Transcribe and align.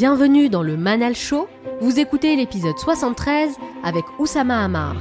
Bienvenue 0.00 0.48
dans 0.48 0.62
le 0.62 0.76
Manal 0.76 1.16
Show. 1.16 1.48
Vous 1.80 1.98
écoutez 1.98 2.36
l'épisode 2.36 2.78
73 2.78 3.56
avec 3.82 4.04
Oussama 4.20 4.62
Hamar. 4.62 4.94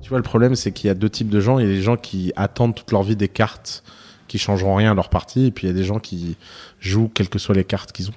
Tu 0.00 0.08
vois, 0.08 0.16
le 0.16 0.22
problème, 0.22 0.54
c'est 0.54 0.72
qu'il 0.72 0.88
y 0.88 0.90
a 0.90 0.94
deux 0.94 1.10
types 1.10 1.28
de 1.28 1.38
gens. 1.38 1.58
Il 1.58 1.66
y 1.66 1.68
a 1.68 1.74
des 1.74 1.82
gens 1.82 1.98
qui 1.98 2.32
attendent 2.34 2.74
toute 2.74 2.90
leur 2.90 3.02
vie 3.02 3.14
des 3.14 3.28
cartes 3.28 3.84
qui 4.26 4.38
changeront 4.38 4.76
rien 4.76 4.92
à 4.92 4.94
leur 4.94 5.10
partie, 5.10 5.48
et 5.48 5.50
puis 5.50 5.66
il 5.66 5.70
y 5.70 5.70
a 5.70 5.76
des 5.76 5.84
gens 5.84 5.98
qui 5.98 6.38
jouent 6.80 7.10
quelles 7.12 7.28
que 7.28 7.38
soient 7.38 7.54
les 7.54 7.64
cartes 7.64 7.92
qu'ils 7.92 8.08
ont. 8.08 8.14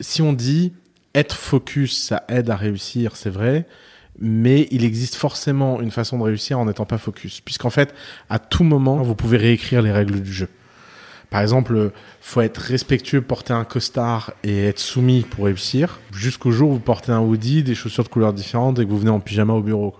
Si 0.00 0.22
on 0.22 0.32
dit 0.32 0.72
être 1.14 1.36
focus, 1.36 2.02
ça 2.02 2.24
aide 2.28 2.48
à 2.48 2.56
réussir, 2.56 3.14
c'est 3.14 3.28
vrai, 3.28 3.66
mais 4.20 4.68
il 4.70 4.84
existe 4.84 5.14
forcément 5.14 5.80
une 5.80 5.90
façon 5.90 6.18
de 6.18 6.24
réussir 6.24 6.58
en 6.58 6.66
n'étant 6.66 6.84
pas 6.84 6.98
focus, 6.98 7.40
puisqu'en 7.40 7.70
fait, 7.70 7.94
à 8.30 8.38
tout 8.38 8.64
moment, 8.64 8.96
vous 9.02 9.14
pouvez 9.14 9.36
réécrire 9.36 9.82
les 9.82 9.92
règles 9.92 10.20
du 10.20 10.32
jeu. 10.32 10.48
Par 11.30 11.42
exemple, 11.42 11.92
faut 12.20 12.40
être 12.40 12.58
respectueux, 12.58 13.20
porter 13.20 13.52
un 13.52 13.64
costard 13.64 14.32
et 14.44 14.64
être 14.64 14.78
soumis 14.78 15.22
pour 15.22 15.44
réussir, 15.44 16.00
jusqu'au 16.10 16.50
jour 16.50 16.70
où 16.70 16.74
vous 16.74 16.80
portez 16.80 17.12
un 17.12 17.20
hoodie, 17.20 17.62
des 17.62 17.74
chaussures 17.74 18.04
de 18.04 18.08
couleurs 18.08 18.32
différentes 18.32 18.78
et 18.78 18.86
que 18.86 18.90
vous 18.90 18.98
venez 18.98 19.10
en 19.10 19.20
pyjama 19.20 19.52
au 19.52 19.62
bureau. 19.62 19.94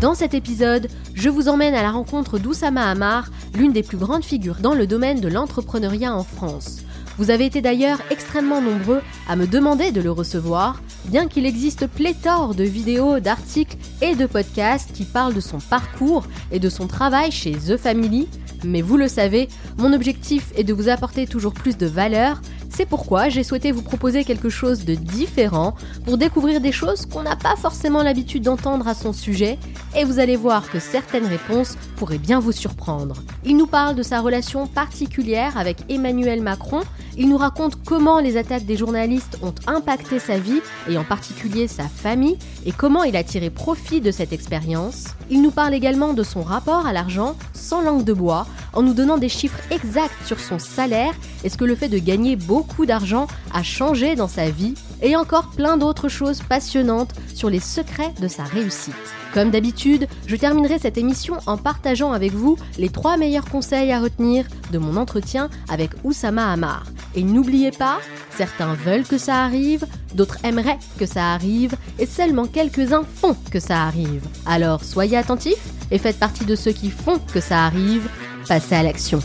Dans 0.00 0.14
cet 0.14 0.34
épisode, 0.34 0.86
je 1.14 1.28
vous 1.28 1.48
emmène 1.48 1.74
à 1.74 1.82
la 1.82 1.90
rencontre 1.90 2.38
d'Oussama 2.38 2.88
Hamar, 2.88 3.30
l'une 3.56 3.72
des 3.72 3.82
plus 3.82 3.96
grandes 3.96 4.24
figures 4.24 4.60
dans 4.60 4.74
le 4.74 4.86
domaine 4.86 5.20
de 5.20 5.26
l'entrepreneuriat 5.26 6.14
en 6.14 6.22
France. 6.22 6.84
Vous 7.18 7.30
avez 7.30 7.46
été 7.46 7.60
d'ailleurs 7.60 8.00
extrêmement 8.10 8.60
nombreux 8.60 9.02
à 9.28 9.34
me 9.34 9.48
demander 9.48 9.90
de 9.90 10.00
le 10.00 10.12
recevoir, 10.12 10.80
bien 11.06 11.26
qu'il 11.26 11.46
existe 11.46 11.88
pléthore 11.88 12.54
de 12.54 12.62
vidéos, 12.62 13.18
d'articles 13.18 13.76
et 14.00 14.14
de 14.14 14.24
podcasts 14.24 14.92
qui 14.92 15.02
parlent 15.02 15.34
de 15.34 15.40
son 15.40 15.58
parcours 15.58 16.24
et 16.52 16.60
de 16.60 16.68
son 16.68 16.86
travail 16.86 17.32
chez 17.32 17.52
The 17.52 17.76
Family. 17.76 18.28
Mais 18.64 18.82
vous 18.82 18.96
le 18.96 19.08
savez, 19.08 19.48
mon 19.78 19.92
objectif 19.92 20.52
est 20.56 20.62
de 20.62 20.72
vous 20.72 20.88
apporter 20.88 21.26
toujours 21.26 21.54
plus 21.54 21.76
de 21.76 21.86
valeur 21.86 22.40
c'est 22.70 22.86
pourquoi 22.86 23.28
j'ai 23.28 23.42
souhaité 23.42 23.72
vous 23.72 23.82
proposer 23.82 24.24
quelque 24.24 24.48
chose 24.48 24.84
de 24.84 24.94
différent 24.94 25.74
pour 26.04 26.18
découvrir 26.18 26.60
des 26.60 26.72
choses 26.72 27.06
qu'on 27.06 27.22
n'a 27.22 27.36
pas 27.36 27.56
forcément 27.56 28.02
l'habitude 28.02 28.42
d'entendre 28.42 28.86
à 28.86 28.94
son 28.94 29.12
sujet 29.12 29.58
et 29.96 30.04
vous 30.04 30.18
allez 30.18 30.36
voir 30.36 30.70
que 30.70 30.78
certaines 30.78 31.26
réponses 31.26 31.76
pourraient 31.96 32.18
bien 32.18 32.40
vous 32.40 32.52
surprendre. 32.52 33.22
Il 33.44 33.56
nous 33.56 33.66
parle 33.66 33.96
de 33.96 34.02
sa 34.02 34.20
relation 34.20 34.66
particulière 34.66 35.56
avec 35.56 35.78
Emmanuel 35.88 36.42
Macron, 36.42 36.82
il 37.16 37.28
nous 37.28 37.36
raconte 37.36 37.82
comment 37.84 38.20
les 38.20 38.36
attaques 38.36 38.66
des 38.66 38.76
journalistes 38.76 39.38
ont 39.42 39.54
impacté 39.66 40.18
sa 40.18 40.38
vie 40.38 40.60
et 40.88 40.98
en 40.98 41.04
particulier 41.04 41.66
sa 41.66 41.84
famille 41.84 42.38
et 42.64 42.72
comment 42.72 43.02
il 43.02 43.16
a 43.16 43.24
tiré 43.24 43.50
profit 43.50 44.00
de 44.00 44.10
cette 44.10 44.32
expérience. 44.32 45.06
Il 45.30 45.42
nous 45.42 45.50
parle 45.50 45.74
également 45.74 46.12
de 46.12 46.22
son 46.22 46.42
rapport 46.42 46.86
à 46.86 46.92
l'argent 46.92 47.34
sans 47.54 47.82
langue 47.82 48.04
de 48.04 48.12
bois 48.12 48.46
en 48.72 48.82
nous 48.82 48.94
donnant 48.94 49.18
des 49.18 49.28
chiffres 49.28 49.58
exacts 49.70 50.26
sur 50.26 50.38
son 50.38 50.58
salaire 50.58 51.14
et 51.42 51.48
ce 51.48 51.56
que 51.56 51.64
le 51.64 51.74
fait 51.74 51.88
de 51.88 51.98
gagner 51.98 52.36
beaucoup 52.36 52.57
d'argent 52.86 53.26
a 53.52 53.62
changé 53.62 54.14
dans 54.14 54.28
sa 54.28 54.50
vie 54.50 54.74
et 55.02 55.16
encore 55.16 55.50
plein 55.50 55.76
d'autres 55.76 56.08
choses 56.08 56.40
passionnantes 56.42 57.12
sur 57.34 57.50
les 57.50 57.60
secrets 57.60 58.12
de 58.20 58.28
sa 58.28 58.44
réussite. 58.44 58.94
Comme 59.34 59.50
d'habitude, 59.50 60.08
je 60.26 60.36
terminerai 60.36 60.78
cette 60.78 60.98
émission 60.98 61.36
en 61.46 61.56
partageant 61.56 62.12
avec 62.12 62.32
vous 62.32 62.56
les 62.78 62.88
trois 62.88 63.16
meilleurs 63.16 63.44
conseils 63.44 63.92
à 63.92 64.00
retenir 64.00 64.46
de 64.72 64.78
mon 64.78 64.96
entretien 64.96 65.50
avec 65.68 65.90
Oussama 66.02 66.50
Hamar. 66.50 66.84
Et 67.14 67.22
n'oubliez 67.22 67.70
pas, 67.70 67.98
certains 68.36 68.74
veulent 68.74 69.04
que 69.04 69.18
ça 69.18 69.44
arrive, 69.44 69.86
d'autres 70.14 70.38
aimeraient 70.44 70.78
que 70.98 71.06
ça 71.06 71.32
arrive, 71.32 71.74
et 71.98 72.06
seulement 72.06 72.46
quelques-uns 72.46 73.04
font 73.04 73.36
que 73.50 73.60
ça 73.60 73.82
arrive. 73.82 74.22
Alors 74.46 74.82
soyez 74.82 75.16
attentifs 75.16 75.72
et 75.90 75.98
faites 75.98 76.18
partie 76.18 76.44
de 76.44 76.56
ceux 76.56 76.72
qui 76.72 76.90
font 76.90 77.20
que 77.32 77.40
ça 77.40 77.64
arrive. 77.64 78.08
Passez 78.46 78.74
à 78.74 78.82
l'action. 78.82 79.20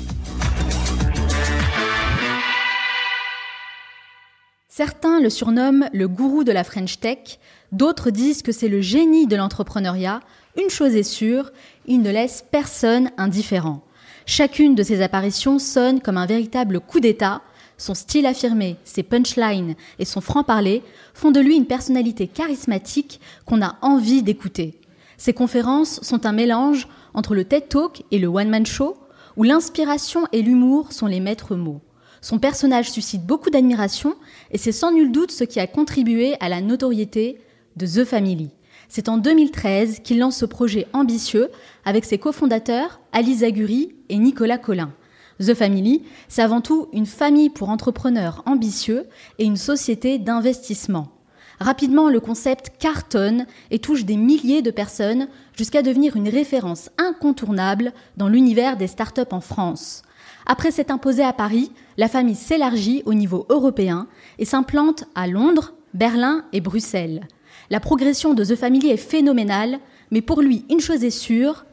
Certains 4.75 5.19
le 5.19 5.29
surnomment 5.29 5.87
le 5.93 6.07
gourou 6.07 6.43
de 6.43 6.51
la 6.51 6.63
French 6.63 6.99
Tech, 6.99 7.37
d'autres 7.71 8.09
disent 8.09 8.41
que 8.41 8.51
c'est 8.51 8.69
le 8.69 8.81
génie 8.81 9.27
de 9.27 9.35
l'entrepreneuriat. 9.35 10.19
Une 10.59 10.71
chose 10.71 10.95
est 10.95 11.03
sûre, 11.03 11.51
il 11.85 12.01
ne 12.01 12.09
laisse 12.09 12.43
personne 12.49 13.11
indifférent. 13.17 13.83
Chacune 14.25 14.73
de 14.73 14.81
ses 14.81 15.03
apparitions 15.03 15.59
sonne 15.59 16.01
comme 16.01 16.17
un 16.17 16.25
véritable 16.25 16.79
coup 16.79 16.99
d'État. 16.99 17.43
Son 17.77 17.93
style 17.93 18.25
affirmé, 18.25 18.77
ses 18.83 19.03
punchlines 19.03 19.75
et 19.99 20.05
son 20.05 20.21
franc-parler 20.21 20.81
font 21.13 21.29
de 21.29 21.39
lui 21.39 21.55
une 21.55 21.67
personnalité 21.67 22.25
charismatique 22.25 23.21
qu'on 23.45 23.61
a 23.61 23.77
envie 23.83 24.23
d'écouter. 24.23 24.81
Ses 25.17 25.33
conférences 25.33 26.01
sont 26.01 26.25
un 26.25 26.33
mélange 26.33 26.87
entre 27.13 27.35
le 27.35 27.45
TED 27.45 27.69
Talk 27.69 28.01
et 28.09 28.17
le 28.17 28.25
One 28.25 28.49
Man 28.49 28.65
Show, 28.65 28.97
où 29.37 29.43
l'inspiration 29.43 30.25
et 30.31 30.41
l'humour 30.41 30.93
sont 30.93 31.05
les 31.05 31.19
maîtres 31.19 31.55
mots. 31.55 31.81
Son 32.23 32.39
personnage 32.39 32.89
suscite 32.89 33.25
beaucoup 33.25 33.49
d'admiration 33.49 34.15
et 34.49 34.57
c'est 34.57 34.71
sans 34.71 34.93
nul 34.93 35.11
doute 35.11 35.29
ce 35.29 35.43
qui 35.43 35.59
a 35.59 35.67
contribué 35.67 36.35
à 36.39 36.47
la 36.47 36.61
notoriété 36.61 37.37
de 37.75 37.85
The 37.85 38.05
Family. 38.05 38.49
C'est 38.87 39.09
en 39.09 39.17
2013 39.17 39.99
qu'il 39.99 40.19
lance 40.19 40.37
ce 40.37 40.45
projet 40.45 40.87
ambitieux 40.93 41.49
avec 41.83 42.05
ses 42.05 42.17
cofondateurs 42.17 43.01
Alice 43.11 43.39
Zaguri 43.39 43.93
et 44.07 44.17
Nicolas 44.19 44.57
Collin. 44.57 44.93
The 45.41 45.53
Family, 45.53 46.03
c'est 46.29 46.41
avant 46.41 46.61
tout 46.61 46.87
une 46.93 47.07
famille 47.07 47.49
pour 47.49 47.69
entrepreneurs 47.69 48.41
ambitieux 48.45 49.05
et 49.37 49.43
une 49.43 49.57
société 49.57 50.17
d'investissement. 50.17 51.09
Rapidement, 51.59 52.07
le 52.07 52.21
concept 52.21 52.71
cartonne 52.79 53.47
et 53.69 53.79
touche 53.79 54.05
des 54.05 54.15
milliers 54.15 54.61
de 54.61 54.71
personnes 54.71 55.27
jusqu'à 55.57 55.81
devenir 55.81 56.15
une 56.15 56.29
référence 56.29 56.89
incontournable 56.97 57.91
dans 58.15 58.29
l'univers 58.29 58.77
des 58.77 58.87
startups 58.87 59.21
en 59.31 59.41
France. 59.41 60.03
Après 60.45 60.71
s'être 60.71 60.91
imposée 60.91 61.23
à 61.23 61.33
Paris, 61.33 61.71
la 61.97 62.07
famille 62.07 62.35
s'élargit 62.35 63.03
au 63.05 63.13
niveau 63.13 63.45
européen 63.49 64.07
et 64.39 64.45
s'implante 64.45 65.05
à 65.15 65.27
Londres, 65.27 65.73
Berlin 65.93 66.45
et 66.53 66.61
Bruxelles. 66.61 67.27
La 67.69 67.79
progression 67.79 68.33
de 68.33 68.43
The 68.43 68.55
Family 68.55 68.89
est 68.89 68.97
phénoménale, 68.97 69.79
mais 70.11 70.21
pour 70.21 70.41
lui, 70.41 70.65
une 70.69 70.79
chose 70.79 71.03
est 71.03 71.09
sûre, 71.09 71.65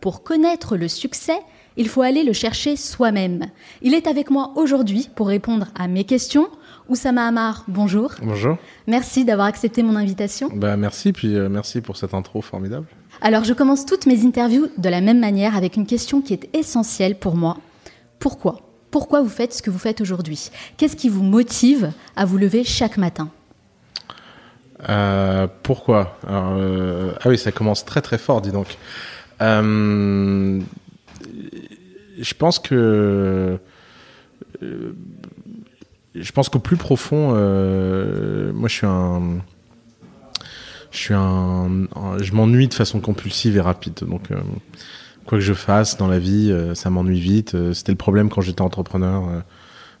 pour 0.00 0.22
connaître 0.22 0.76
le 0.76 0.88
succès, 0.88 1.38
il 1.76 1.88
faut 1.88 2.02
aller 2.02 2.22
le 2.22 2.32
chercher 2.32 2.76
soi-même. 2.76 3.46
Il 3.82 3.94
est 3.94 4.06
avec 4.06 4.30
moi 4.30 4.52
aujourd'hui 4.56 5.08
pour 5.14 5.28
répondre 5.28 5.68
à 5.74 5.88
mes 5.88 6.04
questions. 6.04 6.48
Oussama 6.88 7.26
Hamar, 7.26 7.64
bonjour. 7.68 8.12
Bonjour. 8.22 8.58
Merci 8.86 9.24
d'avoir 9.24 9.46
accepté 9.46 9.82
mon 9.82 9.96
invitation. 9.96 10.50
Bah 10.54 10.76
merci, 10.76 11.12
puis 11.12 11.34
euh, 11.34 11.48
merci 11.48 11.80
pour 11.80 11.96
cette 11.96 12.14
intro 12.14 12.42
formidable. 12.42 12.86
Alors 13.22 13.44
je 13.44 13.54
commence 13.54 13.86
toutes 13.86 14.06
mes 14.06 14.24
interviews 14.24 14.68
de 14.76 14.88
la 14.88 15.00
même 15.00 15.18
manière 15.18 15.56
avec 15.56 15.76
une 15.76 15.86
question 15.86 16.20
qui 16.20 16.34
est 16.34 16.54
essentielle 16.54 17.18
pour 17.18 17.34
moi. 17.34 17.56
Pourquoi? 18.18 18.60
Pourquoi 18.94 19.22
vous 19.22 19.28
faites 19.28 19.52
ce 19.52 19.60
que 19.60 19.70
vous 19.70 19.80
faites 19.80 20.00
aujourd'hui? 20.00 20.50
Qu'est-ce 20.76 20.94
qui 20.94 21.08
vous 21.08 21.24
motive 21.24 21.90
à 22.14 22.24
vous 22.24 22.38
lever 22.38 22.62
chaque 22.62 22.96
matin? 22.96 23.28
Euh, 24.88 25.48
Pourquoi? 25.64 26.16
Euh, 26.30 27.10
Ah 27.20 27.28
oui, 27.28 27.36
ça 27.36 27.50
commence 27.50 27.84
très 27.84 28.02
très 28.02 28.18
fort, 28.18 28.40
dis 28.40 28.52
donc. 28.52 28.78
Euh, 29.40 30.60
je 32.20 32.34
pense 32.34 32.60
que 32.60 33.58
je 34.62 36.30
pense 36.32 36.48
qu'au 36.48 36.60
plus 36.60 36.76
profond, 36.76 37.30
moi 38.52 38.68
je 38.68 38.74
suis 38.74 38.86
un 38.86 39.38
je 40.92 40.98
suis 40.98 41.14
un, 41.14 41.88
je 42.20 42.32
m'ennuie 42.32 42.68
de 42.68 42.74
façon 42.74 43.00
compulsive 43.00 43.56
et 43.56 43.60
rapide. 43.60 43.94
Donc 44.02 44.28
quoi 45.26 45.38
que 45.38 45.44
je 45.44 45.54
fasse 45.54 45.96
dans 45.96 46.08
la 46.08 46.18
vie, 46.18 46.50
euh, 46.50 46.74
ça 46.74 46.90
m'ennuie 46.90 47.20
vite. 47.20 47.54
Euh, 47.54 47.72
c'était 47.72 47.92
le 47.92 47.98
problème 47.98 48.28
quand 48.28 48.40
j'étais 48.40 48.62
entrepreneur. 48.62 49.28
Euh, 49.28 49.40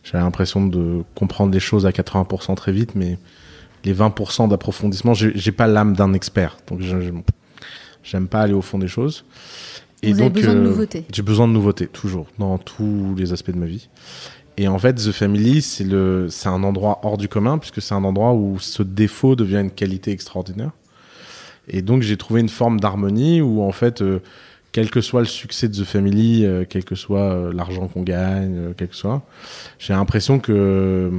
j'avais 0.02 0.22
l'impression 0.22 0.66
de 0.66 1.02
comprendre 1.14 1.52
les 1.52 1.60
choses 1.60 1.86
à 1.86 1.90
80% 1.90 2.54
très 2.56 2.72
vite, 2.72 2.94
mais 2.94 3.18
les 3.84 3.94
20% 3.94 4.48
d'approfondissement, 4.48 5.14
j'ai 5.14 5.52
pas 5.52 5.66
l'âme 5.66 5.94
d'un 5.94 6.12
expert. 6.12 6.58
Donc, 6.68 6.80
j'aime 8.02 8.28
pas 8.28 8.42
aller 8.42 8.52
au 8.52 8.62
fond 8.62 8.78
des 8.78 8.88
choses. 8.88 9.24
Et 10.02 10.12
Vous 10.12 10.18
donc, 10.18 10.32
avez 10.32 10.40
besoin 10.40 10.54
de 10.54 10.60
nouveautés. 10.60 11.04
J'ai 11.10 11.22
besoin 11.22 11.48
de 11.48 11.52
nouveautés, 11.52 11.86
toujours, 11.86 12.26
dans 12.38 12.58
tous 12.58 13.14
les 13.16 13.32
aspects 13.32 13.50
de 13.50 13.58
ma 13.58 13.66
vie. 13.66 13.88
Et 14.58 14.68
en 14.68 14.78
fait, 14.78 14.94
The 14.94 15.10
Family, 15.10 15.62
c'est 15.62 15.84
le, 15.84 16.28
c'est 16.28 16.48
un 16.48 16.62
endroit 16.62 17.00
hors 17.02 17.16
du 17.16 17.28
commun, 17.28 17.56
puisque 17.56 17.80
c'est 17.80 17.94
un 17.94 18.04
endroit 18.04 18.34
où 18.34 18.58
ce 18.58 18.82
défaut 18.82 19.36
devient 19.36 19.60
une 19.60 19.70
qualité 19.70 20.12
extraordinaire. 20.12 20.72
Et 21.66 21.80
donc, 21.80 22.02
j'ai 22.02 22.18
trouvé 22.18 22.42
une 22.42 22.50
forme 22.50 22.78
d'harmonie 22.78 23.40
où, 23.40 23.62
en 23.62 23.72
fait, 23.72 24.02
quel 24.74 24.90
que 24.90 25.00
soit 25.00 25.20
le 25.20 25.26
succès 25.26 25.68
de 25.68 25.72
The 25.72 25.84
Family, 25.84 26.44
euh, 26.44 26.64
quel 26.68 26.84
que 26.84 26.96
soit 26.96 27.32
euh, 27.32 27.52
l'argent 27.52 27.86
qu'on 27.86 28.02
gagne, 28.02 28.56
euh, 28.56 28.72
quel 28.76 28.88
que 28.88 28.96
soit, 28.96 29.22
j'ai 29.78 29.92
l'impression 29.92 30.40
que 30.40 31.10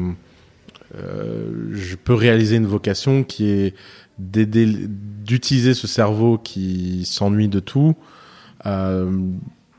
je 0.94 1.96
peux 1.96 2.14
réaliser 2.14 2.58
une 2.58 2.66
vocation 2.66 3.24
qui 3.24 3.50
est 3.50 3.74
d'utiliser 4.18 5.74
ce 5.74 5.88
cerveau 5.88 6.38
qui 6.38 7.06
s'ennuie 7.06 7.48
de 7.48 7.60
tout, 7.62 7.96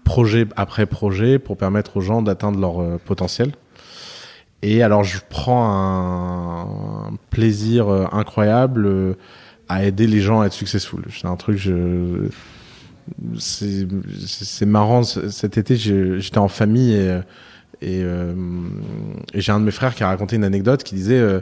projet 0.05 0.47
après 0.57 0.87
projet, 0.87 1.39
pour 1.39 1.57
permettre 1.57 1.99
aux 1.99 2.01
gens 2.03 2.23
d'atteindre 2.23 2.59
leur 2.61 2.99
potentiel. 3.01 3.53
Et 4.63 4.83
alors 4.83 5.05
je 5.05 5.19
prends 5.27 7.09
un, 7.09 7.15
plaisir 7.31 7.89
incroyable 8.13 9.17
à 9.69 9.85
aider 9.85 10.07
les 10.07 10.21
gens 10.21 10.41
à 10.43 10.47
être 10.47 10.53
successful. 10.53 11.03
C'est 11.11 11.29
un 11.29 11.37
truc, 11.37 11.57
je, 11.57 12.29
c'est, 13.39 14.67
marrant. 14.67 15.03
Cet 15.03 15.59
été, 15.59 15.77
j'étais 15.77 16.39
en 16.39 16.49
famille 16.49 16.95
et, 16.95 17.21
et, 17.83 18.01
euh, 18.03 18.35
et 19.35 19.41
j'ai 19.41 19.53
un 19.53 19.61
de 19.61 19.65
mes 19.65 19.71
frères 19.71 19.95
qui 19.95 20.03
a 20.03 20.09
raconté 20.09 20.37
une 20.37 20.45
anecdote 20.45 20.83
qui 20.83 20.95
disait 20.95 21.19
euh, 21.19 21.41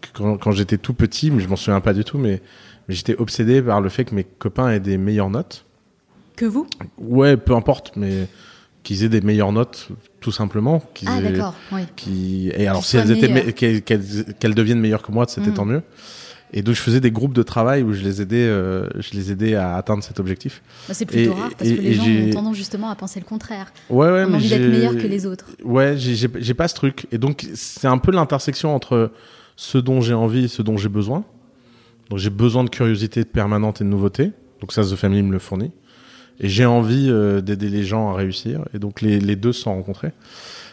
que 0.00 0.08
quand, 0.12 0.36
quand 0.36 0.52
j'étais 0.52 0.78
tout 0.78 0.94
petit, 0.94 1.30
mais 1.30 1.42
je 1.42 1.48
m'en 1.48 1.56
souviens 1.56 1.80
pas 1.80 1.92
du 1.92 2.04
tout, 2.04 2.18
mais, 2.18 2.40
mais 2.88 2.94
j'étais 2.94 3.16
obsédé 3.16 3.62
par 3.62 3.80
le 3.80 3.88
fait 3.88 4.04
que 4.04 4.14
mes 4.14 4.24
copains 4.24 4.70
aient 4.70 4.80
des 4.80 4.96
meilleures 4.96 5.30
notes. 5.30 5.64
Que 6.36 6.46
vous? 6.46 6.66
Ouais, 6.98 7.36
peu 7.36 7.54
importe, 7.54 7.92
mais 7.96 8.28
qu'ils 8.82 9.04
aient 9.04 9.08
des 9.08 9.20
meilleures 9.20 9.52
notes, 9.52 9.88
tout 10.20 10.32
simplement. 10.32 10.82
Ah, 11.06 11.20
d'accord, 11.20 11.54
oui. 11.72 11.82
Qui... 11.96 12.50
Et 12.54 12.66
alors, 12.66 12.84
si 12.84 12.96
elles 12.96 13.10
étaient, 13.10 13.52
qu'elles, 13.82 14.54
deviennent 14.54 14.80
meilleures 14.80 15.02
que 15.02 15.12
moi, 15.12 15.26
c'était 15.28 15.50
mm. 15.50 15.54
tant 15.54 15.64
mieux. 15.64 15.82
Et 16.52 16.62
donc 16.62 16.74
je 16.74 16.80
faisais 16.80 17.00
des 17.00 17.10
groupes 17.10 17.32
de 17.32 17.42
travail 17.42 17.82
où 17.82 17.92
je 17.92 18.02
les 18.02 18.20
aidais, 18.20 18.44
euh, 18.44 18.86
je 18.98 19.12
les 19.12 19.32
aidais 19.32 19.54
à 19.54 19.76
atteindre 19.76 20.04
cet 20.04 20.20
objectif. 20.20 20.62
Bah, 20.86 20.94
c'est 20.94 21.06
plutôt 21.06 21.32
rare 21.32 21.50
parce 21.56 21.70
que 21.70 21.80
les 21.80 21.94
gens 21.94 22.04
ont 22.04 22.30
tendance 22.30 22.56
justement 22.56 22.90
à 22.90 22.94
penser 22.94 23.20
le 23.20 23.24
contraire. 23.24 23.72
Ouais, 23.88 24.10
ouais, 24.10 24.24
on 24.28 24.34
a 24.34 24.36
envie 24.36 24.48
d'être 24.48 24.70
meilleur 24.70 24.92
que 24.92 25.06
les 25.06 25.24
autres. 25.24 25.46
Ouais, 25.64 25.94
j'ai 25.96 26.54
pas 26.54 26.68
ce 26.68 26.74
truc. 26.74 27.06
Et 27.10 27.18
donc 27.18 27.46
c'est 27.54 27.88
un 27.88 27.98
peu 27.98 28.12
l'intersection 28.12 28.74
entre 28.74 29.12
ce 29.56 29.78
dont 29.78 30.00
j'ai 30.00 30.14
envie 30.14 30.44
et 30.44 30.48
ce 30.48 30.62
dont 30.62 30.76
j'ai 30.76 30.88
besoin. 30.88 31.24
Donc 32.10 32.18
j'ai 32.18 32.30
besoin 32.30 32.64
de 32.64 32.68
curiosité 32.68 33.24
permanente 33.24 33.80
et 33.80 33.84
de 33.84 33.88
nouveauté. 33.88 34.32
Donc 34.60 34.72
ça, 34.72 34.82
The 34.82 34.94
Family 34.96 35.22
me 35.22 35.32
le 35.32 35.38
fournit. 35.38 35.72
Et 36.40 36.48
j'ai 36.48 36.66
envie 36.66 37.08
euh, 37.08 37.40
d'aider 37.40 37.68
les 37.68 37.84
gens 37.84 38.10
à 38.10 38.14
réussir. 38.14 38.64
Et 38.74 38.78
donc 38.78 39.00
les, 39.00 39.20
les 39.20 39.36
deux 39.36 39.52
se 39.52 39.62
sont 39.62 39.74
rencontrés. 39.74 40.12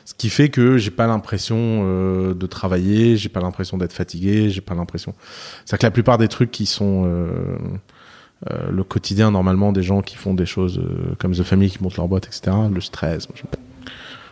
Ce 0.09 0.15
qui 0.15 0.31
fait 0.31 0.49
que 0.49 0.79
j'ai 0.79 0.89
pas 0.89 1.05
l'impression 1.05 1.55
euh, 1.59 2.33
de 2.33 2.47
travailler, 2.47 3.15
j'ai 3.15 3.29
pas 3.29 3.41
l'impression 3.41 3.77
d'être 3.77 3.93
fatigué, 3.93 4.49
j'ai 4.49 4.59
pas 4.59 4.73
l'impression. 4.73 5.13
C'est 5.65 5.77
que 5.77 5.85
la 5.85 5.91
plupart 5.91 6.17
des 6.17 6.27
trucs 6.27 6.49
qui 6.49 6.65
sont 6.65 7.03
euh, 7.05 7.29
euh, 8.49 8.71
le 8.71 8.83
quotidien 8.83 9.29
normalement 9.29 9.71
des 9.71 9.83
gens 9.83 10.01
qui 10.01 10.15
font 10.15 10.33
des 10.33 10.47
choses 10.47 10.81
comme 11.19 11.33
The 11.33 11.43
Family 11.43 11.69
qui 11.69 11.83
montent 11.83 11.97
leur 11.97 12.07
boîte, 12.07 12.25
etc. 12.25 12.57
Le 12.73 12.81
stress. 12.81 13.27
Je, 13.35 13.43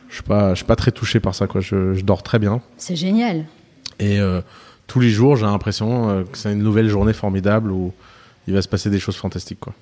je 0.10 0.16
suis 0.16 0.24
pas, 0.24 0.56
je 0.56 0.56
suis 0.56 0.66
pas 0.66 0.76
très 0.76 0.92
touché 0.92 1.20
par 1.20 1.36
ça 1.36 1.46
quoi. 1.46 1.62
Je, 1.62 1.94
je 1.94 2.04
dors 2.04 2.24
très 2.24 2.40
bien. 2.40 2.60
C'est 2.78 2.96
génial. 2.96 3.46
Et 4.00 4.18
tous 4.88 5.00
les 5.00 5.12
jours, 5.12 5.36
j'ai 5.36 5.46
l'impression 5.46 6.24
que 6.24 6.40
c'est 6.40 6.54
une 6.54 6.64
nouvelle 6.64 6.90
journée 6.90 7.14
formidable 7.14 7.70
où 7.70 7.94
il 8.48 8.56
va 8.56 8.64
se 8.64 8.68
passer 8.68 8.90
des 8.90 9.00
choses 9.00 9.18
fantastiques 9.18 9.60
quoi. 9.60 9.76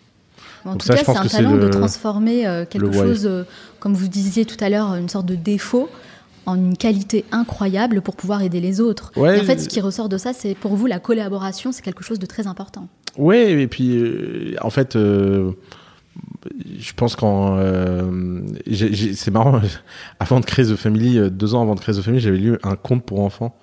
En 0.65 0.75
tout 0.77 0.87
cas, 0.87 0.97
c'est 0.97 1.15
un 1.15 1.25
talent 1.25 1.55
de 1.57 1.67
transformer 1.67 2.47
euh, 2.47 2.65
quelque 2.65 2.91
chose, 2.91 3.25
euh, 3.25 3.43
comme 3.79 3.93
vous 3.93 4.07
disiez 4.07 4.45
tout 4.45 4.57
à 4.63 4.69
l'heure, 4.69 4.95
une 4.95 5.09
sorte 5.09 5.25
de 5.25 5.35
défaut 5.35 5.89
en 6.47 6.55
une 6.55 6.77
qualité 6.77 7.25
incroyable 7.31 8.01
pour 8.01 8.15
pouvoir 8.15 8.41
aider 8.41 8.59
les 8.59 8.81
autres. 8.81 9.11
et 9.15 9.39
en 9.39 9.43
fait, 9.43 9.59
ce 9.59 9.67
qui 9.67 9.81
ressort 9.81 10.09
de 10.09 10.17
ça, 10.17 10.33
c'est 10.33 10.55
pour 10.55 10.75
vous 10.75 10.85
la 10.85 10.99
collaboration, 10.99 11.71
c'est 11.71 11.81
quelque 11.81 12.03
chose 12.03 12.19
de 12.19 12.25
très 12.25 12.47
important. 12.47 12.87
Oui, 13.17 13.37
et 13.37 13.67
puis 13.67 13.97
euh, 13.97 14.55
en 14.61 14.69
fait, 14.69 14.95
je 14.95 15.55
pense 16.95 17.15
qu'en 17.15 17.57
c'est 18.71 19.31
marrant. 19.31 19.61
avant 20.19 20.39
de 20.39 20.45
créer 20.45 20.65
The 20.65 20.75
Family, 20.75 21.31
deux 21.31 21.55
ans 21.55 21.61
avant 21.61 21.75
de 21.75 21.79
créer 21.79 21.95
The 21.95 22.01
Family, 22.01 22.21
j'avais 22.21 22.37
lu 22.37 22.57
un 22.63 22.75
conte 22.75 23.03
pour 23.03 23.21
enfants. 23.21 23.57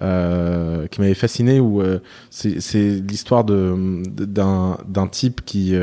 Qui 0.00 1.00
m'avait 1.00 1.14
fasciné 1.14 1.60
où 1.60 1.82
c'est 2.30 3.00
l'histoire 3.00 3.44
d'un 3.44 5.08
type 5.10 5.44
qui 5.44 5.74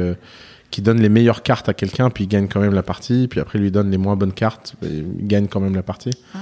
qui 0.74 0.82
donne 0.82 1.00
les 1.00 1.10
meilleures 1.10 1.44
cartes 1.44 1.70
à 1.70 1.76
quelqu'un, 1.76 2.10
puis 2.10 2.24
il 2.24 2.28
gagne 2.28 2.48
quand 2.48 2.60
même 2.60 2.74
la 2.74 2.82
partie, 2.82 3.28
puis 3.28 3.40
après 3.40 3.60
il 3.60 3.62
lui 3.62 3.70
donne 3.70 3.92
les 3.92 4.00
moins 4.00 4.16
bonnes 4.16 4.34
cartes, 4.34 4.74
il 4.82 5.28
gagne 5.28 5.46
quand 5.46 5.60
même 5.60 5.76
la 5.76 5.84
partie. 5.84 6.10
Ah. 6.34 6.40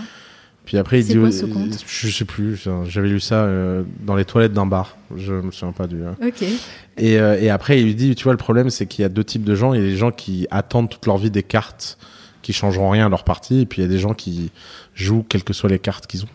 Puis 0.63 0.77
après 0.77 1.01
il 1.01 1.05
dit, 1.05 1.17
quoi, 1.17 1.31
ce 1.33 1.45
je 1.85 2.07
sais 2.07 2.23
plus, 2.23 2.65
j'avais 2.85 3.09
lu 3.09 3.19
ça 3.19 3.43
euh, 3.43 3.83
dans 4.05 4.15
les 4.15 4.23
toilettes 4.23 4.53
d'un 4.53 4.65
bar, 4.65 4.95
je 5.17 5.33
me 5.33 5.51
souviens 5.51 5.73
pas 5.73 5.85
du. 5.85 6.01
Hein. 6.05 6.15
Ok. 6.25 6.43
Et, 6.97 7.19
euh, 7.19 7.41
et 7.41 7.49
après 7.49 7.81
il 7.81 7.83
lui 7.83 7.95
dit, 7.95 8.15
tu 8.15 8.23
vois 8.23 8.31
le 8.31 8.37
problème 8.37 8.69
c'est 8.69 8.85
qu'il 8.85 9.01
y 9.01 9.05
a 9.05 9.09
deux 9.09 9.25
types 9.25 9.43
de 9.43 9.53
gens, 9.53 9.73
il 9.73 9.81
y 9.81 9.83
a 9.83 9.85
des 9.85 9.97
gens 9.97 10.11
qui 10.11 10.47
attendent 10.49 10.89
toute 10.89 11.05
leur 11.07 11.17
vie 11.17 11.29
des 11.29 11.43
cartes 11.43 11.97
qui 12.41 12.53
changeront 12.53 12.89
rien 12.89 13.07
à 13.07 13.09
leur 13.09 13.25
partie, 13.25 13.61
et 13.61 13.65
puis 13.65 13.81
il 13.81 13.85
y 13.85 13.87
a 13.87 13.91
des 13.91 13.99
gens 13.99 14.13
qui 14.13 14.49
jouent 14.95 15.25
quelles 15.27 15.43
que 15.43 15.51
soient 15.51 15.69
les 15.69 15.77
cartes 15.77 16.07
qu'ils 16.07 16.23
ont. 16.23 16.29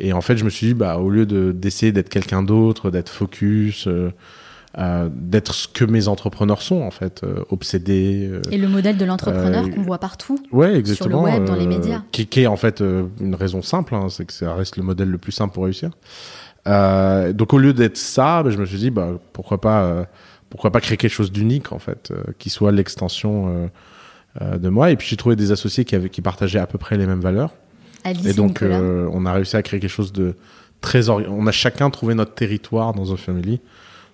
Et 0.00 0.12
en 0.12 0.20
fait 0.20 0.36
je 0.36 0.44
me 0.44 0.50
suis 0.50 0.68
dit, 0.68 0.74
bah 0.74 0.98
au 0.98 1.10
lieu 1.10 1.26
de 1.26 1.52
d'essayer 1.52 1.92
d'être 1.92 2.08
quelqu'un 2.08 2.42
d'autre, 2.42 2.90
d'être 2.90 3.10
focus. 3.10 3.86
Euh, 3.86 4.10
euh, 4.78 5.08
d'être 5.12 5.52
ce 5.52 5.66
que 5.66 5.84
mes 5.84 6.06
entrepreneurs 6.06 6.62
sont 6.62 6.82
en 6.82 6.92
fait, 6.92 7.24
euh, 7.24 7.42
obsédés. 7.50 8.28
Euh, 8.30 8.40
et 8.52 8.56
le 8.56 8.68
modèle 8.68 8.96
de 8.96 9.04
l'entrepreneur 9.04 9.68
qu'on 9.68 9.82
voit 9.82 9.98
partout. 9.98 10.38
Ouais, 10.52 10.76
exactement. 10.76 11.26
Sur 11.26 11.26
le 11.26 11.40
web, 11.40 11.44
dans 11.44 11.56
les 11.56 11.66
médias. 11.66 12.02
Qui, 12.12 12.28
qui, 12.28 12.42
est 12.42 12.46
en 12.46 12.56
fait 12.56 12.80
une 13.20 13.34
raison 13.34 13.62
simple, 13.62 13.96
hein, 13.96 14.06
c'est 14.10 14.24
que 14.24 14.32
ça 14.32 14.54
reste 14.54 14.76
le 14.76 14.84
modèle 14.84 15.10
le 15.10 15.18
plus 15.18 15.32
simple 15.32 15.52
pour 15.54 15.64
réussir. 15.64 15.90
donc 16.66 17.52
au 17.52 17.58
lieu 17.58 17.72
d'être 17.72 17.96
ça, 17.96 18.44
bah, 18.44 18.50
je 18.50 18.58
me 18.58 18.64
suis 18.64 18.78
dit 18.78 18.90
bah 18.90 19.08
pourquoi 19.32 19.60
pas 19.60 20.06
pourquoi 20.50 20.70
pas 20.70 20.80
créer 20.80 20.96
quelque 20.96 21.10
chose 21.10 21.32
d'unique 21.32 21.72
en 21.72 21.80
fait, 21.80 22.12
qui 22.38 22.48
soit 22.48 22.70
l'extension 22.70 23.68
de 24.40 24.68
moi. 24.68 24.92
Et 24.92 24.96
puis 24.96 25.08
j'ai 25.08 25.16
trouvé 25.16 25.34
des 25.34 25.50
associés 25.50 25.84
qui 25.84 25.96
avaient 25.96 26.10
qui 26.10 26.22
partageaient 26.22 26.60
à 26.60 26.68
peu 26.68 26.78
près 26.78 26.96
les 26.96 27.06
mêmes 27.06 27.20
valeurs. 27.20 27.54
Alice 28.04 28.26
et 28.26 28.34
donc 28.34 28.62
on 28.62 29.26
a 29.26 29.32
réussi 29.32 29.56
à 29.56 29.62
créer 29.62 29.80
quelque 29.80 29.90
chose 29.90 30.12
de 30.12 30.34
très 30.80 31.10
on 31.10 31.46
a 31.46 31.52
chacun 31.52 31.90
trouvé 31.90 32.14
notre 32.14 32.34
territoire 32.34 32.92
dans 32.94 33.04
The 33.04 33.16
Family 33.16 33.60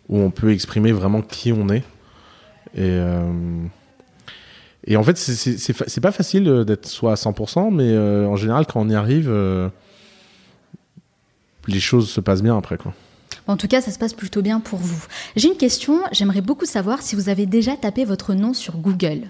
où 0.09 0.19
on 0.19 0.31
peut 0.31 0.53
exprimer 0.53 0.93
vraiment 0.93 1.23
qui 1.23 1.53
on 1.53 1.69
est. 1.69 1.85
Et, 2.75 2.83
euh, 2.83 3.33
et 4.87 4.97
en 4.97 5.03
fait, 5.03 5.17
c'est 5.17 6.01
pas 6.01 6.13
facile 6.13 6.65
d'être 6.67 6.87
soit 6.87 7.13
à 7.13 7.15
100%, 7.17 7.75
mais 7.75 7.91
euh, 7.91 8.27
en 8.27 8.37
général, 8.37 8.67
quand 8.67 8.81
on 8.81 8.89
y 8.89 8.95
arrive, 8.95 9.29
euh, 9.29 9.69
les 11.67 11.81
choses 11.81 12.09
se 12.09 12.21
passent 12.21 12.43
bien 12.43 12.57
après. 12.57 12.77
Quoi. 12.77 12.95
En 13.49 13.57
tout 13.57 13.69
cas, 13.69 13.81
ça 13.81 13.91
se 13.91 13.99
passe 13.99 14.13
plutôt 14.13 14.43
bien 14.43 14.61
pour 14.61 14.79
vous. 14.79 15.05
J'ai 15.35 15.49
une 15.49 15.57
question, 15.57 16.01
j'aimerais 16.13 16.41
beaucoup 16.41 16.67
savoir 16.67 17.03
si 17.03 17.17
vous 17.17 17.29
avez 17.29 17.47
déjà 17.47 17.77
tapé 17.77 18.05
votre 18.05 18.35
nom 18.35 18.55
sur 18.55 18.77
Google. 18.77 19.23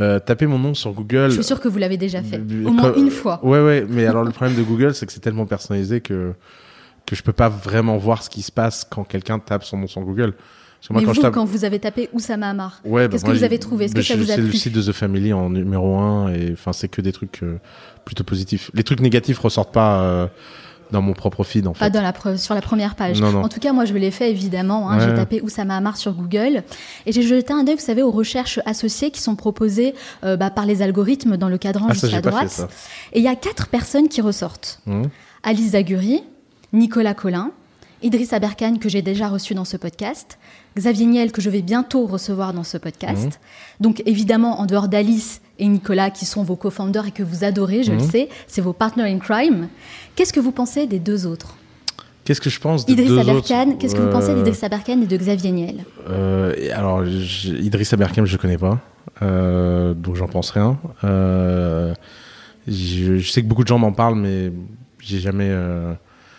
Euh, 0.00 0.18
taper 0.18 0.46
mon 0.46 0.58
nom 0.58 0.74
sur 0.74 0.92
Google. 0.92 1.28
Je 1.28 1.34
suis 1.34 1.44
sûr 1.44 1.60
que 1.60 1.68
vous 1.68 1.78
l'avez 1.78 1.96
déjà 1.96 2.20
fait, 2.20 2.40
au 2.64 2.70
moins 2.70 2.94
une 2.96 3.10
fois. 3.10 3.38
Ouais, 3.44 3.62
ouais, 3.62 3.86
mais 3.88 4.06
alors 4.06 4.24
le 4.24 4.32
problème 4.32 4.56
de 4.56 4.62
Google, 4.62 4.92
c'est 4.94 5.06
que 5.06 5.12
c'est 5.12 5.20
tellement 5.20 5.46
personnalisé 5.46 6.00
que 6.00 6.34
que 7.06 7.14
je 7.14 7.22
peux 7.22 7.32
pas 7.34 7.48
vraiment 7.48 7.96
voir 7.98 8.22
ce 8.22 8.30
qui 8.30 8.42
se 8.42 8.50
passe 8.50 8.84
quand 8.88 9.04
quelqu'un 9.04 9.38
tape 9.38 9.62
son 9.62 9.78
nom 9.78 9.86
sur 9.86 10.00
Google. 10.00 10.34
Moi, 10.90 11.00
Mais 11.00 11.06
quand, 11.06 11.12
vous, 11.14 11.30
quand 11.30 11.44
vous 11.46 11.64
avez 11.64 11.78
tapé 11.78 12.10
Oussama 12.12 12.50
Amar, 12.50 12.80
ouais, 12.84 13.08
bah, 13.08 13.12
qu'est-ce 13.12 13.24
que 13.24 13.30
vous 13.30 13.42
avez 13.44 13.58
trouvé? 13.58 13.86
Est-ce 13.86 13.94
que 13.94 14.02
ça 14.02 14.16
vous 14.16 14.30
a 14.30 14.34
plu 14.34 14.42
C'est 14.44 14.52
le 14.52 14.52
site 14.52 14.74
de 14.74 14.82
The 14.82 14.92
Family 14.92 15.32
en 15.32 15.48
numéro 15.48 15.96
1 15.96 16.34
et 16.34 16.50
enfin 16.52 16.74
c'est 16.74 16.88
que 16.88 17.00
des 17.00 17.12
trucs 17.12 17.42
euh, 17.42 17.58
plutôt 18.04 18.24
positifs. 18.24 18.70
Les 18.74 18.82
trucs 18.82 19.00
négatifs 19.00 19.38
ressortent 19.38 19.72
pas 19.72 20.02
euh, 20.02 20.26
dans 20.90 21.02
mon 21.02 21.12
propre 21.12 21.44
feed 21.44 21.66
en 21.66 21.74
fait. 21.74 21.80
Pas 21.80 21.90
dans 21.90 22.02
la 22.02 22.36
sur 22.36 22.54
la 22.54 22.60
première 22.60 22.94
page. 22.94 23.20
Non, 23.20 23.32
non. 23.32 23.42
En 23.42 23.48
tout 23.48 23.60
cas, 23.60 23.72
moi 23.72 23.84
je 23.84 23.94
l'ai 23.94 24.10
fait 24.10 24.30
évidemment. 24.30 24.90
Hein, 24.90 25.00
J'ai 25.00 25.14
tapé 25.14 25.40
Oussama 25.42 25.76
Amar 25.76 25.96
sur 25.96 26.12
Google 26.12 26.62
et 27.06 27.12
j'ai 27.12 27.22
jeté 27.22 27.52
un 27.52 27.66
œil, 27.66 27.74
vous 27.74 27.80
savez, 27.80 28.02
aux 28.02 28.10
recherches 28.10 28.60
associées 28.64 29.10
qui 29.10 29.20
sont 29.20 29.36
proposées 29.36 29.94
euh, 30.24 30.36
bah, 30.36 30.50
par 30.50 30.66
les 30.66 30.82
algorithmes 30.82 31.36
dans 31.36 31.48
le 31.48 31.58
cadran 31.58 31.86
ah, 31.90 31.92
juste 31.92 32.12
à 32.12 32.20
droite. 32.20 32.68
Et 33.12 33.18
il 33.18 33.24
y 33.24 33.28
a 33.28 33.36
quatre 33.36 33.68
personnes 33.68 34.08
qui 34.08 34.20
ressortent. 34.20 34.80
Mmh. 34.86 35.04
Alice 35.42 35.72
Zaguri, 35.72 36.22
Nicolas 36.72 37.14
Collin, 37.14 37.50
Idriss 38.04 38.34
Aberkan 38.34 38.76
que 38.76 38.90
j'ai 38.90 39.00
déjà 39.00 39.28
reçu 39.28 39.54
dans 39.54 39.64
ce 39.64 39.78
podcast, 39.78 40.38
Xavier 40.76 41.06
Niel 41.06 41.32
que 41.32 41.40
je 41.40 41.48
vais 41.48 41.62
bientôt 41.62 42.06
recevoir 42.06 42.52
dans 42.52 42.62
ce 42.62 42.76
podcast. 42.76 43.24
Mhm. 43.24 43.30
Donc 43.80 44.02
évidemment, 44.04 44.60
en 44.60 44.66
dehors 44.66 44.88
d'Alice 44.88 45.40
et 45.58 45.66
Nicolas 45.66 46.10
qui 46.10 46.26
sont 46.26 46.42
vos 46.42 46.54
co-founders 46.54 47.06
et 47.06 47.12
que 47.12 47.22
vous 47.22 47.44
adorez, 47.44 47.82
je 47.82 47.92
le 47.92 47.98
mhm. 47.98 48.10
sais, 48.10 48.28
c'est 48.46 48.60
vos 48.60 48.74
partners 48.74 49.10
in 49.10 49.18
crime. 49.18 49.68
Qu'est-ce 50.16 50.34
que 50.34 50.40
vous 50.40 50.52
pensez 50.52 50.86
des 50.86 50.98
deux 50.98 51.26
autres 51.26 51.56
Qu'est-ce 52.24 52.42
que 52.42 52.50
je 52.50 52.60
pense 52.60 52.84
des 52.84 52.92
Idriss 52.92 53.08
deux 53.08 53.18
Aberkan, 53.18 53.76
qu'est-ce 53.78 53.94
que 53.94 54.00
vous 54.00 54.10
pensez 54.10 54.34
d'Idriss 54.34 54.62
Aberkan 54.62 55.00
et 55.00 55.06
de 55.06 55.16
Xavier 55.16 55.50
Niel? 55.50 55.84
euh, 56.10 56.54
Alors, 56.74 57.04
Idriss 57.06 57.92
Aberkan, 57.92 58.24
je 58.24 58.36
ne 58.36 58.40
connais 58.40 58.56
pas, 58.58 58.80
euh, 59.22 59.92
donc 59.94 60.16
j'en 60.16 60.28
pense 60.28 60.50
rien. 60.50 60.78
Euh, 61.04 61.94
je, 62.66 63.18
je, 63.18 63.30
sais 63.30 63.42
que 63.42 63.46
beaucoup 63.46 63.62
de 63.62 63.68
gens 63.68 63.78
m'en 63.78 63.92
parlent, 63.92 64.14
mais 64.14 64.52
j'ai 65.00 65.18
jamais 65.18 65.50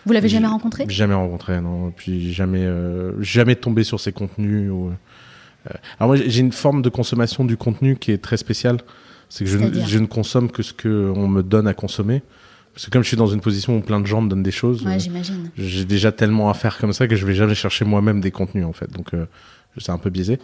vous 0.06 0.14
l'avez 0.14 0.30
jamais 0.30 0.48
rencontré? 0.48 0.86
Jamais 0.88 1.16
rencontré, 1.16 1.60
non. 1.62 1.92
Puis 1.92 2.32
jamais, 2.32 2.64
euh, 2.64 3.22
jamais 3.22 3.56
tombé 3.56 3.84
sur 3.84 4.00
ses 4.00 4.12
contenus. 4.12 4.70
Ou... 4.72 4.90
Euh, 4.90 5.74
alors 6.00 6.10
moi, 6.10 6.16
j'ai 6.16 6.42
une 6.42 6.52
forme 6.52 6.82
de 6.82 6.90
consommation 6.90 7.44
du 7.44 7.58
contenu 7.58 7.96
qui 7.96 8.12
est 8.12 8.20
très 8.20 8.38
spéciale. 8.38 8.78
C'est 9.30 9.44
que 9.44 9.50
je, 9.50 9.58
je, 9.88 9.98
ne 9.98 10.06
consomme 10.06 10.52
que 10.52 10.62
ce 10.62 10.74
qu'on 10.74 11.28
me 11.28 11.42
donne 11.42 11.68
à 11.68 11.74
consommer. 11.74 12.22
Parce 12.74 12.86
que 12.86 12.92
comme 12.92 13.04
je 13.04 13.08
suis 13.08 13.18
dans 13.18 13.28
une 13.28 13.42
position 13.42 13.78
où 13.78 13.82
plein 13.82 14.00
de 14.00 14.06
gens 14.06 14.22
me 14.22 14.30
donnent 14.30 14.44
des 14.44 14.52
choses, 14.52 14.86
ouais, 14.86 15.00
j'imagine. 15.00 15.50
j'ai 15.58 15.86
déjà 15.86 16.12
tellement 16.12 16.50
à 16.50 16.54
faire 16.54 16.78
comme 16.78 16.92
ça 16.94 17.08
que 17.08 17.16
je 17.16 17.26
vais 17.26 17.34
jamais 17.34 17.56
chercher 17.56 17.86
moi-même 17.86 18.20
des 18.20 18.32
contenus 18.32 18.66
en 18.66 18.74
fait. 18.74 18.92
Donc 18.92 19.14
euh, 19.14 19.26
c'est 19.78 19.92
un 19.92 19.98
peu 19.98 20.10
biaisé. 20.10 20.40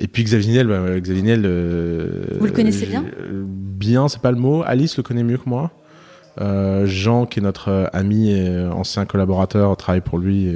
Et 0.00 0.08
puis 0.08 0.24
Xavier 0.24 0.52
Niel, 0.52 0.66
bah, 0.66 0.98
Xavier 0.98 1.22
Niel, 1.22 1.40
vous 1.40 2.46
le 2.46 2.52
connaissez 2.52 2.86
bien? 2.86 3.04
Bien, 3.30 4.08
c'est 4.08 4.22
pas 4.22 4.32
le 4.32 4.38
mot. 4.38 4.62
Alice 4.66 4.96
le 4.96 5.02
connaît 5.02 5.22
mieux 5.22 5.36
que 5.38 5.48
moi. 5.48 5.70
Euh, 6.40 6.86
Jean, 6.86 7.26
qui 7.26 7.40
est 7.40 7.42
notre 7.42 7.68
euh, 7.68 7.86
ami 7.92 8.30
et 8.30 8.48
euh, 8.48 8.70
ancien 8.70 9.04
collaborateur, 9.06 9.76
travaille 9.76 10.00
pour 10.00 10.18
lui. 10.18 10.54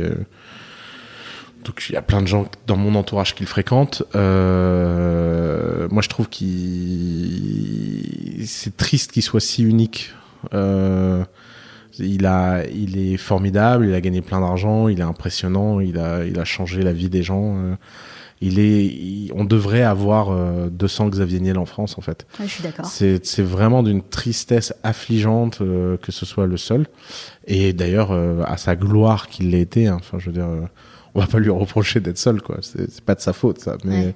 donc 1.65 1.85
il 1.89 1.93
y 1.93 1.97
a 1.97 2.03
plein 2.03 2.23
de 2.23 2.27
gens 2.27 2.47
dans 2.67 2.77
mon 2.77 2.95
entourage 2.95 3.35
qui 3.35 3.43
le 3.43 3.49
fréquentent. 3.49 4.03
moi, 4.15 6.03
je 6.03 6.09
trouve 6.09 6.29
qu'il 6.29 7.27
c'est 8.47 8.77
triste 8.77 9.13
qu'il 9.13 9.23
soit 9.23 9.41
si 9.41 9.63
unique. 9.63 10.13
Il 11.99 12.25
a, 12.25 12.65
il 12.69 12.99
est 12.99 13.19
formidable, 13.19 13.87
il 13.87 13.95
a 13.95 14.01
gagné 14.01 14.23
plein 14.23 14.41
d'argent, 14.41 14.89
il 14.89 15.01
est 15.01 15.05
impressionnant, 15.05 15.79
il 15.79 15.99
a, 15.99 16.25
il 16.25 16.39
a 16.39 16.45
changé 16.45 16.83
la 16.83 16.95
vie 16.95 17.11
des 17.11 17.23
gens. 17.23 17.77
Il 18.45 18.59
est, 18.59 18.85
il- 18.87 19.31
on 19.35 19.45
devrait 19.45 19.83
avoir 19.83 20.31
euh, 20.31 20.69
200 20.69 21.09
Xavier 21.09 21.39
Niel 21.41 21.59
en 21.59 21.65
France 21.65 21.97
en 21.97 22.01
fait. 22.01 22.27
Ouais, 22.41 22.47
je 22.47 22.51
suis 22.53 22.63
d'accord. 22.63 22.85
C'est 22.87 23.41
vraiment 23.41 23.83
d'une 23.85 24.03
tristesse 24.03 24.75
affligeante 24.83 25.61
euh, 25.61 25.97
que 25.97 26.11
ce 26.13 26.27
soit 26.27 26.47
le 26.47 26.57
seul. 26.57 26.87
Et 27.47 27.73
d'ailleurs, 27.73 28.11
euh, 28.11 28.43
à 28.45 28.57
sa 28.57 28.75
gloire 28.77 29.29
qu'il 29.29 29.51
l'ait 29.51 29.61
été, 29.61 29.87
hein. 29.87 29.97
enfin 30.01 30.19
je 30.19 30.27
veux 30.27 30.33
dire, 30.33 30.47
euh, 30.49 30.61
on 31.15 31.21
va 31.21 31.27
pas 31.27 31.39
lui 31.39 31.51
reprocher 31.51 32.01
d'être 32.01 32.19
seul, 32.19 32.43
quoi. 32.43 32.57
C'est 32.63 32.91
c'est 32.91 33.05
pas 33.05 33.15
de 33.15 33.21
sa 33.21 33.33
faute, 33.33 33.59
ça. 33.61 33.77
Mais, 33.85 34.07
Ouais. 34.07 34.15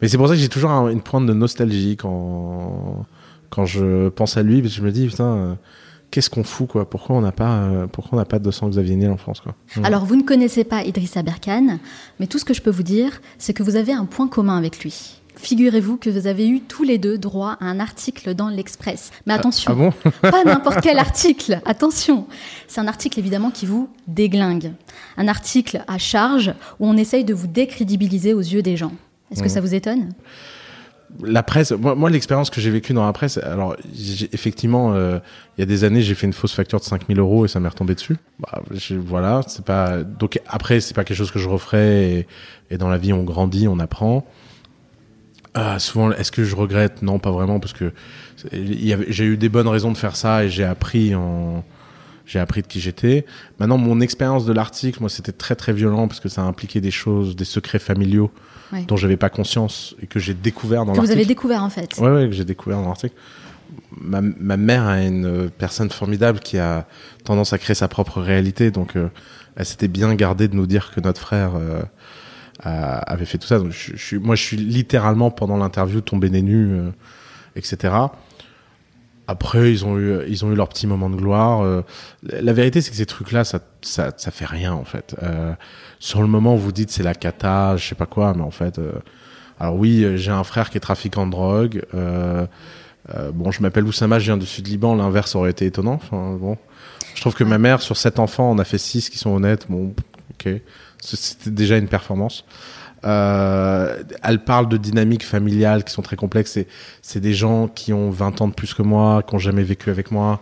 mais 0.00 0.08
c'est 0.08 0.16
pour 0.18 0.28
ça 0.28 0.34
que 0.34 0.40
j'ai 0.40 0.48
toujours 0.48 0.70
un- 0.70 0.88
une 0.90 1.00
pointe 1.02 1.26
de 1.26 1.32
nostalgie 1.32 1.96
quand, 1.96 3.04
quand 3.50 3.64
je 3.66 4.08
pense 4.10 4.36
à 4.36 4.42
lui, 4.42 4.62
parce 4.62 4.74
que 4.74 4.80
je 4.80 4.86
me 4.86 4.92
dis, 4.92 5.06
putain, 5.06 5.24
euh, 5.36 5.54
qu'est-ce 6.10 6.30
qu'on 6.30 6.44
fout, 6.44 6.68
quoi? 6.68 6.88
Pourquoi 6.88 7.16
on 7.16 7.20
n'a 7.20 7.32
pas, 7.32 7.58
euh, 7.62 7.86
pourquoi 7.86 8.14
on 8.14 8.16
n'a 8.20 8.24
pas 8.24 8.38
200 8.38 8.70
Xavier 8.70 8.96
Niel 8.96 9.10
en 9.10 9.16
France, 9.16 9.40
quoi? 9.40 9.54
Alors, 9.84 10.04
vous 10.04 10.16
ne 10.16 10.22
connaissez 10.22 10.64
pas 10.64 10.82
Idrissa 10.84 11.22
Berkane, 11.22 11.78
mais 12.20 12.26
tout 12.26 12.38
ce 12.38 12.44
que 12.44 12.54
je 12.54 12.62
peux 12.62 12.70
vous 12.70 12.82
dire, 12.82 13.20
c'est 13.38 13.52
que 13.52 13.62
vous 13.62 13.76
avez 13.76 13.92
un 13.92 14.04
point 14.06 14.28
commun 14.28 14.56
avec 14.56 14.80
lui. 14.80 15.20
Figurez-vous 15.38 15.98
que 15.98 16.08
vous 16.08 16.26
avez 16.26 16.48
eu 16.48 16.60
tous 16.62 16.82
les 16.82 16.96
deux 16.96 17.18
droit 17.18 17.58
à 17.60 17.66
un 17.66 17.78
article 17.78 18.34
dans 18.34 18.48
l'Express. 18.48 19.10
Mais 19.26 19.34
attention, 19.34 19.70
Ah 19.72 19.74
bon? 19.74 19.92
pas 20.30 20.44
n'importe 20.44 20.80
quel 20.80 20.98
article, 20.98 21.60
attention. 21.66 22.26
C'est 22.68 22.80
un 22.80 22.86
article 22.88 23.18
évidemment 23.18 23.50
qui 23.50 23.66
vous 23.66 23.90
déglingue. 24.06 24.72
Un 25.18 25.28
article 25.28 25.82
à 25.88 25.98
charge 25.98 26.54
où 26.80 26.86
on 26.88 26.96
essaye 26.96 27.24
de 27.24 27.34
vous 27.34 27.48
décrédibiliser 27.48 28.32
aux 28.32 28.40
yeux 28.40 28.62
des 28.62 28.78
gens. 28.78 28.92
Est-ce 29.30 29.40
que 29.40 29.48
Mhm. 29.48 29.52
ça 29.54 29.60
vous 29.60 29.74
étonne? 29.74 30.08
La 31.22 31.42
presse, 31.42 31.72
moi, 31.72 31.94
moi, 31.94 32.10
l'expérience 32.10 32.50
que 32.50 32.60
j'ai 32.60 32.70
vécue 32.70 32.92
dans 32.92 33.06
la 33.06 33.12
presse, 33.12 33.38
alors 33.38 33.76
effectivement, 34.32 34.92
euh, 34.94 35.18
il 35.56 35.60
y 35.60 35.62
a 35.62 35.66
des 35.66 35.84
années, 35.84 36.02
j'ai 36.02 36.14
fait 36.14 36.26
une 36.26 36.32
fausse 36.32 36.52
facture 36.52 36.78
de 36.78 36.84
5000 36.84 37.18
euros 37.18 37.44
et 37.44 37.48
ça 37.48 37.60
m'est 37.60 37.68
retombé 37.68 37.94
dessus. 37.94 38.16
Bah, 38.40 38.62
voilà, 38.98 39.40
c'est 39.46 39.64
pas. 39.64 40.02
Donc 40.02 40.40
après, 40.46 40.80
c'est 40.80 40.94
pas 40.94 41.04
quelque 41.04 41.16
chose 41.16 41.30
que 41.30 41.38
je 41.38 41.48
referai. 41.48 42.12
Et, 42.18 42.26
et 42.70 42.78
dans 42.78 42.88
la 42.88 42.98
vie, 42.98 43.12
on 43.12 43.22
grandit, 43.22 43.68
on 43.68 43.78
apprend. 43.78 44.26
Euh, 45.56 45.78
souvent, 45.78 46.12
est-ce 46.12 46.32
que 46.32 46.44
je 46.44 46.54
regrette? 46.54 47.02
Non, 47.02 47.18
pas 47.18 47.30
vraiment, 47.30 47.60
parce 47.60 47.72
que 47.72 47.92
j'ai 48.52 49.24
eu 49.24 49.36
des 49.36 49.48
bonnes 49.48 49.68
raisons 49.68 49.90
de 49.90 49.96
faire 49.96 50.16
ça 50.16 50.44
et 50.44 50.48
j'ai 50.48 50.64
appris 50.64 51.14
en. 51.14 51.64
J'ai 52.26 52.40
appris 52.40 52.60
de 52.62 52.66
qui 52.66 52.80
j'étais. 52.80 53.24
Maintenant, 53.60 53.78
mon 53.78 54.00
expérience 54.00 54.44
de 54.46 54.52
l'article, 54.52 54.98
moi, 55.00 55.08
c'était 55.08 55.32
très 55.32 55.54
très 55.54 55.72
violent 55.72 56.08
parce 56.08 56.18
que 56.20 56.28
ça 56.28 56.42
impliquait 56.42 56.80
des 56.80 56.90
choses, 56.90 57.36
des 57.36 57.44
secrets 57.44 57.78
familiaux 57.78 58.30
Ouais. 58.72 58.82
dont 58.88 58.96
j'avais 58.96 59.16
pas 59.16 59.28
conscience 59.30 59.94
et 60.02 60.08
que 60.08 60.18
j'ai 60.18 60.34
découvert 60.34 60.80
dans 60.84 60.90
Que 60.92 60.96
vous 60.96 61.02
l'article. 61.02 61.18
avez 61.20 61.24
découvert 61.26 61.62
en 61.62 61.70
fait. 61.70 61.96
Ouais, 61.98 62.10
ouais, 62.10 62.26
que 62.26 62.32
j'ai 62.32 62.44
découvert 62.44 62.78
dans 62.80 62.88
l'article. 62.88 63.14
Ma, 63.96 64.20
ma 64.20 64.56
mère 64.56 64.90
est 64.90 65.06
une 65.06 65.24
euh, 65.24 65.48
personne 65.56 65.88
formidable 65.88 66.40
qui 66.40 66.58
a 66.58 66.84
tendance 67.22 67.52
à 67.52 67.58
créer 67.58 67.74
sa 67.76 67.86
propre 67.86 68.20
réalité, 68.20 68.72
donc 68.72 68.96
euh, 68.96 69.08
elle 69.54 69.66
s'était 69.66 69.86
bien 69.86 70.12
gardée 70.16 70.48
de 70.48 70.56
nous 70.56 70.66
dire 70.66 70.90
que 70.92 71.00
notre 71.00 71.20
frère 71.20 71.52
euh, 71.54 71.80
a- 72.64 72.98
avait 72.98 73.24
fait 73.24 73.38
tout 73.38 73.46
ça. 73.46 73.58
Donc, 73.60 73.70
je, 73.70 73.92
je 73.94 74.04
suis, 74.04 74.18
moi, 74.18 74.34
je 74.34 74.42
suis 74.42 74.56
littéralement 74.56 75.30
pendant 75.30 75.56
l'interview 75.58 76.00
tombé 76.00 76.28
des 76.28 76.42
nues, 76.42 76.72
euh, 76.72 76.90
etc. 77.54 77.94
Après, 79.28 79.72
ils 79.72 79.84
ont 79.84 79.98
eu, 79.98 80.20
ils 80.28 80.44
ont 80.44 80.52
eu 80.52 80.54
leur 80.54 80.68
petit 80.68 80.86
moment 80.86 81.10
de 81.10 81.16
gloire. 81.16 81.62
euh. 81.62 81.82
la 82.22 82.52
vérité, 82.52 82.80
c'est 82.80 82.90
que 82.90 82.96
ces 82.96 83.06
trucs-là, 83.06 83.44
ça, 83.44 83.58
ça, 83.82 84.12
ça 84.16 84.30
fait 84.30 84.44
rien 84.44 84.72
en 84.72 84.84
fait. 84.84 85.16
Euh, 85.22 85.52
sur 85.98 86.20
le 86.22 86.28
moment, 86.28 86.54
vous 86.56 86.72
dites 86.72 86.90
c'est 86.90 87.02
la 87.02 87.14
cata, 87.14 87.76
je 87.76 87.86
sais 87.88 87.94
pas 87.94 88.06
quoi, 88.06 88.34
mais 88.34 88.42
en 88.42 88.50
fait, 88.50 88.78
euh, 88.78 88.92
alors 89.58 89.74
oui, 89.76 90.04
euh, 90.04 90.16
j'ai 90.16 90.30
un 90.30 90.44
frère 90.44 90.70
qui 90.70 90.76
est 90.76 90.80
trafiquant 90.80 91.26
de 91.26 91.32
drogue. 91.32 91.82
Euh, 91.94 92.46
euh, 93.14 93.30
bon, 93.32 93.50
je 93.50 93.62
m'appelle 93.62 93.84
Oussama, 93.84 94.18
je 94.18 94.26
viens 94.26 94.36
du 94.36 94.46
sud 94.46 94.66
Liban. 94.68 94.94
L'inverse 94.94 95.34
aurait 95.34 95.50
été 95.50 95.66
étonnant. 95.66 95.94
Enfin, 95.94 96.36
bon, 96.38 96.56
je 97.14 97.20
trouve 97.20 97.34
que 97.34 97.44
ma 97.44 97.58
mère, 97.58 97.80
sur 97.82 97.96
sept 97.96 98.18
enfants, 98.18 98.50
en 98.50 98.58
a 98.58 98.64
fait 98.64 98.78
six 98.78 99.10
qui 99.10 99.18
sont 99.18 99.30
honnêtes. 99.30 99.66
Bon, 99.68 99.94
ok, 100.32 100.48
c'était 101.00 101.50
déjà 101.50 101.78
une 101.78 101.88
performance. 101.88 102.44
Euh, 103.04 104.02
elle 104.22 104.40
parle 104.44 104.68
de 104.68 104.76
dynamiques 104.76 105.24
familiales 105.24 105.84
qui 105.84 105.92
sont 105.92 106.02
très 106.02 106.16
complexes. 106.16 106.52
C'est, 106.52 106.66
c'est 107.02 107.20
des 107.20 107.34
gens 107.34 107.68
qui 107.68 107.92
ont 107.92 108.10
20 108.10 108.40
ans 108.40 108.48
de 108.48 108.54
plus 108.54 108.74
que 108.74 108.82
moi, 108.82 109.22
qui 109.22 109.34
ont 109.34 109.38
jamais 109.38 109.62
vécu 109.62 109.90
avec 109.90 110.10
moi. 110.10 110.40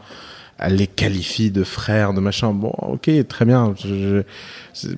Elle 0.58 0.76
les 0.76 0.86
qualifie 0.86 1.50
de 1.50 1.64
frères, 1.64 2.14
de 2.14 2.20
machin. 2.20 2.52
Bon, 2.52 2.72
ok, 2.82 3.10
très 3.28 3.44
bien. 3.44 3.74
Je, 3.84 4.22
je- 4.74 4.88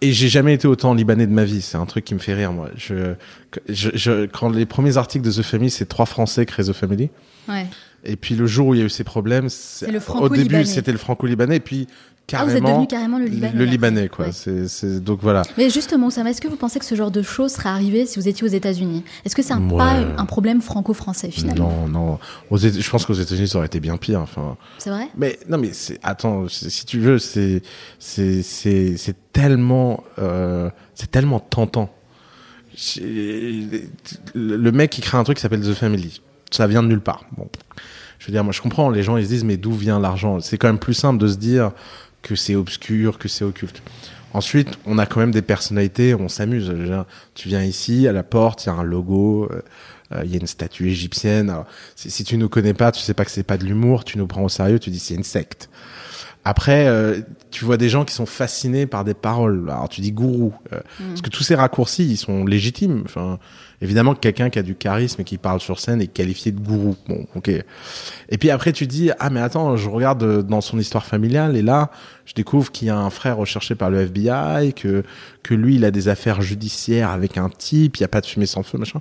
et 0.00 0.12
j'ai 0.12 0.28
jamais 0.28 0.54
été 0.54 0.68
autant 0.68 0.94
libanais 0.94 1.26
de 1.26 1.32
ma 1.32 1.44
vie. 1.44 1.62
C'est 1.62 1.76
un 1.78 1.86
truc 1.86 2.04
qui 2.04 2.14
me 2.14 2.20
fait 2.20 2.34
rire, 2.34 2.52
moi. 2.52 2.68
Je, 2.76 3.14
je, 3.68 3.90
je- 3.94 4.26
quand 4.26 4.50
les 4.50 4.66
premiers 4.66 4.96
articles 4.96 5.24
de 5.24 5.32
The 5.32 5.42
Family, 5.42 5.70
c'est 5.70 5.86
trois 5.86 6.06
Français 6.06 6.46
créent 6.46 6.64
The 6.64 6.72
Family. 6.72 7.10
Ouais. 7.48 7.66
Et 8.04 8.16
puis 8.16 8.34
le 8.34 8.46
jour 8.46 8.68
où 8.68 8.74
il 8.74 8.80
y 8.80 8.82
a 8.82 8.86
eu 8.86 8.90
ces 8.90 9.02
problèmes, 9.04 9.48
au 10.20 10.28
début 10.28 10.64
c'était 10.66 10.92
le 10.92 10.98
franco-libanais, 10.98 11.56
et 11.56 11.60
puis 11.60 11.86
Ah, 12.32 12.44
vous 12.44 12.56
êtes 12.56 12.62
devenu 12.64 12.86
carrément 12.86 13.18
le 13.18 13.26
Libanais. 13.26 13.52
le. 13.54 13.64
Libanais, 13.66 14.08
quoi. 14.08 14.26
Ouais. 14.26 14.32
C'est, 14.32 15.02
donc 15.04 15.20
voilà. 15.20 15.42
Mais 15.58 15.68
justement, 15.68 16.06
Oussama, 16.06 16.30
est-ce 16.30 16.40
que 16.40 16.48
vous 16.48 16.56
pensez 16.56 16.78
que 16.78 16.84
ce 16.84 16.94
genre 16.94 17.10
de 17.10 17.20
choses 17.22 17.52
serait 17.52 17.68
arrivé 17.68 18.06
si 18.06 18.18
vous 18.18 18.26
étiez 18.26 18.44
aux 18.44 18.50
États-Unis? 18.50 19.04
Est-ce 19.24 19.36
que 19.36 19.42
c'est 19.42 19.52
un, 19.52 19.68
Ouais. 19.68 19.76
pas 19.78 19.92
un 20.16 20.24
problème 20.24 20.62
franco-français 20.62 21.30
finalement? 21.30 21.86
Non, 21.86 21.88
non. 21.88 22.18
Aux 22.50 22.56
je 22.56 22.90
pense 22.90 23.04
qu'aux 23.04 23.12
États-Unis 23.14 23.48
ça 23.48 23.58
aurait 23.58 23.66
été 23.66 23.78
bien 23.78 23.96
pire. 23.98 24.20
Enfin, 24.20 24.56
C'est 24.78 24.90
vrai? 24.90 25.08
Mais 25.16 25.38
non, 25.48 25.58
mais 25.58 25.70
attends, 26.02 26.46
si 26.48 26.86
tu 26.86 26.98
veux, 26.98 27.18
c'est, 27.18 27.60
c'est, 27.98 28.42
c'est, 28.42 28.96
tellement, 29.32 30.02
euh, 30.18 30.70
c'est 30.94 31.10
tellement 31.10 31.40
tentant. 31.40 31.90
Le 34.34 34.70
mec 34.70 34.90
qui 34.90 35.00
crée 35.00 35.18
un 35.18 35.24
truc 35.24 35.36
qui 35.36 35.42
s'appelle 35.42 35.60
The 35.62 35.74
Family, 35.74 36.20
ça 36.50 36.66
vient 36.66 36.82
de 36.82 36.88
nulle 36.88 37.00
part. 37.00 37.24
Bon, 37.36 37.48
je 38.18 38.26
veux 38.26 38.32
dire, 38.32 38.44
moi 38.44 38.52
je 38.52 38.60
comprends. 38.62 38.90
Les 38.90 39.02
gens 39.02 39.16
ils 39.16 39.24
se 39.24 39.28
disent 39.28 39.44
mais 39.44 39.56
d'où 39.56 39.72
vient 39.72 40.00
l'argent? 40.00 40.40
C'est 40.40 40.56
quand 40.58 40.68
même 40.68 40.78
plus 40.78 40.94
simple 40.94 41.18
de 41.18 41.28
se 41.28 41.36
dire 41.36 41.72
que 42.24 42.34
c'est 42.34 42.56
obscur, 42.56 43.18
que 43.18 43.28
c'est 43.28 43.44
occulte. 43.44 43.82
Ensuite, 44.32 44.78
on 44.84 44.98
a 44.98 45.06
quand 45.06 45.20
même 45.20 45.30
des 45.30 45.42
personnalités, 45.42 46.12
on 46.14 46.28
s'amuse. 46.28 46.74
Tu 47.34 47.48
viens 47.48 47.62
ici, 47.62 48.08
à 48.08 48.12
la 48.12 48.24
porte, 48.24 48.64
il 48.64 48.68
y 48.68 48.72
a 48.72 48.74
un 48.74 48.82
logo, 48.82 49.48
euh, 49.52 49.62
euh, 50.12 50.22
il 50.24 50.32
y 50.32 50.34
a 50.34 50.40
une 50.40 50.48
statue 50.48 50.88
égyptienne. 50.88 51.50
Alors, 51.50 51.66
si, 51.94 52.10
si 52.10 52.24
tu 52.24 52.36
nous 52.36 52.48
connais 52.48 52.74
pas, 52.74 52.90
tu 52.90 53.00
sais 53.00 53.14
pas 53.14 53.24
que 53.24 53.30
c'est 53.30 53.44
pas 53.44 53.58
de 53.58 53.64
l'humour, 53.64 54.02
tu 54.02 54.18
nous 54.18 54.26
prends 54.26 54.42
au 54.42 54.48
sérieux, 54.48 54.80
tu 54.80 54.90
dis 54.90 54.98
c'est 54.98 55.14
une 55.14 55.22
secte. 55.22 55.68
Après, 56.44 56.86
euh, 56.86 57.20
tu 57.50 57.64
vois 57.64 57.78
des 57.78 57.88
gens 57.88 58.04
qui 58.04 58.12
sont 58.12 58.26
fascinés 58.26 58.86
par 58.86 59.04
des 59.04 59.14
paroles. 59.14 59.70
Alors 59.70 59.88
tu 59.88 60.02
dis 60.02 60.12
gourou, 60.12 60.52
euh, 60.72 60.80
parce 61.08 61.22
que 61.22 61.30
tous 61.30 61.42
ces 61.42 61.54
raccourcis, 61.54 62.04
ils 62.04 62.16
sont 62.18 62.44
légitimes. 62.44 63.02
Enfin, 63.06 63.38
évidemment 63.80 64.14
que 64.14 64.20
quelqu'un 64.20 64.50
qui 64.50 64.58
a 64.58 64.62
du 64.62 64.74
charisme 64.74 65.20
et 65.20 65.24
qui 65.24 65.38
parle 65.38 65.60
sur 65.60 65.80
scène 65.80 66.00
est 66.00 66.06
qualifié 66.06 66.52
de 66.52 66.60
gourou. 66.60 66.96
Bon, 67.08 67.26
ok. 67.34 67.48
Et 67.48 68.38
puis 68.38 68.50
après, 68.50 68.72
tu 68.72 68.86
dis 68.86 69.10
ah 69.18 69.30
mais 69.30 69.40
attends, 69.40 69.76
je 69.76 69.88
regarde 69.88 70.22
euh, 70.22 70.42
dans 70.42 70.60
son 70.60 70.78
histoire 70.78 71.04
familiale 71.06 71.56
et 71.56 71.62
là, 71.62 71.90
je 72.26 72.34
découvre 72.34 72.70
qu'il 72.72 72.88
y 72.88 72.90
a 72.90 72.96
un 72.98 73.10
frère 73.10 73.36
recherché 73.36 73.74
par 73.74 73.90
le 73.90 74.00
FBI, 74.02 74.72
que 74.74 75.02
que 75.42 75.54
lui, 75.54 75.76
il 75.76 75.84
a 75.84 75.90
des 75.90 76.08
affaires 76.08 76.40
judiciaires 76.42 77.10
avec 77.10 77.36
un 77.38 77.48
type, 77.50 77.96
il 77.96 78.00
y 78.00 78.04
a 78.04 78.08
pas 78.08 78.20
de 78.20 78.26
fumée 78.26 78.46
sans 78.46 78.62
feu, 78.62 78.78
machin. 78.78 79.00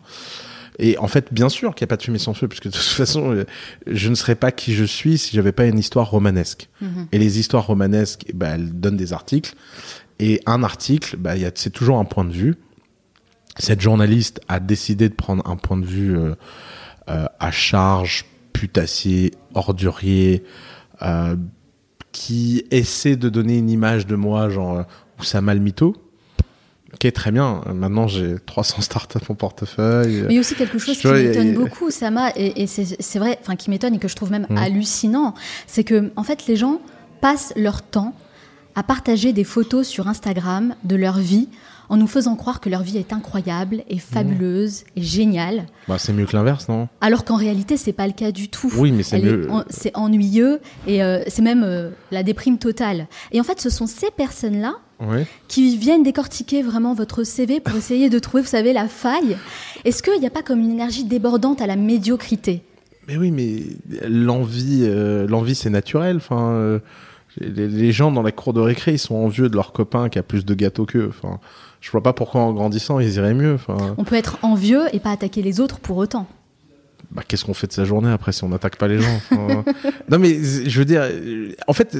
Et 0.79 0.97
en 0.97 1.07
fait, 1.07 1.31
bien 1.31 1.49
sûr 1.49 1.75
qu'il 1.75 1.85
n'y 1.85 1.89
a 1.89 1.91
pas 1.91 1.97
de 1.97 2.01
fumée 2.03 2.17
sans 2.17 2.33
feu, 2.33 2.47
puisque 2.47 2.65
de 2.65 2.71
toute 2.71 2.81
façon, 2.81 3.31
euh, 3.31 3.45
je 3.85 4.09
ne 4.09 4.15
serais 4.15 4.33
pas 4.35 4.51
qui 4.51 4.73
je 4.73 4.83
suis 4.83 5.19
si 5.19 5.35
j'avais 5.35 5.51
pas 5.51 5.65
une 5.65 5.77
histoire 5.77 6.09
romanesque. 6.09 6.67
Mhm. 6.81 7.07
Et 7.11 7.19
les 7.19 7.37
histoires 7.39 7.67
romanesques, 7.67 8.25
ben, 8.33 8.55
elles 8.55 8.79
donnent 8.79 8.97
des 8.97 9.13
articles. 9.13 9.53
Et 10.19 10.41
un 10.47 10.63
article, 10.63 11.15
bah, 11.17 11.35
il 11.35 11.43
y 11.43 11.45
a- 11.45 11.51
c'est 11.53 11.69
toujours 11.69 11.99
un 11.99 12.05
point 12.05 12.25
de 12.25 12.31
vue. 12.33 12.55
Cette 13.57 13.81
journaliste 13.81 14.41
a 14.47 14.59
décidé 14.59 15.09
de 15.09 15.13
prendre 15.13 15.47
un 15.47 15.55
point 15.55 15.77
de 15.77 15.85
vue 15.85 16.17
euh, 16.17 16.35
euh, 17.09 17.25
à 17.39 17.51
charge, 17.51 18.25
putassier, 18.51 19.33
ordurier, 19.53 20.43
euh, 21.01 21.35
qui 22.11 22.65
essaie 22.71 23.15
de 23.15 23.29
donner 23.29 23.57
une 23.57 23.69
image 23.69 24.07
de 24.07 24.15
moi, 24.15 24.49
genre, 24.49 24.83
Oussama 25.19 25.53
le 25.53 25.59
mytho. 25.59 25.95
Ok, 26.93 27.11
très 27.11 27.31
bien. 27.31 27.61
Maintenant, 27.73 28.07
j'ai 28.07 28.35
300 28.45 28.81
startups 28.81 29.17
en 29.27 29.33
portefeuille. 29.35 30.21
Mais 30.27 30.33
il 30.33 30.35
y 30.35 30.37
a 30.37 30.39
aussi 30.41 30.53
quelque 30.55 30.77
chose 30.77 30.97
qui 30.97 31.07
m'étonne 31.07 31.53
beaucoup, 31.55 31.89
Sama, 31.89 32.29
et, 32.35 32.61
et 32.63 32.67
c'est 32.67 33.19
vrai, 33.19 33.37
enfin 33.41 33.55
qui 33.55 33.71
m'étonne 33.71 33.95
et 33.95 33.99
que 33.99 34.07
je 34.07 34.15
trouve 34.15 34.29
même 34.31 34.45
Mhm. 34.49 34.57
hallucinant, 34.57 35.33
c'est 35.65 35.83
que 35.83 36.11
en 36.15 36.23
fait 36.23 36.45
les 36.47 36.55
gens 36.55 36.79
passent 37.19 37.51
leur 37.55 37.81
temps 37.81 38.13
à 38.75 38.83
partager 38.83 39.33
des 39.33 39.43
photos 39.43 39.87
sur 39.87 40.07
Instagram 40.07 40.75
de 40.83 40.95
leur 40.95 41.17
vie 41.17 41.49
en 41.93 41.97
nous 41.97 42.07
faisant 42.07 42.35
croire 42.35 42.59
que 42.59 42.69
leur 42.69 42.81
vie 42.81 42.97
est 42.97 43.13
incroyable 43.13 43.83
et 43.87 43.99
fabuleuse 43.99 44.83
et 44.95 45.03
géniale, 45.03 45.67
Bah, 45.87 45.97
c'est 45.99 46.11
mieux 46.11 46.25
que 46.25 46.35
l'inverse, 46.35 46.67
non? 46.67 46.87
Alors 47.01 47.23
qu'en 47.23 47.35
réalité 47.35 47.77
c'est 47.77 47.93
pas 47.93 48.07
le 48.07 48.13
cas 48.13 48.31
du 48.31 48.49
tout. 48.49 48.71
Oui, 48.77 48.91
mais 48.91 49.03
c'est 49.03 49.19
mieux. 49.21 49.47
en- 49.51 49.63
C'est 49.69 49.95
ennuyeux 49.95 50.59
et 50.87 51.03
euh, 51.03 51.21
c'est 51.27 51.43
même 51.43 51.61
euh, 51.63 51.91
la 52.09 52.23
déprime 52.23 52.57
totale. 52.57 53.05
Et 53.31 53.39
en 53.39 53.43
fait, 53.43 53.61
ce 53.61 53.69
sont 53.69 53.85
ces 53.85 54.09
personnes-là 54.09 54.73
Oui. 55.01 55.19
qui 55.47 55.77
viennent 55.77 56.01
décortiquer 56.01 56.63
vraiment 56.63 56.95
votre 56.95 57.23
CV 57.23 57.59
pour 57.59 57.75
essayer 57.77 58.09
de 58.09 58.17
trouver, 58.17 58.41
vous 58.41 58.49
savez, 58.49 58.73
la 58.73 58.87
faille. 58.87 59.37
Est-ce 59.85 60.01
qu'il 60.01 60.19
n'y 60.19 60.25
a 60.25 60.31
pas 60.31 60.41
comme 60.41 60.61
une 60.61 60.71
énergie 60.71 61.03
débordante 61.03 61.61
à 61.61 61.67
la 61.67 61.75
médiocrité? 61.75 62.63
Mais 63.07 63.17
oui, 63.17 63.29
mais 63.29 63.61
l'envie, 64.07 64.79
euh, 64.83 65.27
l'envie, 65.27 65.53
c'est 65.55 65.69
naturel. 65.69 66.15
Enfin, 66.17 66.79
les, 67.39 67.67
les 67.67 67.91
gens 67.91 68.11
dans 68.11 68.21
la 68.21 68.31
cour 68.31 68.53
de 68.53 68.61
récré, 68.61 68.93
ils 68.93 68.99
sont 68.99 69.15
envieux 69.15 69.49
de 69.49 69.55
leur 69.55 69.73
copain 69.73 70.07
qui 70.09 70.19
a 70.19 70.23
plus 70.23 70.45
de 70.45 70.53
gâteaux 70.53 70.85
qu'eux. 70.85 71.09
Enfin, 71.09 71.39
je 71.83 71.91
vois 71.91 72.01
pas 72.01 72.13
pourquoi 72.13 72.39
en 72.41 72.53
grandissant, 72.53 72.99
ils 72.99 73.15
iraient 73.15 73.33
mieux. 73.33 73.57
On 73.97 74.05
peut 74.05 74.15
être 74.15 74.37
envieux 74.41 74.83
et 74.93 75.01
pas 75.01 75.11
attaquer 75.11 75.41
les 75.41 75.59
autres 75.59 75.79
pour 75.81 75.97
autant. 75.97 76.27
bah, 77.11 77.23
qu'est-ce 77.27 77.43
qu'on 77.43 77.53
fait 77.53 77.67
de 77.67 77.73
sa 77.73 77.83
journée 77.83 78.09
après 78.09 78.31
si 78.31 78.41
on 78.45 78.49
n'attaque 78.49 78.77
pas 78.77 78.87
les 78.87 78.99
gens 79.01 79.15
Enfin, 79.29 79.65
Non, 80.09 80.17
mais 80.17 80.33
je 80.41 80.79
veux 80.79 80.85
dire, 80.85 81.03
en 81.67 81.73
fait, 81.73 81.97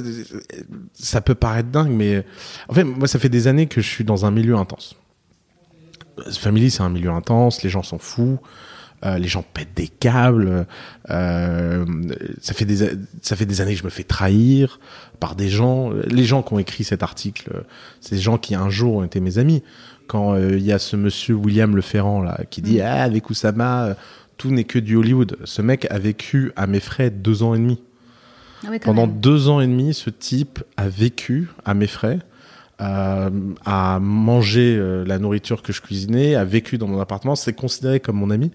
ça 0.94 1.20
peut 1.20 1.34
paraître 1.34 1.68
dingue, 1.68 1.90
mais 1.90 2.24
en 2.70 2.72
fait, 2.72 2.82
moi, 2.82 3.06
ça 3.06 3.18
fait 3.18 3.28
des 3.28 3.46
années 3.46 3.66
que 3.66 3.82
je 3.82 3.86
suis 3.88 4.04
dans 4.04 4.24
un 4.24 4.30
milieu 4.30 4.56
intense. 4.56 4.96
Family, 6.32 6.70
c'est 6.70 6.82
un 6.82 6.88
milieu 6.88 7.10
intense, 7.10 7.62
les 7.62 7.68
gens 7.68 7.82
sont 7.82 7.98
fous. 7.98 8.38
Euh, 9.04 9.18
les 9.18 9.28
gens 9.28 9.44
pètent 9.54 9.74
des 9.74 9.88
câbles. 9.88 10.66
euh, 11.10 11.84
ça 12.40 12.54
fait 12.54 12.64
des 12.64 12.78
ça 13.22 13.36
fait 13.36 13.46
des 13.46 13.60
années 13.60 13.74
que 13.74 13.80
je 13.80 13.84
me 13.84 13.90
fais 13.90 14.04
trahir 14.04 14.80
par 15.20 15.34
des 15.34 15.48
gens. 15.48 15.90
Les 16.06 16.24
gens 16.24 16.42
qui 16.42 16.52
ont 16.54 16.58
écrit 16.58 16.84
cet 16.84 17.02
article, 17.02 17.64
c'est 18.00 18.14
des 18.16 18.20
gens 18.20 18.38
qui 18.38 18.54
un 18.54 18.70
jour 18.70 18.96
ont 18.96 19.04
été 19.04 19.20
mes 19.20 19.38
amis. 19.38 19.62
Quand 20.06 20.34
euh, 20.34 20.56
il 20.56 20.64
y 20.64 20.72
a 20.72 20.78
ce 20.78 20.96
monsieur 20.96 21.34
William 21.34 21.76
Leferrand 21.76 22.22
là 22.22 22.40
qui 22.50 22.62
dit 22.62 22.80
ah 22.80 23.02
avec 23.02 23.30
Oussama 23.30 23.96
tout 24.36 24.50
n'est 24.50 24.64
que 24.64 24.78
du 24.78 24.96
Hollywood. 24.96 25.36
Ce 25.44 25.62
mec 25.62 25.86
a 25.90 25.98
vécu 25.98 26.52
à 26.56 26.66
mes 26.66 26.80
frais 26.80 27.10
deux 27.10 27.42
ans 27.42 27.54
et 27.54 27.58
demi. 27.58 27.80
Ah 28.66 28.70
Pendant 28.82 29.06
même. 29.06 29.20
deux 29.20 29.48
ans 29.48 29.60
et 29.60 29.66
demi, 29.66 29.94
ce 29.94 30.10
type 30.10 30.62
a 30.76 30.88
vécu 30.88 31.48
à 31.64 31.74
mes 31.74 31.86
frais, 31.86 32.18
euh, 32.80 33.30
a 33.64 33.98
mangé 34.00 34.76
euh, 34.76 35.04
la 35.04 35.18
nourriture 35.18 35.62
que 35.62 35.72
je 35.72 35.80
cuisinais, 35.80 36.34
a 36.34 36.44
vécu 36.44 36.78
dans 36.78 36.88
mon 36.88 37.00
appartement, 37.00 37.36
c'est 37.36 37.52
considéré 37.52 38.00
comme 38.00 38.16
mon 38.16 38.30
ami. 38.30 38.50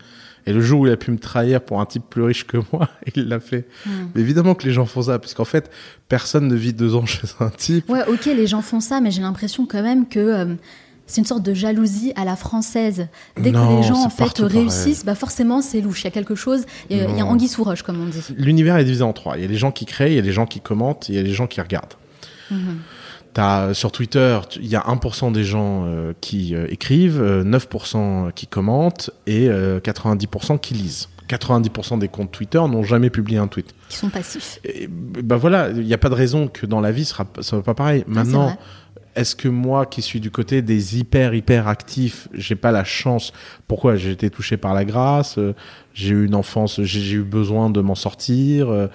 Et 0.46 0.54
le 0.54 0.62
jour 0.62 0.82
où 0.82 0.88
il 0.88 0.92
a 0.94 0.98
pu 0.98 1.12
me 1.12 1.20
trahir 1.20 1.62
pour 1.62 1.80
un 1.82 1.86
type 1.86 2.04
plus 2.10 2.24
riche 2.24 2.46
que 2.48 2.58
moi, 2.72 2.90
il 3.16 3.28
l'a 3.28 3.40
fait. 3.40 3.68
Hmm. 3.86 3.90
Mais 4.16 4.22
évidemment 4.22 4.56
que 4.56 4.66
les 4.66 4.74
gens 4.74 4.86
font 4.86 5.04
ça, 5.04 5.20
parce 5.20 5.34
qu'en 5.34 5.46
fait, 5.46 5.70
personne 6.08 6.48
ne 6.48 6.56
vit 6.56 6.74
deux 6.74 6.96
ans 6.96 7.06
chez 7.08 7.28
un 7.40 7.50
type. 7.50 7.90
Ouais, 7.90 8.04
ok, 8.08 8.26
les 8.26 8.48
gens 8.48 8.62
font 8.62 8.80
ça, 8.80 9.02
mais 9.02 9.12
j'ai 9.12 9.22
l'impression 9.22 9.66
quand 9.66 9.84
même 9.84 10.08
que 10.08 10.20
euh, 10.20 10.46
c'est 11.06 11.22
une 11.22 11.26
sorte 11.26 11.44
de 11.44 11.54
jalousie 11.54 12.14
à 12.16 12.24
la 12.26 12.36
française. 12.36 13.08
Dès 13.40 13.52
Non, 13.52 13.68
que 13.78 13.82
les 13.82 13.88
gens 13.88 14.04
en 14.04 14.10
fait 14.10 14.32
pareil. 14.42 14.60
réussissent, 14.60 15.04
bah 15.06 15.16
forcément 15.16 15.62
c'est 15.62 15.82
louche. 15.82 16.02
Il 16.02 16.06
y 16.06 16.08
a 16.08 16.12
quelque 16.12 16.36
chose, 16.36 16.66
il 16.90 16.98
y 16.98 17.00
a, 17.00 17.04
il 17.06 17.10
y 17.18 17.20
a 17.20 17.24
Non. 17.24 17.32
anguille 17.32 17.48
sous 17.48 17.64
roche, 17.64 17.82
comme 17.84 18.00
on 18.02 18.06
dit. 18.06 18.22
L'univers 18.38 18.78
est 18.78 18.84
divisé 18.86 19.04
en 19.04 19.12
trois. 19.14 19.36
Il 19.38 19.42
y 19.42 19.46
a 19.46 19.48
les 19.48 19.58
gens 19.58 19.72
qui 19.72 19.86
créent, 19.86 20.12
il 20.12 20.16
y 20.16 20.20
a 20.20 20.22
les 20.22 20.32
gens 20.32 20.46
qui 20.46 20.60
commentent, 20.62 21.10
et 21.10 21.14
il 21.14 21.16
y 21.16 21.20
a 21.20 21.24
les 21.24 21.34
gens 21.34 21.48
qui 21.48 21.60
regardent. 21.62 21.94
T'as 23.34 23.74
sur 23.74 23.92
Twitter, 23.92 24.40
il 24.56 24.68
y 24.68 24.76
a 24.76 24.82
1% 24.82 25.32
des 25.32 25.44
gens 25.44 25.86
euh, 25.86 26.14
qui 26.20 26.56
euh, 26.56 26.66
écrivent, 26.70 27.22
euh, 27.22 27.44
9% 27.44 28.32
qui 28.34 28.48
commentent 28.48 29.12
et 29.28 29.50
euh, 29.50 29.80
90% 29.80 30.60
qui 30.60 30.74
lisent. 30.74 31.10
90% 31.30 32.00
des 32.00 32.08
comptes 32.08 32.32
Twitter 32.32 32.58
n'ont 32.58 32.84
jamais 32.84 33.12
publié 33.12 33.38
un 33.38 33.48
tweet. 33.48 33.76
Qui 33.88 33.98
sont 33.98 34.10
passifs. 34.10 34.60
Et, 34.64 34.88
ben 34.88 35.38
voilà, 35.38 35.70
il 35.70 35.86
n'y 35.86 35.94
a 35.94 36.00
pas 36.00 36.10
de 36.10 36.16
raison 36.16 36.48
que 36.48 36.66
dans 36.66 36.82
la 36.82 36.92
vie, 36.92 37.06
ça 37.06 37.28
soit 37.42 37.62
pas 37.62 37.76
pareil. 37.76 38.04
Maintenant. 38.08 38.58
Est-ce 39.20 39.36
que 39.36 39.50
moi, 39.50 39.86
qui 39.86 40.02
suis 40.02 40.20
du 40.22 40.32
côté 40.32 40.62
des 40.62 40.98
hyper 40.98 41.34
hyper 41.34 41.68
actifs, 41.68 42.28
j'ai 42.34 42.56
pas 42.56 42.72
la 42.72 42.86
chance? 42.86 43.34
Pourquoi? 43.68 43.98
J'ai 43.98 44.12
été 44.12 44.30
touché 44.30 44.56
par 44.58 44.74
la 44.74 44.86
grâce. 44.86 45.38
euh, 45.38 45.54
j'ai 45.94 46.14
eu 46.16 46.26
une 46.26 46.36
enfance, 46.36 46.82
j'ai 46.82 47.16
eu 47.16 47.24
besoin 47.24 47.70
de 47.70 47.82
m'en 47.82 47.96
sortir. 47.96 48.70
euh, 48.70 48.88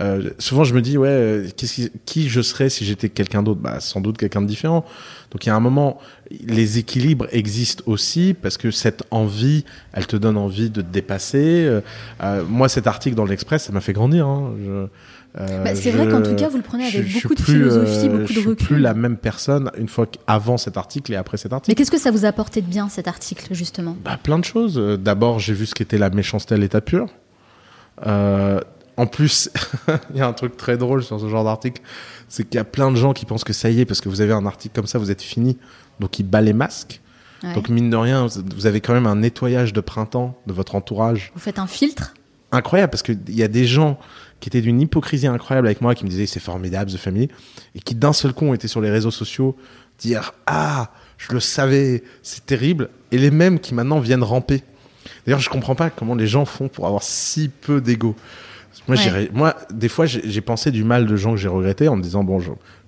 euh, 0.00 0.30
souvent, 0.38 0.64
je 0.64 0.74
me 0.74 0.82
dis, 0.82 0.98
ouais, 0.98 1.08
euh, 1.08 1.48
qui, 1.56 1.90
qui 2.04 2.28
je 2.28 2.40
serais 2.40 2.68
si 2.68 2.84
j'étais 2.84 3.08
quelqu'un 3.08 3.44
d'autre? 3.44 3.60
Bah, 3.60 3.78
sans 3.78 4.00
doute 4.00 4.18
quelqu'un 4.18 4.42
de 4.42 4.46
différent. 4.48 4.84
Donc, 5.30 5.46
il 5.46 5.50
y 5.50 5.52
a 5.52 5.54
un 5.54 5.60
moment, 5.60 5.98
les 6.44 6.78
équilibres 6.78 7.28
existent 7.30 7.84
aussi 7.86 8.34
parce 8.34 8.56
que 8.56 8.70
cette 8.72 9.04
envie, 9.12 9.64
elle 9.92 10.06
te 10.08 10.16
donne 10.16 10.36
envie 10.36 10.70
de 10.70 10.80
te 10.82 10.90
dépasser. 10.90 11.64
Euh, 11.66 11.80
euh, 12.24 12.42
moi, 12.48 12.68
cet 12.68 12.86
article 12.88 13.14
dans 13.14 13.26
l'Express, 13.26 13.64
ça 13.64 13.72
m'a 13.72 13.80
fait 13.80 13.92
grandir. 13.92 14.26
hein. 14.26 14.88
Bah, 15.38 15.74
c'est 15.74 15.92
je- 15.92 15.96
vrai 15.96 16.08
qu'en 16.08 16.20
tout 16.22 16.34
cas, 16.34 16.48
vous 16.48 16.56
le 16.56 16.62
prenez 16.62 16.84
avec 16.86 17.02
je- 17.02 17.06
je 17.08 17.14
beaucoup 17.22 17.34
de 17.34 17.40
suis 17.40 17.52
plus, 17.52 17.54
philosophie, 17.60 18.06
euh, 18.08 18.08
beaucoup 18.08 18.26
je 18.26 18.34
de 18.34 18.40
suis 18.40 18.48
recul. 18.48 18.66
plus 18.66 18.78
la 18.80 18.94
même 18.94 19.16
personne 19.16 19.70
une 19.78 19.88
fois 19.88 20.06
qu'avant 20.06 20.56
cet 20.58 20.76
article 20.76 21.12
et 21.12 21.16
après 21.16 21.36
cet 21.36 21.52
Mais 21.52 21.56
article. 21.56 21.76
qu'est-ce 21.76 21.90
que 21.90 21.98
ça 21.98 22.10
vous 22.10 22.24
a 22.24 22.28
apporté 22.28 22.60
de 22.60 22.66
bien 22.66 22.88
cet 22.88 23.06
article 23.08 23.54
justement? 23.54 23.96
Bah, 24.04 24.18
plein 24.22 24.38
de 24.38 24.44
choses. 24.44 24.78
Euh, 24.78 24.96
D'abord, 24.96 25.38
j'ai 25.38 25.54
vu 25.54 25.66
ce 25.66 25.74
qu'était 25.74 25.98
la 25.98 26.10
méchanceté 26.10 26.54
à 26.54 26.58
l'état 26.58 26.80
pur. 26.80 27.06
Euh, 28.06 28.60
en 28.96 29.06
plus, 29.06 29.50
il 30.12 30.16
y 30.16 30.20
a 30.20 30.26
un 30.26 30.32
truc 30.32 30.56
très 30.56 30.76
drôle 30.76 31.02
sur 31.04 31.20
ce 31.20 31.28
genre 31.28 31.44
d'article, 31.44 31.82
c'est 32.28 32.44
qu'il 32.44 32.56
y 32.56 32.60
a 32.60 32.64
plein 32.64 32.90
de 32.90 32.96
gens 32.96 33.12
qui 33.12 33.24
pensent 33.24 33.44
que 33.44 33.52
ça 33.52 33.70
y 33.70 33.80
est, 33.80 33.84
parce 33.84 34.00
que 34.00 34.08
vous 34.08 34.20
avez 34.20 34.32
un 34.32 34.46
article 34.46 34.74
comme 34.74 34.86
ça, 34.86 34.98
vous 34.98 35.10
êtes 35.10 35.22
fini. 35.22 35.56
Donc 36.00 36.18
ils 36.18 36.24
battent 36.24 36.44
les 36.44 36.52
masques. 36.52 37.00
Ouais. 37.44 37.54
Donc 37.54 37.68
mine 37.68 37.90
de 37.90 37.96
rien, 37.96 38.26
vous 38.56 38.66
avez 38.66 38.80
quand 38.80 38.92
même 38.92 39.06
un 39.06 39.14
nettoyage 39.16 39.72
de 39.72 39.80
printemps 39.80 40.36
de 40.48 40.52
votre 40.52 40.74
entourage 40.74 41.30
Vous 41.34 41.40
faites 41.40 41.60
un 41.60 41.68
filtre? 41.68 42.14
Incroyable 42.50 42.90
parce 42.90 43.02
qu'il 43.02 43.18
y 43.28 43.42
a 43.42 43.48
des 43.48 43.66
gens 43.66 43.98
qui 44.40 44.48
étaient 44.48 44.60
d'une 44.60 44.80
hypocrisie 44.80 45.26
incroyable 45.26 45.66
avec 45.66 45.80
moi 45.80 45.94
qui 45.94 46.04
me 46.04 46.10
disaient 46.10 46.26
c'est 46.26 46.40
formidable 46.40 46.90
The 46.90 46.96
Family 46.96 47.28
et 47.74 47.80
qui 47.80 47.94
d'un 47.94 48.12
seul 48.12 48.32
coup 48.32 48.46
ont 48.46 48.54
été 48.54 48.68
sur 48.68 48.80
les 48.80 48.90
réseaux 48.90 49.10
sociaux 49.10 49.56
dire 49.98 50.32
ah 50.46 50.90
je 51.16 51.32
le 51.32 51.40
savais 51.40 52.04
c'est 52.22 52.46
terrible 52.46 52.88
et 53.10 53.18
les 53.18 53.30
mêmes 53.30 53.58
qui 53.58 53.74
maintenant 53.74 53.98
viennent 54.00 54.22
ramper. 54.22 54.62
D'ailleurs 55.26 55.40
je 55.40 55.50
comprends 55.50 55.74
pas 55.74 55.90
comment 55.90 56.14
les 56.14 56.26
gens 56.26 56.44
font 56.44 56.68
pour 56.68 56.86
avoir 56.86 57.02
si 57.02 57.48
peu 57.48 57.80
d'ego. 57.80 58.14
Moi, 58.86 58.96
Ouais. 58.96 59.28
moi 59.32 59.56
des 59.72 59.88
fois 59.88 60.06
j'ai 60.06 60.40
pensé 60.40 60.70
du 60.70 60.84
mal 60.84 61.06
de 61.06 61.16
gens 61.16 61.32
que 61.32 61.36
j'ai 61.38 61.48
regretté 61.48 61.88
en 61.88 61.96
me 61.96 62.02
disant 62.02 62.22
bon 62.22 62.40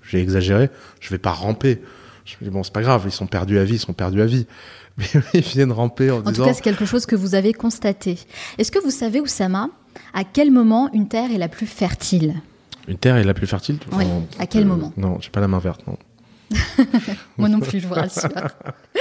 j'ai 0.02 0.20
exagéré 0.20 0.70
je 1.00 1.10
vais 1.10 1.18
pas 1.18 1.32
ramper. 1.32 1.80
Je 2.24 2.36
me 2.40 2.44
dis 2.48 2.50
bon 2.50 2.62
c'est 2.62 2.72
pas 2.72 2.82
grave 2.82 3.02
ils 3.06 3.12
sont 3.12 3.26
perdus 3.26 3.58
à 3.58 3.64
vie 3.64 3.74
ils 3.74 3.78
sont 3.80 3.92
perdus 3.92 4.22
à 4.22 4.26
vie. 4.26 4.46
Mais 4.98 5.06
ils 5.34 5.40
viennent 5.40 5.72
ramper 5.72 6.10
en, 6.10 6.18
En 6.18 6.22
tout 6.22 6.30
disant 6.32 6.44
cas, 6.44 6.52
c'est 6.54 6.62
quelque 6.62 6.84
chose 6.84 7.06
que 7.06 7.16
vous 7.16 7.34
avez 7.34 7.52
constaté. 7.54 8.18
Est-ce 8.58 8.70
que 8.70 8.78
vous 8.78 8.90
savez, 8.90 9.20
Oussama, 9.20 9.70
à 10.14 10.24
quel 10.24 10.50
moment 10.50 10.90
une 10.92 11.08
terre 11.08 11.30
est 11.30 11.38
la 11.38 11.48
plus 11.48 11.66
fertile? 11.66 12.34
Une 12.88 12.96
terre 12.96 13.16
est 13.16 13.24
la 13.24 13.34
plus 13.34 13.46
fertile 13.46 13.78
Oui, 13.92 14.04
à 14.38 14.46
quel 14.46 14.64
euh, 14.64 14.66
moment? 14.66 14.92
Non, 14.96 15.18
j'ai 15.20 15.30
pas 15.30 15.40
la 15.40 15.48
main 15.48 15.58
verte, 15.58 15.86
non. 15.86 15.96
Moi 17.38 17.48
non 17.48 17.60
plus, 17.60 17.80
je 17.80 17.86
vous 17.86 17.94
rassure. 17.94 18.30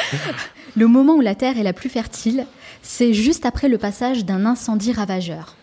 le 0.78 0.88
moment 0.88 1.16
où 1.16 1.22
la 1.22 1.36
terre 1.36 1.58
est 1.58 1.64
la 1.64 1.74
plus 1.74 1.90
fertile, 1.90 2.46
c'est 2.82 3.14
juste 3.14 3.46
après 3.46 3.68
le 3.68 3.78
passage 3.78 4.26
d'un 4.26 4.46
incendie 4.46 4.92
ravageur. 4.92 5.56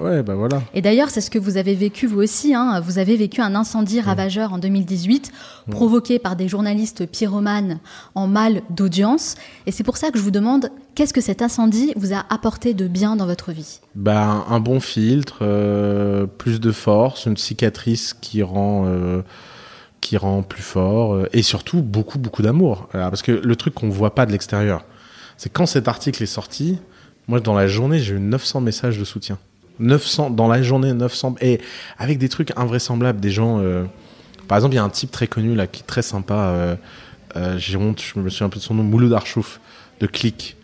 Ouais, 0.00 0.22
bah 0.22 0.34
voilà. 0.34 0.62
Et 0.74 0.82
d'ailleurs, 0.82 1.08
c'est 1.10 1.20
ce 1.20 1.30
que 1.30 1.38
vous 1.38 1.56
avez 1.56 1.74
vécu 1.74 2.06
vous 2.06 2.20
aussi. 2.20 2.54
hein. 2.54 2.80
Vous 2.80 2.98
avez 2.98 3.16
vécu 3.16 3.40
un 3.40 3.54
incendie 3.54 4.00
ravageur 4.00 4.52
en 4.52 4.58
2018, 4.58 5.32
provoqué 5.70 6.18
par 6.18 6.36
des 6.36 6.46
journalistes 6.48 7.06
pyromanes 7.06 7.78
en 8.14 8.26
mal 8.26 8.62
d'audience. 8.70 9.34
Et 9.66 9.72
c'est 9.72 9.84
pour 9.84 9.96
ça 9.96 10.10
que 10.10 10.18
je 10.18 10.22
vous 10.22 10.30
demande, 10.30 10.70
qu'est-ce 10.94 11.14
que 11.14 11.20
cet 11.20 11.40
incendie 11.42 11.92
vous 11.96 12.12
a 12.12 12.24
apporté 12.30 12.74
de 12.74 12.86
bien 12.86 13.16
dans 13.16 13.26
votre 13.26 13.52
vie? 13.52 13.80
Bah, 13.94 14.44
un 14.48 14.60
bon 14.60 14.80
filtre, 14.80 15.38
euh, 15.42 16.26
plus 16.26 16.60
de 16.60 16.70
force, 16.72 17.26
une 17.26 17.36
cicatrice 17.36 18.14
qui 18.14 18.42
rend, 18.42 18.84
euh, 18.86 19.22
qui 20.00 20.16
rend 20.16 20.42
plus 20.42 20.62
fort, 20.62 21.14
euh, 21.14 21.28
et 21.32 21.42
surtout 21.42 21.82
beaucoup, 21.82 22.18
beaucoup 22.18 22.42
d'amour. 22.42 22.88
Parce 22.92 23.22
que 23.22 23.32
le 23.32 23.56
truc 23.56 23.74
qu'on 23.74 23.88
voit 23.88 24.14
pas 24.14 24.26
de 24.26 24.32
l'extérieur, 24.32 24.84
c'est 25.38 25.50
quand 25.50 25.66
cet 25.66 25.88
article 25.88 26.22
est 26.22 26.26
sorti, 26.26 26.78
moi, 27.26 27.40
dans 27.40 27.54
la 27.54 27.66
journée, 27.66 27.98
j'ai 27.98 28.14
eu 28.14 28.20
900 28.20 28.60
messages 28.60 28.98
de 28.98 29.04
soutien. 29.04 29.38
900, 29.80 30.30
dans 30.30 30.48
la 30.48 30.62
journée, 30.62 30.92
900, 30.92 31.36
et 31.40 31.60
avec 31.98 32.18
des 32.18 32.28
trucs 32.28 32.52
invraisemblables, 32.56 33.20
des 33.20 33.30
gens, 33.30 33.60
euh, 33.60 33.84
par 34.48 34.58
exemple, 34.58 34.74
il 34.74 34.76
y 34.76 34.80
a 34.80 34.84
un 34.84 34.88
type 34.90 35.10
très 35.10 35.26
connu, 35.26 35.54
là, 35.54 35.66
qui 35.66 35.82
est 35.82 35.86
très 35.86 36.02
sympa, 36.02 36.34
euh, 36.34 36.76
euh, 37.36 37.58
j'ai 37.58 37.76
honte, 37.76 38.02
je 38.02 38.18
me 38.20 38.28
souviens 38.30 38.46
un 38.46 38.50
peu 38.50 38.58
de 38.58 38.64
son 38.64 38.74
nom, 38.74 38.82
Mouloud 38.82 39.12
Archouf, 39.12 39.60
de 40.00 40.06
Click. 40.06 40.56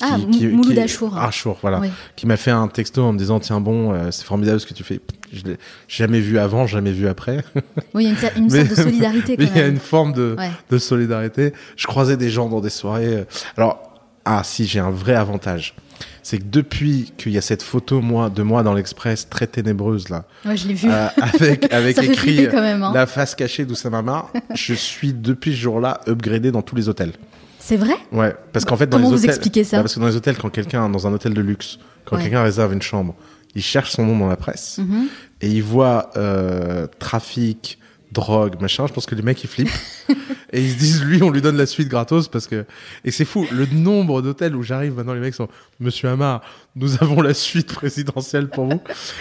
Ah, 0.00 0.16
qui- 0.30 0.46
Mou- 0.46 0.58
Mouloud 0.58 0.74
qui- 0.74 0.80
Achour. 0.80 1.18
Achour, 1.18 1.58
voilà 1.60 1.80
Oui. 1.80 1.88
qui 2.14 2.26
m'a 2.28 2.36
fait 2.36 2.52
un 2.52 2.68
texto 2.68 3.02
en 3.02 3.12
me 3.12 3.18
disant 3.18 3.40
tiens 3.40 3.60
bon 3.60 3.92
euh, 3.92 4.12
c'est 4.12 4.22
formidable 4.24 4.60
ce 4.60 4.66
que 4.66 4.72
tu 4.72 4.84
fais 4.84 5.00
je 5.32 5.42
l'ai 5.42 5.56
jamais 5.88 6.20
vu 6.20 6.38
avant 6.38 6.68
jamais 6.68 6.92
vu 6.92 7.08
après 7.08 7.42
Oui, 7.94 8.04
il 8.04 8.22
y 8.22 8.24
a 8.24 8.32
une, 8.36 8.44
une 8.44 8.52
Mais- 8.52 8.64
sorte 8.64 8.70
de 8.78 8.82
solidarité 8.84 9.34
il 9.40 9.56
y 9.56 9.60
a 9.60 9.66
une 9.66 9.78
forme 9.80 10.12
de, 10.12 10.36
Ouais. 10.38 10.52
de 10.70 10.78
solidarité 10.78 11.52
je 11.74 11.88
croisais 11.88 12.16
des 12.16 12.30
gens 12.30 12.48
dans 12.48 12.60
des 12.60 12.70
soirées 12.70 13.24
alors 13.56 13.80
ah 14.24 14.42
si 14.44 14.66
j'ai 14.68 14.78
un 14.78 14.90
vrai 14.92 15.14
avantage 15.16 15.74
c'est 16.22 16.38
que 16.38 16.44
depuis 16.44 17.12
qu'il 17.16 17.32
y 17.32 17.38
a 17.38 17.40
cette 17.40 17.62
photo 17.62 18.00
moi 18.00 18.30
de 18.30 18.42
moi 18.42 18.62
dans 18.62 18.74
l'Express 18.74 19.28
très 19.28 19.46
ténébreuse 19.46 20.08
là 20.08 20.24
Ouais, 20.44 20.56
je 20.56 20.68
l'ai 20.68 20.74
vu. 20.74 20.88
euh, 20.90 21.08
avec 21.16 21.72
avec 21.72 21.96
Ça 21.96 22.04
écrit 22.04 22.16
flipper 22.16 22.48
quand 22.50 22.60
même. 22.60 22.82
hein. 22.82 22.92
la 22.94 23.06
face 23.06 23.34
cachée 23.34 23.64
d'Oussama 23.64 24.02
Mar 24.02 24.32
je 24.54 24.74
suis 24.74 25.12
depuis 25.12 25.52
ce 25.52 25.58
jour-là 25.60 26.00
upgradé 26.08 26.50
dans 26.52 26.62
tous 26.62 26.76
les 26.76 26.88
hôtels 26.88 27.12
C'est 27.58 27.76
vrai? 27.76 27.96
Ouais, 28.12 28.34
parce 28.52 28.64
qu'en 28.64 28.76
fait, 28.76 28.86
dans 28.86 28.96
Comment 28.96 29.10
les 29.10 29.16
vous 29.16 29.22
hôtels, 29.22 29.30
expliquez 29.36 29.64
ça? 29.64 29.76
Bah, 29.78 29.82
Parce 29.82 29.94
que 29.94 30.00
dans 30.00 30.06
les 30.06 30.16
hôtels, 30.16 30.36
quand 30.38 30.48
quelqu'un, 30.48 30.88
dans 30.88 31.06
un 31.06 31.12
hôtel 31.12 31.34
de 31.34 31.40
luxe, 31.42 31.78
quand 32.06 32.16
Ouais. 32.16 32.22
quelqu'un 32.22 32.42
réserve 32.42 32.72
une 32.72 32.80
chambre, 32.80 33.14
il 33.54 33.62
cherche 33.62 33.90
son 33.92 34.06
nom 34.06 34.16
dans 34.18 34.28
la 34.28 34.36
presse 34.36 34.78
Mhm. 34.78 35.06
et 35.42 35.48
il 35.50 35.62
voit 35.62 36.10
euh, 36.16 36.86
trafic, 36.98 37.78
drogue, 38.18 38.60
machin. 38.60 38.86
Je 38.86 38.92
pense 38.92 39.06
que 39.06 39.14
les 39.14 39.22
mecs 39.22 39.42
ils 39.42 39.48
flippent 39.48 39.70
et 40.52 40.62
ils 40.62 40.72
se 40.72 40.76
disent 40.76 41.04
lui, 41.04 41.22
on 41.22 41.30
lui 41.30 41.40
donne 41.40 41.56
la 41.56 41.66
suite 41.66 41.88
gratos 41.88 42.28
parce 42.28 42.46
que 42.46 42.64
et 43.04 43.10
c'est 43.10 43.24
fou 43.24 43.46
le 43.52 43.66
nombre 43.66 44.22
d'hôtels 44.22 44.56
où 44.56 44.62
j'arrive 44.62 44.94
maintenant. 44.94 45.14
Les 45.14 45.20
mecs 45.20 45.34
sont 45.34 45.48
Monsieur 45.80 46.08
Hamar, 46.08 46.42
nous 46.76 47.02
avons 47.02 47.20
la 47.20 47.34
suite 47.34 47.72
présidentielle 47.72 48.48
pour 48.48 48.66
vous. 48.66 48.80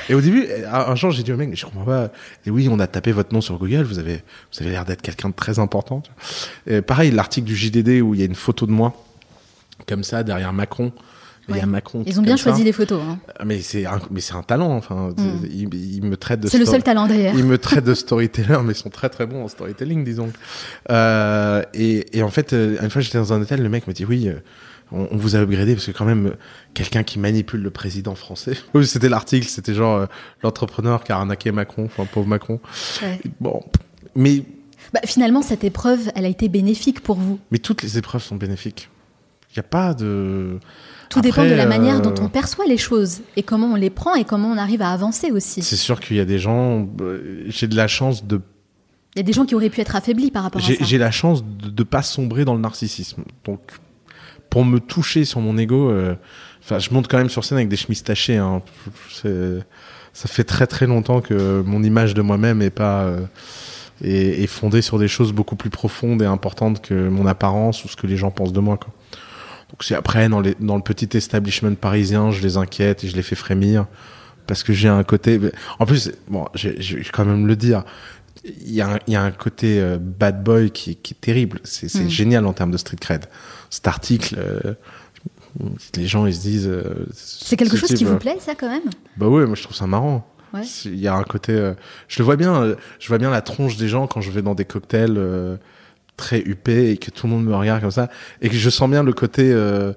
Et 0.10 0.16
au 0.16 0.22
début, 0.22 0.48
un 0.72 0.96
jour, 0.96 1.12
j'ai 1.12 1.24
dit 1.24 1.32
au 1.32 1.38
mec, 1.38 1.56
je 1.56 1.66
comprends 1.66 1.86
pas. 1.86 2.12
Et 2.46 2.50
oui, 2.50 2.68
on 2.72 2.80
a 2.80 2.88
tapé 2.88 3.12
votre 3.12 3.34
nom 3.34 3.42
sur 3.42 3.58
Google. 3.58 3.84
Vous 3.84 4.00
avez, 4.00 4.24
vous 4.52 4.62
avez 4.62 4.72
l'air 4.72 4.86
d'être 4.86 5.02
quelqu'un 5.02 5.30
de 5.30 5.36
très 5.36 5.60
important. 5.60 6.02
Et 6.66 6.82
pareil, 6.82 7.12
l'article 7.12 7.48
du 7.48 7.56
JDD 7.56 8.02
où 8.02 8.14
il 8.14 8.20
y 8.20 8.24
a 8.24 8.26
une 8.26 8.36
photo 8.36 8.66
de 8.66 8.72
moi 8.72 8.94
comme 9.88 10.04
ça 10.04 10.24
derrière 10.24 10.54
Macron. 10.54 10.92
Il 11.50 11.56
y 11.56 11.60
a. 11.60 11.66
Macron. 11.66 12.04
Ils 12.06 12.20
ont 12.20 12.24
bien 12.24 12.36
ça. 12.38 12.44
choisi 12.44 12.64
les 12.64 12.72
photos. 12.72 13.02
hein. 13.02 13.20
Ah, 13.40 13.46
Mais 13.46 13.60
c'est 13.62 13.86
un, 13.86 14.00
mais 14.12 14.20
c'est 14.22 14.34
un 14.36 14.44
talent. 14.44 14.72
Enfin, 14.76 15.14
il, 15.50 15.74
il 15.74 16.04
me 16.04 16.18
traite 16.18 16.40
de. 16.42 16.48
C'est 16.48 16.58
le 16.58 16.66
seul 16.66 16.84
talent 16.84 17.08
d'ailleurs. 17.08 17.34
Ils 17.38 17.46
me 17.46 17.58
traitent 17.58 17.86
de 17.86 17.94
storyteller, 17.94 18.58
mais 18.64 18.74
ils 18.74 18.76
sont 18.78 18.90
très 18.90 19.10
très 19.10 19.26
bons 19.26 19.44
en 19.44 19.48
storytelling, 19.48 20.04
disons. 20.04 20.32
Euh, 20.92 21.64
et, 21.74 22.18
et 22.18 22.24
en 22.24 22.30
fait, 22.30 22.54
euh, 22.54 22.78
une 22.82 22.90
fois 22.90 23.02
j'étais 23.02 23.18
dans 23.18 23.34
un 23.34 23.42
hôtel, 23.42 23.62
le 23.62 23.70
mec 23.70 23.88
me 23.88 23.94
dit 23.94 24.06
oui, 24.06 24.28
euh, 24.28 24.40
on, 24.92 25.08
on 25.12 25.18
vous 25.18 25.36
a 25.36 25.40
upgradé 25.40 25.74
parce 25.74 25.86
que 25.86 25.92
quand 25.92 26.06
même, 26.06 26.36
quelqu'un 26.74 27.04
qui 27.04 27.20
manipule 27.20 27.62
le 27.62 27.72
président 27.72 28.16
français. 28.16 28.54
Oui, 28.74 28.86
c'était 28.86 29.10
l'article, 29.10 29.48
c'était 29.48 29.74
genre 29.74 29.96
euh, 29.98 30.06
l'entrepreneur 30.44 31.04
qui 31.04 31.12
a 31.12 31.18
arnaqué 31.18 31.52
Macron, 31.52 31.86
enfin 31.86 32.06
pauvre 32.06 32.28
Macron. 32.28 32.60
Ouais. 33.02 33.20
Bon, 33.40 33.64
mais 34.16 34.44
Bah, 34.94 35.02
finalement, 35.06 35.42
cette 35.42 35.64
épreuve, 35.64 36.12
elle 36.16 36.26
a 36.26 36.30
été 36.30 36.50
bénéfique 36.50 37.02
pour 37.02 37.16
vous. 37.18 37.40
mais 37.52 37.58
toutes 37.60 37.84
les 37.84 37.98
épreuves 37.98 38.24
sont 38.24 38.36
bénéfiques. 38.36 38.90
Il 39.52 39.60
n'y 39.60 39.62
a 39.62 39.70
pas 39.70 39.94
de. 39.94 40.60
Tout 41.10 41.20
Après, 41.20 41.30
dépend 41.32 41.44
de 41.46 41.54
la 41.56 41.64
euh, 41.66 41.68
manière 41.70 42.02
dont 42.02 42.14
on 42.22 42.28
perçoit 42.30 42.66
les 42.66 42.78
choses 42.78 43.22
et 43.36 43.44
comment 43.44 43.68
on 43.68 43.76
les 43.76 43.90
prend 43.90 44.16
et 44.16 44.26
comment 44.26 44.50
on 44.50 44.58
arrive 44.58 44.82
à 44.82 44.92
avancer 44.92 45.32
aussi. 45.32 45.62
C'est 45.62 45.76
sûr 45.78 46.00
qu'il 46.00 46.18
y 46.18 46.20
a 46.20 46.26
des 46.26 46.40
gens. 46.40 46.88
euh, 47.02 47.44
J'ai 47.48 47.68
de 47.68 47.76
la 47.76 47.88
chance 47.88 48.26
de. 48.26 48.42
Il 49.16 49.20
y 49.20 49.22
a 49.22 49.24
des 49.24 49.34
gens 49.34 49.46
qui 49.46 49.56
auraient 49.56 49.70
pu 49.70 49.82
être 49.82 49.96
affaiblis 49.96 50.30
par 50.32 50.44
rapport 50.44 50.62
à 50.62 50.66
ça. 50.66 50.74
j'ai 50.80 50.98
la 50.98 51.12
chance 51.12 51.44
de 51.44 51.72
ne 51.76 51.84
pas 51.84 52.04
sombrer 52.04 52.46
dans 52.46 52.54
le 52.54 52.60
narcissisme. 52.62 53.24
Donc, 53.46 53.62
pour 54.50 54.64
me 54.64 54.80
toucher 54.80 55.26
sur 55.26 55.40
mon 55.40 55.58
ego, 55.58 55.90
euh, 55.90 56.16
je 56.70 56.94
monte 56.94 57.08
quand 57.08 57.18
même 57.18 57.30
sur 57.30 57.44
scène 57.44 57.58
avec 57.58 57.70
des 57.70 57.78
chemises 57.78 58.04
tachées. 58.04 58.38
Hein. 58.38 58.62
Ça 60.14 60.28
fait 60.28 60.44
très 60.44 60.68
très 60.68 60.88
longtemps 60.88 61.22
que 61.22 61.62
mon 61.66 61.84
image 61.84 62.14
de 62.14 62.22
moi-même 62.22 62.62
est 62.62 62.70
pas 62.70 63.02
euh, 63.04 63.22
est, 64.04 64.44
est 64.44 64.48
fondée 64.48 64.82
sur 64.82 64.98
des 65.00 65.08
choses 65.08 65.32
beaucoup 65.32 65.56
plus 65.56 65.70
profondes 65.70 66.22
et 66.22 66.26
importantes 66.26 66.82
que 66.82 67.08
mon 67.10 67.26
apparence 67.28 67.86
ou 67.86 67.88
ce 67.88 67.96
que 67.96 68.08
les 68.08 68.18
gens 68.18 68.32
pensent 68.32 68.54
de 68.54 68.60
moi. 68.60 68.78
Quoi. 68.78 68.94
Donc 69.70 69.84
c'est 69.84 69.96
après 69.96 70.30
dans, 70.30 70.40
les, 70.40 70.56
dans 70.60 70.76
le 70.78 70.82
petit 70.82 71.16
establishment 71.18 71.76
parisien, 71.76 72.32
je 72.32 72.42
les 72.42 72.58
inquiète 72.58 73.04
et 73.04 73.08
je 73.08 73.16
les 73.16 73.24
fais 73.24 73.36
frémir 73.36 73.86
parce 74.48 74.64
que 74.64 74.72
j'ai 74.74 74.88
un 74.88 75.04
côté. 75.04 75.40
En 75.80 75.86
plus, 75.86 76.12
bon, 76.30 76.46
je 76.56 76.70
vais 76.70 77.04
quand 77.12 77.26
même 77.26 77.48
le 77.48 77.56
dire. 77.56 77.84
Il 78.46 78.72
y, 78.72 78.80
a 78.82 78.94
un, 78.94 79.00
il 79.08 79.14
y 79.14 79.16
a 79.18 79.22
un 79.24 79.32
côté 79.32 79.82
euh, 79.82 79.98
bad 80.00 80.42
boy 80.42 80.72
qui, 80.72 80.96
qui 80.96 81.14
est 81.14 81.18
terrible. 81.20 81.60
C'est 81.66 81.90
c'est 81.90 82.06
Mm. 82.06 82.10
génial 82.10 82.46
en 82.46 82.54
termes 82.54 82.72
de 82.72 82.78
street 82.78 82.96
cred. 83.02 83.26
Cet 83.70 83.88
article, 83.90 84.36
euh, 84.38 84.74
les 85.96 86.08
gens 86.08 86.26
ils 86.26 86.34
se 86.36 86.40
disent. 86.42 86.68
euh, 86.68 87.06
C'est 87.14 87.58
quelque 87.58 87.76
ce 87.76 87.82
chose 87.82 87.90
type, 87.90 87.98
qui 87.98 88.06
euh, 88.06 88.10
vous 88.12 88.18
plaît, 88.20 88.38
ça, 88.40 88.56
quand 88.56 88.70
même? 88.70 88.84
Bah 89.18 89.28
ouais, 89.28 89.46
moi 89.46 89.56
je 89.56 89.64
trouve 89.64 89.76
ça 89.76 89.88
marrant. 89.88 90.26
Ouais. 90.54 90.62
Il 90.86 90.96
y 90.96 91.08
a 91.10 91.16
un 91.16 91.24
côté. 91.24 91.52
euh, 91.52 91.74
je 92.08 92.20
le 92.20 92.26
vois 92.26 92.38
bien. 92.38 92.56
euh, 92.64 92.76
je 93.00 93.08
vois 93.10 93.18
bien 93.18 93.30
la 93.32 93.42
tronche 93.42 93.76
des 93.76 93.90
gens 93.90 94.08
quand 94.08 94.22
je 94.22 94.32
vais 94.32 94.42
dans 94.42 94.56
des 94.56 94.64
cocktails 94.66 95.18
euh, 95.18 95.58
très 96.18 96.40
huppés 96.42 96.92
et 96.92 96.98
que 96.98 97.10
tout 97.12 97.28
le 97.28 97.34
monde 97.34 97.46
me 97.46 97.56
regarde 97.56 97.80
comme 97.82 97.92
ça 97.92 98.10
et 98.42 98.50
que 98.50 98.56
je 98.56 98.70
sens 98.70 98.90
bien 98.90 99.04
le 99.04 99.14
côté. 99.14 99.52
euh, 99.54 99.94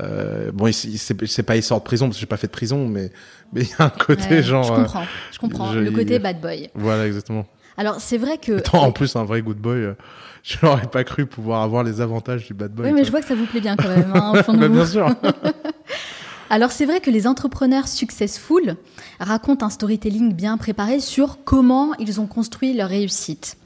euh, 0.00 0.50
bon, 0.52 0.70
c'est 0.72 1.42
pas 1.42 1.56
il 1.56 1.62
sort 1.62 1.78
de 1.80 1.84
prison 1.84 2.06
parce 2.06 2.16
que 2.16 2.20
j'ai 2.20 2.26
pas 2.26 2.36
fait 2.38 2.46
de 2.46 2.52
prison, 2.52 2.86
mais 2.88 3.10
mais 3.52 3.62
il 3.62 3.68
y 3.68 3.74
a 3.78 3.84
un 3.84 3.90
côté 3.90 4.36
Ouais, 4.36 4.42
genre. 4.42 4.64
Je 4.64 4.72
euh, 4.72 4.76
comprends, 4.76 5.04
je 5.32 5.38
comprends. 5.38 5.72
je- 5.72 5.78
le 5.80 5.90
côté 5.90 6.18
bad 6.18 6.40
boy. 6.40 6.70
voilà, 6.74 7.06
exactement. 7.06 7.46
Alors, 7.76 8.00
c'est 8.00 8.18
vrai 8.18 8.38
que. 8.38 8.58
Attends, 8.58 8.82
en 8.84 8.92
plus, 8.92 9.16
un 9.16 9.24
vrai 9.24 9.40
good 9.42 9.56
boy, 9.58 9.76
euh, 9.78 9.94
je 10.42 10.56
n'aurais 10.62 10.86
pas 10.86 11.04
cru 11.04 11.26
pouvoir 11.26 11.62
avoir 11.62 11.84
les 11.84 12.00
avantages 12.00 12.46
du 12.46 12.54
bad 12.54 12.72
boy. 12.72 12.86
oui, 12.86 12.92
mais 12.92 13.00
quoi. 13.00 13.06
je 13.06 13.10
vois 13.10 13.20
que 13.20 13.26
ça 13.28 13.34
vous 13.34 13.46
plaît 13.46 13.60
bien 13.60 13.76
quand 13.76 13.88
même, 13.88 14.12
hein, 14.14 14.32
au 14.34 14.42
fond 14.42 14.52
de 14.54 14.58
Bah, 14.60 14.68
vous. 14.68 14.74
bien 14.74 14.86
sûr. 14.86 15.08
Alors 16.50 16.70
c'est 16.70 16.84
vrai 16.84 17.00
que 17.00 17.10
les 17.10 17.26
entrepreneurs 17.26 17.88
successful 17.88 18.76
racontent 19.20 19.64
un 19.64 19.70
storytelling 19.70 20.34
bien 20.34 20.58
préparé 20.58 21.00
sur 21.00 21.38
comment 21.44 21.94
ils 21.98 22.20
ont 22.20 22.26
construit 22.26 22.74
leur 22.74 22.90
réussite. 22.90 23.56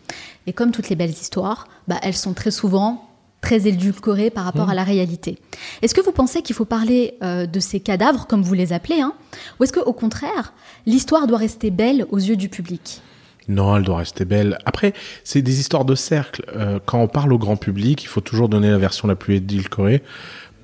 Et 0.47 0.53
comme 0.53 0.71
toutes 0.71 0.89
les 0.89 0.97
belles 0.97 1.11
histoires, 1.11 1.69
bah, 1.89 1.99
elles 2.03 2.17
sont 2.17 2.35
très 2.35 2.51
souvent 2.51 3.09
très 3.41 3.69
édulcorées 3.69 4.31
par 4.31 4.45
rapport 4.45 4.71
à 4.71 4.75
la 4.75 4.83
réalité. 4.83 5.39
Est-ce 5.81 5.95
que 5.95 6.01
vous 6.01 6.11
pensez 6.11 6.43
qu'il 6.43 6.57
faut 6.57 6.65
parler 6.65 7.15
euh, 7.23 7.47
de 7.47 7.61
ces 7.61 7.79
cadavres, 7.79 8.27
comme 8.27 8.43
vous 8.43 8.55
les 8.55 8.73
appelez, 8.73 9.01
hein, 9.01 9.13
ou 9.61 9.65
est-ce 9.65 9.73
qu'au 9.73 9.93
contraire, 9.93 10.53
l'histoire 10.85 11.29
doit 11.29 11.39
rester 11.39 11.71
belle 11.71 12.07
aux 12.11 12.19
yeux 12.19 12.35
du 12.37 12.49
public? 12.49 13.03
Non, 13.49 13.77
elle 13.77 13.85
doit 13.85 13.99
rester 13.99 14.25
belle. 14.25 14.59
Après, 14.65 14.95
c'est 15.23 15.43
des 15.43 15.61
histoires 15.61 15.85
de 15.85 15.95
cercle. 15.95 16.45
Euh, 16.57 16.81
quand 16.85 16.99
on 16.99 17.07
parle 17.07 17.33
au 17.33 17.39
grand 17.39 17.57
public, 17.57 18.03
il 18.03 18.09
faut 18.09 18.21
toujours 18.21 18.49
donner 18.49 18.71
la 18.71 18.79
version 18.79 19.07
la 19.07 19.15
plus 19.15 19.37
édulcorée 19.37 20.03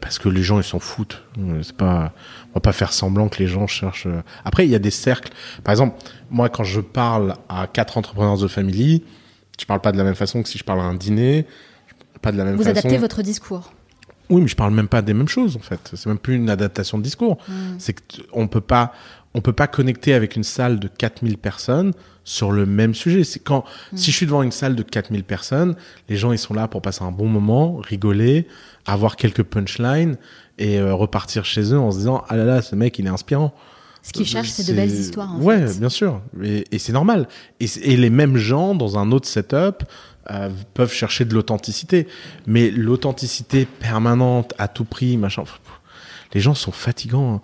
parce 0.01 0.19
que 0.19 0.29
les 0.29 0.43
gens 0.43 0.59
ils 0.59 0.65
s'en 0.65 0.81
foutent. 0.81 1.23
Euh, 1.39 1.61
C'est 1.63 1.77
pas, 1.77 2.13
on 2.51 2.55
va 2.55 2.61
pas 2.61 2.73
faire 2.73 2.93
semblant 2.93 3.29
que 3.29 3.39
les 3.39 3.47
gens 3.47 3.69
cherchent. 3.69 4.09
Après, 4.45 4.67
il 4.67 4.71
y 4.71 4.75
a 4.75 4.81
des 4.81 4.91
cercles. 4.91 5.33
Par 5.63 5.71
exemple, 5.71 5.97
moi, 6.31 6.49
quand 6.49 6.65
je 6.65 6.81
parle 6.81 7.37
à 7.49 7.69
quatre 7.69 7.97
entrepreneurs 7.97 8.39
de 8.39 8.49
family, 8.49 9.05
je 9.61 9.67
parle 9.67 9.81
pas 9.81 9.93
de 9.93 9.99
la 9.99 10.05
même 10.05 10.15
façon 10.15 10.43
que 10.43 10.49
si 10.49 10.59
je 10.59 10.65
parle 10.65 10.81
à 10.81 10.85
un 10.85 10.95
dîner. 10.95 11.47
Pas 12.21 12.33
de 12.33 12.37
la 12.39 12.45
même 12.45 12.55
Vous 12.57 12.63
façon. 12.63 12.79
adaptez 12.79 12.99
votre 12.99 13.23
discours. 13.23 13.73
Oui, 14.31 14.41
mais 14.43 14.49
je 14.49 14.57
parle 14.57 14.73
même 14.73 14.89
pas 14.89 15.03
des 15.03 15.13
mêmes 15.15 15.29
choses 15.29 15.57
en 15.57 15.61
fait. 15.61 15.91
C'est 15.95 16.07
même 16.07 16.19
plus 16.19 16.37
une 16.37 16.49
adaptation 16.49 16.97
de 16.99 17.03
discours. 17.03 17.39
C'est 17.79 17.93
que 17.93 18.01
t- 18.01 18.23
on 18.33 18.47
peut 18.49 18.61
pas, 18.61 18.93
on 19.35 19.41
peut 19.41 19.53
pas 19.53 19.67
connecter 19.67 20.15
avec 20.15 20.37
une 20.37 20.45
salle 20.45 20.79
de 20.79 20.89
4000 20.89 21.37
personnes 21.37 21.93
sur 22.25 22.53
le 22.53 22.65
même 22.65 22.95
sujet. 22.95 23.25
C'est 23.25 23.41
quand, 23.41 23.65
si 23.95 24.11
je 24.11 24.17
suis 24.17 24.27
devant 24.27 24.43
une 24.43 24.53
salle 24.53 24.75
de 24.77 24.83
4000 24.83 25.25
personnes, 25.25 25.75
les 26.09 26.17
gens 26.17 26.33
ils 26.33 26.39
sont 26.39 26.55
là 26.55 26.69
pour 26.69 26.81
passer 26.81 27.03
un 27.03 27.11
bon 27.11 27.27
moment, 27.27 27.77
rigoler, 27.77 28.47
avoir 28.87 29.17
quelques 29.17 29.43
punchlines 29.43 30.17
et 30.59 30.79
euh, 30.79 30.95
repartir 30.95 31.45
chez 31.45 31.75
eux 31.75 31.79
en 31.79 31.91
se 31.91 31.99
disant 31.99 32.23
ah 32.29 32.37
là 32.37 32.45
là 32.45 32.63
ce 32.63 32.75
mec 32.77 32.99
il 32.99 33.07
est 33.07 33.11
inspirant. 33.11 33.53
Ce 34.03 34.13
qu'ils 34.13 34.27
cherchent, 34.27 34.49
c'est 34.51 34.67
de 34.67 34.73
belles 34.75 34.91
histoires. 34.91 35.33
En 35.35 35.41
ouais, 35.41 35.67
fait. 35.67 35.79
bien 35.79 35.89
sûr. 35.89 36.21
Et, 36.43 36.65
et 36.73 36.79
c'est 36.79 36.93
normal. 36.93 37.29
Et, 37.61 37.97
les 37.97 38.11
mêmes 38.11 38.37
gens, 38.37 38.75
dans 38.75 38.99
un 38.99 39.13
autre 39.13 39.29
setup, 39.29 39.85
euh, 40.31 40.51
peuvent 40.75 40.93
chercher 40.93 41.25
de 41.25 41.35
l'authenticité. 41.35 42.09
Mais 42.47 42.71
l'authenticité 42.71 43.65
permanente, 43.65 44.55
à 44.59 44.67
tout 44.69 44.85
prix, 44.85 45.17
machin. 45.17 45.45
Les 46.35 46.41
gens 46.41 46.55
sont 46.55 46.73
fatigants. 46.73 47.35
hein. 47.37 47.41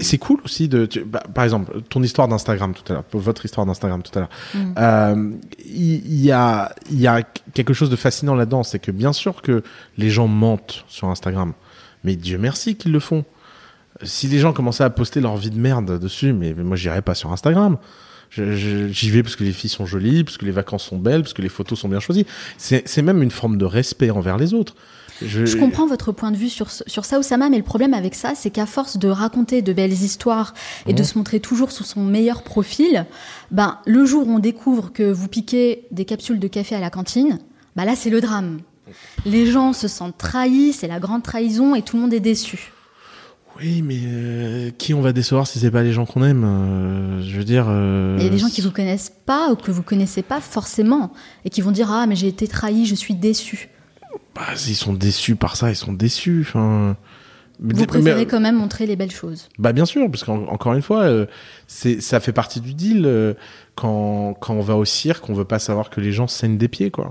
C'est 0.00 0.16
cool 0.18 0.40
aussi 0.44 0.68
de. 0.68 0.86
tu- 0.86 1.04
bah, 1.04 1.22
par 1.34 1.42
exemple, 1.44 1.82
ton 1.90 2.02
histoire 2.02 2.28
d'Instagram 2.28 2.72
tout 2.72 2.84
à 2.90 2.94
l'heure, 2.94 3.04
votre 3.12 3.44
histoire 3.44 3.66
d'Instagram 3.66 4.00
tout 4.02 4.16
à 4.16 4.20
l'heure. 4.20 4.30
Mm. 4.54 4.74
Euh, 4.78 5.30
Il 5.66 5.94
il 6.06 6.20
y, 6.24 6.30
a, 6.30 6.72
il 6.90 7.00
y 7.00 7.06
a 7.08 7.22
quelque 7.52 7.74
chose 7.74 7.90
de 7.90 7.96
fascinant 7.96 8.34
là-dedans. 8.36 8.62
C'est 8.62 8.78
que 8.78 8.92
bien 8.92 9.12
sûr 9.12 9.42
que 9.42 9.62
les 9.96 10.08
gens 10.08 10.28
mentent 10.28 10.84
sur 10.88 11.08
Instagram. 11.08 11.52
Mais 12.04 12.14
Dieu 12.14 12.38
merci 12.38 12.76
qu'ils 12.76 12.92
le 12.92 13.00
font 13.00 13.24
si 14.02 14.26
les 14.28 14.38
gens 14.38 14.52
commençaient 14.52 14.84
à 14.84 14.90
poster 14.90 15.20
leur 15.20 15.36
vie 15.36 15.50
de 15.50 15.58
merde 15.58 15.98
dessus, 15.98 16.32
mais, 16.32 16.54
mais 16.56 16.62
moi 16.64 16.76
j'irais 16.76 17.02
pas 17.02 17.14
sur 17.14 17.32
Instagram. 17.32 17.78
J'y 18.30 19.10
vais 19.10 19.22
parce 19.22 19.36
que 19.36 19.44
les 19.44 19.52
filles 19.52 19.70
sont 19.70 19.86
jolies, 19.86 20.22
parce 20.22 20.36
que 20.36 20.44
les 20.44 20.50
vacances 20.50 20.84
sont 20.84 20.98
belles, 20.98 21.22
parce 21.22 21.32
que 21.32 21.40
les 21.40 21.48
photos 21.48 21.78
sont 21.78 21.88
bien 21.88 21.98
choisies. 22.00 22.26
C'est 22.58 23.02
même 23.02 23.22
une 23.22 23.30
forme 23.30 23.56
de 23.56 23.64
respect 23.64 24.10
envers 24.10 24.36
les 24.36 24.52
autres. 24.52 24.74
Je, 25.24 25.46
Je 25.46 25.56
comprends 25.56 25.86
votre 25.86 26.12
point 26.12 26.30
de 26.30 26.36
vue 26.36 26.48
sur, 26.50 26.70
sur 26.70 27.04
ça, 27.04 27.18
Oussama, 27.18 27.48
mais 27.48 27.56
le 27.56 27.64
problème 27.64 27.92
avec 27.94 28.14
ça, 28.14 28.34
c'est 28.36 28.50
qu'à 28.50 28.66
force 28.66 28.98
de 28.98 29.08
raconter 29.08 29.62
de 29.62 29.72
belles 29.72 29.92
histoires 29.92 30.54
et 30.86 30.92
de 30.92 31.00
Mhm. 31.00 31.04
se 31.04 31.18
montrer 31.18 31.40
toujours 31.40 31.72
sous 31.72 31.82
son 31.84 32.04
meilleur 32.04 32.42
profil, 32.42 33.04
ben, 33.50 33.78
le 33.86 34.04
jour 34.04 34.28
où 34.28 34.30
on 34.30 34.38
découvre 34.38 34.92
que 34.92 35.10
vous 35.10 35.26
piquez 35.26 35.86
des 35.90 36.04
capsules 36.04 36.38
de 36.38 36.46
café 36.46 36.76
à 36.76 36.80
la 36.80 36.90
cantine, 36.90 37.38
ben 37.74 37.84
là, 37.84 37.96
c'est 37.96 38.10
le 38.10 38.20
drame. 38.20 38.60
Les 39.26 39.46
gens 39.46 39.72
se 39.72 39.88
sentent 39.88 40.18
trahis, 40.18 40.72
c'est 40.72 40.86
la 40.86 41.00
grande 41.00 41.22
trahison 41.24 41.74
et 41.74 41.82
tout 41.82 41.96
le 41.96 42.02
monde 42.02 42.14
est 42.14 42.20
déçu. 42.20 42.72
Oui, 43.60 43.82
mais 43.82 43.98
euh, 44.04 44.70
qui 44.78 44.94
on 44.94 45.00
va 45.00 45.12
décevoir 45.12 45.46
si 45.46 45.58
c'est 45.58 45.70
pas 45.70 45.82
les 45.82 45.92
gens 45.92 46.06
qu'on 46.06 46.22
aime 46.24 46.44
euh, 46.44 47.22
Je 47.22 47.36
veux 47.36 47.44
dire. 47.44 47.66
euh, 47.68 48.16
Il 48.18 48.24
y 48.24 48.26
a 48.26 48.30
des 48.30 48.38
gens 48.38 48.48
qui 48.48 48.60
vous 48.60 48.70
connaissent 48.70 49.12
pas 49.26 49.50
ou 49.50 49.56
que 49.56 49.70
vous 49.72 49.82
connaissez 49.82 50.22
pas 50.22 50.40
forcément 50.40 51.12
et 51.44 51.50
qui 51.50 51.60
vont 51.60 51.72
dire 51.72 51.90
Ah, 51.90 52.06
mais 52.06 52.14
j'ai 52.14 52.28
été 52.28 52.46
trahi, 52.46 52.86
je 52.86 52.94
suis 52.94 53.14
déçu. 53.14 53.68
bah, 54.34 54.42
ils 54.68 54.76
sont 54.76 54.92
déçus 54.92 55.34
par 55.34 55.56
ça, 55.56 55.70
ils 55.70 55.76
sont 55.76 55.92
déçus. 55.92 56.44
Enfin. 56.48 56.96
Vous 57.60 57.86
préférez 57.86 58.26
quand 58.26 58.38
même 58.38 58.54
montrer 58.54 58.86
les 58.86 58.94
belles 58.94 59.10
choses. 59.10 59.48
Bah 59.58 59.72
bien 59.72 59.84
sûr, 59.84 60.08
parce 60.08 60.22
qu'encore 60.22 60.74
une 60.74 60.82
fois, 60.82 61.02
euh, 61.02 61.26
c'est 61.66 62.00
ça 62.00 62.20
fait 62.20 62.32
partie 62.32 62.60
du 62.60 62.72
deal. 62.72 63.02
euh, 63.04 63.34
quand, 63.74 64.34
quand 64.34 64.54
on 64.54 64.60
va 64.60 64.76
au 64.76 64.84
cirque, 64.84 65.28
on 65.28 65.34
veut 65.34 65.44
pas 65.44 65.58
savoir 65.58 65.90
que 65.90 66.00
les 66.00 66.12
gens 66.12 66.28
saignent 66.28 66.56
des 66.58 66.68
pieds, 66.68 66.92
quoi. 66.92 67.08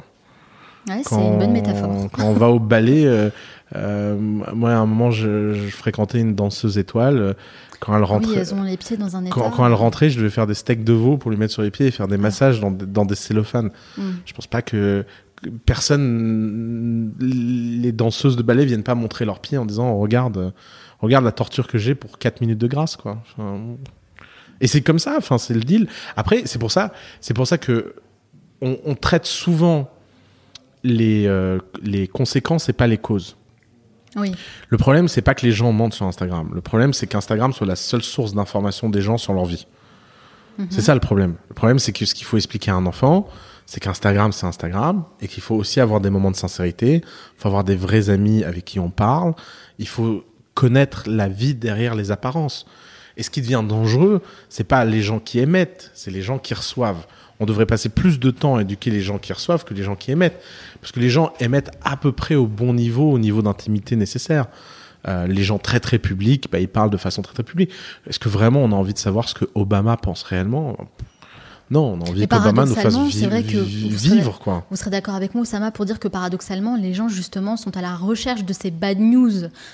Ouais, 0.87 1.01
c'est 1.03 1.15
une 1.15 1.37
bonne 1.37 1.51
métaphore. 1.51 1.89
Quand 2.11 2.25
on 2.25 2.33
va 2.33 2.49
au 2.49 2.59
ballet, 2.59 3.05
euh, 3.05 3.29
euh, 3.75 4.15
moi 4.17 4.71
à 4.71 4.77
un 4.77 4.85
moment 4.85 5.11
je, 5.11 5.53
je 5.53 5.67
fréquentais 5.69 6.19
une 6.19 6.33
danseuse 6.35 6.77
étoile. 6.77 7.35
Quand 7.79 7.93
elle 7.95 8.01
Oui, 8.01 8.07
rentrait, 8.07 8.35
elles 8.39 8.53
ont 8.55 8.63
les 8.63 8.77
pieds 8.77 8.97
dans 8.97 9.15
un 9.15 9.25
état. 9.25 9.33
quand, 9.33 9.51
quand 9.51 9.67
elle 9.67 9.73
rentrait, 9.73 10.09
je 10.09 10.17
devais 10.17 10.29
faire 10.31 10.47
des 10.47 10.53
steaks 10.55 10.83
de 10.83 10.93
veau 10.93 11.17
pour 11.17 11.29
lui 11.29 11.37
mettre 11.37 11.53
sur 11.53 11.61
les 11.61 11.69
pieds 11.71 11.87
et 11.87 11.91
faire 11.91 12.07
des 12.07 12.17
massages 12.17 12.59
dans, 12.59 12.71
des- 12.71 12.85
dans 12.85 13.05
des 13.05 13.15
cellophanes. 13.15 13.69
Mm. 13.97 14.01
Je 14.25 14.33
pense 14.33 14.47
pas 14.47 14.61
que, 14.63 15.05
personne, 15.65 17.13
les 17.19 17.91
danseuses 17.91 18.35
de 18.35 18.41
ballet 18.43 18.65
viennent 18.65 18.83
pas 18.83 18.95
montrer 18.95 19.25
leurs 19.25 19.39
pieds 19.39 19.57
en 19.57 19.65
disant 19.65 19.97
regarde, 19.97 20.37
euh, 20.37 20.51
regarde 20.99 21.25
la 21.25 21.31
torture 21.31 21.67
que 21.67 21.77
j'ai 21.77 21.95
pour 21.95 22.17
4 22.17 22.41
minutes 22.41 22.57
de 22.57 22.67
grâce 22.67 22.95
quoi. 22.95 23.21
Enfin, 23.37 23.59
et 24.61 24.67
c'est 24.67 24.81
comme 24.81 24.99
ça, 24.99 25.15
enfin 25.17 25.37
c'est 25.37 25.53
le 25.53 25.59
deal. 25.61 25.87
Après 26.15 26.41
c'est 26.45 26.59
pour 26.59 26.71
ça, 26.71 26.91
c'est 27.21 27.33
pour 27.33 27.45
ça 27.47 27.57
que 27.57 27.93
on, 28.61 28.77
on 28.85 28.95
traite 28.95 29.25
souvent 29.25 29.89
les 30.87 31.27
euh, 31.27 31.59
les 31.81 32.07
conséquences 32.07 32.69
et 32.69 32.73
pas 32.73 32.87
les 32.87 32.97
causes. 32.97 33.37
Oui. 34.15 34.31
Le 34.69 34.77
problème, 34.77 35.07
c'est 35.07 35.21
pas 35.21 35.35
que 35.35 35.45
les 35.45 35.51
gens 35.51 35.71
mentent 35.71 35.93
sur 35.93 36.05
Instagram. 36.05 36.49
Le 36.53 36.61
problème, 36.61 36.93
c'est 36.93 37.07
qu'Instagram 37.07 37.53
soit 37.53 37.67
la 37.67 37.75
seule 37.75 38.01
source 38.01 38.33
d'information 38.33 38.89
des 38.89 39.01
gens 39.01 39.17
sur 39.17 39.33
leur 39.33 39.45
vie. 39.45 39.67
C'est 40.71 40.81
ça 40.81 40.95
le 40.95 40.99
problème. 40.99 41.35
Le 41.49 41.53
problème, 41.53 41.77
c'est 41.77 41.91
que 41.91 42.03
ce 42.03 42.15
qu'il 42.15 42.25
faut 42.25 42.37
expliquer 42.37 42.71
à 42.71 42.75
un 42.75 42.87
enfant, 42.87 43.27
c'est 43.67 43.79
qu'Instagram, 43.79 44.31
c'est 44.31 44.47
Instagram, 44.47 45.03
et 45.21 45.27
qu'il 45.27 45.43
faut 45.43 45.53
aussi 45.53 45.79
avoir 45.79 46.01
des 46.01 46.09
moments 46.09 46.31
de 46.31 46.35
sincérité. 46.35 47.01
Il 47.03 47.41
faut 47.41 47.47
avoir 47.47 47.63
des 47.63 47.75
vrais 47.75 48.09
amis 48.09 48.43
avec 48.43 48.65
qui 48.65 48.79
on 48.79 48.89
parle. 48.89 49.35
Il 49.77 49.87
faut 49.87 50.25
connaître 50.55 51.03
la 51.05 51.27
vie 51.27 51.53
derrière 51.53 51.93
les 51.93 52.09
apparences. 52.09 52.65
Et 53.17 53.23
ce 53.23 53.29
qui 53.29 53.41
devient 53.41 53.63
dangereux, 53.67 54.21
c'est 54.49 54.63
pas 54.63 54.85
les 54.85 55.01
gens 55.01 55.19
qui 55.19 55.39
émettent, 55.39 55.91
c'est 55.93 56.11
les 56.11 56.21
gens 56.21 56.39
qui 56.39 56.53
reçoivent. 56.53 57.05
On 57.39 57.45
devrait 57.45 57.65
passer 57.65 57.89
plus 57.89 58.19
de 58.19 58.31
temps 58.31 58.55
à 58.55 58.61
éduquer 58.61 58.89
les 58.89 59.01
gens 59.01 59.19
qui 59.19 59.31
reçoivent 59.31 59.63
que 59.63 59.73
les 59.73 59.83
gens 59.83 59.95
qui 59.95 60.11
émettent. 60.11 60.41
Parce 60.81 60.91
que 60.91 60.99
les 60.99 61.09
gens 61.09 61.33
émettent 61.39 61.71
à 61.83 61.97
peu 61.97 62.11
près 62.11 62.35
au 62.35 62.47
bon 62.47 62.73
niveau, 62.73 63.11
au 63.11 63.19
niveau 63.19 63.41
d'intimité 63.41 63.95
nécessaire. 63.95 64.47
Euh, 65.07 65.27
les 65.27 65.43
gens 65.43 65.59
très 65.59 65.79
très 65.79 65.99
publics, 65.99 66.47
bah, 66.51 66.59
ils 66.59 66.67
parlent 66.67 66.89
de 66.89 66.97
façon 66.97 67.21
très 67.21 67.33
très 67.33 67.43
publique. 67.43 67.71
Est-ce 68.07 68.19
que 68.19 68.29
vraiment 68.29 68.63
on 68.63 68.71
a 68.71 68.75
envie 68.75 68.93
de 68.93 68.99
savoir 68.99 69.29
ce 69.29 69.35
que 69.35 69.45
Obama 69.55 69.95
pense 69.97 70.23
réellement? 70.23 70.75
Non, 71.69 71.93
on 71.93 72.01
a 72.05 72.09
envie 72.09 72.27
qu'Obama 72.27 72.65
nous 72.65 72.73
fasse 72.75 72.95
vi- 72.95 73.25
vrai 73.25 73.43
que 73.43 73.57
vi- 73.57 73.89
vous 73.89 73.97
serez- 73.97 74.15
vivre, 74.15 74.39
quoi. 74.39 74.65
Vous 74.69 74.77
serez 74.77 74.89
d'accord 74.89 75.15
avec 75.15 75.33
moi, 75.35 75.41
Osama, 75.43 75.71
pour 75.71 75.85
dire 75.85 75.99
que 75.99 76.07
paradoxalement, 76.07 76.75
les 76.77 76.93
gens 76.93 77.09
justement 77.09 77.57
sont 77.57 77.75
à 77.75 77.81
la 77.81 77.95
recherche 77.95 78.45
de 78.45 78.53
ces 78.53 78.71
bad 78.71 78.99
news. 78.99 79.31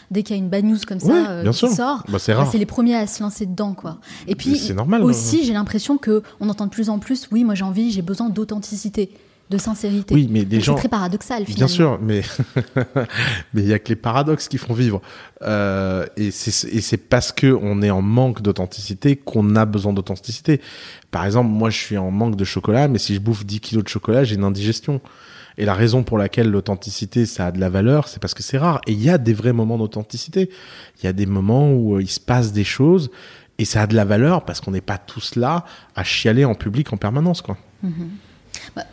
Dès 0.10 0.23
qu'il 0.23 0.36
y 0.36 0.39
a 0.39 0.41
une 0.41 0.49
bad 0.49 0.65
news 0.65 0.77
comme 0.88 0.99
ça 0.99 1.08
Oui, 1.13 1.23
euh, 1.29 1.49
qui 1.51 1.58
sûr. 1.58 1.69
sort, 1.69 2.03
Bah, 2.10 2.17
c'est 2.19 2.34
bah, 2.34 2.47
c'est 2.51 2.58
les 2.58 2.65
premiers 2.65 2.95
à 2.95 3.06
se 3.06 3.21
lancer 3.21 3.45
dedans, 3.45 3.73
quoi. 3.73 3.97
Et 4.27 4.36
puis 4.36 4.58
c'est 4.58 4.73
normal, 4.73 5.03
aussi, 5.03 5.43
j'ai 5.45 5.53
l'impression 5.53 5.97
que 5.97 6.23
on 6.39 6.49
entend 6.49 6.65
de 6.65 6.71
plus 6.71 6.89
en 6.89 6.97
plus, 6.99 7.27
oui, 7.32 7.43
moi 7.43 7.53
j'ai 7.56 7.63
envie, 7.63 7.91
j'ai 7.91 8.01
besoin 8.01 8.29
d'authenticité, 8.29 9.10
de 9.53 9.57
sincérité. 9.57 10.13
Oui, 10.13 10.27
mais 10.29 10.43
des 10.43 10.59
gens. 10.59 10.73
C'est 10.75 10.81
très 10.81 10.89
paradoxal 10.89 11.45
finalement. 11.45 11.57
Bien 11.57 11.67
sûr, 11.67 11.99
mais 12.01 12.21
mais 13.53 13.61
il 13.61 13.67
y 13.67 13.73
a 13.73 13.79
que 13.79 13.89
les 13.89 13.95
paradoxes 13.95 14.47
qui 14.47 14.57
font 14.57 14.73
vivre. 14.73 15.01
Euh, 15.43 16.05
et 16.17 16.31
c'est 16.31 16.97
parce 16.97 17.31
que 17.31 17.57
on 17.61 17.81
est 17.81 17.91
en 17.91 18.01
manque 18.01 18.41
d'authenticité 18.41 19.15
qu'on 19.15 19.55
a 19.55 19.65
besoin 19.65 19.93
d'authenticité. 19.93 20.59
Par 21.11 21.25
exemple, 21.25 21.49
moi, 21.49 21.69
je 21.69 21.77
suis 21.77 21.97
en 21.97 22.11
manque 22.11 22.35
de 22.35 22.43
chocolat, 22.43 22.87
mais 22.87 22.97
si 22.97 23.13
je 23.13 23.19
bouffe 23.19 23.45
10 23.45 23.59
kilos 23.59 23.83
de 23.83 23.89
chocolat, 23.89 24.23
j'ai 24.23 24.35
une 24.35 24.43
indigestion. 24.43 24.99
Et 25.57 25.65
la 25.65 25.75
raison 25.75 26.01
pour 26.01 26.17
laquelle 26.17 26.49
l'authenticité, 26.49 27.27
ça 27.27 27.47
a 27.47 27.51
de 27.51 27.59
la 27.59 27.69
valeur, 27.69 28.07
c'est 28.07 28.19
parce 28.19 28.33
que 28.33 28.41
c'est 28.41 28.57
rare. 28.57 28.81
Et 28.87 28.93
il 28.93 29.03
y 29.03 29.11
a 29.11 29.19
des 29.19 29.33
vrais 29.33 29.53
moments 29.53 29.77
d'authenticité. 29.77 30.49
Il 30.99 31.05
y 31.05 31.07
a 31.07 31.13
des 31.13 31.27
moments 31.27 31.71
où 31.71 31.95
euh, 31.95 32.01
il 32.01 32.09
se 32.09 32.19
passe 32.19 32.51
des 32.53 32.63
choses 32.63 33.11
et 33.59 33.65
ça 33.65 33.83
a 33.83 33.87
de 33.87 33.95
la 33.95 34.03
valeur 34.03 34.45
parce 34.45 34.61
qu'on 34.61 34.71
n'est 34.71 34.81
pas 34.81 34.97
tous 34.97 35.35
là 35.35 35.63
à 35.95 36.03
chialer 36.03 36.43
en 36.43 36.55
public 36.55 36.91
en 36.91 36.97
permanence, 36.97 37.43
quoi. 37.43 37.57
Bah, 37.83 37.89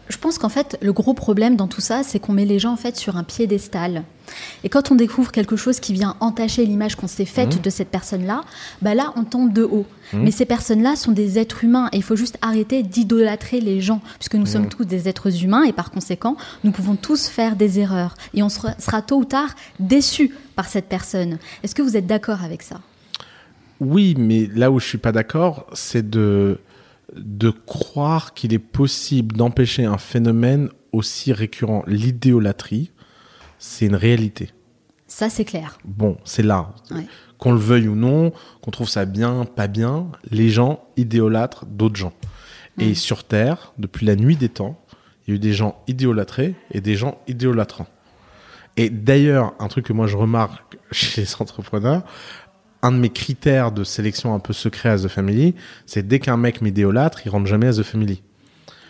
je 0.08 0.18
pense 0.18 0.36
qu'en 0.36 0.50
fait, 0.50 0.76
le 0.82 0.92
gros 0.92 1.14
problème 1.14 1.56
dans 1.56 1.66
tout 1.66 1.80
ça, 1.80 2.02
c'est 2.02 2.18
qu'on 2.18 2.32
met 2.34 2.44
les 2.44 2.58
gens 2.58 2.72
en 2.72 2.76
fait 2.76 2.96
sur 2.96 3.16
un 3.16 3.24
piédestal. 3.24 4.02
Et 4.62 4.68
quand 4.68 4.92
on 4.92 4.94
découvre 4.94 5.32
quelque 5.32 5.56
chose 5.56 5.80
qui 5.80 5.92
vient 5.94 6.16
entacher 6.20 6.66
l'image 6.66 6.96
qu'on 6.96 7.08
s'est 7.08 7.24
faite 7.24 7.56
Mmh. 7.56 7.60
de 7.62 7.70
cette 7.70 7.88
personne-là, 7.88 8.42
bah 8.82 8.94
là, 8.94 9.12
on 9.16 9.24
tombe 9.24 9.52
de 9.52 9.62
haut. 9.62 9.86
Mais 10.12 10.30
ces 10.32 10.44
personnes-là 10.44 10.96
sont 10.96 11.12
des 11.12 11.38
êtres 11.38 11.64
humains 11.64 11.88
et 11.92 11.96
il 11.96 12.02
faut 12.02 12.16
juste 12.16 12.36
arrêter 12.42 12.82
d'idolâtrer 12.82 13.60
les 13.60 13.80
gens, 13.80 14.00
puisque 14.18 14.34
nous 14.34 14.42
Mmh. 14.42 14.46
sommes 14.46 14.68
tous 14.68 14.84
des 14.84 15.08
êtres 15.08 15.42
humains 15.44 15.62
et 15.62 15.72
par 15.72 15.90
conséquent, 15.90 16.36
nous 16.64 16.72
pouvons 16.72 16.96
tous 16.96 17.28
faire 17.28 17.56
des 17.56 17.78
erreurs. 17.78 18.14
Et 18.34 18.42
on 18.42 18.48
sera, 18.48 18.78
sera 18.78 19.02
tôt 19.02 19.18
ou 19.18 19.24
tard 19.24 19.54
déçus 19.78 20.34
par 20.56 20.66
cette 20.68 20.88
personne. 20.88 21.38
Est-ce 21.62 21.74
que 21.74 21.82
vous 21.82 21.96
êtes 21.96 22.06
d'accord 22.06 22.42
avec 22.44 22.62
ça? 22.62 22.80
Oui, 23.80 24.14
mais 24.18 24.46
là 24.54 24.70
où 24.70 24.78
je 24.78 24.86
suis 24.86 24.98
pas 24.98 25.12
d'accord, 25.12 25.66
c'est 25.72 26.08
de 26.10 26.58
de 27.16 27.50
croire 27.50 28.34
qu'il 28.34 28.52
est 28.52 28.58
possible 28.58 29.36
d'empêcher 29.36 29.84
un 29.84 29.98
phénomène 29.98 30.70
aussi 30.92 31.32
récurrent. 31.32 31.82
L'idéolatrie, 31.86 32.92
c'est 33.58 33.86
une 33.86 33.94
réalité. 33.94 34.50
Ça, 35.06 35.28
c'est 35.28 35.44
clair. 35.44 35.78
Bon, 35.84 36.18
c'est 36.24 36.42
là. 36.42 36.70
Ouais. 36.90 37.06
Qu'on 37.38 37.52
le 37.52 37.58
veuille 37.58 37.88
ou 37.88 37.96
non, 37.96 38.32
qu'on 38.62 38.70
trouve 38.70 38.88
ça 38.88 39.04
bien, 39.04 39.44
pas 39.44 39.66
bien, 39.66 40.08
les 40.30 40.50
gens 40.50 40.84
idéolâtrent 40.96 41.66
d'autres 41.66 41.96
gens. 41.96 42.12
Et 42.78 42.94
sur 42.94 43.24
Terre, 43.24 43.72
depuis 43.78 44.06
la 44.06 44.16
nuit 44.16 44.36
des 44.36 44.48
temps, 44.48 44.80
il 45.26 45.30
y 45.30 45.32
a 45.32 45.36
eu 45.36 45.38
des 45.38 45.52
gens 45.52 45.82
idéolâtrés 45.86 46.54
et 46.70 46.80
des 46.80 46.94
gens 46.94 47.18
idéolatrants. 47.28 47.88
Et 48.76 48.88
d'ailleurs, 48.88 49.52
un 49.58 49.68
truc 49.68 49.86
que 49.86 49.92
moi 49.92 50.06
je 50.06 50.16
remarque 50.16 50.78
chez 50.92 51.22
les 51.22 51.34
entrepreneurs, 51.40 52.02
un 52.82 52.92
de 52.92 52.96
mes 52.96 53.10
critères 53.10 53.72
de 53.72 53.84
sélection 53.84 54.34
un 54.34 54.38
peu 54.38 54.52
secret 54.52 54.88
à 54.90 54.98
The 54.98 55.08
Family, 55.08 55.54
c'est 55.86 56.06
dès 56.06 56.18
qu'un 56.18 56.36
mec 56.36 56.62
m'idéolâtre, 56.62 57.20
il 57.24 57.30
rentre 57.30 57.46
jamais 57.46 57.66
à 57.66 57.72
The 57.72 57.82
Family. 57.82 58.22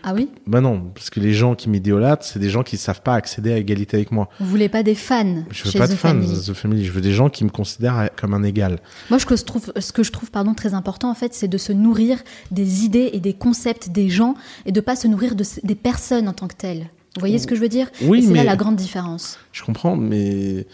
Ah 0.03 0.13
oui? 0.15 0.31
Ben 0.47 0.61
non, 0.63 0.91
parce 0.95 1.11
que 1.11 1.21
les 1.21 1.35
gens 1.35 1.55
qui 1.55 1.69
m'idéolâtrent, 1.69 2.25
c'est 2.25 2.39
des 2.39 2.49
gens 2.49 2.63
qui 2.63 2.79
savent 2.79 3.03
pas 3.03 3.15
accéder 3.15 3.53
à 3.53 3.59
égalité 3.59 3.99
avec 3.99 4.11
moi. 4.11 4.31
Vous 4.41 4.47
voulez 4.47 4.69
pas 4.69 4.83
des 4.83 4.95
fans 4.95 5.45
Je 5.51 5.65
veux 5.65 5.71
chez 5.71 5.79
pas 5.79 5.87
de 5.87 5.95
fans 5.95 6.09
Family. 6.09 6.33
de 6.33 6.53
The 6.53 6.55
Family, 6.55 6.85
je 6.85 6.93
veux 6.93 7.03
des 7.03 7.13
gens 7.13 7.29
qui 7.29 7.45
me 7.45 7.51
considèrent 7.51 8.09
comme 8.17 8.33
un 8.33 8.43
égal. 8.43 8.79
Moi, 9.11 9.19
ce 9.19 9.27
que 9.27 9.37
je 9.37 9.45
trouve, 9.45 9.73
ce 9.79 9.93
que 9.93 10.03
je 10.03 10.11
trouve 10.11 10.31
pardon, 10.31 10.55
très 10.55 10.73
important, 10.73 11.11
en 11.11 11.15
fait, 11.15 11.35
c'est 11.35 11.49
de 11.49 11.59
se 11.59 11.73
nourrir 11.73 12.19
des 12.51 12.85
idées 12.85 13.11
et 13.13 13.21
des 13.21 13.35
concepts 13.35 13.91
des 13.91 14.09
gens 14.09 14.35
et 14.65 14.73
de 14.73 14.81
pas 14.81 14.97
se 14.97 15.07
nourrir 15.07 15.35
de, 15.35 15.45
des 15.65 15.75
personnes 15.75 16.29
en 16.29 16.33
tant 16.33 16.49
que 16.49 16.57
telles. 16.57 16.89
Vous 17.17 17.21
voyez 17.21 17.39
ce 17.39 17.47
que 17.47 17.57
je 17.57 17.61
veux 17.61 17.69
dire? 17.69 17.91
Oui, 18.03 18.23
c'est 18.23 18.35
là 18.35 18.45
la 18.45 18.57
grande 18.57 18.77
différence. 18.77 19.39
Je 19.53 19.65
comprends, 19.65 19.97
mais, 19.97 20.67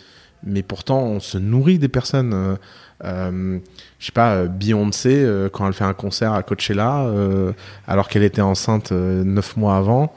mais 0.46 0.62
pourtant, 0.62 1.02
on 1.02 1.20
se 1.20 1.38
nourrit 1.38 1.78
des 1.78 1.88
personnes. 1.88 2.32
Euh, 2.35 2.56
euh, 3.04 3.59
je 3.98 4.06
sais 4.06 4.12
pas, 4.12 4.35
euh, 4.37 4.46
Beyoncé, 4.46 5.14
euh, 5.14 5.48
quand 5.50 5.66
elle 5.66 5.74
fait 5.74 5.85
un 5.85 5.92
concert 5.92 6.32
à 6.32 6.42
Coachella, 6.42 7.02
euh, 7.06 7.52
alors 7.87 8.09
qu'elle 8.09 8.22
était 8.22 8.40
enceinte 8.40 8.90
neuf 8.92 9.56
mois 9.56 9.76
avant, 9.76 10.14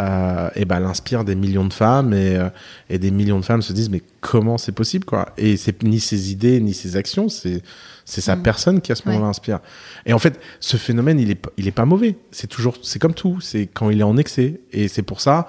euh, 0.00 0.48
et 0.56 0.64
ben, 0.64 0.78
elle 0.78 0.86
inspire 0.86 1.22
des 1.24 1.34
millions 1.34 1.66
de 1.66 1.72
femmes 1.74 2.14
et, 2.14 2.36
euh, 2.36 2.48
et 2.88 2.98
des 2.98 3.10
millions 3.10 3.38
de 3.38 3.44
femmes 3.44 3.60
se 3.60 3.74
disent 3.74 3.90
mais 3.90 4.00
comment 4.22 4.56
c'est 4.56 4.72
possible 4.72 5.04
quoi? 5.04 5.28
Et 5.36 5.58
c'est 5.58 5.82
ni 5.82 6.00
ses 6.00 6.32
idées 6.32 6.60
ni 6.62 6.72
ses 6.72 6.96
actions, 6.96 7.28
c'est 7.28 7.60
c'est 8.06 8.22
sa 8.22 8.34
Mm. 8.36 8.42
personne 8.42 8.80
qui 8.80 8.90
à 8.90 8.94
ce 8.94 9.02
Ouais. 9.02 9.12
moment-là 9.12 9.28
inspire. 9.28 9.60
Et 10.06 10.14
en 10.14 10.18
fait, 10.18 10.40
ce 10.60 10.78
phénomène, 10.78 11.20
il 11.20 11.30
est 11.30 11.44
il 11.58 11.68
est 11.68 11.72
pas 11.72 11.84
mauvais. 11.84 12.16
C'est 12.30 12.46
toujours 12.46 12.76
c'est 12.82 12.98
comme 12.98 13.12
tout, 13.12 13.42
c'est 13.42 13.66
quand 13.66 13.90
il 13.90 14.00
est 14.00 14.04
en 14.04 14.16
excès 14.16 14.60
et 14.72 14.88
c'est 14.88 15.02
pour 15.02 15.20
ça 15.20 15.46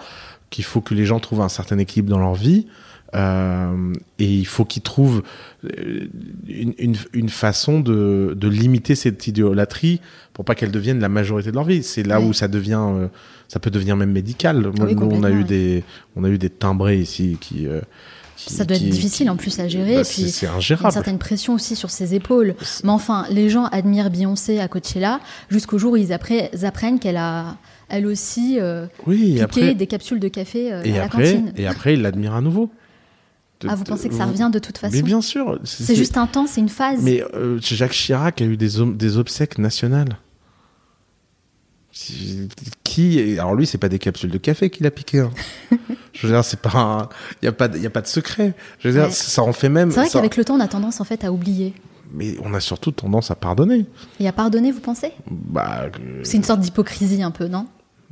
qu'il 0.49 0.65
faut 0.65 0.81
que 0.81 0.93
les 0.93 1.05
gens 1.05 1.21
trouvent 1.21 1.41
un 1.41 1.49
certain 1.49 1.77
équilibre 1.77 2.09
dans 2.09 2.19
leur 2.19 2.35
vie. 2.35 2.67
Euh, 3.15 3.93
et 4.19 4.25
il 4.25 4.45
faut 4.47 4.65
qu'ils 4.65 4.81
trouvent 4.81 5.23
euh, 5.65 6.07
une, 6.47 6.73
une, 6.77 6.95
une 7.13 7.29
façon 7.29 7.79
de, 7.79 8.33
de 8.35 8.47
limiter 8.47 8.95
cette 8.95 9.27
idéolatrie 9.27 10.01
pour 10.33 10.45
pas 10.45 10.55
qu'elle 10.55 10.71
devienne 10.71 10.99
la 10.99 11.09
majorité 11.09 11.51
de 11.51 11.55
leur 11.55 11.65
vie. 11.65 11.83
C'est 11.83 12.03
là 12.03 12.19
où 12.19 12.33
ça 12.33 12.47
devient, 12.47 12.81
euh, 12.83 13.07
ça 13.47 13.59
peut 13.59 13.69
devenir 13.71 13.95
même 13.95 14.11
médical. 14.11 14.61
Moi, 14.61 14.87
oui, 14.87 14.95
nous, 14.95 15.09
on 15.11 15.23
a 15.23 15.29
eu 15.31 15.43
des, 15.43 15.83
on 16.15 16.23
a 16.23 16.29
eu 16.29 16.37
des 16.37 16.49
timbrés 16.49 16.97
ici 16.99 17.37
qui, 17.39 17.67
euh, 17.67 17.81
qui- 18.35 18.51
Ça 18.53 18.65
doit 18.65 18.75
être 18.77 18.83
qui- 18.83 18.89
difficile 18.89 19.29
en 19.29 19.35
plus 19.35 19.59
à 19.59 19.67
gérer. 19.67 19.93
bah, 19.95 20.01
et 20.01 20.03
puis, 20.03 20.29
c'est 20.29 20.47
a 20.47 20.51
une 20.51 20.57
ingérable. 20.57 20.91
certaine 20.91 21.19
pression 21.19 21.53
aussi 21.53 21.75
sur 21.75 21.91
ses 21.91 22.15
épaules. 22.15 22.55
Mais 22.83 22.89
enfin, 22.89 23.25
les 23.29 23.49
gens 23.49 23.65
admirent 23.65 24.09
Beyoncé 24.09 24.59
à 24.59 24.67
Coachella 24.67 25.19
jusqu'au 25.49 25.77
jour 25.77 25.93
où 25.93 25.97
ils, 25.97 26.09
ils 26.09 26.65
apprennent 26.65 26.99
qu'elle 26.99 27.17
a, 27.17 27.57
elle 27.89 28.07
aussi, 28.07 28.57
euh, 28.59 28.87
Oui, 29.05 29.33
piqué 29.33 29.41
après, 29.43 29.75
des 29.75 29.85
capsules 29.87 30.19
de 30.19 30.29
café 30.29 30.73
euh, 30.73 30.81
et 30.83 30.97
à 30.97 31.03
la 31.03 31.09
cantine. 31.09 31.53
et 31.57 31.67
après, 31.67 31.93
il 31.93 32.01
l'admire 32.01 32.33
à 32.33 32.41
nouveau. 32.41 32.71
Ah, 33.69 33.75
vous 33.75 33.83
pensez 33.83 34.09
que 34.09 34.15
ça 34.15 34.25
revient 34.25 34.49
de 34.51 34.59
toute 34.59 34.77
façon 34.77 34.95
Mais 34.95 35.01
bien 35.01 35.21
sûr. 35.21 35.59
C'est 35.63 35.95
juste 35.95 36.17
un 36.17 36.27
temps, 36.27 36.47
c'est 36.47 36.61
une 36.61 36.69
phase. 36.69 36.99
Mais 37.01 37.23
euh, 37.33 37.59
Jacques 37.61 37.91
Chirac 37.91 38.41
a 38.41 38.45
eu 38.45 38.57
des, 38.57 39.17
obsèques 39.17 39.57
nationales. 39.57 40.17
Qui 42.83 43.37
Alors 43.39 43.55
lui, 43.55 43.67
c'est 43.67 43.77
pas 43.77 43.89
des 43.89 43.99
capsules 43.99 44.31
de 44.31 44.37
café 44.37 44.69
qu'il 44.69 44.85
a 44.85 44.91
piqué. 44.91 45.19
hein. 45.19 45.31
Je 46.13 46.27
veux 46.27 46.33
dire, 46.33 46.43
c'est 46.43 46.59
pas, 46.59 47.09
il 47.41 47.45
y 47.45 47.47
a 47.47 47.51
pas, 47.51 47.67
de- 47.67 47.77
y 47.77 47.85
a 47.85 47.89
pas 47.89 48.01
de 48.01 48.07
secret. 48.07 48.53
Je 48.79 48.87
veux 48.87 48.93
dire, 48.93 49.05
Ouais. 49.05 49.11
ça 49.11 49.41
en 49.43 49.53
fait 49.53 49.69
même. 49.69 49.91
C'est 49.91 49.99
vrai 49.99 50.09
ça- 50.09 50.19
qu'avec 50.19 50.37
le 50.37 50.45
temps, 50.45 50.55
on 50.55 50.59
a 50.59 50.67
tendance 50.67 51.01
en 51.01 51.03
fait 51.03 51.23
à 51.23 51.31
oublier. 51.31 51.73
Mais 52.11 52.35
on 52.43 52.53
a 52.53 52.59
surtout 52.59 52.91
tendance 52.91 53.31
à 53.31 53.35
pardonner. 53.35 53.85
Et 54.19 54.27
à 54.27 54.31
pardonner, 54.31 54.71
vous 54.71 54.79
pensez? 54.79 55.11
Bah, 55.29 55.83
euh, 55.99 56.19
C'est 56.23 56.37
une 56.37 56.43
sorte 56.43 56.59
d'hypocrisie 56.59 57.23
un 57.23 57.31
peu, 57.31 57.47
non? 57.47 57.65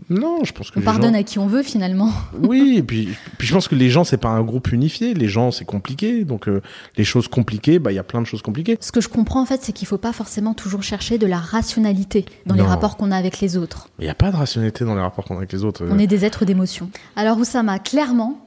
Non, 0.10 0.44
je 0.44 0.52
pense 0.52 0.72
que 0.72 0.80
On 0.80 0.82
pardonne 0.82 1.14
gens- 1.14 1.20
à 1.20 1.24
qui 1.24 1.40
on 1.40 1.48
veut 1.48 1.64
finalement. 1.64 2.12
Oui, 2.42 2.76
et 2.78 2.84
puis, 2.84 3.10
puis 3.38 3.48
je 3.48 3.54
pense 3.54 3.68
que 3.68 3.76
les 3.76 3.90
gens, 3.90 4.04
c'est 4.04 4.18
pas 4.18 4.30
un 4.30 4.42
groupe 4.42 4.72
unifié. 4.72 5.14
Les 5.14 5.28
gens, 5.28 5.52
c'est 5.52 5.64
compliqué. 5.66 6.26
Donc, 6.26 6.48
euh, 6.50 6.62
les 6.98 7.04
choses 7.04 7.28
compliquées, 7.28 7.80
bah, 7.80 7.92
il 7.92 7.96
y 7.96 8.00
a 8.00 8.04
plein 8.04 8.22
de 8.22 8.26
choses 8.28 8.42
compliquées. 8.42 8.78
Ce 8.82 8.92
que 8.92 9.00
je 9.00 9.08
comprends 9.08 9.42
en 9.42 9.46
fait, 9.46 9.62
c'est 9.64 9.72
qu'il 9.72 9.86
ne 9.86 9.90
faut 9.90 9.98
pas 9.98 10.12
forcément 10.14 10.54
toujours 10.54 10.84
chercher 10.84 11.18
de 11.18 11.28
la 11.28 11.38
rationalité 11.38 12.26
dans 12.46 12.56
les 12.56 12.62
rapports 12.62 12.98
qu'on 12.98 13.12
a 13.12 13.16
avec 13.18 13.40
les 13.40 13.58
autres. 13.58 13.90
Il 14.00 14.04
n'y 14.06 14.10
a 14.10 14.16
pas 14.16 14.32
de 14.32 14.36
rationalité 14.36 14.84
dans 14.86 14.96
les 14.96 15.02
rapports 15.02 15.26
qu'on 15.26 15.36
a 15.36 15.38
avec 15.40 15.54
les 15.54 15.64
autres. 15.64 15.86
On 15.90 16.00
est 16.00 16.08
des 16.08 16.26
êtres 16.26 16.46
d'émotion. 16.46 16.90
Alors 17.16 17.38
Oussama, 17.38 17.80
clairement, 17.80 18.46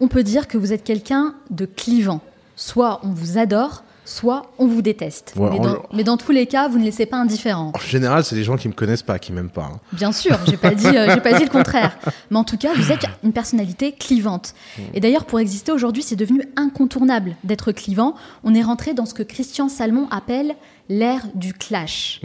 on 0.00 0.08
peut 0.08 0.22
dire 0.22 0.48
que 0.48 0.58
vous 0.58 0.72
êtes 0.72 0.84
quelqu'un 0.84 1.34
de 1.50 1.66
clivant. 1.66 2.20
Soit 2.56 3.00
on 3.04 3.10
vous 3.10 3.38
adore, 3.38 3.84
soit 4.04 4.50
on 4.58 4.66
vous 4.66 4.82
déteste. 4.82 5.32
Ouais, 5.36 5.50
mais, 5.50 5.58
dans, 5.58 5.82
mais 5.92 6.04
dans 6.04 6.16
tous 6.16 6.32
les 6.32 6.46
cas, 6.46 6.68
vous 6.68 6.78
ne 6.78 6.84
laissez 6.84 7.06
pas 7.06 7.16
indifférent. 7.16 7.72
En 7.74 7.78
général, 7.78 8.24
c'est 8.24 8.36
les 8.36 8.44
gens 8.44 8.56
qui 8.56 8.68
me 8.68 8.72
connaissent 8.74 9.02
pas, 9.02 9.18
qui 9.18 9.32
m'aiment 9.32 9.50
pas. 9.50 9.70
hein. 9.74 9.80
Bien 9.92 10.12
sûr, 10.12 10.38
j'ai 10.46 10.56
pas 10.56 10.74
dit, 10.74 10.86
euh, 10.86 11.12
j'ai 11.14 11.20
pas 11.20 11.32
dit 11.34 11.44
le 11.44 11.50
contraire. 11.50 11.96
Mais 12.30 12.36
en 12.36 12.44
tout 12.44 12.56
cas, 12.58 12.74
vous 12.74 12.92
êtes 12.92 13.06
une 13.22 13.32
personnalité 13.32 13.92
clivante. 13.92 14.54
Et 14.92 15.00
d'ailleurs, 15.00 15.24
pour 15.24 15.38
exister 15.40 15.72
aujourd'hui, 15.72 16.02
c'est 16.02 16.16
devenu 16.16 16.42
incontournable 16.56 17.36
d'être 17.44 17.72
clivant. 17.72 18.14
On 18.44 18.54
est 18.54 18.62
rentré 18.62 18.94
dans 18.94 19.06
ce 19.06 19.14
que 19.14 19.22
Christian 19.22 19.68
Salmon 19.68 20.06
appelle 20.10 20.54
l'ère 20.88 21.22
du 21.34 21.52
clash. 21.54 22.20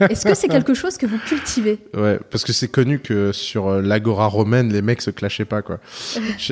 Est-ce 0.00 0.24
que 0.24 0.34
c'est 0.34 0.48
quelque 0.48 0.74
chose 0.74 0.96
que 0.96 1.06
vous 1.06 1.18
cultivez? 1.18 1.78
Ouais, 1.96 2.18
parce 2.30 2.44
que 2.44 2.52
c'est 2.52 2.68
connu 2.68 3.00
que 3.00 3.32
sur 3.32 3.68
euh, 3.68 3.82
l'agora 3.82 4.26
romaine, 4.26 4.72
les 4.72 4.82
mecs 4.82 5.02
se 5.02 5.10
clashaient 5.10 5.44
pas, 5.44 5.62
quoi. 5.62 5.80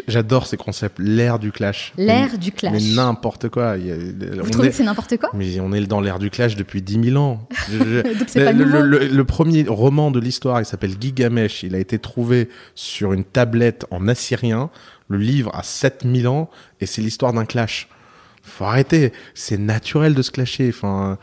J'adore 0.08 0.46
ces 0.46 0.56
concepts. 0.56 0.98
L'ère 0.98 1.38
du 1.38 1.52
clash. 1.52 1.92
L'ère 1.96 2.36
du 2.38 2.50
Mais 2.50 2.56
clash. 2.70 2.82
n'importe 2.94 3.48
quoi. 3.48 3.76
Il 3.78 3.86
y 3.86 3.90
a- 3.92 3.96
Vous 3.96 4.40
on 4.48 4.50
trouvez 4.50 4.68
est- 4.68 4.70
que 4.70 4.76
c'est 4.76 4.84
n'importe 4.84 5.16
quoi? 5.18 5.30
Mais 5.34 5.60
on 5.60 5.72
est 5.72 5.80
dans 5.86 6.00
l'ère 6.00 6.18
du 6.18 6.30
clash 6.30 6.56
depuis 6.56 6.82
10 6.82 7.10
000 7.10 7.16
ans. 7.22 7.46
Donc 7.70 7.86
c'est 8.26 8.44
pas 8.44 8.52
le- 8.52 8.64
nouveau. 8.64 8.80
le- 8.82 9.06
le 9.06 9.24
premier 9.24 9.64
roman 9.68 10.10
de 10.10 10.18
l'histoire, 10.20 10.60
il 10.60 10.64
s'appelle 10.64 10.94
Gigamesh. 11.00 11.62
Il 11.62 11.74
a 11.74 11.78
été 11.78 11.98
trouvé 11.98 12.48
sur 12.74 13.12
une 13.12 13.24
tablette 13.24 13.86
en 13.90 14.08
assyrien. 14.08 14.70
Le 15.08 15.18
livre 15.18 15.50
a 15.54 15.62
7000 15.62 16.26
ans 16.26 16.50
et 16.80 16.86
c'est 16.86 17.02
l'histoire 17.02 17.32
d'un 17.32 17.44
clash. 17.44 17.88
Faut 18.44 18.64
arrêter. 18.64 19.12
C'est 19.34 19.56
naturel 19.58 20.14
de 20.14 20.22
se 20.22 20.32
clasher. 20.32 20.68
Enfin, 20.74 21.16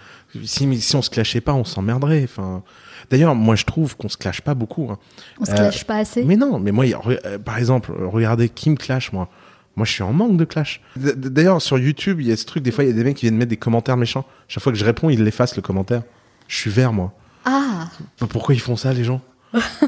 si, 0.43 0.81
si 0.81 0.95
on 0.95 1.01
se 1.01 1.09
clashait 1.09 1.41
pas, 1.41 1.53
on 1.53 1.63
s'emmerderait. 1.63 2.23
Enfin, 2.23 2.63
d'ailleurs, 3.09 3.35
moi, 3.35 3.55
je 3.55 3.65
trouve 3.65 3.95
qu'on 3.97 4.09
se 4.09 4.17
clash 4.17 4.41
pas 4.41 4.53
beaucoup. 4.53 4.89
hein. 4.91 4.97
On 5.39 5.45
se 5.45 5.51
Euh, 5.51 5.55
clash 5.55 5.83
pas 5.85 5.97
assez? 5.97 6.23
Mais 6.23 6.35
non, 6.35 6.59
mais 6.59 6.71
moi, 6.71 6.85
euh, 7.07 7.37
par 7.39 7.57
exemple, 7.57 7.91
euh, 7.91 8.07
regardez 8.07 8.49
qui 8.49 8.69
me 8.69 8.75
clash, 8.75 9.11
moi. 9.11 9.29
Moi, 9.75 9.85
je 9.85 9.93
suis 9.93 10.03
en 10.03 10.11
manque 10.11 10.35
de 10.35 10.43
clash. 10.45 10.81
D'ailleurs, 10.97 11.61
sur 11.61 11.77
YouTube, 11.79 12.19
il 12.19 12.27
y 12.27 12.31
a 12.31 12.37
ce 12.37 12.45
truc, 12.45 12.63
des 12.63 12.71
fois, 12.71 12.83
il 12.83 12.87
y 12.87 12.89
a 12.89 12.93
des 12.93 13.03
mecs 13.03 13.15
qui 13.15 13.25
viennent 13.27 13.37
mettre 13.37 13.49
des 13.51 13.57
commentaires 13.57 13.95
méchants. 13.97 14.25
Chaque 14.49 14.61
fois 14.61 14.71
que 14.73 14.77
je 14.77 14.83
réponds, 14.83 15.09
ils 15.09 15.23
l'effacent 15.23 15.55
le 15.55 15.61
commentaire. 15.61 16.01
Je 16.47 16.57
suis 16.57 16.69
vert, 16.69 16.91
moi. 16.91 17.13
Ah, 17.45 17.87
Pourquoi 18.29 18.53
ils 18.55 18.59
font 18.59 18.75
ça, 18.75 18.91
les 18.93 19.03
gens? 19.05 19.21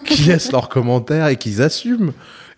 Qui 0.06 0.24
laissent 0.24 0.52
leurs 0.52 0.70
commentaires 0.70 1.28
et 1.28 1.36
qu'ils 1.36 1.62
assument. 1.62 2.14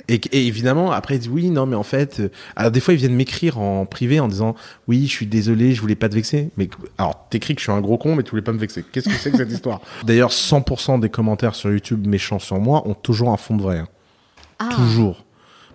Et, 0.09 0.15
et 0.31 0.47
évidemment, 0.47 0.91
après, 0.91 1.15
ils 1.15 1.19
disent 1.19 1.29
oui, 1.29 1.49
non, 1.49 1.65
mais 1.65 1.75
en 1.75 1.83
fait. 1.83 2.19
euh, 2.19 2.29
Alors, 2.55 2.71
des 2.71 2.79
fois, 2.79 2.93
ils 2.93 2.97
viennent 2.97 3.15
m'écrire 3.15 3.57
en 3.59 3.85
privé 3.85 4.19
en 4.19 4.27
disant 4.27 4.55
oui, 4.87 5.05
je 5.07 5.11
suis 5.11 5.25
désolé, 5.27 5.73
je 5.73 5.81
voulais 5.81 5.95
pas 5.95 6.09
te 6.09 6.15
vexer. 6.15 6.49
Mais 6.57 6.69
alors, 6.97 7.27
t'écris 7.29 7.55
que 7.55 7.61
je 7.61 7.63
suis 7.65 7.71
un 7.71 7.79
gros 7.81 7.97
con, 7.97 8.15
mais 8.15 8.23
tu 8.23 8.31
voulais 8.31 8.41
pas 8.41 8.51
me 8.53 8.57
vexer. 8.59 8.83
Qu'est-ce 8.91 9.07
que 9.07 9.15
c'est 9.15 9.31
que 9.31 9.37
cette 9.37 9.51
histoire? 9.53 9.79
D'ailleurs, 10.05 10.31
100% 10.31 10.99
des 10.99 11.09
commentaires 11.09 11.55
sur 11.55 11.71
YouTube 11.71 12.05
méchants 12.05 12.39
sur 12.39 12.59
moi 12.59 12.87
ont 12.87 12.93
toujours 12.95 13.29
un 13.29 13.37
fond 13.37 13.55
de 13.55 13.61
vrai. 13.61 13.79
hein. 13.79 13.87
ah. 14.59 14.69
Toujours. 14.75 15.25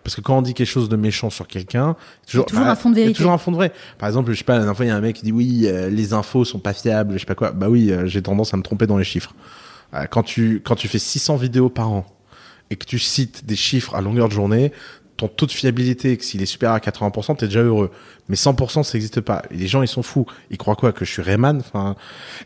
Parce 0.04 0.14
que 0.14 0.20
quand 0.20 0.38
on 0.38 0.42
dit 0.42 0.54
quelque 0.54 0.66
chose 0.66 0.88
de 0.88 0.96
méchant 0.96 1.28
sur 1.28 1.46
quelqu'un, 1.46 1.94
toujours, 2.26 2.46
toujours 2.46 2.64
bah, 2.64 2.70
un 2.70 2.76
fond 2.76 2.88
de 2.90 2.98
y 2.98 3.08
a 3.08 3.12
toujours 3.12 3.32
un 3.32 3.38
fond 3.38 3.50
de 3.50 3.56
vrai. 3.56 3.72
Par 3.98 4.08
exemple, 4.08 4.32
je 4.32 4.38
sais 4.38 4.44
pas, 4.44 4.54
la 4.54 4.60
dernière 4.60 4.76
fois, 4.76 4.86
il 4.86 4.88
y 4.88 4.90
a 4.92 4.96
un 4.96 5.00
mec 5.00 5.16
qui 5.16 5.22
dit 5.24 5.32
oui, 5.32 5.62
euh, 5.66 5.90
les 5.90 6.12
infos 6.14 6.44
sont 6.46 6.58
pas 6.60 6.72
fiables, 6.72 7.14
je 7.14 7.18
sais 7.18 7.26
pas 7.26 7.34
quoi. 7.34 7.50
Bah 7.50 7.68
oui, 7.68 7.90
euh, 7.90 8.06
j'ai 8.06 8.22
tendance 8.22 8.54
à 8.54 8.56
me 8.56 8.62
tromper 8.62 8.86
dans 8.86 8.96
les 8.96 9.04
chiffres. 9.04 9.34
Euh, 9.94 10.04
quand 10.10 10.22
tu 10.22 10.62
quand 10.64 10.76
tu 10.76 10.88
fais 10.88 10.98
600 10.98 11.36
vidéos 11.36 11.68
par 11.68 11.90
an 11.90 12.06
et 12.70 12.76
que 12.76 12.84
tu 12.86 12.98
cites 12.98 13.44
des 13.46 13.56
chiffres 13.56 13.94
à 13.94 14.00
longueur 14.00 14.28
de 14.28 14.34
journée, 14.34 14.72
ton 15.16 15.26
taux 15.26 15.46
de 15.46 15.50
fiabilité, 15.52 16.16
que 16.16 16.24
s'il 16.24 16.40
est 16.42 16.46
supérieur 16.46 16.76
à 16.76 16.78
80%, 16.78 17.36
t'es 17.36 17.46
déjà 17.46 17.62
heureux. 17.62 17.90
Mais 18.28 18.36
100%, 18.36 18.84
ça 18.84 18.92
n'existe 18.94 19.20
pas. 19.20 19.42
Et 19.50 19.56
les 19.56 19.66
gens, 19.66 19.82
ils 19.82 19.88
sont 19.88 20.02
fous. 20.04 20.26
Ils 20.50 20.58
croient 20.58 20.76
quoi? 20.76 20.92
Que 20.92 21.04
je 21.04 21.10
suis 21.10 21.22
Rayman? 21.22 21.58
Enfin. 21.58 21.96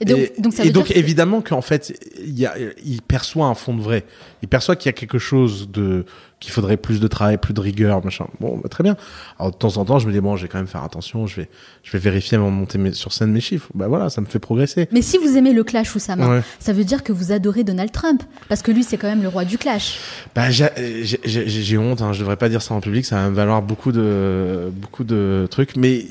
Et 0.00 0.06
donc- 0.06 0.18
et, 0.18 0.32
donc 0.40 0.54
ça 0.54 0.62
et 0.62 0.68
veut 0.68 0.72
donc, 0.72 0.86
dire 0.86 0.94
que- 0.94 0.98
évidemment 0.98 1.42
qu'en 1.42 1.60
fait, 1.60 1.92
il 2.18 2.38
y 2.38 2.46
a, 2.46 2.54
il 2.84 3.02
perçoit 3.02 3.46
un 3.46 3.54
fond 3.54 3.74
de 3.76 3.82
vrai. 3.82 4.04
Il 4.42 4.48
perçoit 4.48 4.74
qu'il 4.76 4.86
y 4.86 4.90
a 4.90 4.94
quelque 4.94 5.18
chose 5.18 5.68
de 5.70 6.06
qu'il 6.42 6.52
faudrait 6.52 6.76
plus 6.76 7.00
de 7.00 7.06
travail, 7.06 7.38
plus 7.38 7.54
de 7.54 7.60
rigueur, 7.60 8.04
machin. 8.04 8.26
Bon, 8.40 8.58
bah, 8.58 8.68
très 8.68 8.82
bien. 8.82 8.96
Alors 9.38 9.52
de 9.52 9.56
temps 9.56 9.76
en 9.78 9.84
temps, 9.84 9.98
je 9.98 10.06
me 10.08 10.12
dis 10.12 10.20
bon, 10.20 10.36
je 10.36 10.42
vais 10.42 10.48
quand 10.48 10.58
même 10.58 10.66
faire 10.66 10.82
attention. 10.82 11.26
Je 11.26 11.36
vais, 11.42 11.48
je 11.84 11.92
vais 11.92 11.98
vérifier 11.98 12.36
avant 12.36 12.50
de 12.50 12.56
monter 12.56 12.76
mes- 12.78 12.92
sur 12.92 13.12
scène 13.12 13.30
mes 13.32 13.40
chiffres. 13.40 13.68
Bah 13.74 13.86
voilà, 13.88 14.10
ça 14.10 14.20
me 14.20 14.26
fait 14.26 14.40
progresser. 14.40 14.88
Mais 14.92 15.02
si 15.02 15.18
vous 15.18 15.36
aimez 15.36 15.52
le 15.52 15.62
clash 15.64 15.94
Oussama, 15.94 16.28
Ouais. 16.28 16.42
ça 16.58 16.72
veut 16.72 16.84
dire 16.84 17.02
que 17.04 17.12
vous 17.12 17.30
adorez 17.32 17.62
Donald 17.64 17.92
Trump. 17.92 18.22
Parce 18.48 18.60
que 18.62 18.72
lui, 18.72 18.82
c'est 18.82 18.96
quand 18.98 19.06
même 19.08 19.22
le 19.22 19.28
roi 19.28 19.44
du 19.44 19.56
clash. 19.56 19.98
Bah, 20.34 20.50
j'ai- 20.50 21.78
honte, 21.78 22.02
hein, 22.02 22.12
je 22.12 22.18
devrais 22.20 22.36
pas 22.36 22.48
dire 22.48 22.60
ça 22.60 22.74
en 22.74 22.80
public, 22.80 23.04
ça 23.06 23.16
va 23.16 23.30
me 23.30 23.34
valoir 23.34 23.62
beaucoup 23.62 23.92
de, 23.92 24.70
beaucoup 24.74 25.04
de 25.04 25.46
trucs. 25.50 25.76
Mais 25.76 26.06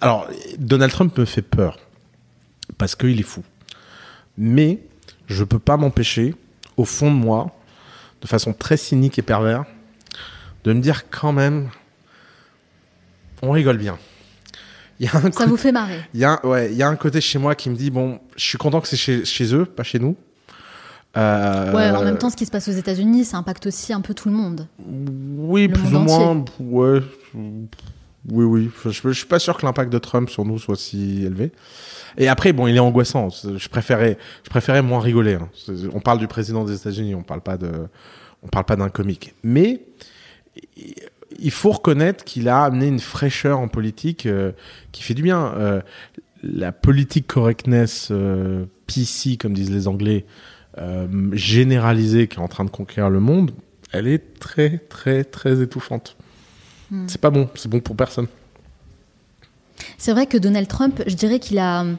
alors, 0.00 0.28
Donald 0.58 0.92
Trump 0.92 1.18
me 1.18 1.24
fait 1.24 1.42
peur 1.42 1.78
parce 2.78 2.94
qu'il 2.94 3.18
est 3.18 3.24
fou. 3.24 3.42
Mais 4.38 4.78
je 5.26 5.44
peux 5.44 5.58
pas 5.58 5.76
m'empêcher, 5.76 6.34
au 6.76 6.84
fond 6.84 7.10
de 7.10 7.16
moi, 7.16 7.50
de 8.20 8.26
façon 8.26 8.52
très 8.52 8.76
cynique 8.76 9.18
et 9.18 9.22
pervers, 9.22 9.64
de 10.64 10.72
me 10.72 10.80
dire 10.80 11.08
quand 11.10 11.32
même, 11.32 11.70
on 13.42 13.50
rigole 13.50 13.78
bien. 13.78 13.98
Y 14.98 15.06
a 15.06 15.16
un 15.16 15.32
Ça 15.32 15.46
vous 15.46 15.56
fait 15.56 15.72
marrer. 15.72 15.98
il 16.12 16.20
y 16.20 16.24
a, 16.24 16.32
un- 16.42 16.46
ouais, 16.48 16.74
y 16.74 16.82
a 16.82 16.88
un 16.88 16.96
côté 16.96 17.20
chez 17.22 17.38
moi 17.38 17.54
qui 17.54 17.70
me 17.70 17.74
dit 17.76 17.90
bon, 17.90 18.20
je 18.36 18.44
suis 18.44 18.58
content 18.58 18.80
que 18.82 18.88
c'est 18.88 18.98
chez, 18.98 19.24
chez 19.24 19.54
eux, 19.54 19.64
pas 19.64 19.82
chez 19.82 19.98
nous. 19.98 20.14
Euh, 21.16 21.72
Ouais, 21.74 21.90
en 21.90 22.04
même 22.04 22.18
temps, 22.18 22.28
ce 22.30 22.36
qui 22.36 22.44
se 22.46 22.50
passe 22.50 22.68
aux 22.68 22.72
États-Unis, 22.72 23.24
ça 23.24 23.38
impacte 23.38 23.66
aussi 23.66 23.92
un 23.94 24.00
peu 24.02 24.12
tout 24.14 24.28
le 24.28 24.34
monde. 24.34 24.68
Oui, 24.86 25.66
Le 25.68 25.72
plus 25.72 25.94
ou 25.94 25.98
moins. 26.00 26.44
Ouais. 26.60 27.00
Oui, 28.28 28.44
oui. 28.44 28.70
Je, 28.84 28.90
je 28.90 29.10
suis 29.12 29.26
pas 29.26 29.38
sûr 29.38 29.56
que 29.56 29.64
l'impact 29.64 29.92
de 29.92 29.98
Trump 29.98 30.28
sur 30.28 30.44
nous 30.44 30.58
soit 30.58 30.76
si 30.76 31.24
élevé. 31.24 31.52
Et 32.18 32.28
après, 32.28 32.52
bon, 32.52 32.66
il 32.66 32.76
est 32.76 32.80
angoissant. 32.80 33.28
Je 33.30 33.68
préférais, 33.68 34.18
je 34.44 34.50
préférais 34.50 34.82
moins 34.82 35.00
rigoler. 35.00 35.34
hein. 35.34 35.48
On 35.94 36.00
parle 36.00 36.18
du 36.18 36.26
président 36.28 36.64
des 36.64 36.74
États-Unis, 36.74 37.14
on 37.14 37.22
parle 37.22 37.40
pas 37.40 37.56
de, 37.56 37.70
on 38.42 38.48
parle 38.48 38.66
pas 38.66 38.76
d'un 38.76 38.88
comique. 38.90 39.34
Mais 39.42 39.82
il 41.38 41.50
faut 41.50 41.70
reconnaître 41.70 42.24
qu'il 42.24 42.48
a 42.48 42.64
amené 42.64 42.88
une 42.88 42.98
fraîcheur 42.98 43.58
en 43.58 43.68
politique 43.68 44.26
euh, 44.26 44.52
qui 44.92 45.02
fait 45.02 45.14
du 45.14 45.22
bien. 45.22 45.54
Euh, 45.56 45.80
la 46.42 46.72
politique 46.72 47.26
correctness 47.26 48.08
euh, 48.10 48.64
PC, 48.86 49.36
comme 49.36 49.52
disent 49.52 49.70
les 49.70 49.88
Anglais, 49.88 50.26
euh, 50.78 51.06
généralisée 51.32 52.28
qui 52.28 52.36
est 52.36 52.42
en 52.42 52.48
train 52.48 52.64
de 52.64 52.70
conquérir 52.70 53.10
le 53.10 53.20
monde, 53.20 53.52
elle 53.92 54.06
est 54.06 54.38
très, 54.40 54.78
très, 54.78 55.24
très 55.24 55.60
étouffante. 55.62 56.16
Hmm. 56.90 57.04
C'est 57.08 57.20
pas 57.20 57.30
bon, 57.30 57.48
c'est 57.54 57.68
bon 57.68 57.80
pour 57.80 57.96
personne. 57.96 58.26
C'est 59.98 60.12
vrai 60.12 60.26
que 60.26 60.38
Donald 60.38 60.68
Trump, 60.68 61.02
je 61.06 61.14
dirais 61.14 61.38
qu'il 61.38 61.58
a 61.58 61.82
hum, 61.82 61.96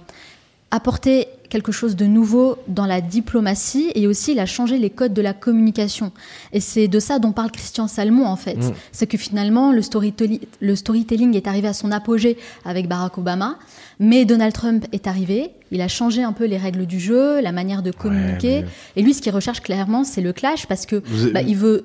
apporté 0.71 1.27
quelque 1.49 1.73
chose 1.73 1.97
de 1.97 2.06
nouveau 2.06 2.56
dans 2.69 2.86
la 2.86 3.01
diplomatie 3.01 3.91
et 3.93 4.08
aussi 4.08 4.32
il 4.32 4.39
a 4.39 4.45
changé 4.45 4.77
les 4.77 4.89
codes 4.89 5.13
de 5.13 5.21
la 5.21 5.34
communication. 5.34 6.13
Et 6.54 6.62
c'est 6.62 6.88
de 6.88 6.97
ça 6.99 7.19
dont 7.19 7.34
parle 7.34 7.51
Christian 7.51 7.89
Salmon 7.89 8.25
en 8.25 8.38
fait. 8.38 8.56
Mm. 8.56 8.71
C'est 8.93 9.06
que 9.06 9.17
finalement 9.17 9.73
le, 9.73 9.82
storytelli- 9.82 10.39
le 10.62 10.75
storytelling 10.77 11.36
est 11.36 11.47
arrivé 11.47 11.67
à 11.67 11.73
son 11.73 11.91
apogée 11.91 12.38
avec 12.63 12.88
Barack 12.88 13.17
Obama, 13.17 13.58
mais 13.99 14.23
Donald 14.23 14.54
Trump 14.54 14.86
est 14.93 15.08
arrivé, 15.08 15.49
il 15.71 15.82
a 15.82 15.89
changé 15.89 16.23
un 16.23 16.32
peu 16.32 16.45
les 16.45 16.58
règles 16.58 16.86
du 16.86 17.01
jeu, 17.01 17.41
la 17.41 17.51
manière 17.51 17.82
de 17.84 17.91
communiquer. 17.91 18.62
mais- 18.62 18.67
Et 18.95 19.01
lui, 19.01 19.13
ce 19.13 19.21
qu'il 19.21 19.34
recherche 19.34 19.60
clairement, 19.60 20.06
c'est 20.06 20.21
le 20.21 20.32
clash 20.32 20.67
parce 20.67 20.86
que 20.86 21.04
bah, 21.34 21.41
il 21.41 21.58
veut 21.58 21.84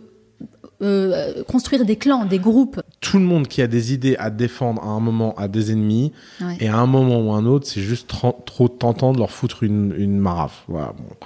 euh, 0.83 1.43
construire 1.45 1.85
des 1.85 1.97
clans, 1.97 2.25
des 2.27 2.39
groupes. 2.39 2.81
Tout 3.01 3.19
le 3.19 3.25
monde 3.25 3.49
qui 3.49 3.62
a 3.62 3.67
des 3.67 3.95
idées 3.95 4.17
à 4.19 4.31
défendre 4.31 4.83
à 4.83 4.89
un 4.89 5.01
moment 5.01 5.35
a 5.37 5.49
des 5.49 5.73
ennemis, 5.73 6.12
Ouais. 6.41 6.57
et 6.61 6.69
à 6.69 6.77
un 6.77 6.87
moment 6.87 7.21
ou 7.21 7.33
un 7.33 7.47
autre, 7.47 7.67
c'est 7.67 7.81
juste 7.81 8.09
tro- 8.09 8.43
trop 8.45 8.69
tentant 8.69 9.12
de 9.12 9.19
leur 9.19 9.31
foutre 9.31 9.62
une, 9.62 9.95
une. 9.97 10.21
Voilà, 10.69 10.93
bon. 10.97 11.17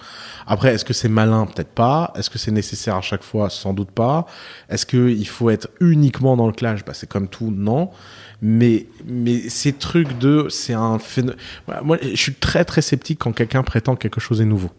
Après, 0.46 0.74
est-ce 0.74 0.84
que 0.84 0.92
c'est 0.92 1.08
malin? 1.08 1.46
Peut-être 1.46 1.68
pas. 1.74 2.12
Est-ce 2.16 2.30
que 2.30 2.38
c'est 2.38 2.50
nécessaire 2.52 2.96
à 2.96 3.00
chaque 3.00 3.22
fois? 3.22 3.50
Sans 3.50 3.72
doute 3.72 3.90
pas. 3.90 4.26
Est-ce 4.68 4.86
qu'il 4.86 5.26
faut 5.28 5.50
être 5.50 5.68
uniquement 5.80 6.36
dans 6.36 6.46
le 6.46 6.52
clash? 6.52 6.84
Bah, 6.84 6.92
C'est 6.94 7.08
comme 7.08 7.28
tout, 7.28 7.52
non. 7.54 7.90
Mais, 8.42 8.86
mais 9.06 9.48
ces 9.48 9.72
trucs 9.72 10.18
de... 10.18 10.46
C'est 10.48 10.72
un 10.74 10.98
phénomène... 10.98 11.36
Voilà, 11.66 11.82
moi, 11.82 11.98
je 12.02 12.16
suis 12.16 12.34
très 12.34 12.64
très 12.64 12.82
sceptique 12.82 13.18
quand 13.20 13.32
quelqu'un 13.32 13.62
prétend 13.62 13.94
que 13.96 14.00
quelque 14.02 14.20
chose 14.20 14.40
est 14.40 14.44
nouveau. 14.46 14.70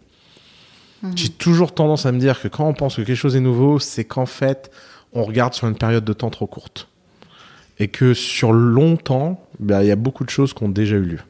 J'ai 1.14 1.28
toujours 1.28 1.74
tendance 1.74 2.06
à 2.06 2.12
me 2.12 2.18
dire 2.18 2.40
que 2.40 2.48
quand 2.48 2.66
on 2.66 2.74
pense 2.74 2.96
que 2.96 3.02
quelque 3.02 3.16
chose 3.16 3.34
est 3.34 3.40
nouveau, 3.40 3.78
c'est 3.78 4.04
qu'en 4.04 4.26
fait, 4.26 4.70
on 5.12 5.24
regarde 5.24 5.54
sur 5.54 5.66
une 5.66 5.76
période 5.76 6.04
de 6.04 6.12
temps 6.12 6.30
trop 6.30 6.46
courte. 6.46 6.88
Et 7.78 7.88
que 7.88 8.14
sur 8.14 8.52
longtemps, 8.52 9.44
bah, 9.58 9.82
il 9.82 9.88
y 9.88 9.90
a 9.90 9.96
beaucoup 9.96 10.24
de 10.24 10.30
choses 10.30 10.54
qui 10.54 10.62
ont 10.62 10.68
déjà 10.68 10.96
eu 10.96 11.02
lieu. 11.02 11.20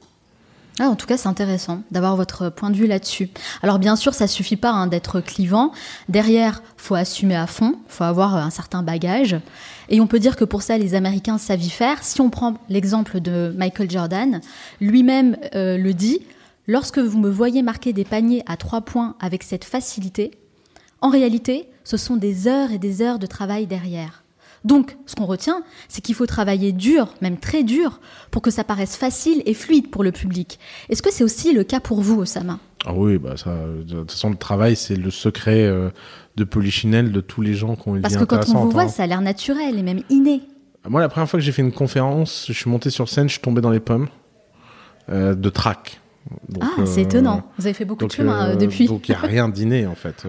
Ah, 0.78 0.88
en 0.88 0.96
tout 0.96 1.06
cas, 1.06 1.16
c'est 1.16 1.28
intéressant 1.28 1.82
d'avoir 1.90 2.16
votre 2.16 2.48
point 2.48 2.70
de 2.70 2.76
vue 2.76 2.86
là-dessus. 2.86 3.28
Alors 3.62 3.78
bien 3.78 3.94
sûr, 3.94 4.14
ça 4.14 4.26
suffit 4.26 4.56
pas 4.56 4.70
hein, 4.70 4.86
d'être 4.86 5.20
clivant. 5.20 5.72
Derrière, 6.08 6.62
faut 6.76 6.94
assumer 6.94 7.36
à 7.36 7.46
fond, 7.46 7.76
faut 7.88 8.04
avoir 8.04 8.36
un 8.36 8.50
certain 8.50 8.82
bagage. 8.82 9.36
Et 9.90 10.00
on 10.00 10.06
peut 10.06 10.18
dire 10.18 10.34
que 10.34 10.44
pour 10.44 10.62
ça, 10.62 10.78
les 10.78 10.94
Américains 10.94 11.36
savent 11.36 11.62
y 11.62 11.70
faire. 11.70 12.02
Si 12.02 12.20
on 12.22 12.30
prend 12.30 12.54
l'exemple 12.70 13.20
de 13.20 13.54
Michael 13.56 13.90
Jordan, 13.90 14.40
lui-même 14.80 15.36
euh, 15.54 15.76
le 15.76 15.92
dit, 15.92 16.20
lorsque 16.66 16.98
vous 16.98 17.18
me 17.18 17.30
voyez 17.30 17.62
marquer 17.62 17.92
des 17.92 18.04
paniers 18.04 18.42
à 18.46 18.56
trois 18.56 18.82
points 18.82 19.16
avec 19.20 19.42
cette 19.42 19.64
facilité, 19.64 20.32
en 21.00 21.10
réalité, 21.10 21.68
ce 21.84 21.96
sont 21.96 22.16
des 22.16 22.46
heures 22.46 22.70
et 22.70 22.78
des 22.78 23.02
heures 23.02 23.18
de 23.18 23.26
travail 23.26 23.66
derrière. 23.66 24.22
Donc, 24.64 24.96
ce 25.06 25.16
qu'on 25.16 25.26
retient, 25.26 25.62
c'est 25.88 26.00
qu'il 26.02 26.14
faut 26.14 26.26
travailler 26.26 26.70
dur, 26.70 27.14
même 27.20 27.36
très 27.36 27.64
dur, 27.64 28.00
pour 28.30 28.42
que 28.42 28.50
ça 28.50 28.62
paraisse 28.62 28.96
facile 28.96 29.42
et 29.44 29.54
fluide 29.54 29.90
pour 29.90 30.04
le 30.04 30.12
public. 30.12 30.60
Est-ce 30.88 31.02
que 31.02 31.12
c'est 31.12 31.24
aussi 31.24 31.52
le 31.52 31.64
cas 31.64 31.80
pour 31.80 32.00
vous, 32.00 32.20
Osama? 32.20 32.60
Ah 32.84 32.92
oui, 32.94 33.18
bah 33.18 33.36
ça, 33.36 33.56
de 33.56 34.00
toute 34.00 34.12
façon, 34.12 34.30
le 34.30 34.36
travail, 34.36 34.76
c'est 34.76 34.94
le 34.94 35.10
secret 35.10 35.62
euh, 35.62 35.90
de 36.36 36.44
Polichinelle 36.44 37.10
de 37.10 37.20
tous 37.20 37.42
les 37.42 37.54
gens 37.54 37.74
qui 37.74 37.88
ont 37.88 37.96
une 37.96 38.02
Parce 38.02 38.14
vie 38.14 38.20
que 38.20 38.24
quand 38.24 38.48
on 38.50 38.64
vous 38.64 38.70
voit, 38.70 38.82
hein. 38.82 38.88
ça 38.88 39.04
a 39.04 39.06
l'air 39.06 39.20
naturel 39.20 39.78
et 39.78 39.82
même 39.82 40.02
inné. 40.10 40.42
Moi, 40.88 41.00
la 41.00 41.08
première 41.08 41.28
fois 41.28 41.38
que 41.38 41.44
j'ai 41.44 41.52
fait 41.52 41.62
une 41.62 41.72
conférence, 41.72 42.46
je 42.48 42.52
suis 42.52 42.70
monté 42.70 42.90
sur 42.90 43.08
scène, 43.08 43.28
je 43.28 43.34
suis 43.34 43.42
tombé 43.42 43.60
dans 43.60 43.70
les 43.70 43.80
pommes 43.80 44.08
euh, 45.08 45.34
de 45.34 45.48
trac. 45.48 46.00
Donc, 46.48 46.62
ah, 46.64 46.86
c'est 46.86 47.00
euh, 47.00 47.04
étonnant. 47.04 47.42
Vous 47.58 47.66
avez 47.66 47.74
fait 47.74 47.84
beaucoup 47.84 48.00
Donc, 48.00 48.10
de 48.10 48.14
chemin 48.16 48.48
euh, 48.48 48.52
euh, 48.52 48.56
depuis. 48.56 48.86
Donc, 48.86 49.08
il 49.08 49.12
n'y 49.12 49.16
a 49.16 49.20
rien 49.20 49.48
d'inné, 49.48 49.86
en 49.86 49.94
fait. 49.94 50.26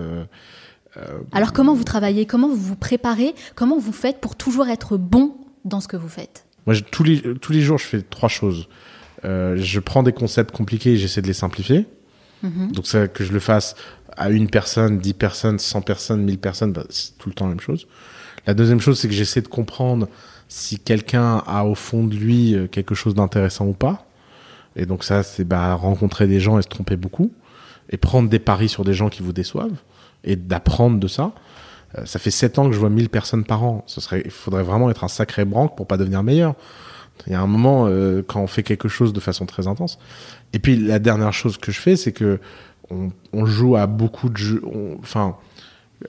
Alors, 1.32 1.54
comment 1.54 1.74
vous 1.74 1.84
travaillez? 1.84 2.26
Comment 2.26 2.50
vous 2.50 2.56
vous 2.56 2.76
préparez? 2.76 3.34
Comment 3.56 3.78
vous 3.80 3.92
faites 3.94 4.20
pour 4.22 4.36
toujours 4.36 4.68
être 4.68 4.98
bon 4.98 5.36
dans 5.66 5.80
ce 5.80 5.88
que 5.88 5.98
vous 5.98 6.10
faites? 6.10 6.46
Moi, 6.68 6.76
je- 6.76 6.84
tous, 6.84 7.04
les, 7.04 7.22
tous 7.40 7.52
les 7.52 7.62
jours, 7.62 7.78
je 7.80 7.86
fais 7.86 8.02
trois 8.02 8.30
choses. 8.30 8.68
Euh, 9.26 9.56
je 9.58 9.80
prends 9.80 10.04
des 10.04 10.12
concepts 10.14 10.52
compliqués 10.56 10.94
et 10.94 10.98
j'essaie 10.98 11.22
de 11.22 11.28
les 11.28 11.34
simplifier. 11.34 11.88
Mhm. 12.44 12.72
Donc, 12.74 12.86
ça, 12.86 13.08
que 13.08 13.24
je 13.24 13.34
le 13.34 13.40
fasse 13.40 13.76
à 14.16 14.30
une 14.30 14.50
personne, 14.50 15.00
dix 15.00 15.14
personnes, 15.16 15.58
cent 15.58 15.82
personnes, 15.82 16.22
mille 16.24 16.38
personnes, 16.38 16.74
bah, 16.74 16.84
c'est 16.90 17.18
tout 17.18 17.30
le 17.30 17.34
temps 17.36 17.46
la 17.46 17.52
même 17.52 17.60
chose. 17.60 17.88
La 18.46 18.54
deuxième 18.54 18.80
chose, 18.80 19.00
c'est 19.00 19.08
que 19.08 19.14
j'essaie 19.14 19.42
de 19.42 19.48
comprendre 19.48 20.08
si 20.48 20.78
quelqu'un 20.78 21.42
a 21.48 21.64
au 21.66 21.74
fond 21.74 22.04
de 22.06 22.14
lui 22.16 22.56
quelque 22.72 22.94
chose 22.94 23.16
d'intéressant 23.16 23.66
ou 23.66 23.74
pas. 23.74 24.06
Et 24.76 24.86
donc 24.86 25.04
ça, 25.04 25.24
c'est 25.24 25.44
bah, 25.44 25.74
rencontrer 25.76 26.28
des 26.28 26.40
gens 26.40 26.60
et 26.60 26.62
se 26.62 26.68
tromper 26.68 26.96
beaucoup. 26.96 27.32
Et 27.90 27.98
prendre 27.98 28.30
des 28.30 28.40
paris 28.40 28.70
sur 28.70 28.84
des 28.84 28.94
gens 28.94 29.10
qui 29.10 29.22
vous 29.22 29.34
déçoivent. 29.34 29.76
Et 30.24 30.36
d'apprendre 30.36 31.00
de 31.00 31.08
ça. 31.08 31.34
Euh, 31.98 32.06
ça 32.06 32.20
fait 32.20 32.32
sept 32.32 32.58
ans 32.60 32.68
que 32.68 32.74
je 32.74 32.80
vois 32.80 32.90
1000 32.90 33.10
personnes 33.10 33.44
par 33.44 33.64
an. 33.64 33.84
Ce 33.88 34.02
serait, 34.02 34.22
il 34.26 34.32
faudrait 34.32 34.64
vraiment 34.64 34.90
être 34.90 35.04
un 35.04 35.10
sacré 35.10 35.46
branque 35.46 35.76
pour 35.76 35.88
pas 35.88 35.98
devenir 35.98 36.24
meilleur. 36.24 36.56
Il 37.28 37.34
y 37.34 37.36
a 37.36 37.42
un 37.42 37.48
moment 37.48 37.86
euh, 37.88 38.24
quand 38.26 38.42
on 38.42 38.48
fait 38.48 38.64
quelque 38.64 38.88
chose 38.88 39.14
de 39.14 39.20
façon 39.20 39.46
très 39.46 39.68
intense. 39.68 40.00
Et 40.54 40.60
puis 40.60 40.78
la 40.78 41.00
dernière 41.00 41.34
chose 41.34 41.58
que 41.58 41.72
je 41.72 41.80
fais, 41.80 41.96
c'est 41.96 42.12
que 42.12 42.40
on, 42.90 43.12
on 43.34 43.46
joue 43.46 43.76
à 43.76 43.86
beaucoup 43.88 44.30
de 44.30 44.38
jeux. 44.38 44.62
Enfin, 45.00 45.38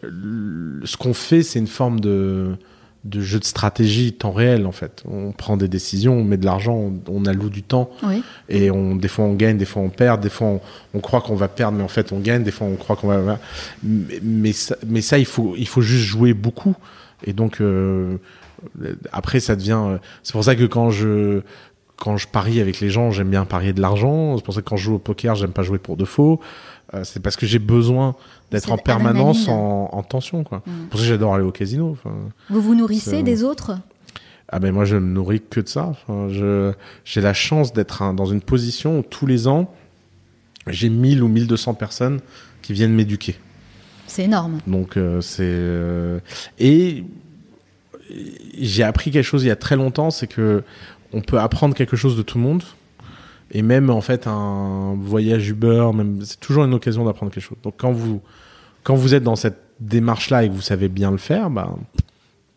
ce 0.02 0.96
qu'on 0.96 1.14
fait, 1.14 1.42
c'est 1.42 1.58
une 1.58 1.66
forme 1.66 2.00
de 2.00 2.56
de 3.04 3.20
jeu 3.20 3.38
de 3.38 3.44
stratégie 3.44 4.12
temps 4.12 4.32
réel 4.32 4.66
en 4.66 4.72
fait. 4.72 5.02
On 5.06 5.32
prend 5.32 5.56
des 5.56 5.68
décisions, 5.68 6.14
on 6.14 6.24
met 6.24 6.36
de 6.38 6.44
l'argent, 6.46 6.74
on, 6.74 6.94
on 7.08 7.26
alloue 7.26 7.50
du 7.50 7.62
temps 7.62 7.90
Oui. 8.02 8.22
et 8.48 8.70
on 8.70 8.96
des 8.96 9.08
fois 9.08 9.26
on 9.26 9.34
gagne, 9.34 9.58
des 9.58 9.66
fois 9.66 9.82
on 9.82 9.90
perd, 9.90 10.22
des 10.22 10.30
fois 10.30 10.46
on, 10.46 10.60
on 10.94 11.00
croit 11.00 11.20
qu'on 11.20 11.36
va 11.36 11.48
perdre 11.48 11.76
mais 11.76 11.84
en 11.84 11.88
fait 11.88 12.12
on 12.12 12.20
gagne, 12.20 12.42
des 12.42 12.50
fois 12.50 12.66
on 12.66 12.76
croit 12.76 12.96
qu'on 12.96 13.08
va 13.08 13.38
mais, 13.82 14.20
mais 14.22 14.52
ça, 14.52 14.76
mais 14.86 15.02
ça 15.02 15.18
il 15.18 15.26
faut 15.26 15.54
il 15.56 15.68
faut 15.68 15.82
juste 15.82 16.04
jouer 16.04 16.32
beaucoup 16.32 16.74
et 17.24 17.32
donc 17.32 17.60
euh, 17.60 18.16
après 19.12 19.40
ça 19.40 19.54
devient 19.56 19.82
euh, 19.84 19.98
c'est 20.22 20.32
pour 20.32 20.44
ça 20.44 20.54
que 20.56 20.64
quand 20.64 20.90
je 20.90 21.42
quand 21.96 22.16
je 22.16 22.26
parie 22.26 22.60
avec 22.60 22.80
les 22.80 22.90
gens, 22.90 23.12
j'aime 23.12 23.30
bien 23.30 23.44
parier 23.44 23.72
de 23.72 23.80
l'argent. 23.80 24.36
C'est 24.36 24.44
pour 24.44 24.52
ça 24.52 24.60
que 24.62 24.68
quand 24.68 24.76
je 24.76 24.84
joue 24.84 24.94
au 24.96 24.98
poker, 24.98 25.36
j'aime 25.36 25.52
pas 25.52 25.62
jouer 25.62 25.78
pour 25.78 25.96
de 25.96 26.04
faux. 26.04 26.40
Euh, 26.92 27.04
c'est 27.04 27.22
parce 27.22 27.36
que 27.36 27.46
j'ai 27.46 27.60
besoin 27.60 28.16
d'être 28.54 28.72
en 28.72 28.78
permanence 28.78 29.48
en, 29.48 29.88
en 29.92 30.02
tension, 30.02 30.44
quoi. 30.44 30.62
Mm. 30.66 30.86
Pour 30.90 31.00
ça 31.00 31.06
j'adore 31.06 31.34
aller 31.34 31.44
au 31.44 31.52
casino. 31.52 31.96
Vous 32.50 32.60
vous 32.60 32.74
nourrissez 32.74 33.22
des 33.22 33.44
autres? 33.44 33.78
Ah 34.48 34.58
ben 34.60 34.72
moi 34.72 34.84
je 34.84 34.96
me 34.96 35.06
nourris 35.12 35.42
que 35.48 35.60
de 35.60 35.68
ça. 35.68 35.86
Enfin, 35.86 36.28
j'ai 37.04 37.20
la 37.20 37.32
chance 37.34 37.72
d'être 37.72 38.02
un- 38.02 38.14
dans 38.14 38.26
une 38.26 38.40
position 38.42 38.98
où 38.98 39.02
tous 39.02 39.26
les 39.26 39.48
ans 39.48 39.72
j'ai 40.66 40.88
1000 40.88 41.22
ou 41.22 41.28
1200 41.28 41.74
personnes 41.74 42.20
qui 42.62 42.72
viennent 42.72 42.94
m'éduquer. 42.94 43.36
C'est 44.06 44.24
énorme. 44.24 44.58
Donc 44.66 44.96
euh, 44.96 45.20
c'est 45.20 45.42
euh, 45.44 46.20
et 46.58 47.04
j'ai 48.58 48.82
appris 48.82 49.10
quelque 49.10 49.24
chose 49.24 49.44
il 49.44 49.48
y 49.48 49.50
a 49.50 49.56
très 49.56 49.76
longtemps, 49.76 50.10
c'est 50.10 50.26
que 50.26 50.62
on 51.12 51.20
peut 51.20 51.38
apprendre 51.38 51.74
quelque 51.74 51.96
chose 51.96 52.16
de 52.16 52.22
tout 52.22 52.38
le 52.38 52.44
monde. 52.44 52.62
Et 53.50 53.62
même 53.62 53.88
en 53.90 54.00
fait 54.00 54.26
un 54.26 54.94
voyage 55.00 55.48
Uber, 55.48 55.90
même 55.94 56.20
c'est 56.24 56.40
toujours 56.40 56.64
une 56.64 56.74
occasion 56.74 57.04
d'apprendre 57.04 57.32
quelque 57.32 57.44
chose. 57.44 57.58
Donc 57.62 57.74
quand 57.78 57.92
vous 57.92 58.20
quand 58.84 58.94
vous 58.94 59.14
êtes 59.14 59.24
dans 59.24 59.36
cette 59.36 59.58
démarche 59.80 60.30
là 60.30 60.44
et 60.44 60.48
que 60.48 60.54
vous 60.54 60.60
savez 60.60 60.88
bien 60.88 61.10
le 61.10 61.16
faire, 61.16 61.50
bah 61.50 61.74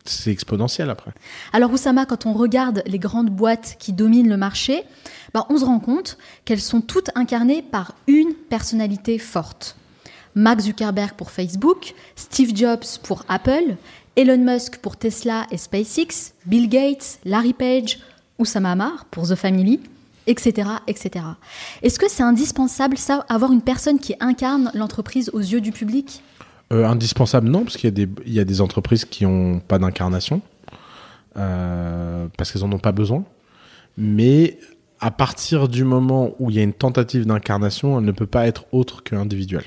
c'est 0.04 0.30
exponentiel 0.30 0.88
après. 0.90 1.12
Alors 1.52 1.72
Oussama, 1.72 2.06
quand 2.06 2.26
on 2.26 2.32
regarde 2.32 2.82
les 2.86 2.98
grandes 2.98 3.30
boîtes 3.30 3.76
qui 3.78 3.92
dominent 3.92 4.28
le 4.28 4.36
marché, 4.36 4.84
bah, 5.34 5.46
on 5.50 5.58
se 5.58 5.64
rend 5.64 5.80
compte 5.80 6.16
qu'elles 6.44 6.60
sont 6.60 6.80
toutes 6.80 7.10
incarnées 7.14 7.62
par 7.62 7.94
une 8.06 8.32
personnalité 8.48 9.18
forte. 9.18 9.76
Mark 10.34 10.60
Zuckerberg 10.60 11.12
pour 11.12 11.30
Facebook, 11.30 11.94
Steve 12.16 12.54
Jobs 12.54 12.86
pour 13.02 13.24
Apple, 13.28 13.76
Elon 14.16 14.38
Musk 14.38 14.78
pour 14.78 14.96
Tesla 14.96 15.46
et 15.50 15.58
SpaceX, 15.58 16.32
Bill 16.46 16.68
Gates, 16.68 17.18
Larry 17.24 17.52
Page, 17.52 17.98
Oussama 18.38 18.72
Hamar 18.72 19.04
pour 19.06 19.28
The 19.28 19.34
Family, 19.34 19.80
etc. 20.28 20.68
etc. 20.86 21.24
Est-ce 21.82 21.98
que 21.98 22.08
c'est 22.08 22.22
indispensable, 22.22 22.96
ça, 22.96 23.24
avoir 23.28 23.50
une 23.52 23.62
personne 23.62 23.98
qui 23.98 24.14
incarne 24.20 24.70
l'entreprise 24.74 25.30
aux 25.32 25.40
yeux 25.40 25.60
du 25.60 25.72
public? 25.72 26.22
Euh, 26.72 26.86
indispensable, 26.86 27.48
non, 27.48 27.64
parce 27.64 27.76
qu'il 27.76 27.84
y, 27.86 27.92
a 28.02 28.06
des- 28.06 28.12
il 28.26 28.32
y 28.34 28.40
a 28.40 28.44
des 28.44 28.60
entreprises 28.60 29.04
qui 29.06 29.24
n'ont 29.24 29.58
pas 29.58 29.78
d'incarnation, 29.78 30.42
euh, 31.36 32.26
parce 32.36 32.52
qu'elles 32.52 32.62
n'en 32.62 32.72
ont 32.72 32.78
pas 32.78 32.92
besoin. 32.92 33.24
Mais 33.96 34.58
à 35.00 35.10
partir 35.10 35.68
du 35.68 35.84
moment 35.84 36.30
où 36.38 36.50
il 36.50 36.56
y 36.56 36.60
a 36.60 36.62
une 36.62 36.72
tentative 36.72 37.24
d'incarnation, 37.26 37.98
elle 37.98 38.04
ne 38.04 38.12
peut 38.12 38.26
pas 38.26 38.46
être 38.46 38.64
autre 38.72 39.02
qu'individuelle. 39.02 39.64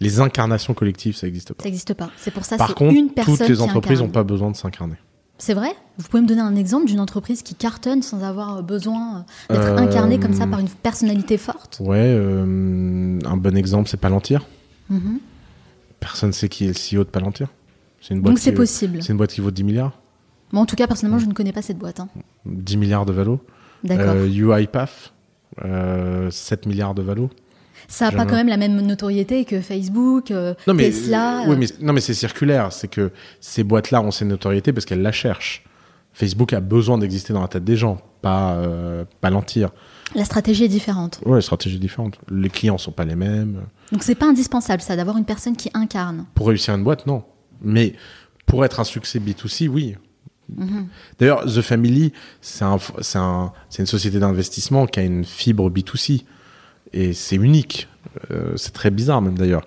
Les 0.00 0.20
incarnations 0.20 0.74
collectives, 0.74 1.14
ça 1.16 1.26
n'existe 1.26 1.54
pas. 1.54 1.62
Ça 1.62 1.68
n'existe 1.68 1.94
pas. 1.94 2.10
C'est 2.16 2.32
pour 2.32 2.44
ça 2.44 2.56
Par 2.56 2.68
c'est 2.68 2.74
contre, 2.74 2.94
une 2.96 3.10
personne 3.10 3.36
toutes 3.36 3.48
les 3.48 3.60
entreprises 3.60 4.00
n'ont 4.00 4.08
pas 4.08 4.24
besoin 4.24 4.50
de 4.50 4.56
s'incarner. 4.56 4.96
C'est 5.44 5.54
vrai? 5.54 5.70
Vous 5.98 6.06
pouvez 6.08 6.22
me 6.22 6.28
donner 6.28 6.40
un 6.40 6.54
exemple 6.54 6.86
d'une 6.86 7.00
entreprise 7.00 7.42
qui 7.42 7.56
cartonne 7.56 8.00
sans 8.02 8.22
avoir 8.22 8.62
besoin 8.62 9.24
d'être 9.50 9.60
Euh, 9.60 9.76
incarnée 9.76 10.20
comme 10.20 10.34
ça 10.34 10.46
par 10.46 10.60
une 10.60 10.68
personnalité 10.68 11.36
forte? 11.36 11.78
Ouais, 11.80 11.98
euh, 11.98 13.18
un 13.24 13.36
bon 13.36 13.56
exemple, 13.56 13.88
c'est 13.88 13.96
Palantir. 13.96 14.46
Mhm. 14.88 15.18
Personne 15.98 16.28
ne 16.28 16.32
sait 16.32 16.48
qui 16.48 16.66
est 16.66 16.68
le 16.68 16.74
CEO 17.00 17.02
de 17.02 17.08
Palantir. 17.10 17.48
C'est 18.00 18.14
une 18.14 18.20
boîte 18.20 18.34
Donc 18.34 18.38
c'est 18.38 18.50
qui- 18.52 18.56
possible. 18.56 19.02
C'est 19.02 19.10
une 19.10 19.16
boîte 19.16 19.32
qui 19.32 19.40
vaut 19.40 19.50
10 19.50 19.64
milliards. 19.64 19.98
Moi, 20.52 20.62
en 20.62 20.66
tout 20.66 20.76
cas, 20.76 20.86
personnellement, 20.86 21.18
je 21.18 21.26
ne 21.26 21.32
connais 21.32 21.52
pas 21.52 21.62
cette 21.62 21.78
boîte. 21.78 21.98
hein. 21.98 22.08
10 22.46 22.76
milliards 22.76 23.04
de 23.04 23.12
valo. 23.12 23.40
D'accord. 23.82 24.14
Euh, 24.14 24.28
UiPath, 24.28 25.12
euh, 25.64 26.30
7 26.30 26.66
milliards 26.66 26.94
de 26.94 27.02
valo. 27.02 27.30
Ça 27.92 28.10
n'a 28.10 28.16
pas 28.16 28.24
quand 28.24 28.36
même 28.36 28.48
la 28.48 28.56
même 28.56 28.80
notoriété 28.80 29.44
que 29.44 29.60
Facebook, 29.60 30.30
euh, 30.30 30.54
Tesla. 30.78 31.42
oui, 31.46 31.52
euh, 31.52 31.56
mais, 31.58 31.66
non, 31.80 31.92
mais 31.92 32.00
c'est 32.00 32.14
circulaire. 32.14 32.72
C'est 32.72 32.88
que 32.88 33.10
ces 33.40 33.64
boîtes-là 33.64 34.00
ont 34.00 34.10
cette 34.10 34.28
notoriété 34.28 34.72
parce 34.72 34.86
qu'elles 34.86 35.02
la 35.02 35.12
cherchent. 35.12 35.62
Facebook 36.14 36.54
a 36.54 36.60
besoin 36.60 36.96
d'exister 36.96 37.34
dans 37.34 37.42
la 37.42 37.48
tête 37.48 37.64
des 37.64 37.76
gens, 37.76 37.98
pas 38.22 38.54
euh, 38.54 39.04
Palantir. 39.20 39.70
La 40.14 40.24
stratégie 40.24 40.64
est 40.64 40.68
différente. 40.68 41.20
Ouais, 41.26 41.42
stratégie 41.42 41.78
différente. 41.78 42.18
Les 42.30 42.48
clients 42.48 42.78
sont 42.78 42.92
pas 42.92 43.04
les 43.04 43.14
mêmes. 43.14 43.60
Donc 43.92 44.02
c'est 44.02 44.14
pas 44.14 44.26
indispensable, 44.26 44.80
ça, 44.80 44.96
d'avoir 44.96 45.18
une 45.18 45.26
personne 45.26 45.56
qui 45.56 45.70
incarne. 45.74 46.24
Pour 46.34 46.48
réussir 46.48 46.74
une 46.74 46.84
boîte, 46.84 47.06
non. 47.06 47.24
Mais 47.60 47.92
pour 48.46 48.64
être 48.64 48.80
un 48.80 48.84
succès 48.84 49.18
B2C, 49.18 49.68
oui. 49.68 49.96
Mhm. 50.56 50.86
D'ailleurs, 51.18 51.44
The 51.44 51.60
Family, 51.60 52.12
c'est 52.40 52.64
un, 52.64 52.78
un, 53.16 53.52
c'est 53.68 53.82
une 53.82 53.86
société 53.86 54.18
d'investissement 54.18 54.86
qui 54.86 55.00
a 55.00 55.02
une 55.02 55.24
fibre 55.24 55.70
B2C. 55.70 56.24
Et 56.92 57.12
c'est 57.12 57.36
unique. 57.36 57.88
Euh, 58.30 58.52
c'est 58.56 58.72
très 58.72 58.90
bizarre, 58.90 59.22
même 59.22 59.36
d'ailleurs. 59.38 59.66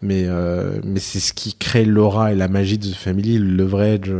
Mais, 0.00 0.24
euh, 0.26 0.80
mais 0.84 1.00
c'est 1.00 1.20
ce 1.20 1.32
qui 1.32 1.54
crée 1.54 1.84
l'aura 1.84 2.32
et 2.32 2.34
la 2.34 2.48
magie 2.48 2.78
de 2.78 2.86
The 2.88 2.94
Family, 2.94 3.38
le 3.38 3.44
leverage, 3.56 4.12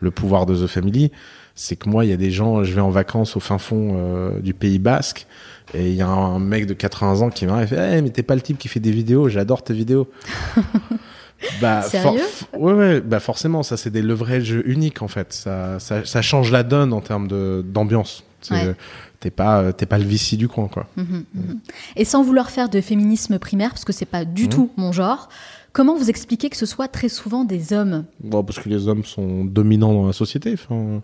le 0.00 0.10
pouvoir 0.10 0.46
de 0.46 0.54
The 0.64 0.66
Family. 0.68 1.10
C'est 1.54 1.74
que 1.76 1.88
moi, 1.88 2.04
il 2.04 2.10
y 2.10 2.14
a 2.14 2.16
des 2.16 2.30
gens, 2.30 2.62
je 2.62 2.72
vais 2.72 2.80
en 2.80 2.90
vacances 2.90 3.36
au 3.36 3.40
fin 3.40 3.58
fond 3.58 3.96
euh, 3.98 4.38
du 4.40 4.54
Pays 4.54 4.78
Basque, 4.78 5.26
et 5.74 5.88
il 5.90 5.94
y 5.96 6.02
a 6.02 6.06
un 6.08 6.38
mec 6.38 6.66
de 6.66 6.72
80 6.72 7.20
ans 7.20 7.30
qui 7.30 7.44
et 7.46 7.66
fait 7.66 7.98
Eh, 7.98 8.00
mais 8.02 8.10
t'es 8.10 8.22
pas 8.22 8.36
le 8.36 8.40
type 8.40 8.58
qui 8.58 8.68
fait 8.68 8.78
des 8.80 8.92
vidéos, 8.92 9.28
j'adore 9.28 9.64
tes 9.64 9.74
vidéos. 9.74 10.08
bah, 11.60 11.82
Sérieux? 11.82 12.20
for- 12.20 12.60
ouais, 12.60 12.72
ouais, 12.72 13.00
bah 13.00 13.20
forcément, 13.20 13.62
ça 13.62 13.76
c'est 13.76 13.90
des 13.90 14.02
leverages 14.02 14.50
uniques 14.64 15.02
en 15.02 15.08
fait. 15.08 15.32
Ça, 15.32 15.78
ça, 15.78 16.04
ça 16.04 16.22
change 16.22 16.50
la 16.52 16.62
donne 16.62 16.92
en 16.92 17.00
termes 17.00 17.28
de- 17.28 17.64
d'ambiance. 17.66 18.24
Ouais. 18.50 18.74
T'es 19.20 19.30
pas, 19.30 19.60
euh, 19.62 19.72
t'es 19.72 19.86
pas 19.86 19.98
le 19.98 20.04
vici 20.04 20.36
du 20.36 20.46
coin, 20.46 20.68
quoi. 20.68 20.86
Mhm, 20.96 21.24
mhm. 21.34 21.58
Et 21.96 22.04
sans 22.04 22.22
vouloir 22.22 22.50
faire 22.50 22.68
de 22.68 22.80
féminisme 22.80 23.38
primaire, 23.40 23.70
parce 23.70 23.84
que 23.84 23.92
c'est 23.92 24.06
pas 24.06 24.24
du 24.24 24.44
Mhm. 24.44 24.48
tout 24.50 24.70
mon 24.76 24.92
genre, 24.92 25.28
comment 25.72 25.96
vous 25.96 26.08
expliquez 26.08 26.48
que 26.50 26.56
ce 26.56 26.66
soit 26.66 26.86
très 26.88 27.08
souvent 27.08 27.44
des 27.44 27.72
hommes? 27.72 28.04
Bon, 28.22 28.44
parce 28.44 28.60
que 28.60 28.68
les 28.68 28.86
hommes 28.86 29.04
sont 29.04 29.44
dominants 29.44 29.92
dans 29.92 30.06
la 30.06 30.12
société. 30.12 30.52
Enfin, 30.54 31.02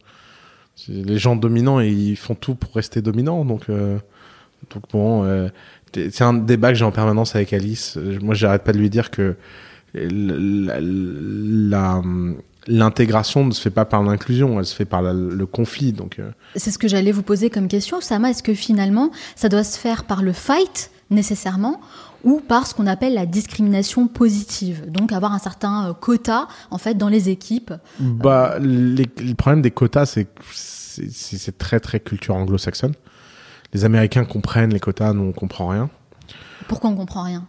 les 0.88 1.18
gens 1.18 1.34
dominants, 1.34 1.80
ils 1.80 2.16
font 2.16 2.34
tout 2.36 2.54
pour 2.54 2.72
rester 2.74 3.02
dominants. 3.02 3.44
Donc, 3.44 3.62
euh, 3.68 3.98
donc 4.72 4.84
bon, 4.92 5.24
euh, 5.24 5.48
c'est 5.92 6.22
un 6.22 6.34
débat 6.34 6.68
que 6.70 6.74
j'ai 6.78 6.84
en 6.84 6.92
permanence 6.92 7.34
avec 7.34 7.52
Alice. 7.52 7.96
Moi, 8.22 8.34
j'arrête 8.34 8.62
pas 8.62 8.72
de 8.72 8.78
lui 8.78 8.90
dire 8.90 9.10
que 9.10 9.34
la- 9.94 10.80
la- 10.80 12.02
l'intégration 12.66 13.44
ne 13.44 13.52
se 13.52 13.60
fait 13.60 13.70
pas 13.70 13.84
par 13.84 14.02
l'inclusion, 14.02 14.58
elle 14.58 14.66
se 14.66 14.74
fait 14.74 14.84
par 14.84 15.02
la- 15.02 15.12
le 15.12 15.46
conflit. 15.46 15.92
Donc, 15.92 16.18
euh, 16.18 16.30
C'est 16.56 16.70
ce 16.70 16.78
que 16.78 16.88
j'allais 16.88 17.12
vous 17.12 17.22
poser 17.22 17.50
comme 17.50 17.68
question, 17.68 18.00
Sama. 18.00 18.30
Est-ce 18.30 18.42
que 18.42 18.54
finalement, 18.54 19.10
ça 19.36 19.48
doit 19.48 19.64
se 19.64 19.78
faire 19.78 20.04
par 20.04 20.22
le 20.22 20.32
fight, 20.32 20.90
nécessairement, 21.10 21.80
ou 22.24 22.40
par 22.40 22.66
ce 22.66 22.74
qu'on 22.74 22.86
appelle 22.86 23.14
la 23.14 23.26
discrimination 23.26 24.06
positive? 24.08 24.90
Donc 24.90 25.12
avoir 25.12 25.32
un 25.32 25.38
certain 25.38 25.90
euh, 25.90 25.92
quota, 25.92 26.48
en 26.70 26.78
fait, 26.78 26.94
dans 26.94 27.08
les 27.08 27.28
équipes. 27.28 27.74
Bah, 28.00 28.56
les- 28.60 29.08
le 29.18 29.34
problème 29.34 29.60
des 29.62 29.70
quotas, 29.70 30.06
c'est 30.06 30.24
que 30.24 30.30
c'est- 30.52 31.10
c'est 31.12 31.36
c'est 31.36 31.58
très 31.58 31.80
très 31.80 32.00
culture 32.00 32.34
anglo-saxonne. 32.34 32.94
Les 33.72 33.84
Américains 33.84 34.24
comprennent 34.24 34.72
les 34.72 34.80
quotas, 34.80 35.12
nous 35.12 35.24
on 35.24 35.32
comprend 35.32 35.68
rien. 35.68 35.90
Pourquoi 36.68 36.90
on 36.90 36.96
comprend 36.96 37.22
rien? 37.24 37.46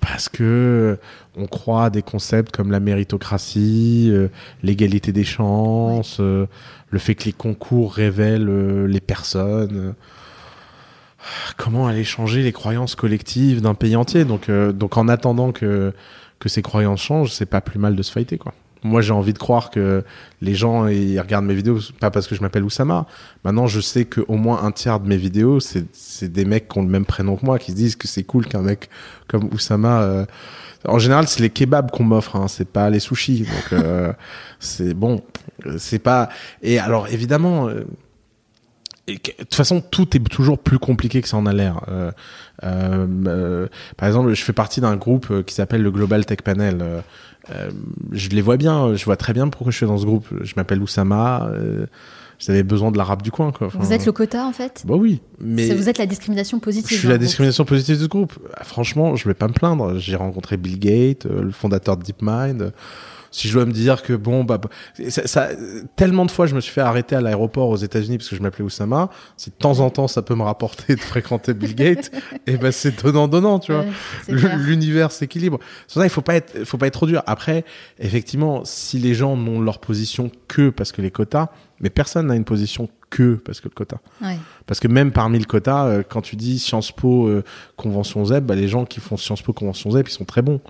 Parce 0.00 0.28
que 0.28 0.98
on 1.36 1.46
croit 1.46 1.84
à 1.86 1.90
des 1.90 2.02
concepts 2.02 2.54
comme 2.54 2.70
la 2.70 2.80
méritocratie, 2.80 4.08
euh, 4.10 4.28
l'égalité 4.62 5.12
des 5.12 5.24
chances, 5.24 6.18
euh, 6.20 6.46
le 6.90 6.98
fait 6.98 7.14
que 7.14 7.24
les 7.24 7.32
concours 7.32 7.94
révèlent 7.94 8.48
euh, 8.48 8.86
les 8.86 9.00
personnes. 9.00 9.76
euh. 9.76 9.92
Comment 11.56 11.86
aller 11.86 12.02
changer 12.04 12.42
les 12.42 12.52
croyances 12.52 12.96
collectives 12.96 13.60
d'un 13.62 13.74
pays 13.74 13.94
entier 13.94 14.24
donc, 14.24 14.48
euh, 14.48 14.72
donc 14.72 14.96
en 14.96 15.06
attendant 15.08 15.52
que, 15.52 15.92
que 16.40 16.48
ces 16.48 16.62
croyances 16.62 17.00
changent, 17.00 17.30
c'est 17.30 17.46
pas 17.46 17.60
plus 17.60 17.78
mal 17.78 17.94
de 17.94 18.02
se 18.02 18.10
fighter 18.10 18.38
quoi. 18.38 18.52
Moi, 18.84 19.00
j'ai 19.00 19.12
envie 19.12 19.32
de 19.32 19.38
croire 19.38 19.70
que 19.70 20.04
les 20.40 20.54
gens 20.54 20.86
ils 20.88 21.18
regardent 21.20 21.44
mes 21.46 21.54
vidéos 21.54 21.78
pas 22.00 22.10
parce 22.10 22.26
que 22.26 22.34
je 22.34 22.40
m'appelle 22.40 22.64
Oussama. 22.64 23.06
Maintenant, 23.44 23.66
je 23.68 23.80
sais 23.80 24.04
que 24.04 24.20
au 24.28 24.34
moins 24.36 24.62
un 24.64 24.72
tiers 24.72 24.98
de 25.00 25.08
mes 25.08 25.16
vidéos, 25.16 25.60
c'est 25.60 26.32
des 26.32 26.44
mecs 26.44 26.68
qui 26.68 26.78
ont 26.78 26.82
le 26.82 26.88
même 26.88 27.04
prénom 27.06 27.36
que 27.36 27.44
moi, 27.46 27.58
qui 27.58 27.70
se 27.72 27.76
disent 27.76 27.96
que 27.96 28.08
c'est 28.08 28.24
cool 28.24 28.46
qu'un 28.46 28.62
mec 28.62 28.88
comme 29.28 29.44
Oussama. 29.52 30.02
euh, 30.02 30.26
En 30.88 30.98
général, 30.98 31.28
c'est 31.28 31.40
les 31.40 31.50
kebabs 31.50 31.90
qu'on 31.92 32.04
m'offre, 32.04 32.34
hein, 32.36 32.48
c'est 32.48 32.68
pas 32.68 32.90
les 32.90 32.98
sushis. 33.00 33.40
Donc, 33.42 33.72
euh, 33.72 34.12
c'est 34.58 34.94
bon, 34.94 35.22
euh, 35.66 35.76
c'est 35.78 36.00
pas. 36.00 36.28
Et 36.62 36.78
alors, 36.80 37.06
évidemment. 37.08 37.68
euh, 37.68 37.84
de 39.08 39.14
toute 39.16 39.54
façon, 39.56 39.80
tout 39.80 40.16
est 40.16 40.20
toujours 40.28 40.58
plus 40.60 40.78
compliqué 40.78 41.20
que 41.22 41.28
ça 41.28 41.36
en 41.36 41.44
a 41.46 41.52
l'air. 41.52 41.80
Euh, 41.88 42.12
euh, 42.62 43.06
euh, 43.26 43.66
par 43.96 44.06
exemple, 44.06 44.32
je 44.32 44.42
fais 44.42 44.52
partie 44.52 44.80
d'un 44.80 44.94
groupe 44.96 45.26
euh, 45.32 45.42
qui 45.42 45.54
s'appelle 45.54 45.82
le 45.82 45.90
Global 45.90 46.24
Tech 46.24 46.38
Panel. 46.44 47.02
Euh, 47.50 47.70
je 48.12 48.28
les 48.28 48.40
vois 48.40 48.56
bien, 48.56 48.94
je 48.94 49.04
vois 49.04 49.16
très 49.16 49.32
bien 49.32 49.48
pourquoi 49.48 49.72
je 49.72 49.76
suis 49.76 49.86
dans 49.86 49.98
ce 49.98 50.04
groupe. 50.06 50.26
Je 50.42 50.52
m'appelle 50.56 50.80
Oussama. 50.82 51.48
Euh, 51.52 51.86
J'avais 52.38 52.62
besoin 52.64 52.90
de 52.90 52.98
l'arabe 52.98 53.22
du 53.22 53.30
coin, 53.30 53.52
quoi. 53.52 53.68
Enfin, 53.68 53.78
Vous 53.80 53.92
êtes 53.92 54.04
le 54.06 54.12
quota, 54.12 54.44
en 54.46 54.52
fait? 54.52 54.82
Bah 54.84 54.94
oui, 54.96 55.20
mais 55.40 55.72
Vous 55.74 55.88
êtes 55.88 55.98
la 55.98 56.06
discrimination 56.06 56.58
positive. 56.60 56.90
je 56.90 56.96
suis 57.00 57.08
la 57.08 57.14
groupe. 57.14 57.26
discrimination 57.26 57.64
positive 57.64 57.98
de 57.98 58.02
ce 58.02 58.08
groupe. 58.08 58.32
Ah, 58.56 58.64
Franchement, 58.64 59.14
je 59.16 59.28
vais 59.28 59.34
pas 59.34 59.46
me 59.48 59.52
plaindre. 59.52 59.98
J'ai 59.98 60.16
rencontré 60.16 60.56
Bill 60.56 60.78
Gates, 60.78 61.26
euh, 61.26 61.42
le 61.42 61.50
fondateur 61.52 61.96
de 61.96 62.02
DeepMind. 62.04 62.72
Si 63.32 63.48
je 63.48 63.54
dois 63.54 63.64
me 63.66 63.72
dire 63.72 64.02
que 64.02 64.12
bon, 64.12 64.44
bah, 64.44 64.60
ça, 65.08 65.26
ça- 65.26 65.48
tellement 65.96 66.24
de 66.26 66.30
fois 66.30 66.46
je 66.46 66.54
me 66.54 66.60
suis 66.60 66.72
fait 66.72 66.80
arrêter 66.82 67.16
à 67.16 67.20
l'aéroport 67.20 67.68
aux 67.68 67.76
États-Unis 67.76 68.18
parce 68.18 68.28
que 68.28 68.36
je 68.36 68.42
m'appelais 68.42 68.62
Oussama. 68.64 69.10
Si 69.36 69.50
de 69.50 69.54
temps 69.56 69.80
en 69.80 69.90
temps 69.90 70.06
ça 70.06 70.22
peut 70.22 70.34
me 70.36 70.42
rapporter 70.44 70.94
de 70.94 71.00
fréquenter 71.00 71.54
Bill 71.54 71.74
Gates, 71.74 72.12
et 72.46 72.56
ben 72.58 72.70
c'est 72.70 73.02
donnant 73.02 73.26
donnant, 73.26 73.58
tu 73.58 73.72
vois. 73.72 73.82
Ouais. 74.28 74.56
L'univers 74.58 75.10
s'équilibre. 75.10 75.58
C'est 75.88 75.98
ça 75.98 76.06
il 76.06 76.10
faut 76.10 76.20
pas 76.22 76.36
être, 76.36 76.64
faut 76.64 76.78
pas 76.78 76.86
être 76.86 76.94
trop 76.94 77.06
dur. 77.06 77.22
Après, 77.26 77.64
effectivement, 77.98 78.64
si 78.64 78.98
les 78.98 79.14
gens 79.14 79.36
n'ont 79.36 79.60
leur 79.60 79.78
position 79.80 80.30
que 80.46 80.70
parce 80.70 80.92
que 80.92 81.02
les 81.02 81.10
quotas, 81.10 81.48
mais 81.80 81.90
personne 81.90 82.26
n'a 82.28 82.36
une 82.36 82.44
position 82.44 82.88
que 83.10 83.34
parce 83.34 83.60
que 83.60 83.68
le 83.68 83.74
quota. 83.74 83.98
Ouais. 84.22 84.38
Parce 84.66 84.80
que 84.80 84.88
même 84.88 85.12
parmi 85.12 85.38
le 85.38 85.44
quota, 85.44 85.84
euh, 85.86 86.02
quand 86.08 86.20
tu 86.22 86.36
dis 86.36 86.58
Sciences 86.58 86.92
Po 86.92 87.28
euh, 87.28 87.42
Convention 87.76 88.24
ZEB, 88.24 88.44
bah, 88.46 88.54
les 88.54 88.68
gens 88.68 88.84
qui 88.86 89.00
font 89.00 89.16
Sciences 89.16 89.42
Po 89.42 89.52
Convention 89.52 89.90
ZEB, 89.90 90.06
ils 90.08 90.12
sont 90.12 90.24
très 90.24 90.40
bons. 90.42 90.60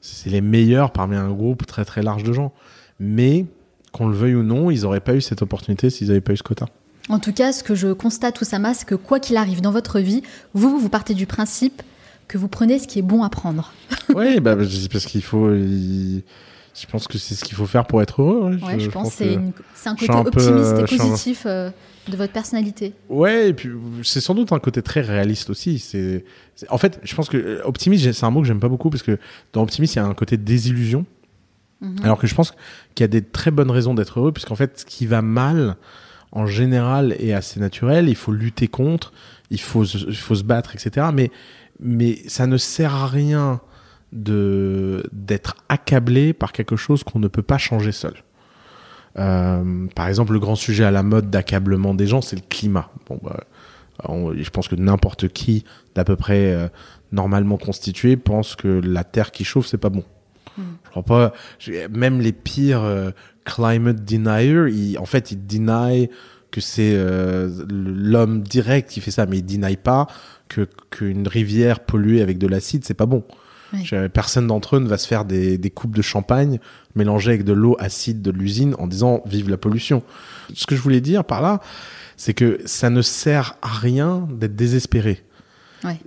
C'est 0.00 0.30
les 0.30 0.40
meilleurs 0.40 0.92
parmi 0.92 1.16
un 1.16 1.30
groupe 1.30 1.66
très 1.66 1.84
très 1.84 2.02
large 2.02 2.22
de 2.24 2.32
gens. 2.32 2.52
Mais 3.00 3.46
qu'on 3.92 4.08
le 4.08 4.14
veuille 4.16 4.34
ou 4.34 4.42
non, 4.42 4.70
ils 4.70 4.82
n'auraient 4.82 5.00
pas 5.00 5.14
eu 5.14 5.20
cette 5.20 5.42
opportunité 5.42 5.90
s'ils 5.90 6.08
n'avaient 6.08 6.20
pas 6.20 6.32
eu 6.32 6.36
ce 6.36 6.42
quota. 6.42 6.66
En 7.08 7.18
tout 7.18 7.32
cas, 7.32 7.52
ce 7.52 7.62
que 7.64 7.74
je 7.74 7.92
constate, 7.92 8.40
Oussama, 8.40 8.74
c'est 8.74 8.86
que 8.86 8.94
quoi 8.94 9.18
qu'il 9.18 9.36
arrive 9.36 9.60
dans 9.62 9.70
votre 9.72 9.98
vie, 9.98 10.22
vous, 10.52 10.78
vous 10.78 10.88
partez 10.90 11.14
du 11.14 11.26
principe 11.26 11.82
que 12.26 12.36
vous 12.36 12.48
prenez 12.48 12.78
ce 12.78 12.86
qui 12.86 12.98
est 12.98 13.02
bon 13.02 13.22
à 13.22 13.30
prendre. 13.30 13.72
oui, 14.14 14.40
bah, 14.40 14.56
je- 14.62 14.88
parce 14.88 15.06
qu'il 15.06 15.22
faut. 15.22 15.52
il- 15.54 16.22
Je 16.78 16.86
pense 16.86 17.08
que 17.08 17.16
c'est 17.18 17.34
ce 17.34 17.44
qu'il 17.44 17.56
faut 17.56 17.66
faire 17.66 17.86
pour 17.86 18.02
être 18.02 18.20
heureux. 18.22 18.50
ouais. 18.50 18.62
Ouais, 18.74 18.78
je, 18.78 18.90
pense 18.90 19.08
que 19.10 19.14
c'est 19.16 19.24
que- 19.24 19.32
une- 19.32 19.52
c'est 19.74 19.88
un 19.88 19.94
côté 19.96 20.12
un 20.12 20.18
optimiste 20.18 20.74
et 20.92 20.96
positif 20.96 21.42
euh, 21.46 21.70
de 22.10 22.16
votre 22.16 22.32
personnalité. 22.32 22.92
Ouais, 23.08 23.48
et 23.48 23.52
puis 23.54 23.70
c'est 24.02 24.20
sans 24.20 24.34
doute 24.34 24.52
un 24.52 24.58
côté 24.58 24.82
très 24.82 25.00
réaliste 25.00 25.50
aussi. 25.50 25.78
C'est, 25.78 26.24
en 26.68 26.78
fait, 26.78 27.00
je 27.02 27.14
pense 27.14 27.28
que 27.28 27.36
euh, 27.36 27.60
optimiste, 27.64 28.10
c'est 28.12 28.24
un 28.26 28.30
mot 28.30 28.40
que 28.40 28.46
j'aime 28.46 28.60
pas 28.60 28.68
beaucoup 28.68 28.90
parce 28.90 29.02
que 29.02 29.18
dans 29.52 29.62
optimiste, 29.62 29.94
il 29.94 29.98
y 29.98 30.00
a 30.00 30.06
un 30.06 30.14
côté 30.14 30.36
désillusion. 30.36 31.04
Mhm. 31.80 31.98
Alors 32.02 32.18
que 32.18 32.26
je 32.26 32.34
pense 32.34 32.50
qu'il 32.94 33.02
y 33.02 33.04
a 33.04 33.08
des 33.08 33.22
très 33.22 33.50
bonnes 33.50 33.70
raisons 33.70 33.94
d'être 33.94 34.18
heureux, 34.18 34.32
puisqu'en 34.32 34.56
fait, 34.56 34.80
ce 34.80 34.84
qui 34.84 35.06
va 35.06 35.22
mal, 35.22 35.76
en 36.32 36.46
général, 36.46 37.14
est 37.20 37.32
assez 37.32 37.60
naturel. 37.60 38.08
Il 38.08 38.16
faut 38.16 38.32
lutter 38.32 38.66
contre, 38.68 39.12
il 39.50 39.60
faut, 39.60 39.84
se- 39.84 39.98
il 40.08 40.16
faut 40.16 40.34
se 40.34 40.42
battre, 40.44 40.74
etc. 40.74 41.06
Mais, 41.14 41.30
mais 41.80 42.18
ça 42.26 42.46
ne 42.48 42.56
sert 42.56 42.94
à 42.94 43.06
rien 43.06 43.60
de 44.12 45.04
d'être 45.12 45.54
accablé 45.68 46.32
par 46.32 46.52
quelque 46.52 46.76
chose 46.76 47.04
qu'on 47.04 47.18
ne 47.18 47.28
peut 47.28 47.42
pas 47.42 47.58
changer 47.58 47.92
seul. 47.92 48.14
Euh, 49.18 49.86
par 49.94 50.08
exemple, 50.08 50.32
le 50.32 50.38
grand 50.40 50.54
sujet 50.56 50.84
à 50.84 50.90
la 50.90 51.02
mode 51.02 51.30
d'accablement 51.30 51.94
des 51.94 52.06
gens, 52.06 52.20
c'est 52.20 52.36
le 52.36 52.42
climat. 52.48 52.90
Bon, 53.08 53.18
bah, 53.22 53.40
on- 54.04 54.32
je 54.34 54.50
pense 54.50 54.68
que 54.68 54.76
n'importe 54.76 55.28
qui 55.28 55.64
d'à 55.94 56.04
peu 56.04 56.16
près 56.16 56.52
euh, 56.52 56.68
normalement 57.10 57.56
constitué 57.56 58.16
pense 58.16 58.54
que 58.54 58.68
la 58.68 59.02
terre 59.04 59.30
qui 59.32 59.44
chauffe, 59.44 59.66
c'est 59.66 59.78
pas 59.78 59.88
bon. 59.90 60.04
Je 60.84 60.90
crois 60.90 61.02
pas. 61.04 61.32
Même 61.90 62.20
les 62.20 62.32
pires 62.32 62.82
euh, 62.82 63.10
climate 63.44 64.04
deniers, 64.04 64.70
ils- 64.72 64.98
en 64.98 65.06
fait, 65.06 65.30
ils 65.32 65.46
deny 65.46 66.08
que 66.50 66.60
c'est 66.60 66.96
l'homme 67.68 68.42
direct 68.42 68.90
qui 68.90 69.00
fait 69.00 69.10
ça, 69.10 69.26
mais 69.26 69.38
ils 69.38 69.44
deny 69.44 69.76
pas 69.76 70.06
que 70.48 70.66
qu'une 70.90 71.28
rivière 71.28 71.80
polluée 71.80 72.22
avec 72.22 72.38
de 72.38 72.46
l'acide, 72.46 72.84
c'est 72.84 72.94
pas 72.94 73.06
bon. 73.06 73.22
Oui. 73.72 73.88
Personne 74.12 74.46
d'entre 74.46 74.76
eux 74.76 74.80
ne 74.80 74.88
va 74.88 74.96
se 74.96 75.06
faire 75.06 75.24
des, 75.24 75.58
des 75.58 75.70
coupes 75.70 75.94
de 75.94 76.02
champagne 76.02 76.58
mélangées 76.94 77.30
avec 77.32 77.44
de 77.44 77.52
l'eau 77.52 77.76
acide 77.78 78.22
de 78.22 78.30
l'usine 78.30 78.74
en 78.78 78.86
disant 78.86 79.22
vive 79.26 79.50
la 79.50 79.58
pollution. 79.58 80.02
Ce 80.54 80.66
que 80.66 80.74
je 80.74 80.80
voulais 80.80 81.00
dire 81.00 81.24
par 81.24 81.42
là, 81.42 81.60
c'est 82.16 82.34
que 82.34 82.60
ça 82.66 82.90
ne 82.90 83.02
sert 83.02 83.56
à 83.62 83.68
rien 83.68 84.28
d'être 84.30 84.56
désespéré. 84.56 85.22
Ouais. 85.84 85.98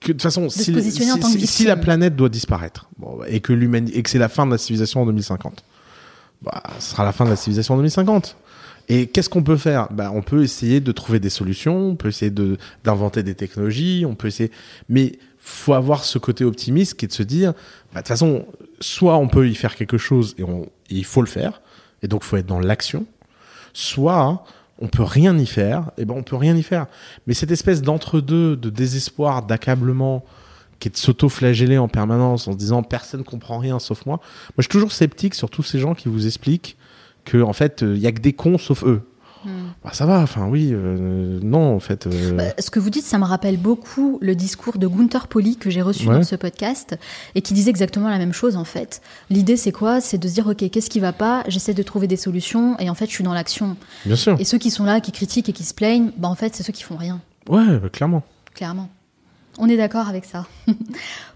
Que, 0.00 0.08
de 0.08 0.12
toute 0.12 0.22
façon, 0.22 0.48
si, 0.48 1.64
la 1.64 1.76
planète 1.76 2.16
doit 2.16 2.28
disparaître 2.28 2.88
bon, 2.98 3.20
et 3.28 3.40
que 3.40 3.52
l'humanité 3.52 3.98
et 3.98 4.02
que 4.02 4.10
c'est 4.10 4.18
la 4.18 4.28
fin 4.28 4.46
de 4.46 4.50
la 4.50 4.58
civilisation 4.58 5.02
en 5.02 5.06
2050, 5.06 5.62
bah, 6.42 6.62
ce 6.80 6.90
sera 6.90 7.04
la 7.04 7.12
fin 7.12 7.24
de 7.24 7.30
la 7.30 7.36
civilisation 7.36 7.74
en 7.74 7.76
2050. 7.76 8.36
Et 8.88 9.06
qu'est-ce 9.06 9.28
qu'on 9.28 9.44
peut 9.44 9.56
faire? 9.56 9.88
Bah, 9.92 10.10
On 10.12 10.22
peut 10.22 10.42
essayer 10.42 10.80
de 10.80 10.90
trouver 10.90 11.20
des 11.20 11.30
solutions, 11.30 11.90
on 11.90 11.94
peut 11.94 12.08
essayer 12.08 12.32
de 12.32 12.56
d'inventer 12.82 13.22
des 13.22 13.34
technologies, 13.34 14.04
on 14.08 14.16
peut 14.16 14.28
essayer. 14.28 14.50
Mais 14.88 15.18
faut 15.44 15.74
avoir 15.74 16.04
ce 16.04 16.18
côté 16.18 16.44
optimiste 16.44 16.94
qui 16.94 17.04
est 17.04 17.08
de 17.08 17.12
se 17.12 17.22
dire, 17.22 17.52
bah, 17.52 17.58
de 17.94 17.98
toute 17.98 18.08
façon, 18.08 18.46
soit 18.80 19.16
on 19.16 19.28
peut 19.28 19.48
y 19.48 19.54
faire 19.54 19.74
quelque 19.74 19.98
chose 19.98 20.34
et, 20.38 20.44
on, 20.44 20.68
il 20.88 21.04
faut 21.04 21.20
le 21.20 21.26
faire, 21.26 21.60
et 22.02 22.08
donc 22.08 22.22
faut 22.22 22.36
être 22.36 22.46
dans 22.46 22.60
l'action, 22.60 23.06
soit 23.72 24.44
on 24.78 24.88
peut 24.88 25.02
rien 25.02 25.36
y 25.38 25.46
faire, 25.46 25.90
et 25.98 26.04
ben 26.04 26.14
on 26.16 26.22
peut 26.22 26.36
rien 26.36 26.56
y 26.56 26.62
faire. 26.62 26.86
Mais 27.26 27.34
cette 27.34 27.50
espèce 27.50 27.82
d'entre-deux, 27.82 28.56
de 28.56 28.70
désespoir, 28.70 29.44
d'accablement, 29.44 30.24
qui 30.78 30.88
est 30.88 30.92
de 30.92 30.96
s'auto-flageller 30.96 31.78
en 31.78 31.86
permanence 31.88 32.48
en 32.48 32.52
se 32.52 32.56
disant 32.56 32.82
personne 32.82 33.22
comprend 33.22 33.58
rien 33.58 33.78
sauf 33.78 34.04
moi. 34.06 34.16
Moi, 34.16 34.54
je 34.58 34.62
suis 34.62 34.68
toujours 34.68 34.90
sceptique 34.90 35.34
sur 35.34 35.50
tous 35.50 35.62
ces 35.62 35.78
gens 35.78 35.94
qui 35.94 36.08
vous 36.08 36.26
expliquent 36.26 36.76
que 37.24 37.40
en 37.40 37.52
fait, 37.52 37.82
il 37.82 37.98
y 37.98 38.06
a 38.08 38.12
que 38.12 38.20
des 38.20 38.32
cons 38.32 38.58
sauf 38.58 38.84
eux. 38.84 39.02
Bah, 39.84 39.90
ça 39.92 40.06
va, 40.06 40.20
enfin 40.20 40.48
oui, 40.48 40.70
euh, 40.72 41.38
non, 41.42 41.74
en 41.74 41.80
fait. 41.80 42.06
euh, 42.06 42.32
Bah, 42.36 42.44
ce 42.58 42.70
que 42.70 42.78
vous 42.80 42.90
dites, 42.90 43.04
ça 43.04 43.18
me 43.18 43.24
rappelle 43.24 43.56
beaucoup 43.56 44.18
le 44.20 44.34
discours 44.34 44.78
de 44.78 44.86
Gunther 44.86 45.26
Pauli 45.28 45.56
que 45.56 45.70
j'ai 45.70 45.82
reçu 45.82 46.08
Ouais. 46.08 46.14
dans 46.14 46.22
ce 46.22 46.36
podcast 46.36 46.96
et 47.34 47.42
qui 47.42 47.54
disait 47.54 47.70
exactement 47.70 48.08
la 48.08 48.18
même 48.18 48.32
chose 48.32 48.56
en 48.56 48.64
fait. 48.64 49.00
L'idée 49.30 49.56
c'est 49.56 49.72
quoi? 49.72 50.00
C'est 50.00 50.18
de 50.18 50.28
se 50.28 50.34
dire 50.34 50.46
ok, 50.46 50.68
qu'est-ce 50.70 50.90
qui 50.90 51.00
va 51.00 51.12
pas? 51.12 51.44
J'essaie 51.48 51.74
de 51.74 51.82
trouver 51.82 52.06
des 52.06 52.16
solutions 52.16 52.78
et 52.78 52.88
en 52.90 52.94
fait 52.94 53.06
je 53.06 53.12
suis 53.12 53.24
dans 53.24 53.34
l'action. 53.34 53.76
bien 54.06 54.16
sûr. 54.16 54.36
Et 54.40 54.44
ceux 54.44 54.58
qui 54.58 54.70
sont 54.70 54.84
là, 54.84 55.00
qui 55.00 55.12
critiquent 55.12 55.48
et 55.48 55.52
qui 55.52 55.64
se 55.64 55.74
plaignent, 55.74 56.10
bah 56.16 56.28
en 56.28 56.34
fait 56.34 56.54
c'est 56.54 56.62
ceux 56.62 56.72
qui 56.72 56.82
font 56.82 56.96
rien, 56.96 57.20
Ouais, 57.48 57.78
bah, 57.78 57.88
clairement. 57.88 58.22
clairement. 58.54 58.88
On 59.58 59.68
est 59.68 59.76
d'accord 59.76 60.08
avec 60.08 60.24
ça. 60.24 60.46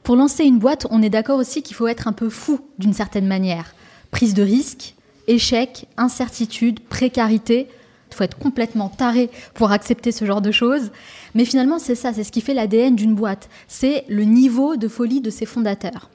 Pour 0.03 0.17
lancer 0.17 0.45
une 0.45 0.59
boîte, 0.59 0.87
on 0.91 1.03
est 1.03 1.11
d'accord 1.11 1.39
aussi 1.39 1.63
qu'il 1.63 1.77
faut 1.77 1.87
être 1.87 2.09
un 2.09 2.13
peu 2.13 2.31
fou 2.31 2.61
d'une 2.79 2.95
certaine 2.95 3.27
manière. 3.27 3.75
Prise 4.11 4.33
de 4.35 4.43
risque, 4.43 4.95
échec, 5.29 5.87
incertitude, 5.99 6.81
précarité. 6.81 7.69
Faut 8.17 8.25
être 8.25 8.39
complètement 8.39 8.89
taré 8.89 9.31
pour 9.55 9.73
accepter 9.73 10.11
ce 10.11 10.25
genre 10.25 10.41
de 10.41 10.51
choses. 10.51 10.91
Mais 11.35 11.45
finalement, 11.45 11.79
c'est 11.79 11.95
ça, 11.95 12.15
c'est 12.15 12.25
ce 12.25 12.33
qui 12.33 12.41
fait 12.41 12.55
l'ADN 12.55 12.97
d'une 12.97 13.15
boîte. 13.15 13.51
C'est 13.69 14.05
le 14.09 14.25
niveau 14.25 14.77
de 14.77 14.89
folie 14.89 15.21
de 15.21 15.29
ses 15.29 15.45
fondateurs. 15.45 16.09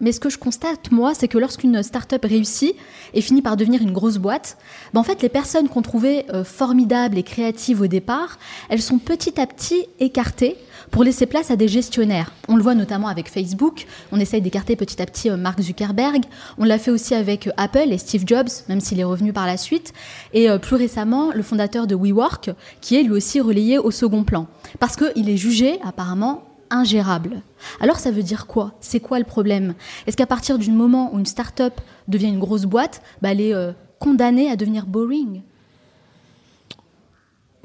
Mais 0.00 0.12
ce 0.12 0.20
que 0.20 0.28
je 0.28 0.38
constate, 0.38 0.90
moi, 0.90 1.14
c'est 1.14 1.28
que 1.28 1.38
lorsqu'une 1.38 1.82
start-up 1.82 2.24
réussit 2.24 2.74
et 3.14 3.20
finit 3.20 3.42
par 3.42 3.56
devenir 3.56 3.80
une 3.80 3.92
grosse 3.92 4.18
boîte, 4.18 4.58
ben 4.92 5.00
en 5.00 5.04
fait, 5.04 5.22
les 5.22 5.28
personnes 5.28 5.68
qu'on 5.68 5.82
trouvait 5.82 6.26
euh, 6.32 6.44
formidables 6.44 7.18
et 7.18 7.22
créatives 7.22 7.80
au 7.80 7.86
départ, 7.86 8.38
elles 8.68 8.82
sont 8.82 8.98
petit 8.98 9.40
à 9.40 9.46
petit 9.46 9.86
écartées 10.00 10.56
pour 10.90 11.04
laisser 11.04 11.26
place 11.26 11.50
à 11.50 11.56
des 11.56 11.68
gestionnaires. 11.68 12.32
On 12.48 12.56
le 12.56 12.62
voit 12.62 12.74
notamment 12.74 13.08
avec 13.08 13.28
Facebook, 13.28 13.86
on 14.12 14.20
essaye 14.20 14.40
d'écarter 14.40 14.76
petit 14.76 15.00
à 15.00 15.06
petit 15.06 15.30
euh, 15.30 15.36
Mark 15.36 15.60
Zuckerberg, 15.60 16.24
on 16.58 16.64
l'a 16.64 16.78
fait 16.78 16.90
aussi 16.90 17.14
avec 17.14 17.46
euh, 17.46 17.52
Apple 17.56 17.92
et 17.92 17.98
Steve 17.98 18.24
Jobs, 18.26 18.48
même 18.68 18.80
s'il 18.80 19.00
est 19.00 19.04
revenu 19.04 19.32
par 19.32 19.46
la 19.46 19.56
suite, 19.56 19.92
et 20.32 20.48
euh, 20.50 20.58
plus 20.58 20.76
récemment, 20.76 21.32
le 21.32 21.42
fondateur 21.42 21.86
de 21.86 21.94
WeWork, 21.94 22.50
qui 22.80 22.96
est 22.96 23.02
lui 23.02 23.12
aussi 23.12 23.40
relayé 23.40 23.78
au 23.78 23.90
second 23.90 24.24
plan, 24.24 24.46
parce 24.80 24.96
qu'il 24.96 25.28
est 25.28 25.36
jugé 25.36 25.78
apparemment 25.84 26.44
ingérable. 26.70 27.42
Alors 27.80 27.98
ça 27.98 28.10
veut 28.10 28.22
dire 28.22 28.46
quoi? 28.46 28.72
C'est 28.80 29.00
quoi 29.00 29.18
le 29.18 29.24
problème? 29.24 29.74
Est-ce 30.06 30.16
qu'à 30.16 30.26
partir 30.26 30.58
du 30.58 30.70
moment 30.70 31.14
où 31.14 31.18
une 31.18 31.26
start-up 31.26 31.80
devient 32.08 32.28
une 32.28 32.38
grosse 32.38 32.64
boîte, 32.64 33.00
bah, 33.22 33.32
elle 33.32 33.40
est 33.40 33.54
condamnée 33.98 34.50
à 34.50 34.56
devenir 34.56 34.84
boring? 34.84 35.40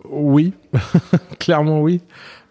Oui, 0.09 0.53
clairement 1.39 1.82
oui. 1.82 2.01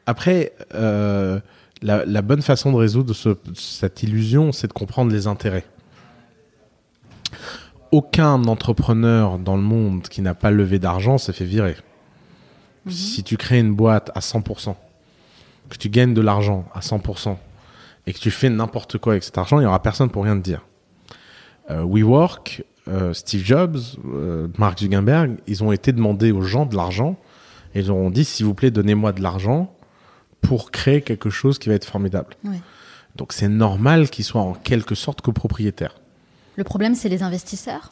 Après, 0.07 0.53
euh, 0.75 1.41
la, 1.83 2.05
la 2.05 2.23
bonne 2.23 2.43
façon 2.43 2.73
de 2.73 2.77
résoudre 2.77 3.15
ce- 3.15 3.37
cette 3.55 4.03
illusion, 4.03 4.53
c'est 4.53 4.67
de 4.69 4.73
comprendre 4.73 5.13
les 5.13 5.27
intérêts. 5.27 5.65
Aucun 7.91 8.45
entrepreneur 8.45 9.39
dans 9.39 9.57
le 9.57 9.63
monde 9.63 10.03
qui 10.03 10.23
n'a 10.23 10.35
pas 10.35 10.51
levé 10.51 10.79
d'argent 10.79 11.19
s'est 11.19 11.33
fait 11.33 11.45
virer. 11.45 11.77
Si 12.89 13.23
tu 13.23 13.37
crées 13.37 13.59
une 13.61 13.75
boîte 13.75 14.11
à 14.15 14.21
100%, 14.21 14.77
que 15.69 15.77
tu 15.77 15.89
gagnes 15.89 16.15
de 16.15 16.21
l'argent 16.21 16.65
à 16.75 16.81
100%, 16.81 17.37
et 18.07 18.13
que 18.13 18.19
tu 18.19 18.31
fais 18.31 18.49
n'importe 18.51 18.99
quoi 18.99 19.13
avec 19.13 19.23
cet 19.23 19.39
argent, 19.39 19.59
il 19.59 19.63
n'y 19.63 19.67
aura 19.67 19.81
personne 19.83 20.11
pour 20.11 20.25
rien 20.25 20.37
te 20.37 20.43
dire. 20.43 20.63
Euh, 21.71 21.85
WeWork, 21.85 22.65
euh, 22.89 23.13
Steve 23.13 23.45
Jobs, 23.45 23.79
euh, 24.07 24.49
Mark 24.59 24.81
Zuckerberg, 24.81 25.37
ils 25.47 25.63
ont 25.63 25.71
été 25.71 25.93
demandés 25.93 26.33
aux 26.33 26.43
gens 26.43 26.67
de 26.67 26.75
l'argent 26.75 27.17
et 27.75 27.81
ils 27.81 27.87
leur 27.87 27.97
ont 27.97 28.11
dit 28.11 28.25
s'il 28.25 28.47
vous 28.47 28.55
plaît 28.55 28.73
donnez-moi 28.73 29.13
de 29.13 29.23
l'argent 29.23 29.73
pour 30.43 30.71
créer 30.71 31.01
quelque 31.01 31.31
chose 31.31 31.59
qui 31.59 31.69
va 31.71 31.75
être 31.75 31.87
formidable. 31.87 32.35
Ouais. 32.45 32.61
Donc 33.17 33.33
c'est 33.33 33.49
normal 33.49 34.11
qu'ils 34.11 34.25
soient 34.25 34.43
en 34.43 34.53
quelque 34.53 34.95
sorte 34.95 35.21
copropriétaires. 35.23 35.97
Le 36.57 36.65
problème, 36.65 36.95
c'est 36.95 37.09
les 37.09 37.23
investisseurs? 37.23 37.89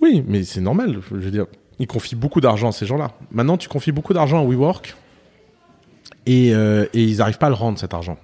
Oui, 0.00 0.24
mais 0.26 0.42
c'est 0.42 0.60
normal. 0.60 1.00
Je 1.10 1.16
veux 1.16 1.30
dire, 1.30 1.46
ils 1.78 1.86
confient 1.86 2.16
beaucoup 2.16 2.40
d'argent 2.40 2.68
à 2.68 2.72
ces 2.72 2.86
gens-là. 2.86 3.12
Maintenant, 3.30 3.56
tu 3.56 3.68
confies 3.68 3.92
beaucoup 3.92 4.12
d'argent 4.14 4.40
à 4.40 4.44
WeWork 4.44 4.96
et, 6.26 6.54
euh, 6.54 6.86
et 6.92 7.04
ils 7.04 7.18
n'arrivent 7.18 7.38
pas 7.38 7.46
à 7.46 7.50
le 7.50 7.54
rendre 7.54 7.78
cet 7.78 7.94
argent. 7.94 8.18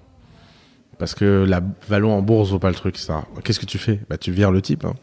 Parce 0.98 1.14
que 1.14 1.44
la 1.46 1.60
valo 1.88 2.10
en 2.10 2.22
bourse 2.22 2.50
vaut 2.50 2.58
pas 2.58 2.68
le 2.70 2.74
truc, 2.74 2.96
ça. 2.96 3.26
Qu'est-ce 3.44 3.60
que 3.60 3.66
tu 3.66 3.78
fais? 3.78 4.00
Bah, 4.08 4.16
tu 4.16 4.32
vires 4.32 4.50
le 4.50 4.62
type. 4.62 4.84
hein. 4.84 4.94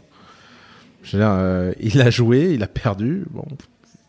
Je 1.03 1.17
veux 1.17 1.23
dire, 1.23 1.31
euh, 1.31 1.73
il 1.79 2.01
a 2.01 2.09
joué, 2.09 2.53
il 2.53 2.63
a 2.63 2.67
perdu. 2.67 3.25
Bon, 3.29 3.45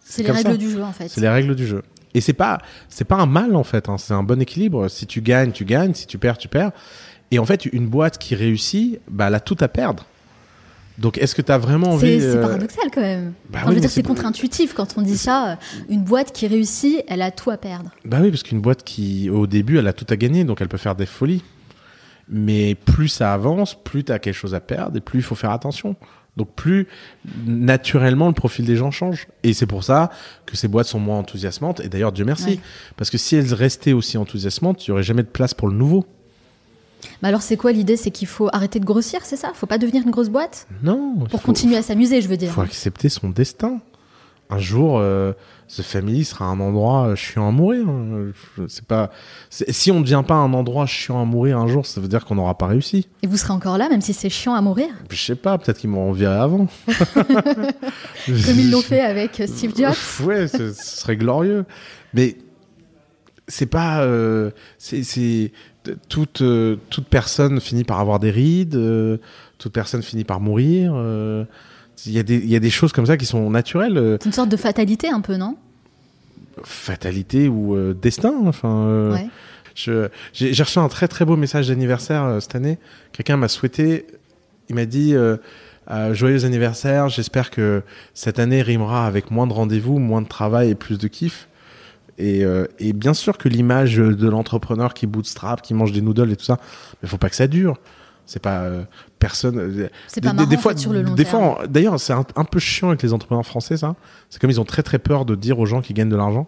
C'est 0.00 0.22
les 0.22 0.30
règles 0.30 0.52
ça. 0.52 0.56
du 0.56 0.70
jeu, 0.70 0.82
en 0.82 0.92
fait. 0.92 1.08
C'est 1.08 1.20
les 1.20 1.28
règles 1.28 1.54
du 1.54 1.66
jeu. 1.66 1.82
Et 2.14 2.20
c'est 2.20 2.32
pas, 2.32 2.58
c'est 2.88 3.04
pas 3.04 3.16
un 3.16 3.26
mal 3.26 3.56
en 3.56 3.64
fait. 3.64 3.88
hein. 3.88 3.98
C'est 3.98 4.14
un 4.14 4.22
bon 4.22 4.40
équilibre. 4.40 4.88
Si 4.88 5.06
tu 5.06 5.20
gagnes, 5.20 5.50
tu 5.52 5.64
gagnes. 5.64 5.94
Si 5.94 6.06
tu 6.06 6.18
perds, 6.18 6.38
tu 6.38 6.48
perds. 6.48 6.70
Et 7.30 7.38
en 7.38 7.44
fait, 7.44 7.66
une 7.66 7.88
boîte 7.88 8.18
qui 8.18 8.34
réussit, 8.34 9.00
bah, 9.10 9.26
elle 9.28 9.34
a 9.34 9.40
tout 9.40 9.56
à 9.60 9.68
perdre. 9.68 10.04
Donc, 10.96 11.18
est-ce 11.18 11.34
que 11.34 11.42
tu 11.42 11.50
as 11.50 11.58
vraiment 11.58 11.88
envie 11.90 12.20
c'est 12.20 12.36
euh, 12.36 12.40
paradoxal 12.40 12.84
quand 12.94 13.00
même. 13.00 13.32
bah 13.50 13.58
Enfin, 13.58 13.66
oui, 13.66 13.70
je 13.70 13.74
veux 13.74 13.80
dire, 13.80 13.90
c'est 13.90 14.04
contre-intuitif 14.04 14.74
quand 14.74 14.94
on 14.96 15.02
dit 15.02 15.18
ça. 15.18 15.58
Une 15.88 16.02
boîte 16.04 16.30
qui 16.30 16.46
réussit, 16.46 17.02
elle 17.08 17.20
a 17.22 17.32
tout 17.32 17.50
à 17.50 17.56
perdre. 17.56 17.90
Bah 18.04 18.18
oui, 18.20 18.30
parce 18.30 18.44
qu'une 18.44 18.60
boîte 18.60 18.84
qui, 18.84 19.28
au 19.28 19.48
début, 19.48 19.78
elle 19.78 19.88
a 19.88 19.92
tout 19.92 20.06
à 20.08 20.14
gagner, 20.16 20.44
donc 20.44 20.60
elle 20.60 20.68
peut 20.68 20.76
faire 20.76 20.94
des 20.94 21.06
folies. 21.06 21.42
Mais 22.28 22.76
plus 22.76 23.08
ça 23.08 23.34
avance, 23.34 23.74
plus 23.74 24.04
tu 24.04 24.12
as 24.12 24.20
quelque 24.20 24.34
chose 24.36 24.54
à 24.54 24.60
perdre 24.60 24.96
et 24.96 25.00
plus 25.00 25.18
il 25.18 25.22
faut 25.22 25.34
faire 25.34 25.50
attention. 25.50 25.96
Donc 26.36 26.48
plus 26.56 26.88
naturellement 27.46 28.26
le 28.28 28.34
profil 28.34 28.64
des 28.64 28.76
gens 28.76 28.90
change. 28.90 29.28
Et 29.44 29.52
c'est 29.52 29.66
pour 29.66 29.84
ça 29.84 30.10
que 30.46 30.56
ces 30.56 30.66
boîtes 30.68 30.86
sont 30.86 30.98
moins 30.98 31.18
enthousiasmantes. 31.18 31.80
Et 31.80 31.88
d'ailleurs, 31.88 32.12
Dieu 32.12 32.24
merci. 32.24 32.44
Ouais. 32.50 32.60
Parce 32.96 33.10
que 33.10 33.18
si 33.18 33.36
elles 33.36 33.54
restaient 33.54 33.92
aussi 33.92 34.18
enthousiasmantes, 34.18 34.86
il 34.86 34.90
n'y 34.90 34.92
aurait 34.94 35.02
jamais 35.04 35.22
de 35.22 35.28
place 35.28 35.54
pour 35.54 35.68
le 35.68 35.74
nouveau. 35.74 36.04
Mais 37.22 37.28
alors, 37.28 37.42
c'est 37.42 37.56
quoi 37.56 37.70
l'idée? 37.70 37.96
C'est 37.96 38.10
qu'il 38.10 38.26
faut 38.26 38.48
arrêter 38.52 38.80
de 38.80 38.84
grossir, 38.84 39.20
c'est 39.24 39.36
ça? 39.36 39.52
Faut 39.54 39.66
pas 39.66 39.78
devenir 39.78 40.02
une 40.04 40.10
grosse 40.10 40.30
boîte? 40.30 40.66
Non. 40.82 41.14
il 41.20 41.28
Pour 41.28 41.40
faut- 41.40 41.46
continuer 41.46 41.76
à 41.76 41.82
s'amuser, 41.82 42.20
je 42.20 42.28
veux 42.28 42.34
Il 42.34 42.38
dire. 42.38 42.50
faut 42.52 42.62
accepter 42.62 43.08
son 43.08 43.28
destin. 43.28 43.80
Un 44.50 44.58
jour, 44.58 44.98
euh, 44.98 45.32
The 45.74 45.80
Family 45.82 46.24
sera 46.24 46.44
un 46.44 46.60
endroit 46.60 47.08
euh, 47.08 47.16
chiant 47.16 47.48
à 47.48 47.50
mourir. 47.50 47.88
hein. 47.88 48.26
Je- 48.58 48.66
C'est 48.68 48.84
pas. 48.84 49.10
Si 49.50 49.90
on 49.90 49.96
ne 49.98 50.02
devient 50.02 50.22
pas 50.26 50.34
un 50.34 50.52
endroit 50.52 50.84
chiant 50.86 51.20
à 51.20 51.24
mourir 51.24 51.58
un 51.58 51.66
jour, 51.66 51.86
ça 51.86 52.00
veut 52.00 52.08
dire 52.08 52.24
qu'on 52.26 52.34
n'aura 52.34 52.56
pas 52.58 52.66
réussi. 52.66 53.08
Et 53.22 53.26
vous 53.26 53.36
serez 53.38 53.52
encore 53.54 53.78
là, 53.78 53.88
même 53.88 54.02
si 54.02 54.12
c'est 54.12 54.28
chiant 54.28 54.54
à 54.54 54.60
mourir, 54.60 54.88
Je 55.10 55.16
sais 55.16 55.34
pas, 55.34 55.56
peut-être 55.58 55.78
qu'ils 55.78 55.90
m'ont 55.90 56.12
viré 56.12 56.34
avant. 56.34 56.66
comme 58.26 58.58
ils 58.58 58.70
l'ont 58.70 58.82
fait 58.82 59.00
avec 59.00 59.40
euh, 59.40 59.46
Steve 59.46 59.72
Jobs. 59.76 59.94
ouais, 60.26 60.46
ce, 60.48 60.72
serait 60.72 61.16
glorieux. 61.16 61.64
Mais 62.12 62.36
c'est 63.48 63.66
pas. 63.66 64.02
euh, 64.02 64.50
c'est 64.78 65.52
toute 66.08 66.40
euh, 66.42 66.76
toute 66.90 67.06
personne 67.08 67.60
finit 67.60 67.84
par 67.84 68.00
avoir 68.00 68.18
des 68.18 68.30
rides. 68.30 68.78
toute 69.58 69.72
personne 69.72 70.02
finit 70.02 70.24
par 70.24 70.40
mourir. 70.40 70.92
Il 72.06 72.12
y, 72.12 72.18
a 72.18 72.22
des- 72.22 72.36
il 72.38 72.48
y 72.50 72.56
a 72.56 72.60
des 72.60 72.70
choses 72.70 72.92
comme 72.92 73.06
ça 73.06 73.16
qui 73.16 73.26
sont 73.26 73.48
naturelles. 73.50 73.96
euh, 73.98 74.16
C'est 74.20 74.26
une 74.26 74.32
sorte 74.32 74.48
de 74.50 74.56
fatalité 74.56 75.08
un 75.08 75.20
peu, 75.20 75.36
non? 75.36 75.56
Fatalité 76.62 77.48
ou 77.48 77.74
euh, 77.74 77.94
destin. 77.94 78.34
Enfin, 78.46 78.86
euh, 78.86 79.12
Ouais. 79.14 79.28
je- 79.74 80.08
j'ai 80.32 80.52
j'ai 80.52 80.62
reçu 80.62 80.78
un 80.78 80.88
très 80.88 81.08
très 81.08 81.24
beau 81.24 81.36
message 81.36 81.68
d'anniversaire 81.68 82.24
euh, 82.24 82.40
cette 82.40 82.54
année. 82.54 82.78
Quelqu'un 83.12 83.36
m'a 83.36 83.48
souhaité, 83.48 84.06
il 84.68 84.74
m'a 84.76 84.86
dit 84.86 85.14
joyeux 86.12 86.44
anniversaire. 86.44 87.08
J'espère 87.08 87.50
que 87.50 87.82
cette 88.14 88.38
année 88.38 88.62
rimera 88.62 89.06
avec 89.06 89.30
moins 89.30 89.46
de 89.46 89.52
rendez-vous, 89.52 89.98
moins 89.98 90.22
de 90.22 90.28
travail 90.28 90.70
et 90.70 90.74
plus 90.74 90.98
de 90.98 91.08
kiff. 91.08 91.48
Et, 92.16 92.44
euh, 92.44 92.66
et 92.78 92.92
bien 92.92 93.12
sûr 93.14 93.36
que 93.38 93.48
l'image 93.48 93.96
de 93.96 94.28
l'entrepreneur 94.28 94.94
qui 94.94 95.06
bootstrap, 95.06 95.62
qui 95.62 95.74
mange 95.74 95.90
des 95.92 96.00
noodles 96.00 96.30
et 96.32 96.36
tout 96.36 96.44
ça, 96.44 96.58
mais 97.02 97.08
faut 97.08 97.18
pas 97.18 97.28
que 97.28 97.34
ça 97.36 97.48
dure. 97.48 97.76
C'est 98.26 98.40
pas 98.40 98.60
euh, 98.62 98.84
personne. 99.18 99.58
euh, 99.58 99.88
C'est 100.08 100.20
pas 100.22 100.32
marrant 100.32 100.48
des 100.48 100.56
en 100.56 100.58
fois, 100.60 100.72
fait, 100.72 100.78
sur 100.78 100.92
le 100.92 101.02
long 101.02 101.14
des 101.14 101.24
terme. 101.24 101.54
fois, 101.54 101.66
d'ailleurs, 101.66 102.00
c'est 102.00 102.12
un, 102.14 102.24
un 102.36 102.44
peu 102.44 102.58
chiant 102.58 102.88
avec 102.88 103.02
les 103.02 103.12
entrepreneurs 103.12 103.44
français, 103.46 103.76
ça. 103.76 103.96
C'est 104.30 104.40
comme 104.40 104.50
ils 104.50 104.60
ont 104.60 104.64
très 104.64 104.82
très 104.82 104.98
peur 104.98 105.24
de 105.24 105.34
dire 105.34 105.58
aux 105.58 105.66
gens 105.66 105.82
qui 105.82 105.92
gagnent 105.94 106.08
de 106.08 106.16
l'argent. 106.16 106.46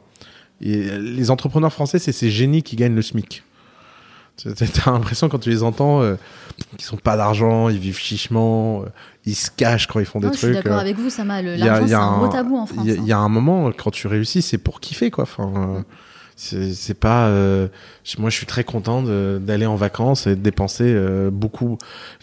Et 0.63 0.89
euh, 0.91 0.99
les 0.99 1.31
entrepreneurs 1.31 1.73
français, 1.73 1.99
c'est 1.99 2.13
ces 2.13 2.31
génies 2.31 2.63
qui 2.63 2.77
gagnent 2.77 2.95
le 2.95 3.03
SMIC. 3.03 3.43
T'as 4.43 4.91
l'impression 4.93 5.29
quand 5.31 5.39
tu 5.39 5.49
les 5.49 5.63
entends 5.63 6.03
euh, 6.03 6.17
qu'ils 6.77 6.85
sont 6.87 6.99
pas 6.99 7.17
d'argent, 7.17 7.71
ils 7.71 7.79
vivent 7.79 7.99
chichement, 7.99 8.83
euh, 8.83 8.87
ils 9.25 9.35
se 9.35 9.51
cachent 9.51 9.87
quand 9.87 9.99
ils 9.99 10.05
font 10.05 10.21
des 10.21 10.27
Non, 10.27 10.33
je 10.35 10.39
suis 10.39 10.47
trucs. 10.49 10.57
d'accord 10.63 10.77
euh, 10.79 10.81
avec 10.83 10.99
vous, 10.99 11.09
Sama. 11.09 11.41
le- 11.41 11.55
il 11.55 11.61
y 11.61 11.63
a- 11.63 11.67
L'argent, 11.81 11.87
c'est 11.89 11.95
un 11.95 12.19
gros 12.19 12.29
tabou 12.29 12.57
en 12.59 12.67
France. 12.67 12.81
Il 12.85 12.91
y, 12.91 12.93
a- 12.93 12.95
hein. 12.95 13.03
il 13.03 13.09
y 13.09 13.13
a 13.13 13.19
un 13.19 13.29
moment, 13.31 13.71
quand 13.73 13.91
tu 13.91 14.07
réussis, 14.09 14.43
c'est 14.43 14.59
pour 14.59 14.81
kiffer, 14.81 15.11
quoi. 15.11 15.25
Enfin, 15.25 15.53
euh, 15.57 15.81
c'est 16.37 16.95
pas. 16.99 17.29
euh, 17.29 17.69
moi, 18.19 18.31
je 18.31 18.37
suis 18.37 18.47
très 18.47 18.63
content 18.65 19.03
d'aller 19.03 19.67
en 19.67 19.77
vacances 19.77 20.27
et 20.27 20.37
de 20.37 20.41
dépenser 20.41 20.85
euh, 20.87 21.31
beaucoup, 21.31 21.79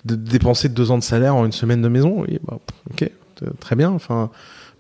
de 0.06 0.16
dépenser 0.16 0.70
deux 0.70 0.92
ans 0.92 0.98
de 0.98 1.04
salaire 1.04 1.36
en 1.36 1.46
une 1.46 1.52
semaine 1.52 1.82
de 1.82 1.88
maison. 1.88 2.22
Oui, 2.28 2.40
bah, 2.48 2.60
ok, 2.92 3.10
très 3.60 3.76
bien. 3.76 3.90
Enfin, 3.90 4.30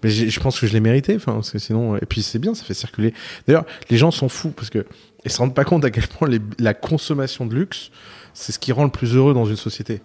mais 0.03 0.09
je 0.09 0.39
pense 0.39 0.59
que 0.59 0.67
je 0.67 0.73
l'ai 0.73 0.79
mérité. 0.79 1.15
Enfin, 1.15 1.33
parce 1.33 1.49
que 1.51 1.59
sinon, 1.59 1.95
et 1.97 2.05
puis 2.07 2.21
c'est 2.21 2.39
bien, 2.39 2.53
ça 2.53 2.63
fait 2.63 2.73
circuler. 2.73 3.13
D'ailleurs, 3.47 3.65
les 3.89 3.97
gens 3.97 4.11
sont 4.11 4.29
fous 4.29 4.51
parce 4.51 4.69
que 4.69 4.85
ils 5.25 5.31
se 5.31 5.37
rendent 5.39 5.55
pas 5.55 5.63
compte 5.63 5.83
à 5.85 5.89
quel 5.89 6.07
point 6.07 6.27
les- 6.27 6.41
la 6.59 6.73
consommation 6.73 7.45
de 7.45 7.55
luxe, 7.55 7.89
c'est 8.33 8.51
ce 8.51 8.59
qui 8.59 8.71
rend 8.71 8.83
le 8.83 8.89
plus 8.91 9.15
heureux 9.15 9.33
dans 9.33 9.45
une 9.45 9.55
société. 9.55 10.01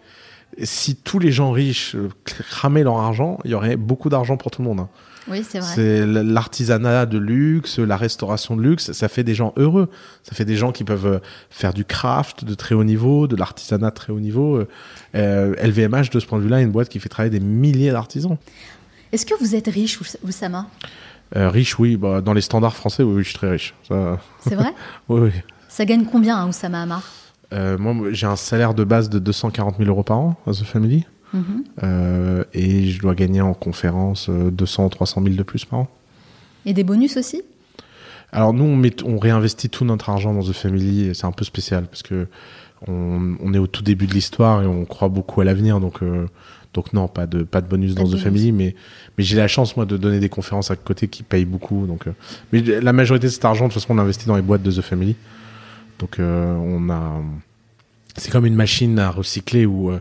Si 0.63 0.97
tous 0.97 1.19
les 1.19 1.33
gens 1.33 1.51
riches 1.51 1.95
euh, 1.97 2.09
cramaient 2.25 2.85
leur 2.85 2.99
argent, 2.99 3.39
il 3.45 3.51
y 3.51 3.55
aurait 3.55 3.77
beaucoup 3.77 4.09
d'argent 4.09 4.37
pour 4.37 4.51
tout 4.51 4.63
le 4.63 4.69
monde. 4.69 4.81
hein. 4.81 4.89
Oui, 5.31 5.45
c'est 5.49 5.59
vrai. 5.59 5.73
C'est 5.75 6.07
l'artisanat 6.07 7.07
de 7.07 7.19
luxe, 7.19 7.79
la 7.79 7.97
restauration 7.97 8.57
de 8.57 8.63
luxe, 8.63 8.93
ça 8.93 9.09
fait 9.09 9.25
des 9.25 9.35
gens 9.35 9.53
heureux. 9.57 9.89
Ça 10.23 10.35
fait 10.35 10.45
des 10.45 10.57
gens 10.57 10.73
qui 10.73 10.85
peuvent 10.85 11.07
euh, 11.07 11.19
faire 11.51 11.75
du 11.75 11.85
craft 11.85 12.45
de 12.45 12.55
très 12.55 12.75
haut 12.75 12.85
niveau, 12.85 13.27
de 13.27 13.37
l'artisanat 13.37 13.91
de 13.91 13.95
très 13.95 14.13
haut 14.13 14.21
niveau. 14.21 14.57
Euh, 14.57 14.69
euh, 15.15 15.55
LVMH, 15.63 16.11
de 16.11 16.21
ce 16.21 16.27
point 16.27 16.39
de 16.39 16.45
vue-là, 16.45 16.61
est 16.61 16.65
une 16.65 16.71
boîte 16.73 16.89
qui 16.89 17.01
fait 17.01 17.09
travailler 17.09 17.31
des 17.39 17.45
milliers 17.45 17.91
d'artisans. 17.93 18.37
Est-ce 19.13 19.25
que 19.27 19.35
vous 19.41 19.55
êtes 19.55 19.69
riche, 19.69 20.01
Ouss- 20.01 20.17
Oussama 20.27 20.67
Euh, 21.37 21.51
riche, 21.51 21.79
oui, 21.79 21.97
bah, 21.97 22.21
dans 22.21 22.33
les 22.33 22.41
standards 22.41 22.77
français, 22.77 23.03
oui, 23.03 23.15
oui, 23.17 23.23
je 23.25 23.29
suis 23.31 23.39
très 23.39 23.51
riche. 23.51 23.75
Ça, 23.87 24.19
C'est 24.49 24.55
vrai? 24.55 24.73
Oui, 25.09 25.21
oui. 25.21 25.31
Ça 25.69 25.85
gagne 25.85 26.05
combien, 26.05 26.39
hein, 26.39 26.49
Oussama 26.49 26.83
Hamar? 26.83 27.03
Euh, 27.53 27.79
moi, 27.79 27.95
j'ai 28.13 28.27
un 28.27 28.37
salaire 28.37 28.75
de 28.75 28.85
base 28.85 29.09
de 29.09 29.19
240 29.19 29.77
000 29.79 29.89
euros 29.89 30.03
par 30.03 30.19
an 30.19 30.37
à 30.47 30.51
The 30.53 30.65
Family. 30.65 31.07
Mhm. 31.33 31.65
Euh, 31.83 32.45
et 32.55 32.89
je 32.89 33.01
dois 33.01 33.15
gagner 33.15 33.41
en 33.41 33.55
conférence 33.55 34.29
euh, 34.29 34.51
200 34.51 34.87
ou 34.87 34.89
300 34.89 35.23
000 35.23 35.35
de 35.35 35.43
plus 35.43 35.65
par 35.65 35.81
an. 35.81 35.89
Et 36.67 36.73
des 36.73 36.85
bonus 36.85 37.17
aussi? 37.17 37.43
Alors 38.33 38.53
nous, 38.53 38.65
on, 38.65 38.77
met, 38.77 39.03
on 39.05 39.19
réinvestit 39.19 39.71
tout 39.71 39.85
notre 39.85 40.11
argent 40.11 40.35
dans 40.35 40.43
The 40.43 40.53
Family 40.53 41.15
c'est 41.15 41.25
un 41.25 41.33
peu 41.33 41.45
spécial 41.45 41.87
parce 41.87 42.03
que 42.03 42.27
on, 42.87 43.37
on 43.41 43.55
est 43.55 43.59
au 43.59 43.67
tout 43.67 43.83
début 43.83 44.07
de 44.07 44.15
l'histoire 44.15 44.63
et 44.63 44.67
on 44.67 44.85
croit 44.85 45.09
beaucoup 45.09 45.41
à 45.41 45.45
l'avenir. 45.45 45.81
Donc, 45.81 46.03
euh, 46.03 46.27
donc 46.75 46.93
non, 46.93 47.09
pas 47.09 47.27
de, 47.27 47.43
pas 47.43 47.61
de 47.61 47.67
bonus 47.67 47.95
Pas 47.95 48.03
dans 48.03 48.07
de 48.07 48.11
The 48.11 48.13
bonus. 48.13 48.25
Family, 48.25 48.53
mais, 48.53 48.75
mais 49.17 49.25
j'ai 49.25 49.37
la 49.37 49.49
chance 49.49 49.77
moi 49.77 49.87
de 49.87 49.97
donner 49.97 50.21
des 50.21 50.29
conférences 50.29 50.71
à 50.71 50.77
côté 50.77 51.09
qui 51.09 51.23
payent 51.23 51.45
beaucoup. 51.45 51.87
Donc, 51.87 52.07
euh, 52.07 52.13
mais 52.53 52.61
la 52.61 52.93
majorité 52.93 53.27
de 53.27 53.33
cet 53.33 53.45
argent, 53.45 53.67
de 53.67 53.73
toute 53.73 53.83
façon, 53.83 53.95
on 53.95 53.97
l'investit 53.97 54.27
dans 54.27 54.37
les 54.37 54.43
boîtes 54.43 54.63
de 54.63 54.71
The 54.71 54.83
Family. 54.83 55.17
Donc 55.99 56.19
euh, 56.19 56.55
on 56.55 56.89
a, 56.91 57.21
c'est 58.17 58.31
comme 58.31 58.47
une 58.47 58.55
machine 58.55 58.99
à 58.99 59.11
recycler 59.11 59.67
où 59.67 59.91
euh, 59.91 60.01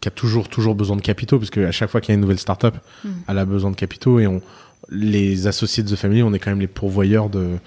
qui 0.00 0.08
a 0.08 0.10
toujours 0.10 0.48
toujours 0.48 0.74
besoin 0.74 0.96
de 0.96 1.00
capitaux 1.02 1.38
parce 1.38 1.50
qu'à 1.50 1.72
chaque 1.72 1.90
fois 1.90 2.00
qu'il 2.00 2.10
y 2.10 2.12
a 2.12 2.14
une 2.14 2.20
nouvelle 2.20 2.38
startup, 2.38 2.74
Mm. 3.04 3.08
elle 3.28 3.38
a 3.38 3.44
besoin 3.44 3.70
de 3.70 3.76
capitaux 3.76 4.20
et 4.20 4.26
on 4.26 4.40
les 4.90 5.46
associés 5.46 5.82
de 5.82 5.88
The 5.90 5.96
Family, 5.96 6.22
on 6.22 6.32
est 6.32 6.38
quand 6.38 6.50
même 6.50 6.60
les 6.60 6.66
pourvoyeurs 6.68 7.28
de 7.30 7.58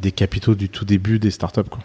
des 0.00 0.10
capitaux 0.12 0.54
du 0.54 0.68
tout 0.68 0.84
début 0.84 1.18
des 1.18 1.30
startups 1.30 1.68
quoi. 1.70 1.80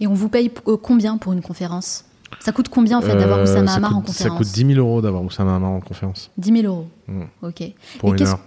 Et 0.00 0.06
on 0.06 0.14
vous 0.14 0.28
paye 0.28 0.50
euh, 0.68 0.76
combien 0.76 1.16
pour 1.18 1.32
une 1.32 1.42
conférence? 1.42 2.04
Ça 2.40 2.52
coûte 2.52 2.68
combien 2.68 2.98
en 2.98 3.02
fait 3.02 3.16
d'avoir 3.16 3.38
Euh, 3.38 3.44
Oussama 3.44 3.72
Hamar 3.74 3.96
en 3.96 4.00
coûte- 4.02 4.14
Ça 4.14 4.24
conférence? 4.28 4.38
coûte 4.38 4.54
10 4.66 4.74
000 4.74 4.78
euros 4.80 5.00
d'avoir 5.00 5.22
Oussama 5.22 5.54
Hamar 5.56 5.70
en 5.70 5.80
conférence 5.80 6.30
10 6.38 6.62
000 6.62 6.66
euros. 6.66 6.88
Mm. 7.08 7.22
Ok. 7.42 7.62
pour 7.98 8.14
Et 8.14 8.18
une 8.18 8.26
heure. 8.26 8.40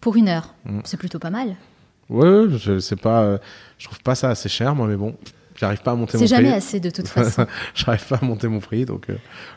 Pour 0.00 0.16
une 0.16 0.28
heure. 0.28 0.54
Mm. 0.64 0.80
C'est 0.84 0.96
plutôt 0.98 1.18
pas 1.18 1.30
mal. 1.30 1.56
Ouais, 2.10 2.28
ouais, 2.28 2.46
je 2.58 2.78
sais 2.78 2.96
pas, 2.96 3.22
euh, 3.22 3.38
je 3.78 3.86
trouve 3.86 4.00
pas 4.02 4.14
ça 4.14 4.28
assez 4.30 4.48
cher 4.50 4.74
moi, 4.74 4.86
mais 4.86 4.96
bon, 4.96 5.14
j'arrive 5.56 5.82
pas 5.82 5.92
à 5.92 5.94
monter 5.94 6.16
mon 6.16 6.22
C'est 6.22 6.26
jamais 6.28 6.48
prix. 6.48 6.56
assez 6.56 6.80
de 6.80 6.90
toute 6.90 7.08
façon. 7.08 7.46
j'arrive 7.74 8.06
pas 8.06 8.16
à 8.20 8.24
monter 8.24 8.48
mon 8.48 8.60
prix, 8.60 8.84
donc 8.84 9.10
euh, 9.10 9.14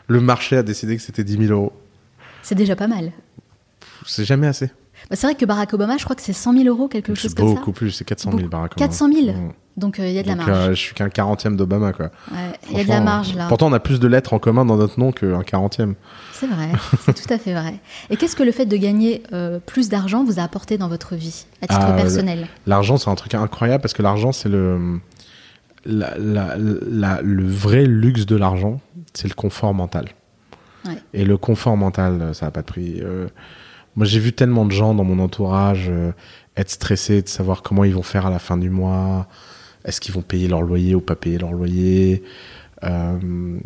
le 0.08 0.20
marché 0.20 0.56
a 0.56 0.62
décidé 0.62 0.96
que 0.96 1.02
c'était 1.02 1.24
10 1.24 1.46
000 1.48 1.52
euros. 1.52 1.72
C'est 2.42 2.54
déjà 2.54 2.76
pas 2.76 2.86
mal. 2.88 3.12
C'est 4.06 4.24
jamais 4.24 4.46
assez. 4.46 4.66
Bah, 5.10 5.16
c'est 5.16 5.26
vrai 5.26 5.34
que 5.36 5.44
Barack 5.44 5.72
Obama, 5.74 5.96
je 5.98 6.04
crois 6.04 6.16
que 6.16 6.22
c'est 6.22 6.32
100 6.32 6.52
000 6.54 6.64
euros, 6.68 6.88
quelque 6.88 7.14
chose 7.14 7.34
comme 7.34 7.48
ça. 7.48 7.54
beaucoup 7.54 7.72
plus, 7.72 7.90
c'est 7.90 8.04
400 8.04 8.30
000 8.30 8.38
Beaucoup. 8.42 8.50
Barack 8.50 8.72
Obama. 8.76 8.88
400 8.88 9.12
000 9.12 9.26
Mm. 9.36 9.52
Donc 9.76 10.00
euh, 10.00 10.08
il 10.08 10.14
y 10.14 10.18
a 10.18 10.22
de 10.22 10.28
la 10.28 10.36
marge. 10.36 10.48
euh, 10.50 10.70
je 10.70 10.80
suis 10.80 10.94
qu'un 10.94 11.10
quarantième 11.10 11.54
d'Obama, 11.54 11.92
quoi. 11.92 12.06
Ouais, 12.32 12.38
Il 12.70 12.78
y 12.78 12.80
a 12.80 12.84
de 12.84 12.88
la 12.88 13.02
marge 13.02 13.34
là. 13.34 13.46
Pourtant, 13.46 13.66
on 13.66 13.74
a 13.74 13.78
plus 13.78 14.00
de 14.00 14.08
lettres 14.08 14.32
en 14.32 14.38
commun 14.38 14.64
dans 14.64 14.76
notre 14.78 14.98
nom 14.98 15.12
qu'un 15.12 15.42
quarantième. 15.42 15.96
C'est 16.32 16.46
vrai, 16.46 16.70
c'est 17.04 17.12
tout 17.12 17.30
à 17.30 17.36
fait 17.36 17.52
vrai. 17.52 17.74
Et 18.08 18.16
qu'est-ce 18.16 18.34
que 18.36 18.42
le 18.42 18.52
fait 18.52 18.64
de 18.64 18.76
gagner 18.78 19.22
euh, 19.34 19.58
plus 19.58 19.90
d'argent 19.90 20.24
vous 20.24 20.40
a 20.40 20.42
apporté 20.42 20.78
dans 20.78 20.88
votre 20.88 21.14
vie, 21.14 21.44
à 21.60 21.66
titre 21.66 21.78
Ah, 21.82 21.92
personnel? 21.92 22.48
L'argent, 22.66 22.96
c'est 22.96 23.10
un 23.10 23.14
truc 23.16 23.34
incroyable 23.34 23.82
parce 23.82 23.92
que 23.92 24.00
l'argent, 24.00 24.32
c'est 24.32 24.48
le, 24.48 24.98
la- 25.86 26.16
la- 26.18 26.56
la- 26.58 27.20
le 27.22 27.44
vrai 27.46 27.84
luxe 27.86 28.26
de 28.26 28.36
l'argent, 28.36 28.80
c'est 29.14 29.28
le 29.28 29.34
confort 29.34 29.72
mental. 29.74 30.06
Ouais. 30.86 30.98
Et 31.14 31.24
le 31.24 31.36
confort 31.36 31.76
mental, 31.76 32.34
ça 32.34 32.46
n'a 32.46 32.50
pas 32.50 32.60
de 32.62 32.66
prix. 32.66 33.00
Euh, 33.02 33.28
moi, 33.96 34.06
j'ai 34.06 34.20
vu 34.20 34.32
tellement 34.32 34.64
de 34.64 34.72
gens 34.72 34.94
dans 34.94 35.04
mon 35.04 35.18
entourage 35.18 35.86
euh, 35.88 36.12
être 36.56 36.70
stressés 36.70 37.22
de 37.22 37.28
savoir 37.28 37.62
comment 37.62 37.84
ils 37.84 37.94
vont 37.94 38.02
faire 38.02 38.26
à 38.26 38.30
la 38.30 38.38
fin 38.38 38.56
du 38.56 38.70
mois. 38.70 39.26
Est-ce 39.84 40.00
qu'ils 40.00 40.14
vont 40.14 40.22
payer 40.22 40.48
leur 40.48 40.62
loyer 40.62 40.94
ou 40.94 41.00
pas 41.00 41.14
payer 41.16 41.38
leur 41.38 41.52
loyer? 41.52 42.22
Euh, 42.84 43.58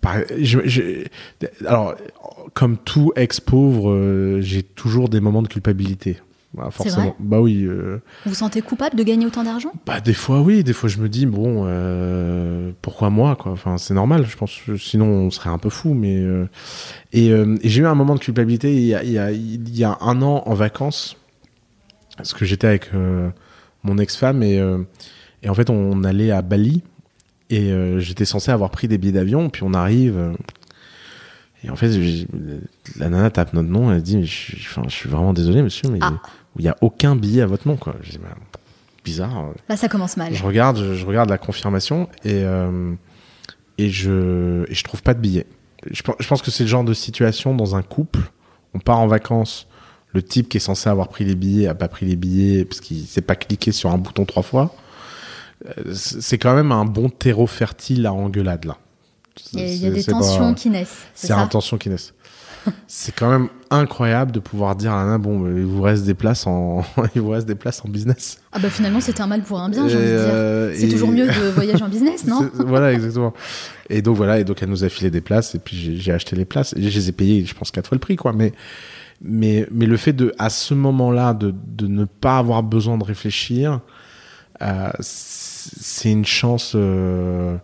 par- 0.00 0.18
je- 0.38 0.60
je- 0.66 1.04
alors, 1.66 1.94
comme 2.54 2.76
tout 2.76 3.12
ex-pauvre, 3.16 4.38
j'ai 4.40 4.62
toujours 4.62 5.08
des 5.08 5.20
moments 5.20 5.42
de 5.42 5.48
culpabilité. 5.48 6.18
Bah, 6.54 6.68
forcément. 6.70 6.96
vrai 7.06 7.14
bah 7.18 7.40
oui. 7.40 7.64
euh, 7.64 8.00
Vous 8.24 8.30
vous 8.30 8.34
sentez 8.36 8.62
coupable 8.62 8.96
de 8.96 9.02
gagner 9.02 9.26
autant 9.26 9.42
d'argent? 9.44 9.72
Bah 9.84 10.00
des 10.00 10.14
fois 10.14 10.40
oui, 10.40 10.64
des 10.64 10.72
fois 10.72 10.88
je 10.88 10.98
me 10.98 11.08
dis 11.08 11.26
bon 11.26 11.64
euh, 11.66 12.70
pourquoi 12.80 13.10
moi 13.10 13.36
quoi? 13.36 13.52
Enfin 13.52 13.76
c'est 13.76 13.92
normal, 13.92 14.24
je 14.26 14.36
pense. 14.36 14.58
Sinon 14.78 15.06
on 15.06 15.30
serait 15.30 15.50
un 15.50 15.58
peu 15.58 15.68
fou. 15.68 15.92
Mais 15.92 16.18
euh, 16.18 16.48
et, 17.12 17.26
et 17.28 17.68
j'ai 17.68 17.82
eu 17.82 17.86
un 17.86 17.94
moment 17.94 18.14
de 18.14 18.20
culpabilité 18.20 18.74
il 18.74 18.84
y 18.84 18.94
a, 18.94 19.02
il 19.02 19.10
y 19.12 19.18
a, 19.18 19.32
il 19.32 19.76
y 19.76 19.84
a 19.84 19.98
un 20.00 20.22
an 20.22 20.44
en 20.46 20.54
vacances 20.54 21.16
parce 22.16 22.32
que 22.32 22.46
j'étais 22.46 22.68
avec 22.68 22.90
mon 23.82 23.98
ex-femme 23.98 24.42
et 24.42 24.56
et 25.42 25.48
en 25.50 25.54
fait 25.54 25.68
on 25.68 26.04
allait 26.04 26.30
à 26.30 26.40
Bali 26.40 26.82
et 27.50 27.70
j'étais 27.98 28.24
censé 28.24 28.50
avoir 28.50 28.70
pris 28.70 28.88
des 28.88 28.96
billets 28.96 29.12
d'avion 29.12 29.50
puis 29.50 29.62
on 29.62 29.74
arrive. 29.74 30.32
Et 31.66 31.70
en 31.70 31.76
fait, 31.76 31.90
la 32.96 33.08
nana 33.08 33.30
tape 33.30 33.52
notre 33.52 33.68
nom, 33.68 33.92
elle 33.92 34.00
dit, 34.02 34.24
je, 34.24 34.30
suis- 34.32 34.58
enfin, 34.60 34.82
je 34.88 34.94
suis 34.94 35.08
vraiment 35.08 35.32
désolé, 35.32 35.62
monsieur, 35.62 35.88
mais 35.90 35.98
Ah. 36.00 36.14
il 36.58 36.62
n'y 36.62 36.68
a 36.68 36.76
aucun 36.80 37.16
billet 37.16 37.42
à 37.42 37.46
votre 37.46 37.66
nom, 37.66 37.76
quoi. 37.76 37.96
Je 38.02 38.12
dis, 38.12 38.18
bah, 38.18 38.28
bizarre. 39.04 39.50
Là, 39.68 39.76
ça 39.76 39.88
commence 39.88 40.16
mal. 40.16 40.32
Je 40.32 40.44
regarde, 40.44 40.78
je, 40.78 40.94
je 40.94 41.04
regarde 41.04 41.28
la 41.28 41.38
confirmation 41.38 42.08
et 42.24 42.42
euh, 42.44 42.92
et 43.78 43.90
je 43.90 44.64
et 44.70 44.74
je 44.74 44.84
trouve 44.84 45.02
pas 45.02 45.14
de 45.14 45.20
billet. 45.20 45.46
Je, 45.90 46.02
pense- 46.02 46.16
je 46.20 46.26
pense 46.28 46.40
que 46.42 46.50
c'est 46.50 46.64
le 46.64 46.68
genre 46.68 46.84
de 46.84 46.94
situation 46.94 47.54
dans 47.54 47.76
un 47.76 47.82
couple. 47.82 48.20
On 48.74 48.78
part 48.78 48.98
en 48.98 49.06
vacances, 49.06 49.66
le 50.12 50.22
type 50.22 50.48
qui 50.48 50.56
est 50.56 50.60
censé 50.60 50.88
avoir 50.88 51.08
pris 51.08 51.24
les 51.24 51.34
billets 51.34 51.66
a 51.66 51.74
pas 51.74 51.88
pris 51.88 52.06
les 52.06 52.16
billets 52.16 52.64
parce 52.64 52.80
qu'il 52.80 53.06
s'est 53.06 53.20
pas 53.22 53.34
cliqué 53.36 53.72
sur 53.72 53.90
un 53.90 53.98
bouton 53.98 54.24
trois 54.24 54.42
fois. 54.42 54.74
Euh, 55.66 55.94
c'est 55.94 56.38
quand 56.38 56.54
même 56.54 56.70
un 56.72 56.84
bon 56.84 57.08
terreau 57.08 57.46
fertile 57.46 58.06
à 58.06 58.12
engueulade 58.12 58.64
là. 58.66 58.78
Il 59.52 59.60
y 59.76 59.86
a, 59.86 59.90
des 59.90 60.02
pas- 60.02 60.12
tensions 60.12 60.54
qui 60.54 60.70
naissent. 60.70 61.04
C'est 61.14 61.28
c'est 61.28 61.32
un 61.32 61.40
ça 61.42 61.46
tension 61.48 61.76
qui 61.78 61.88
naissent. 61.90 62.12
c'est 62.88 63.14
quand 63.14 63.30
même 63.30 63.48
incroyable 63.70 64.32
de 64.32 64.40
pouvoir 64.40 64.74
dire 64.74 64.90
à 64.92 65.00
un 65.00 65.18
bon, 65.20 65.46
il 65.56 65.64
vous 65.64 65.82
reste 65.82 66.04
des 66.04 66.14
places 66.14 66.46
en, 66.48 66.84
il 67.14 67.20
vous 67.20 67.28
reste 67.30 67.46
des 67.46 67.54
places 67.54 67.80
en 67.84 67.88
business. 67.88 68.38
Ah 68.50 68.58
bah 68.58 68.70
finalement, 68.70 69.00
c'était 69.00 69.20
un 69.20 69.26
mal 69.28 69.42
pour 69.42 69.60
un 69.60 69.68
bien, 69.68 69.86
j'ai 69.88 69.94
envie 69.96 70.04
de 70.04 70.10
dire. 70.10 70.18
euh, 70.20 70.74
C'est 70.74 70.86
et- 70.86 70.88
toujours 70.88 71.10
mieux 71.12 71.26
de 71.26 71.50
voyager 71.54 71.82
en 71.84 71.88
business, 71.88 72.26
non 72.26 72.50
Voilà, 72.54 72.92
exactement. 72.92 73.32
Et 73.88 74.02
donc 74.02 74.16
voilà, 74.16 74.40
et 74.40 74.44
donc 74.44 74.62
elle 74.62 74.68
nous 74.70 74.82
a 74.82 74.88
filé 74.88 75.10
des 75.10 75.20
places, 75.20 75.54
et 75.54 75.58
puis 75.60 76.00
j'ai 76.00 76.12
acheté 76.12 76.34
les 76.34 76.44
places, 76.44 76.72
et 76.76 76.82
je 76.90 76.98
les 76.98 77.08
ai 77.08 77.12
payées, 77.12 77.44
je 77.44 77.54
pense 77.54 77.70
quatre 77.70 77.86
fois 77.88 77.94
le 77.96 78.00
prix, 78.00 78.16
quoi. 78.16 78.32
Mais 78.32 78.52
mais 79.22 79.66
mais 79.70 79.86
le 79.86 79.96
fait 79.96 80.12
de 80.12 80.34
à 80.38 80.50
ce 80.50 80.74
moment-là 80.74 81.34
de 81.34 81.54
de 81.66 81.86
ne 81.86 82.04
pas 82.04 82.38
avoir 82.38 82.62
besoin 82.64 82.98
de 82.98 83.04
réfléchir, 83.04 83.80
euh, 84.62 84.88
c'est 85.00 86.10
une 86.10 86.24
chance. 86.26 86.72
euh, 86.74 87.56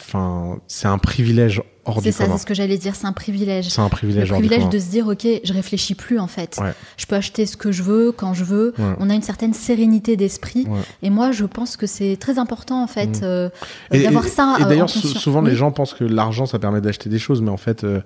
Enfin, 0.00 0.58
c'est 0.66 0.88
un 0.88 0.98
privilège 0.98 1.62
hors 1.84 1.96
C'est 2.02 2.10
du 2.10 2.12
ça, 2.12 2.24
commun. 2.24 2.36
c'est 2.36 2.42
ce 2.42 2.46
que 2.46 2.54
j'allais 2.54 2.78
dire, 2.78 2.94
c'est 2.94 3.06
un 3.06 3.12
privilège. 3.12 3.68
C'est 3.68 3.80
un 3.80 3.84
Le 3.84 3.90
privilège 3.90 4.30
hors 4.32 4.40
du 4.40 4.46
privilège 4.46 4.68
de 4.70 4.78
se 4.78 4.90
dire, 4.90 5.06
ok, 5.08 5.26
je 5.44 5.52
réfléchis 5.52 5.94
plus 5.94 6.18
en 6.18 6.26
fait. 6.26 6.58
Ouais. 6.60 6.72
Je 6.96 7.06
peux 7.06 7.16
acheter 7.16 7.46
ce 7.46 7.56
que 7.56 7.72
je 7.72 7.82
veux, 7.82 8.12
quand 8.12 8.34
je 8.34 8.44
veux. 8.44 8.74
Ouais. 8.78 8.94
On 8.98 9.08
a 9.10 9.14
une 9.14 9.22
certaine 9.22 9.54
sérénité 9.54 10.16
d'esprit. 10.16 10.66
Ouais. 10.68 10.78
Et 11.02 11.10
moi, 11.10 11.32
je 11.32 11.44
pense 11.44 11.76
que 11.76 11.86
c'est 11.86 12.16
très 12.18 12.38
important 12.38 12.82
en 12.82 12.86
fait 12.86 13.20
Mm. 13.20 13.24
euh, 13.24 13.48
d'avoir 13.92 14.24
ça. 14.24 14.56
Et 14.60 14.62
euh, 14.62 14.66
d'ailleurs, 14.66 14.90
souvent 14.90 15.42
Oui. 15.42 15.50
les 15.50 15.56
gens 15.56 15.70
pensent 15.72 15.94
que 15.94 16.04
l'argent 16.04 16.46
ça 16.46 16.58
permet 16.58 16.80
d'acheter 16.80 17.08
des 17.10 17.18
choses, 17.18 17.40
mais 17.42 17.50
en 17.50 17.56
fait, 17.56 17.84
euh, 17.84 18.00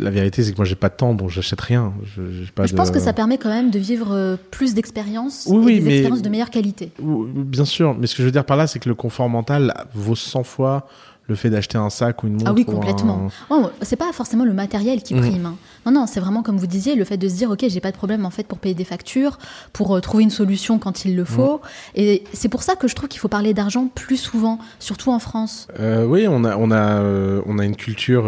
la 0.00 0.10
vérité 0.10 0.42
c'est 0.42 0.52
que 0.52 0.56
moi 0.56 0.64
j'ai 0.66 0.74
pas 0.74 0.88
de 0.88 0.94
temps, 0.96 1.14
donc 1.14 1.30
j'achète 1.30 1.60
rien. 1.60 1.92
Je, 2.04 2.22
j'ai 2.30 2.50
pas 2.52 2.66
Je 2.66 2.72
de- 2.72 2.76
pense 2.76 2.90
que 2.90 2.98
ça 3.00 3.12
permet 3.12 3.38
quand 3.38 3.48
même 3.48 3.70
de 3.70 3.78
vivre 3.78 4.12
euh, 4.12 4.36
plus 4.50 4.74
d'expériences 4.74 5.46
Oui, 5.50 5.56
et 5.56 5.58
oui, 5.58 5.74
des 5.76 5.80
mais- 5.80 5.94
expériences 5.98 6.22
de 6.22 6.28
meilleure 6.28 6.50
qualité. 6.50 6.92
Bien 7.00 7.64
sûr, 7.64 7.96
mais 7.98 8.06
ce 8.06 8.14
que 8.14 8.22
je 8.22 8.26
veux 8.26 8.32
dire 8.32 8.44
par 8.44 8.56
là, 8.56 8.66
c'est 8.66 8.78
que 8.78 8.88
le 8.88 8.94
confort 8.94 9.28
mental 9.28 9.72
vaut 9.94 10.16
100 10.16 10.42
fois 10.44 10.86
le 11.28 11.34
fait 11.34 11.50
d'acheter 11.50 11.76
un 11.78 11.90
sac 11.90 12.22
ou 12.22 12.28
une 12.28 12.34
montre. 12.34 12.44
Ah 12.48 12.52
oui, 12.52 12.64
ou 12.66 12.70
un- 12.70 12.74
complètement. 12.74 13.28
Oh, 13.50 13.68
c'est 13.82 13.96
pas 13.96 14.12
forcément 14.12 14.44
le 14.44 14.52
matériel 14.52 15.02
qui 15.02 15.14
Mhm. 15.14 15.20
prime. 15.20 15.46
hein. 15.46 15.56
Non, 15.84 15.92
non, 15.92 16.06
c'est 16.06 16.20
vraiment 16.20 16.42
comme 16.42 16.56
vous 16.56 16.66
disiez, 16.66 16.94
le 16.94 17.04
fait 17.04 17.16
de 17.16 17.28
se 17.28 17.34
dire, 17.34 17.50
ok, 17.50 17.64
j'ai 17.68 17.80
pas 17.80 17.90
de 17.92 17.96
problème 17.96 18.24
en 18.26 18.30
fait 18.30 18.44
pour 18.46 18.58
payer 18.58 18.74
des 18.74 18.84
factures, 18.84 19.38
pour 19.72 19.96
euh, 19.96 20.00
trouver 20.00 20.22
une 20.24 20.30
solution 20.30 20.78
quand 20.78 21.04
il 21.04 21.16
le 21.16 21.24
faut. 21.24 21.60
Et 21.94 22.22
c'est 22.32 22.48
pour 22.48 22.62
ça 22.62 22.76
que 22.76 22.86
je 22.88 22.94
trouve 22.94 23.08
qu'il 23.08 23.20
faut 23.20 23.28
parler 23.28 23.54
d'argent 23.54 23.88
plus 23.94 24.16
souvent, 24.16 24.58
surtout 24.78 25.10
en 25.10 25.18
France. 25.18 25.66
Euh, 25.80 26.04
oui, 26.04 26.26
on 26.28 26.44
a, 26.44 26.56
on 26.56 26.70
a, 26.70 27.00
euh, 27.00 27.40
on 27.46 27.58
a 27.58 27.64
une 27.64 27.76
culture. 27.76 28.26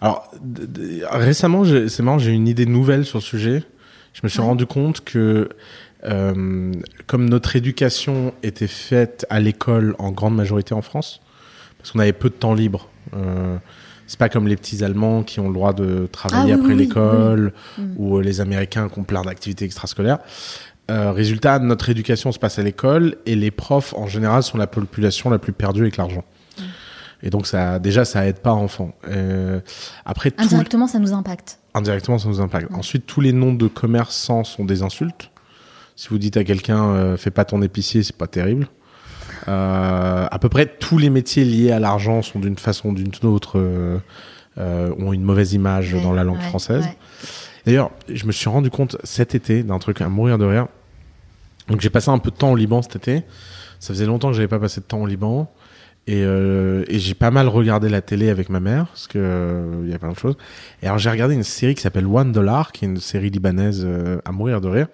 Alors, 0.00 0.30
récemment, 1.10 1.64
j'ai- 1.64 1.88
c'est 1.88 2.02
marrant, 2.02 2.18
j'ai 2.18 2.32
une 2.32 2.48
idée 2.48 2.66
nouvelle 2.66 3.04
sur 3.04 3.18
le 3.18 3.22
sujet. 3.22 3.62
Je 4.12 4.20
me 4.24 4.28
suis 4.28 4.40
Ouais. 4.40 4.46
rendu 4.46 4.66
compte 4.66 5.02
que, 5.04 5.48
euh, 6.04 6.72
comme 7.06 7.28
notre 7.28 7.56
éducation 7.56 8.34
était 8.42 8.66
faite 8.66 9.26
à 9.30 9.40
l'école 9.40 9.94
en 9.98 10.10
grande 10.10 10.34
majorité 10.34 10.74
en 10.74 10.82
France, 10.82 11.20
parce 11.78 11.92
qu'on 11.92 11.98
avait 12.00 12.12
peu 12.12 12.28
de 12.28 12.34
temps 12.34 12.54
libre. 12.54 12.88
Euh, 13.14 13.56
c'est 14.12 14.18
pas 14.18 14.28
comme 14.28 14.46
les 14.46 14.56
petits 14.56 14.84
Allemands 14.84 15.22
qui 15.22 15.40
ont 15.40 15.48
le 15.48 15.54
droit 15.54 15.72
de 15.72 16.06
travailler 16.12 16.52
Ah 16.52 16.56
oui, 16.56 16.60
après 16.60 16.74
oui, 16.74 16.78
l'école 16.78 17.52
oui. 17.78 17.84
Mm. 17.84 17.94
ou 17.96 18.18
euh, 18.18 18.22
les 18.22 18.42
Américains 18.42 18.90
qui 18.90 18.98
ont 18.98 19.04
plein 19.04 19.22
d'activités 19.22 19.64
extrascolaires. 19.64 20.18
Euh, 20.90 21.12
résultat, 21.12 21.58
notre 21.60 21.88
éducation 21.88 22.30
se 22.30 22.38
passe 22.38 22.58
à 22.58 22.62
l'école 22.62 23.16
et 23.24 23.36
les 23.36 23.50
profs 23.50 23.94
en 23.94 24.08
général 24.08 24.42
sont 24.42 24.58
la 24.58 24.66
population 24.66 25.30
la 25.30 25.38
plus 25.38 25.52
perdue 25.52 25.82
avec 25.82 25.96
l'argent. 25.96 26.24
Mm. 26.58 26.62
Et 27.22 27.30
donc 27.30 27.46
ça, 27.46 27.78
déjà, 27.78 28.04
ça 28.04 28.26
aide 28.26 28.40
pas 28.40 28.52
enfants. 28.52 28.92
Euh, 29.08 29.60
après, 30.04 30.30
tout, 30.30 30.42
Indirectement, 30.42 30.86
ça 30.88 30.98
nous 30.98 31.14
impacte. 31.14 31.58
indirectement, 31.72 32.18
ça 32.18 32.28
nous 32.28 32.40
impacte. 32.40 32.70
Ouais. 32.70 32.76
Ensuite, 32.76 33.06
tous 33.06 33.22
les 33.22 33.32
noms 33.32 33.54
de 33.54 33.66
commerçants 33.66 34.44
sont 34.44 34.66
des 34.66 34.82
insultes. 34.82 35.30
Si 36.02 36.08
vous 36.08 36.18
dites 36.18 36.36
à 36.36 36.42
quelqu'un, 36.42 36.82
euh, 36.82 37.16
fais 37.16 37.30
pas 37.30 37.44
ton 37.44 37.62
épicier, 37.62 38.02
c'est 38.02 38.16
pas 38.16 38.26
terrible. 38.26 38.66
Euh, 39.46 40.26
à 40.28 40.38
peu 40.40 40.48
près 40.48 40.66
tous 40.66 40.98
les 40.98 41.10
métiers 41.10 41.44
liés 41.44 41.70
à 41.70 41.78
l'argent 41.78 42.22
sont 42.22 42.40
d'une 42.40 42.58
façon 42.58 42.88
ou 42.88 42.94
d'une 42.96 43.12
autre 43.22 43.60
euh, 43.60 43.98
euh, 44.58 44.92
ont 44.98 45.12
une 45.12 45.22
mauvaise 45.22 45.52
image 45.52 45.94
dans 46.02 46.12
la 46.12 46.24
langue 46.24 46.38
Ouais, 46.38 46.42
française. 46.42 46.82
ouais. 46.82 46.96
D'ailleurs, 47.66 47.92
je 48.12 48.26
me 48.26 48.32
suis 48.32 48.50
rendu 48.50 48.68
compte 48.68 48.96
cet 49.04 49.36
été 49.36 49.62
d'un 49.62 49.78
truc 49.78 50.00
à 50.00 50.08
mourir 50.08 50.38
de 50.38 50.44
rire. 50.44 50.66
Donc 51.68 51.80
j'ai 51.80 51.90
passé 51.90 52.10
un 52.10 52.18
peu 52.18 52.32
de 52.32 52.36
temps 52.36 52.50
au 52.50 52.56
Liban 52.56 52.82
cet 52.82 52.96
été. 52.96 53.22
Ça 53.78 53.94
faisait 53.94 54.06
longtemps 54.06 54.30
que 54.30 54.34
j'avais 54.34 54.48
pas 54.48 54.58
passé 54.58 54.80
de 54.80 54.86
temps 54.86 55.02
au 55.02 55.06
Liban. 55.06 55.52
Et, 56.08 56.24
euh, 56.24 56.84
et 56.88 56.98
j'ai 56.98 57.14
pas 57.14 57.30
mal 57.30 57.46
regardé 57.46 57.88
la 57.88 58.00
télé 58.00 58.28
avec 58.28 58.48
ma 58.48 58.58
mère, 58.58 58.86
parce 58.86 59.06
que 59.06 59.18
euh, 59.20 59.82
il 59.84 59.90
y 59.90 59.94
a 59.94 60.00
plein 60.00 60.10
de 60.10 60.18
choses. 60.18 60.36
Et 60.82 60.86
alors 60.86 60.98
j'ai 60.98 61.10
regardé 61.10 61.34
une 61.36 61.44
série 61.44 61.76
qui 61.76 61.82
s'appelle 61.82 62.06
One 62.06 62.32
Dollar, 62.32 62.72
qui 62.72 62.84
est 62.84 62.88
une 62.88 62.96
série 62.96 63.30
libanaise 63.30 63.84
euh, 63.86 64.20
à 64.24 64.32
mourir 64.32 64.60
de 64.60 64.66
rire. 64.66 64.88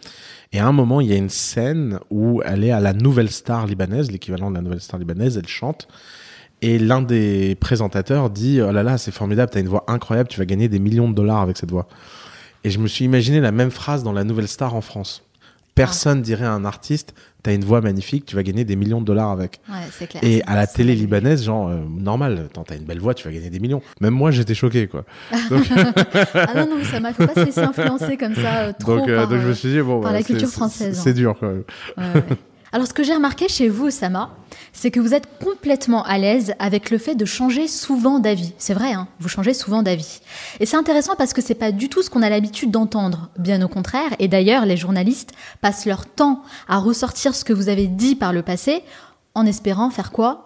Et 0.53 0.61
à 0.61 0.67
un 0.67 0.73
moment, 0.73 1.01
il 1.01 1.09
y 1.09 1.13
a 1.13 1.17
une 1.17 1.29
scène 1.29 1.99
où 2.11 2.43
elle 2.45 2.65
est 2.65 2.71
à 2.71 2.81
la 2.81 2.93
nouvelle 2.93 3.31
star 3.31 3.67
libanaise, 3.67 4.11
l'équivalent 4.11 4.51
de 4.51 4.57
la 4.57 4.63
nouvelle 4.63 4.81
star 4.81 4.99
libanaise, 4.99 5.37
elle 5.37 5.49
chante. 5.49 5.89
Et 6.63 6.79
l'un 6.79 7.03
des 7.03 7.55
présentateurs 7.55 8.31
dit 8.31 8.61
Oh 8.63 8.73
là 8.73 8.83
là, 8.83 8.99
c'est 8.99 9.13
formidable, 9.13 9.51
t'as 9.53 9.61
une 9.61 9.69
voix 9.69 9.85
incroyable, 9.89 10.29
tu 10.29 10.39
vas 10.39 10.47
gagner 10.47 10.69
des 10.69 10.79
millions 10.79 11.09
de 11.09 11.15
dollars 11.15 11.41
avec 11.41 11.57
cette 11.57 11.71
voix. 11.71 11.87
Et 12.65 12.71
je 12.71 12.79
me 12.79 12.89
suis 12.89 13.05
imaginé 13.05 13.41
la 13.41 13.53
même 13.53 13.71
phrase 13.71 14.03
dans 14.03 14.13
la 14.13 14.25
nouvelle 14.25 14.49
star 14.49 14.75
en 14.75 14.81
France. 14.81 15.28
Personne 15.79 16.23
dirait 16.23 16.45
à 16.47 16.53
un 16.53 16.65
artiste 16.65 17.15
T'as 17.45 17.55
une 17.55 17.65
voix 17.65 17.81
magnifique, 17.81 18.27
tu 18.27 18.35
vas 18.35 18.43
gagner 18.43 18.65
des 18.65 18.75
millions 18.75 19.01
de 19.01 19.07
dollars 19.07 19.31
avec. 19.31 19.61
Ouais, 19.69 19.77
c'est 19.93 20.09
clair. 20.09 20.25
Et 20.25 20.43
à 20.43 20.57
la 20.57 20.67
télé 20.67 20.97
libanaise, 20.97 21.45
genre, 21.45 21.69
euh, 21.69 21.79
normal, 21.89 22.49
t'as 22.67 22.77
une 22.77 22.83
belle 22.83 22.99
voix, 22.99 23.15
tu 23.15 23.29
vas 23.29 23.33
gagner 23.33 23.49
des 23.49 23.61
millions. 23.61 23.81
Même 24.01 24.13
moi, 24.15 24.33
j'étais 24.33 24.55
choqué, 24.55 24.89
quoi. 24.89 25.05
Ah 26.35 26.53
non, 26.57 26.79
non, 26.79 26.85
ça 26.85 26.99
m'a 26.99 27.13
faut 27.13 27.27
pas 27.27 27.35
se 27.35 27.45
laisser 27.45 27.61
influencer 27.61 28.17
comme 28.17 28.35
ça 28.35 28.63
euh, 28.65 28.73
trop 28.79 28.97
donc, 28.97 29.09
euh, 29.09 29.17
par, 29.17 29.29
donc 29.29 29.41
je 29.41 29.47
me 29.47 29.55
suis 29.55 29.69
dit, 29.71 29.81
bon, 29.81 30.01
par 30.01 30.11
bah, 30.11 30.19
la 30.19 30.25
culture 30.25 30.49
française, 30.49 31.01
c'est- 31.01 31.11
hein. 31.11 31.15
Dur, 31.15 31.37
quand 31.39 31.47
même. 31.47 31.65
Ouais, 31.97 32.05
ouais. 32.15 32.37
Alors, 32.73 32.87
ce 32.87 32.93
que 32.93 33.03
j'ai 33.03 33.15
remarqué 33.15 33.49
chez 33.49 33.69
vous, 33.69 33.87
Osama, 33.87 34.31
c'est 34.73 34.91
que 34.91 35.01
vous 35.01 35.15
êtes 35.15 35.39
complètement 35.43 36.03
à 36.05 36.19
l'aise 36.19 36.55
avec 36.59 36.91
le 36.91 36.99
fait 36.99 37.15
de 37.15 37.25
changer 37.25 37.67
souvent 37.67 38.19
d'avis. 38.19 38.53
C'est 38.59 38.75
vrai, 38.75 38.93
hein, 38.93 39.09
vous 39.21 39.29
changez 39.29 39.55
souvent 39.55 39.83
d'avis. 39.83 40.21
Et 40.61 40.67
c'est 40.67 40.77
intéressant 40.77 41.15
parce 41.17 41.33
que 41.33 41.41
c'est 41.41 41.55
pas 41.55 41.73
du 41.73 41.89
tout 41.89 42.03
ce 42.03 42.11
qu'on 42.11 42.23
a 42.23 42.29
l'habitude 42.29 42.71
d'entendre, 42.71 43.31
bien 43.39 43.63
au 43.63 43.69
contraire. 43.69 44.11
Et 44.19 44.29
d'ailleurs, 44.29 44.67
les 44.67 44.77
journalistes 44.77 45.33
passent 45.61 45.87
leur 45.87 46.07
temps 46.07 46.43
à 46.69 46.79
ressortir 46.79 47.35
ce 47.35 47.45
que 47.45 47.53
vous 47.53 47.69
avez 47.69 47.87
dit 47.87 48.15
par 48.15 48.33
le 48.33 48.43
passé, 48.43 48.83
en 49.35 49.47
espérant 49.47 49.91
faire 49.91 50.13
quoi? 50.13 50.45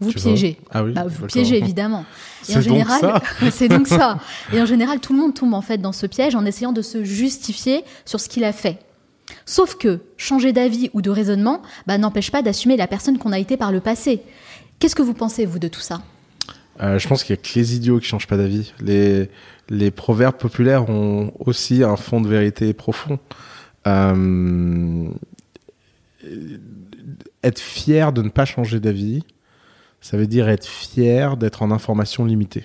Vous 0.00 0.10
Tu 0.10 0.16
piéger. 0.16 0.58
Ah 0.70 0.82
oui. 0.82 0.92
Bah, 0.92 1.04
vous 1.06 1.26
piégez 1.26 1.56
évidemment. 1.56 2.04
Et 2.48 2.56
en 2.56 2.60
général, 2.60 3.22
c'est 3.50 3.68
donc 3.68 3.86
ça. 3.86 4.18
Et 4.52 4.60
en 4.60 4.66
général, 4.66 5.00
tout 5.00 5.12
le 5.12 5.20
monde 5.20 5.34
tombe 5.34 5.54
en 5.54 5.62
fait 5.62 5.78
dans 5.78 5.92
ce 5.92 6.06
piège 6.06 6.34
en 6.34 6.44
essayant 6.44 6.72
de 6.72 6.82
se 6.82 7.04
justifier 7.04 7.84
sur 8.04 8.20
ce 8.20 8.28
qu'il 8.28 8.44
a 8.44 8.52
fait. 8.52 8.78
Sauf 9.46 9.76
que 9.76 10.00
changer 10.16 10.52
d'avis 10.52 10.90
ou 10.94 11.02
de 11.02 11.10
raisonnement 11.10 11.62
bah, 11.86 11.98
n'empêche 11.98 12.30
pas 12.30 12.42
d'assumer 12.42 12.76
la 12.76 12.86
personne 12.86 13.18
qu'on 13.18 13.32
a 13.32 13.38
été 13.38 13.56
par 13.56 13.72
le 13.72 13.80
passé. 13.80 14.22
Qu'est-ce 14.78 14.94
que 14.94 15.02
vous 15.02 15.14
pensez, 15.14 15.44
vous, 15.46 15.58
de 15.58 15.68
tout 15.68 15.80
ça? 15.80 16.02
Euh, 16.80 16.98
je 16.98 17.06
pense 17.06 17.22
qu'il 17.22 17.36
y 17.36 17.38
a 17.38 17.42
que 17.42 17.48
les 17.54 17.76
idiots 17.76 18.00
qui 18.00 18.06
changent 18.06 18.26
pas 18.26 18.36
d'avis. 18.36 18.72
Les, 18.80 19.90
proverbes 19.90 20.36
populaires 20.36 20.88
ont 20.90 21.32
aussi 21.38 21.82
un 21.84 21.96
fond 21.96 22.20
de 22.20 22.28
vérité 22.28 22.72
profond. 22.72 23.18
Euh, 23.86 25.08
être 27.42 27.60
fier 27.60 28.12
de 28.12 28.22
ne 28.22 28.30
pas 28.30 28.44
changer 28.44 28.80
d'avis, 28.80 29.22
ça 30.00 30.16
veut 30.16 30.26
dire 30.26 30.48
être 30.48 30.66
fier 30.66 31.36
d'être 31.36 31.62
en 31.62 31.70
information 31.70 32.24
limitée. 32.24 32.64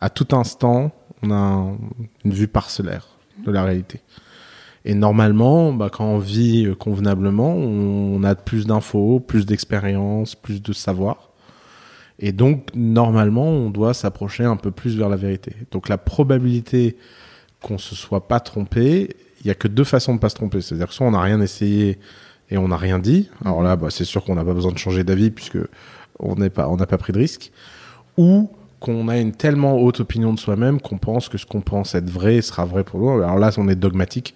À 0.00 0.10
tout 0.10 0.28
instant, 0.34 0.92
on 1.22 1.30
a 1.30 1.34
un- 1.34 1.78
une 2.24 2.32
vue 2.32 2.48
parcellaire 2.48 3.08
de 3.44 3.50
la 3.50 3.62
réalité. 3.62 4.00
Et 4.84 4.94
normalement, 4.94 5.72
bah, 5.72 5.90
quand 5.92 6.06
on 6.06 6.18
vit 6.18 6.66
euh, 6.66 6.74
convenablement, 6.74 7.54
on 7.54 8.22
a 8.24 8.34
plus 8.34 8.66
d'infos, 8.66 9.20
plus 9.20 9.46
d'expérience, 9.46 10.34
plus 10.34 10.62
de 10.62 10.72
savoir. 10.72 11.30
Et 12.18 12.32
donc, 12.32 12.68
normalement, 12.74 13.46
on 13.46 13.70
doit 13.70 13.94
s'approcher 13.94 14.44
un 14.44 14.56
peu 14.56 14.70
plus 14.70 14.96
vers 14.96 15.08
la 15.08 15.16
vérité. 15.16 15.54
Donc, 15.70 15.88
la 15.88 15.98
probabilité 15.98 16.96
qu'on 17.62 17.78
se 17.78 17.94
soit 17.94 18.28
pas 18.28 18.40
trompé, 18.40 19.16
il 19.40 19.46
y 19.46 19.50
a 19.50 19.54
que 19.54 19.68
deux 19.68 19.84
façons 19.84 20.14
de 20.14 20.20
pas 20.20 20.28
se 20.28 20.34
tromper. 20.34 20.60
C'est-à-dire 20.60 20.88
que 20.88 20.94
soit 20.94 21.06
on 21.06 21.12
n'a 21.12 21.20
rien 21.20 21.40
essayé 21.40 21.98
et 22.50 22.58
on 22.58 22.68
n'a 22.68 22.76
rien 22.76 22.98
dit. 22.98 23.28
Alors 23.44 23.62
là, 23.62 23.76
bah, 23.76 23.88
c'est 23.90 24.04
sûr 24.04 24.24
qu'on 24.24 24.34
n'a 24.34 24.44
pas 24.44 24.54
besoin 24.54 24.72
de 24.72 24.78
changer 24.78 25.04
d'avis 25.04 25.30
puisque 25.30 25.58
on 26.18 26.36
n'est 26.36 26.50
pas, 26.50 26.68
n'a 26.76 26.86
pas 26.86 26.98
pris 26.98 27.12
de 27.12 27.18
risque. 27.18 27.52
Ou 28.16 28.50
qu'on 28.80 29.08
a 29.08 29.18
une 29.18 29.32
tellement 29.32 29.76
haute 29.76 30.00
opinion 30.00 30.32
de 30.32 30.38
soi-même 30.38 30.80
qu'on 30.80 30.96
pense 30.98 31.28
que 31.28 31.36
ce 31.38 31.44
qu'on 31.46 31.60
pense 31.60 31.94
être 31.94 32.08
vrai 32.10 32.40
sera 32.40 32.64
vrai 32.64 32.82
pour 32.82 32.98
nous. 33.00 33.10
Alors 33.22 33.38
là, 33.38 33.50
on 33.58 33.68
est 33.68 33.74
dogmatique. 33.76 34.34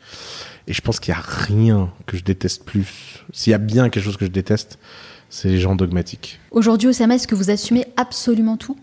Et 0.67 0.73
je 0.75 0.81
pense 0.83 1.01
qu'il 1.01 1.13
y 1.13 1.17
a 1.17 1.21
rien 1.23 1.91
que 2.07 2.17
je 2.17 2.23
déteste 2.25 2.65
plus. 2.65 3.25
S'il 3.33 3.51
y 3.51 3.55
a 3.55 3.59
bien 3.59 3.89
quelque 3.89 4.05
chose 4.05 4.17
que 4.19 4.27
je 4.27 4.31
déteste, 4.31 4.79
c'est 5.31 5.49
les 5.49 5.59
gens 5.59 5.75
dogmatiques. 5.75 6.39
Aujourd'hui, 6.51 6.89
Osama, 6.89 7.15
est-ce 7.17 7.27
que 7.27 7.35
vous 7.35 7.51
assumez 7.51 7.87
absolument 7.97 8.57
tout? 8.57 8.77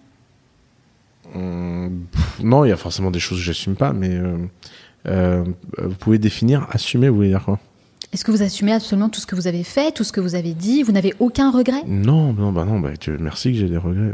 Hum, 1.33 2.05
pff, 2.11 2.39
non, 2.43 2.65
il 2.65 2.69
y 2.69 2.71
a 2.73 2.77
forcément 2.77 3.11
des 3.11 3.19
choses 3.19 3.37
que 3.37 3.43
j'assume 3.43 3.75
pas, 3.75 3.93
mais 3.93 4.09
euh, 4.15 4.37
euh, 5.07 5.43
vous 5.77 5.95
pouvez 5.95 6.17
définir 6.19 6.67
assumer, 6.71 7.07
vous 7.09 7.15
voulez 7.17 7.29
dire 7.29 7.45
quoi? 7.45 7.59
Est-ce 8.13 8.25
que 8.25 8.31
vous 8.31 8.41
assumez 8.41 8.73
absolument 8.73 9.07
tout 9.07 9.21
ce 9.21 9.25
que 9.27 9.35
vous 9.35 9.47
avez 9.47 9.63
fait, 9.63 9.93
tout 9.93 10.03
ce 10.03 10.11
que 10.11 10.19
vous 10.19 10.35
avez 10.35 10.53
dit? 10.53 10.83
Vous 10.83 10.91
n'avez 10.91 11.13
aucun 11.19 11.49
regret? 11.49 11.83
Non, 11.87 12.33
non, 12.33 12.51
bah 12.51 12.65
non, 12.65 12.79
bah, 12.81 12.97
tu- 12.99 13.17
merci 13.17 13.53
que 13.53 13.59
j'ai 13.59 13.69
des 13.69 13.77
regrets. 13.77 14.13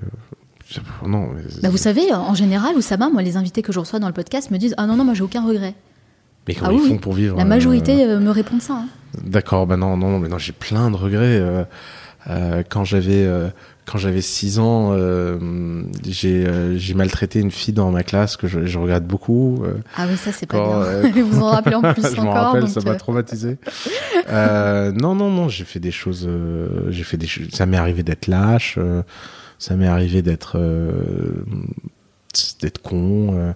Non, 1.06 1.30
Bah, 1.64 1.70
Vous 1.70 1.78
savez, 1.78 2.14
en 2.14 2.34
général, 2.36 2.76
Oussama, 2.76 3.10
moi, 3.10 3.22
les 3.22 3.38
invités 3.38 3.62
que 3.62 3.72
je 3.72 3.80
reçois 3.80 4.00
dans 4.00 4.08
le 4.08 4.14
podcast 4.14 4.52
me 4.52 4.58
disent 4.58 4.74
Ah 4.78 4.86
non, 4.86 4.96
non, 4.96 5.04
moi, 5.06 5.14
j'ai 5.14 5.24
aucun 5.24 5.46
regret. 5.46 5.74
mais 6.48 6.54
comment 6.56 6.70
Ah 6.72 6.74
ils 6.74 6.82
oui, 6.82 6.90
font 6.90 6.98
pour 6.98 7.14
vivre 7.14 7.38
La 7.38 7.44
euh, 7.44 7.48
majorité 7.48 8.04
euh, 8.06 8.20
me 8.20 8.30
répond 8.32 8.60
ça. 8.60 8.74
hein. 8.74 8.86
D'accord, 9.24 9.66
bah 9.68 9.78
non, 9.78 9.96
non, 9.98 10.20
mais 10.20 10.28
non, 10.30 10.38
j'ai 10.38 10.52
plein 10.52 10.92
de 10.92 10.96
regrets. 10.96 11.40
euh, 11.40 11.64
euh, 12.30 12.62
quand 12.70 12.84
j'avais 12.84 13.26
euh, 13.26 13.48
quand 13.86 13.98
j'avais 13.98 14.20
6 14.22 14.60
ans, 14.60 14.90
euh, 14.92 15.82
j'ai 16.06 16.46
euh, 16.46 16.78
j'ai 16.78 16.94
maltraité 16.94 17.40
une 17.40 17.52
fille 17.52 17.74
dans 17.74 17.90
ma 17.90 18.04
classe 18.04 18.36
que 18.36 18.48
je, 18.50 18.66
je 18.66 18.78
regrette 18.78 19.08
beaucoup. 19.08 19.64
euh, 19.64 19.76
Ah 19.96 20.08
oui, 20.10 20.18
ça, 20.18 20.34
c'est 20.34 20.46
pas 20.46 20.58
bien. 20.62 20.82
euh, 20.82 21.10
vous 21.24 21.42
en 21.42 21.48
rappelez 21.52 21.76
en 21.78 21.82
plus 21.94 22.02
je 22.04 22.20
encore. 22.20 22.34
rappelle, 22.34 22.64
donc, 22.64 22.70
ça 22.72 22.82
m'a 22.82 22.92
euh, 22.92 22.96
traumatisé. 22.98 23.58
Euh, 24.30 24.92
non, 24.92 25.16
non, 25.16 25.32
non, 25.32 25.48
j'ai 25.48 25.64
fait 25.64 25.80
des 25.80 25.92
choses. 25.92 26.26
euh, 26.28 26.68
j'ai 26.90 27.04
fait 27.06 27.16
des. 27.16 27.28
choses- 27.28 27.48
Ça 27.54 27.66
m'est 27.66 27.78
arrivé 27.78 28.04
d'être 28.04 28.28
lâche. 28.28 28.78
Ça 29.60 29.76
m'est 29.76 29.88
arrivé 29.88 30.22
d'être 30.22 30.58
euh, 30.60 31.44
d'être 32.62 32.82
con. 32.82 33.34
euh, 33.34 33.54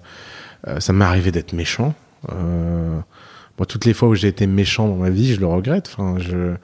euh, 0.68 0.80
ça 0.80 0.94
m'est 0.94 1.06
arrivé 1.06 1.32
d'être 1.32 1.54
méchant. 1.54 1.94
Euh, 2.32 3.00
moi, 3.58 3.66
toutes 3.66 3.86
les 3.86 3.94
fois 3.94 4.10
où 4.10 4.16
j'ai 4.16 4.28
été 4.28 4.48
méchant 4.48 4.88
dans 4.88 4.96
ma 4.96 5.10
vie, 5.10 5.34
je 5.34 5.40
le 5.40 5.48
regrette. 5.48 5.90
Enfin, 5.94 6.16
je. 6.20 6.56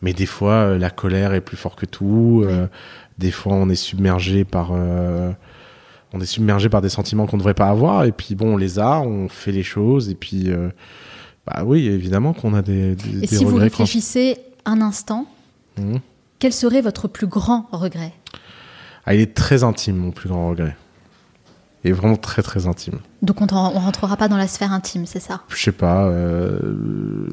Mais 0.00 0.12
des 0.12 0.26
fois, 0.26 0.78
la 0.78 0.90
colère 0.90 1.34
est 1.34 1.40
plus 1.40 1.56
fort 1.56 1.74
que 1.76 1.84
tout. 1.86 2.42
euh, 2.44 2.66
des 3.18 3.30
fois, 3.32 3.54
on 3.54 3.68
est 3.68 3.74
submergé 3.74 4.44
par. 4.44 4.70
euh, 4.72 5.32
on 6.14 6.20
est 6.20 6.26
submergé 6.26 6.68
par 6.70 6.80
des 6.80 6.88
sentiments 6.88 7.26
qu'on 7.26 7.36
ne 7.36 7.40
devrait 7.42 7.54
pas 7.54 7.68
avoir. 7.68 8.04
Et 8.04 8.12
puis, 8.12 8.34
bon, 8.34 8.54
on 8.54 8.56
les 8.56 8.78
a, 8.78 9.00
on 9.00 9.28
fait 9.28 9.52
les 9.52 9.62
choses. 9.64 10.08
Et 10.08 10.14
puis, 10.14 10.44
euh, 10.50 10.68
bah 11.46 11.64
oui, 11.66 11.86
évidemment 11.86 12.32
qu'on 12.32 12.54
a 12.54 12.62
des, 12.62 12.94
des, 12.94 13.16
Et 13.18 13.20
des 13.22 13.26
si 13.26 13.44
vous 13.44 13.52
quand- 13.56 13.58
réfléchissez 13.62 14.38
un 14.64 14.80
instant, 14.80 15.26
Mhm. 15.78 16.00
quel 16.38 16.52
serait 16.52 16.80
votre 16.80 17.08
plus 17.08 17.26
grand 17.26 17.66
regret? 17.72 18.12
Ah, 19.10 19.14
il 19.14 19.20
est 19.22 19.34
très 19.34 19.64
intime, 19.64 19.96
mon 19.96 20.10
plus 20.10 20.28
grand 20.28 20.50
regret. 20.50 20.76
Est 21.82 21.92
vraiment 21.92 22.16
très, 22.16 22.42
très 22.42 22.66
intime. 22.66 22.98
Donc 23.22 23.40
on 23.40 23.46
ne 23.46 23.50
rentrera 23.78 24.18
pas 24.18 24.28
dans 24.28 24.36
la 24.36 24.46
sphère 24.46 24.72
intime, 24.74 25.06
c'est 25.06 25.18
ça? 25.20 25.40
Je 25.48 25.56
sais 25.56 25.72
pas. 25.72 26.04
euh, 26.08 27.30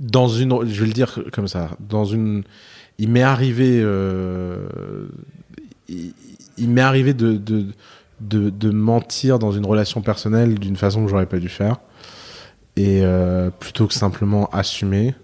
Dans 0.00 0.26
une. 0.28 0.66
Je 0.66 0.80
vais 0.80 0.86
le 0.86 0.92
dire 0.92 1.20
comme 1.32 1.46
ça. 1.46 1.70
Dans 1.78 2.04
une. 2.04 2.42
Il 2.98 3.08
m'est 3.10 3.22
arrivé. 3.22 3.80
euh, 3.82 4.66
Il, 5.88 6.12
il 6.58 6.68
m'est 6.70 6.80
arrivé 6.80 7.14
de, 7.14 7.36
de, 7.36 7.66
de, 8.20 8.50
de 8.50 8.70
mentir 8.70 9.38
dans 9.38 9.52
une 9.52 9.64
relation 9.64 10.02
personnelle 10.02 10.58
d'une 10.58 10.76
façon 10.76 11.04
que 11.04 11.10
j'aurais 11.10 11.26
pas 11.26 11.38
dû 11.38 11.48
faire. 11.48 11.76
Et 12.76 13.00
euh, 13.04 13.50
plutôt 13.50 13.86
que 13.86 13.94
simplement 13.94 14.48
assumer. 14.50 15.14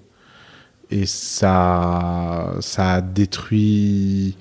Et 0.90 1.06
ça, 1.06 2.54
ça 2.60 2.92
a 2.94 3.00
détruit, 3.00 4.36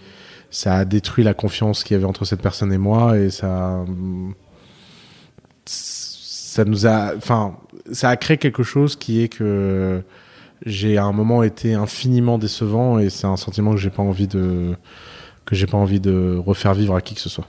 ça 0.52 0.76
a 0.76 0.86
détruit 0.86 1.24
la 1.24 1.34
confiance 1.34 1.84
qu'il 1.84 1.96
y 1.96 1.98
avait 1.98 2.06
entre 2.06 2.26
cette 2.26 2.42
personne 2.42 2.72
et 2.72 2.78
moi, 2.78 3.18
et 3.18 3.32
ça, 3.32 3.84
ça 5.66 6.66
nous 6.66 6.86
a, 6.86 7.16
enfin, 7.18 7.56
ça 7.92 8.10
a 8.10 8.16
créé 8.16 8.38
quelque 8.38 8.64
chose 8.64 8.96
qui 8.96 9.22
est 9.22 9.28
que 9.28 10.04
j'ai 10.66 10.98
à 10.98 11.04
un 11.04 11.12
moment 11.12 11.42
été 11.42 11.74
infiniment 11.74 12.38
décevant, 12.38 13.00
et 13.00 13.10
c'est 13.10 13.28
un 13.28 13.38
sentiment 13.38 13.72
que 13.72 13.78
j'ai 13.78 13.90
pas 13.90 14.04
envie 14.04 14.28
de, 14.28 14.76
que 15.46 15.56
j'ai 15.56 15.68
pas 15.68 15.78
envie 15.78 16.00
de 16.00 16.40
refaire 16.46 16.76
vivre 16.76 16.96
à 16.96 17.02
qui 17.02 17.16
que 17.16 17.22
ce 17.22 17.30
soit. 17.30 17.48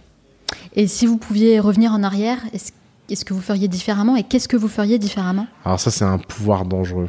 Et 0.74 0.86
si 0.86 1.06
vous 1.06 1.18
pouviez 1.18 1.60
revenir 1.60 1.92
en 1.92 2.02
arrière, 2.02 2.38
est-ce 2.54 2.72
est-ce 3.10 3.24
que 3.24 3.34
vous 3.34 3.40
feriez 3.40 3.68
différemment 3.68 4.16
Et 4.16 4.24
qu'est-ce 4.24 4.48
que 4.48 4.56
vous 4.56 4.68
feriez 4.68 4.98
différemment? 4.98 5.46
Alors 5.64 5.78
ça, 5.78 5.90
c'est 5.90 6.04
un 6.04 6.18
pouvoir 6.18 6.64
dangereux. 6.64 7.08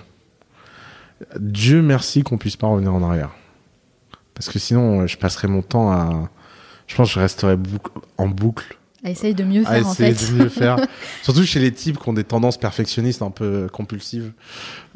Dieu 1.39 1.81
merci 1.81 2.23
qu'on 2.23 2.37
puisse 2.37 2.55
pas 2.55 2.67
revenir 2.67 2.93
en 2.93 3.03
arrière. 3.03 3.31
Parce 4.33 4.49
que 4.49 4.59
sinon, 4.59 5.01
euh, 5.01 5.07
je 5.07 5.17
passerais 5.17 5.47
mon 5.47 5.61
temps 5.61 5.91
à... 5.91 6.29
Je 6.85 6.95
pense 6.95 7.09
que 7.09 7.15
je 7.15 7.19
resterais 7.19 7.57
en 8.17 8.27
boucle 8.29 8.77
À 9.03 9.09
essayer 9.09 9.33
de 9.33 9.43
mieux 9.43 9.65
faire 9.65 9.85
en 9.85 9.93
fait. 9.93 10.13
de 10.13 10.43
mieux 10.43 10.49
faire. 10.49 10.77
Surtout 11.23 11.43
chez 11.43 11.59
les 11.59 11.73
types 11.73 11.99
qui 11.99 12.07
ont 12.07 12.13
des 12.13 12.23
tendances 12.23 12.57
perfectionnistes 12.57 13.21
un 13.21 13.31
peu 13.31 13.67
compulsives. 13.71 14.31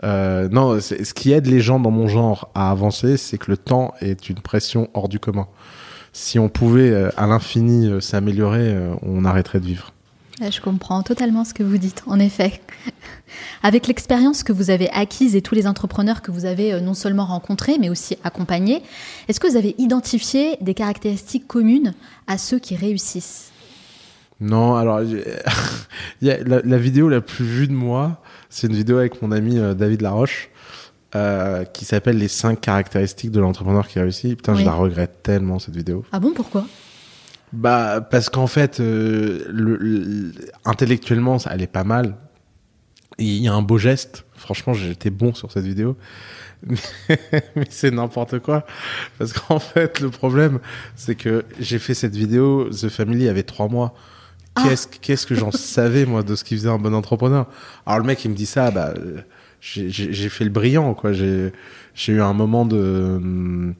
Euh, 0.04 0.48
non, 0.50 0.80
ce 0.80 1.14
qui 1.14 1.34
aide 1.34 1.48
les 1.48 1.60
gens 1.60 1.80
dans 1.80 1.92
mon 1.92 2.08
genre 2.08 2.50
à 2.56 2.72
avancer, 2.72 3.18
c'est 3.18 3.38
que 3.38 3.52
le 3.52 3.58
temps 3.58 3.94
est 4.00 4.30
une 4.30 4.40
pression 4.40 4.90
hors 4.94 5.10
du 5.10 5.20
commun. 5.20 5.48
Si 6.14 6.40
on 6.40 6.50
pouvait 6.50 6.90
euh, 6.90 7.10
à 7.16 7.28
l'infini 7.28 7.88
euh, 7.88 8.02
s'améliorer, 8.02 8.74
euh, 8.74 8.94
on 9.02 9.24
arrêterait 9.24 9.60
de 9.60 9.66
vivre. 9.66 9.94
Je 10.50 10.60
comprends 10.62 11.04
totalement 11.04 11.46
ce 11.46 11.54
que 11.54 11.64
vous 11.64 11.78
dites, 11.78 12.04
en 12.08 12.20
effet. 12.20 12.62
Avec 13.64 13.88
l'expérience 13.88 14.44
que 14.44 14.52
vous 14.52 14.70
avez 14.72 14.90
acquise 14.90 15.36
et 15.36 15.42
tous 15.42 15.56
les 15.56 15.68
entrepreneurs 15.68 16.22
que 16.22 16.32
vous 16.32 16.46
avez 16.46 16.74
euh, 16.74 16.80
non 16.82 16.94
seulement 16.94 17.26
rencontrés, 17.26 17.78
mais 17.80 17.90
aussi 17.90 18.18
accompagnés, 18.24 18.82
est-ce 19.28 19.40
que 19.40 19.48
vous 19.48 19.56
avez 19.56 19.76
identifié 19.78 20.58
des 20.62 20.74
caractéristiques 20.74 21.48
communes 21.48 21.94
à 22.28 22.38
ceux 22.38 22.60
qui 22.60 22.76
réussissent? 22.76 23.52
Non, 24.40 24.76
alors 24.76 25.02
la, 26.22 26.38
la 26.44 26.78
vidéo 26.78 27.08
la 27.10 27.22
plus 27.22 27.46
vue 27.46 27.68
de 27.68 27.74
moi, 27.74 28.22
c'est 28.50 28.68
une 28.68 28.76
vidéo 28.76 28.98
avec 28.98 29.22
mon 29.22 29.32
ami 29.32 29.60
euh, 29.60 29.74
David 29.76 30.02
Laroche 30.02 30.50
euh, 31.16 31.64
qui 31.66 31.86
s'appelle 31.86 32.18
les 32.18 32.28
5 32.28 32.60
caractéristiques 32.60 33.32
de 33.32 33.40
l'entrepreneur 33.40 33.88
qui 33.88 34.00
réussit. 34.00 34.36
Putain, 34.38 34.54
Oui. 34.54 34.62
je 34.62 34.66
la 34.66 34.74
regrette 34.74 35.22
tellement 35.24 35.60
cette 35.60 35.76
vidéo. 35.76 36.04
Ah 36.12 36.20
bon, 36.20 36.32
pourquoi? 36.34 36.66
Bah 37.54 38.00
parce 38.10 38.30
qu'en 38.30 38.48
fait, 38.48 38.80
euh, 38.80 39.44
le, 39.50 39.76
le- 39.78 40.32
intellectuellement, 40.66 41.38
ça 41.40 41.50
est 41.58 41.68
pas 41.68 41.84
mal. 41.84 42.16
Il 43.18 43.28
y 43.44 43.48
a 43.48 43.54
un 43.54 43.62
beau 43.62 43.78
geste. 43.78 44.26
Franchement, 44.36 44.74
j'étais 44.74 45.10
bon 45.10 45.34
sur 45.34 45.52
cette 45.52 45.66
vidéo. 45.66 45.98
Mais, 46.66 46.78
mais 47.56 47.68
c'est 47.70 47.92
n'importe 47.92 48.40
quoi. 48.40 48.66
Parce 49.20 49.34
qu'en 49.34 49.60
fait, 49.60 50.00
le 50.00 50.10
problème, 50.10 50.60
c'est 50.96 51.16
que 51.16 51.44
j'ai 51.60 51.78
fait 51.80 51.94
cette 51.94 52.16
vidéo, 52.16 52.70
The 52.70 52.88
Family 52.90 53.28
avait 53.28 53.44
trois 53.44 53.68
mois. 53.68 53.94
Ah. 54.56 54.64
Qu'est-ce 54.68 54.88
qu'est-ce 54.88 55.28
que 55.28 55.36
j'en 55.36 55.52
savais, 55.52 56.06
moi, 56.06 56.24
de 56.24 56.36
ce 56.36 56.44
qui 56.44 56.56
faisait 56.56 56.70
un 56.70 56.78
bon 56.80 56.94
entrepreneur? 56.94 57.48
Alors 57.86 58.00
le 58.00 58.06
mec, 58.06 58.24
il 58.26 58.32
me 58.32 58.36
dit 58.36 58.46
ça, 58.46 58.72
bah, 58.72 58.94
euh, 58.98 59.22
j'ai- 59.62 59.90
fait 60.30 60.44
le 60.46 60.50
brillant, 60.50 60.94
quoi. 60.94 61.12
J'ai 61.14 61.52
j'ai 61.94 62.14
eu 62.14 62.22
un 62.22 62.34
moment 62.34 62.66
de... 62.66 62.78
hum, 62.78 63.76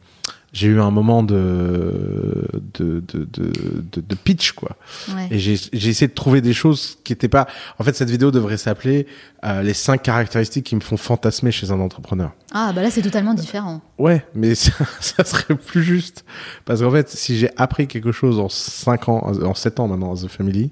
J'ai 0.54 0.68
eu 0.68 0.82
un 0.82 0.92
moment 0.92 1.24
de, 1.24 2.46
de, 2.74 3.00
de, 3.00 3.24
de, 3.24 4.02
de, 4.02 4.16
pitch, 4.16 4.52
quoi. 4.52 4.76
Ouais. 5.16 5.30
Et 5.32 5.40
j'ai 5.40 5.56
j'ai 5.56 5.90
essayé 5.90 6.10
de 6.10 6.14
trouver 6.14 6.42
des 6.42 6.52
choses 6.52 6.98
qui 7.06 7.14
étaient 7.14 7.30
pas. 7.30 7.48
En 7.80 7.86
fait, 7.86 7.96
cette 7.96 8.10
vidéo 8.10 8.32
devrait 8.32 8.58
s'appeler 8.58 9.08
euh, 9.46 9.64
les 9.64 9.74
cinq 9.74 10.04
caractéristiques 10.04 10.66
qui 10.66 10.76
me 10.76 10.82
font 10.82 10.98
fantasmer 10.98 11.52
chez 11.52 11.72
un 11.72 11.80
entrepreneur. 11.80 12.34
Ah 12.54 12.74
bah 12.76 12.82
là 12.82 12.92
c'est 12.92 13.02
totalement 13.02 13.34
différent. 13.34 13.80
Ouais, 13.98 14.26
mais 14.36 14.54
ça, 14.56 14.74
ça 15.00 15.24
serait 15.24 15.56
plus 15.56 15.84
juste 15.84 16.26
parce 16.66 16.82
qu'en 16.82 16.92
fait, 16.92 17.08
si 17.10 17.38
j'ai 17.38 17.50
appris 17.56 17.88
quelque 17.88 18.12
chose 18.12 18.38
en 18.38 18.50
cinq 18.50 19.08
ans, 19.08 19.32
en 19.42 19.54
sept 19.54 19.80
ans 19.80 19.88
maintenant 19.88 20.14
à 20.14 20.18
The 20.18 20.28
Family, 20.28 20.72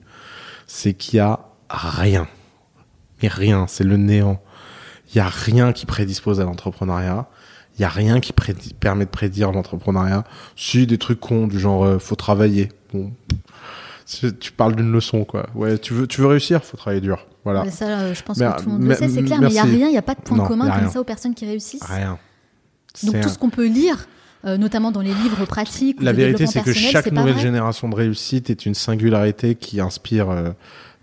c'est 0.68 0.94
qu'il 0.94 1.18
y 1.18 1.20
a 1.20 1.40
rien, 1.70 2.28
mais 3.22 3.30
rien, 3.30 3.66
c'est 3.68 3.86
le 3.86 3.96
néant. 3.96 4.42
Il 5.14 5.18
y 5.18 5.22
a 5.22 5.28
rien 5.28 5.74
qui 5.74 5.86
prédispose 5.86 6.40
à 6.40 6.44
l'entrepreneuriat. 6.44 7.28
Il 7.80 7.84
y 7.84 7.86
a 7.86 7.90
rien 7.90 8.20
qui 8.20 8.34
permet 8.78 9.06
de 9.06 9.10
prédire 9.10 9.54
l'entrepreneuriat. 9.54 10.26
Si 10.58 10.86
des 10.86 10.98
trucs 10.98 11.22
cons 11.22 11.48
du 11.48 11.60
genre 11.60 11.86
euh, 11.86 11.98
faut 11.98 12.16
travailler. 12.16 12.70
Bon, 12.94 13.14
tu 14.40 14.52
parles 14.52 14.76
d'une 14.76 14.92
leçon 14.92 15.24
quoi. 15.24 15.48
Ouais, 15.56 15.78
tu 15.78 15.94
veux 15.94 16.06
tu 16.06 16.20
veux 16.20 16.28
réussir, 16.28 16.64
faut 16.64 16.76
travailler 16.76 17.00
dur. 17.02 17.26
Voilà. 17.46 17.64
Mais 17.64 17.72
ça, 17.72 17.86
euh, 17.86 18.14
je 18.14 18.22
pense 18.22 18.38
Mais, 18.38 18.48
que 18.48 18.62
tout 18.62 18.66
le 18.66 18.72
monde 18.74 18.82
mais- 18.82 18.90
le 18.90 18.96
sait, 18.96 19.08
c'est 19.10 19.24
clair. 19.24 19.40
Mais 19.40 19.48
il 19.48 19.54
n'y 19.54 19.60
a 19.60 19.64
rien, 19.64 19.88
il 19.88 19.92
n'y 19.92 19.98
a 19.98 20.02
pas 20.02 20.16
de 20.16 20.22
point 20.22 20.38
Non, 20.38 20.46
commun 20.46 20.70
comme 20.70 20.90
ça 20.90 21.00
aux 21.00 21.06
personnes 21.06 21.34
qui 21.34 21.46
réussissent. 21.46 21.84
Rien. 21.84 22.18
Donc 23.04 23.22
tout 23.22 23.30
ce 23.30 23.38
qu'on 23.38 23.50
peut 23.50 23.68
lire, 23.68 24.08
euh, 24.46 24.58
notamment 24.58 24.92
dans 24.92 25.02
les 25.02 25.14
livres 25.14 25.46
pratiques, 25.46 26.02
La 26.02 26.12
vérité, 26.12 26.48
c'est 26.48 26.62
que 26.62 26.74
chaque 26.74 27.12
nouvelle 27.12 27.40
génération 27.40 27.88
de 27.88 27.96
réussite 27.96 28.50
est 28.50 28.66
une 28.66 28.76
singularité 28.76 29.56
qui 29.56 29.80
inspire 29.80 30.30
euh, 30.30 30.50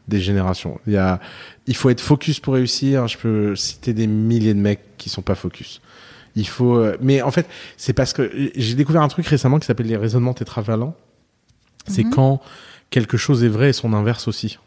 des 0.08 0.20
générations. 0.20 0.78
Il, 0.86 0.92
y 0.92 0.98
a, 0.98 1.20
il 1.66 1.74
faut 1.74 1.88
être 1.88 2.00
focus 2.00 2.38
pour 2.38 2.54
réussir. 2.54 3.08
Je 3.08 3.16
peux 3.16 3.56
citer 3.56 3.94
des 3.94 4.06
milliers 4.06 4.54
de 4.54 4.60
mecs 4.60 4.96
qui 4.98 5.08
sont 5.08 5.22
pas 5.22 5.34
focus. 5.34 5.80
Il 6.36 6.46
faut, 6.46 6.76
euh, 6.76 6.96
mais 7.00 7.22
en 7.22 7.30
fait, 7.30 7.46
c'est 7.76 7.92
parce 7.94 8.12
que 8.12 8.30
j'ai 8.54 8.74
découvert 8.74 9.02
un 9.02 9.08
truc 9.08 9.26
récemment 9.26 9.58
qui 9.58 9.66
s'appelle 9.66 9.86
les 9.86 9.96
raisonnements 9.96 10.34
tétravalents. 10.34 10.94
C'est 11.88 12.04
Mhm. 12.04 12.10
quand 12.10 12.40
quelque 12.90 13.16
chose 13.16 13.42
est 13.42 13.48
vrai 13.48 13.70
et 13.70 13.72
son 13.72 13.92
inverse 13.92 14.28
aussi. 14.28 14.58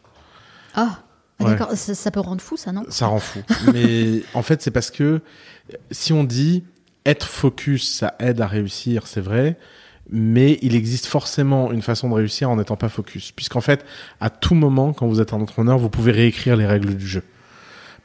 Ah, 0.74 1.00
ah, 1.40 1.44
Ouais. 1.44 1.52
d'accord, 1.52 1.72
ça, 1.76 1.94
ça 1.96 2.12
peut 2.12 2.20
rendre 2.20 2.42
fou, 2.42 2.58
ça, 2.58 2.72
non? 2.72 2.84
Ça 2.90 3.06
rend 3.08 3.20
fou. 3.20 3.40
Mais 3.74 4.24
en 4.34 4.42
fait, 4.42 4.62
c'est 4.62 4.72
parce 4.72 4.90
que 4.92 5.22
si 5.92 6.12
on 6.12 6.24
dit 6.24 6.64
être 7.06 7.28
focus, 7.28 7.94
ça 7.94 8.16
aide 8.20 8.42
à 8.42 8.48
réussir, 8.48 9.08
c'est 9.08 9.22
vrai. 9.22 9.58
Mais 10.12 10.58
il 10.64 10.76
existe 10.76 11.06
forcément 11.06 11.72
une 11.72 11.84
façon 11.84 12.10
de 12.10 12.16
réussir 12.16 12.50
en 12.50 12.56
n'étant 12.56 12.76
pas 12.78 12.90
focus. 12.90 13.32
Puisqu'en 13.32 13.62
fait, 13.62 13.86
à 14.20 14.32
tout 14.32 14.56
moment, 14.56 14.92
quand 14.92 15.08
vous 15.08 15.22
êtes 15.22 15.34
un 15.34 15.38
entrepreneur, 15.42 15.78
vous 15.78 15.90
pouvez 15.90 16.12
réécrire 16.12 16.56
les 16.56 16.66
règles 16.66 16.96
du 16.96 17.08
jeu. 17.08 17.22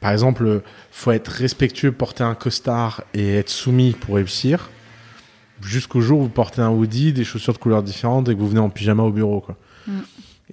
Par 0.05 0.11
exemple, 0.11 0.61
faut 0.91 1.09
être 1.09 1.29
respectueux, 1.29 1.91
porter 1.91 2.23
un 2.23 2.35
costard 2.35 3.03
et 3.15 3.37
être 3.37 3.49
soumis 3.49 3.93
pour 3.93 4.17
réussir. 4.17 4.69
jusqu'au 5.61 5.99
jour 5.99 6.19
où 6.19 6.23
vous 6.25 6.29
portez 6.29 6.61
un 6.61 6.69
hoodie, 6.69 7.11
des 7.11 7.23
chaussures 7.23 7.53
de 7.53 7.57
couleurs 7.57 7.81
différentes 7.81 8.29
et 8.29 8.35
que 8.35 8.39
vous 8.39 8.49
venez 8.49 8.59
en 8.59 8.69
pyjama 8.69 9.01
au 9.01 9.09
bureau. 9.09 9.41
Quoi. 9.41 9.57
Mm. 9.87 9.93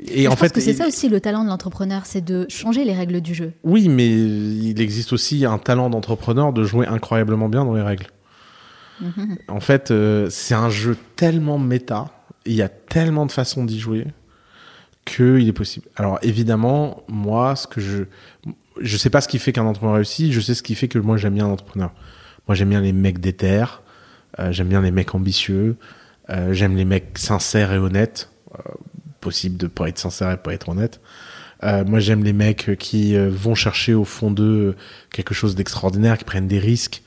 Et 0.07 0.26
en 0.26 0.36
fait, 0.36 0.55
que 0.55 0.61
c'est 0.62 0.72
ça 0.72 0.86
aussi 0.86 1.11
le 1.11 1.20
talent 1.20 1.44
de 1.44 1.50
l'entrepreneur, 1.50 2.07
c'est 2.07 2.22
de 2.22 2.46
changer 2.48 2.86
les 2.86 2.94
règles 2.94 3.20
du 3.20 3.34
jeu. 3.34 3.53
oui, 3.62 3.90
mais 3.90 4.09
il 4.09 4.80
existe 4.80 5.12
aussi 5.12 5.44
un 5.44 5.59
talent 5.59 5.90
d'entrepreneur 5.90 6.55
de 6.55 6.64
jouer 6.64 6.86
incroyablement 6.86 7.50
bien 7.50 7.66
dans 7.66 7.74
les 7.74 7.82
règles. 7.82 8.07
Mhm. 9.03 9.36
En 9.48 9.61
fait, 9.61 9.90
euh, 9.90 10.30
c'est 10.30 10.55
un 10.55 10.70
jeu 10.70 10.96
tellement 11.14 11.59
méta, 11.59 12.07
il 12.46 12.55
y 12.55 12.62
a 12.62 12.70
tellement 12.70 13.26
de 13.26 13.32
façons 13.32 13.66
d'y 13.66 13.78
jouer 13.78 14.07
qu'il 15.05 15.46
est 15.46 15.53
possible. 15.53 15.88
Alors 15.96 16.18
évidemment, 16.22 17.03
moi, 17.07 17.55
ce 17.55 17.66
que 17.66 17.82
je 17.82 18.05
je 18.81 18.97
sais 18.97 19.11
pas 19.11 19.20
ce 19.20 19.29
qui 19.29 19.39
fait 19.39 19.53
qu'un 19.53 19.64
entrepreneur 19.64 19.97
réussit, 19.97 20.33
je 20.33 20.41
sais 20.41 20.55
ce 20.55 20.62
qui 20.62 20.75
fait 20.75 20.89
que 20.89 20.99
moi 20.99 21.16
j'aime 21.16 21.35
bien 21.35 21.47
un 21.47 21.51
entrepreneur. 21.51 21.93
Moi 22.49 22.55
j'aime 22.55 22.70
bien 22.70 22.81
les 22.81 22.93
mecs 22.93 23.20
déter, 23.20 23.64
euh, 24.39 24.53
j'aime 24.53 24.68
bien 24.68 24.81
les 24.81 24.91
mecs 24.91 25.14
ambitieux, 25.14 25.77
euh, 26.31 26.53
j'aime 26.53 26.77
les 26.77 26.85
mecs 26.85 27.18
sincères 27.18 27.73
et 27.73 27.79
honnêtes. 27.79 28.31
Euh, 28.55 28.73
possible 29.20 29.57
de 29.57 29.68
pas 29.68 29.89
être 29.89 29.99
sincère 30.01 30.33
et 30.33 30.37
pas 30.37 30.53
être 30.53 30.68
honnête. 30.68 31.01
Euh, 31.62 31.85
moi 31.85 32.01
j'aime 32.01 32.25
les 32.25 32.33
mecs 32.33 32.77
qui 32.77 33.14
euh, 33.14 33.31
vont 33.31 33.55
chercher 33.55 33.95
au 33.95 34.05
fond 34.05 34.33
d'eux 34.33 34.75
quelque 35.12 35.33
chose 35.33 35.55
d'extraordinaire, 35.55 36.18
qui 36.18 36.25
prennent 36.25 36.49
des 36.49 36.59
risques. 36.59 37.03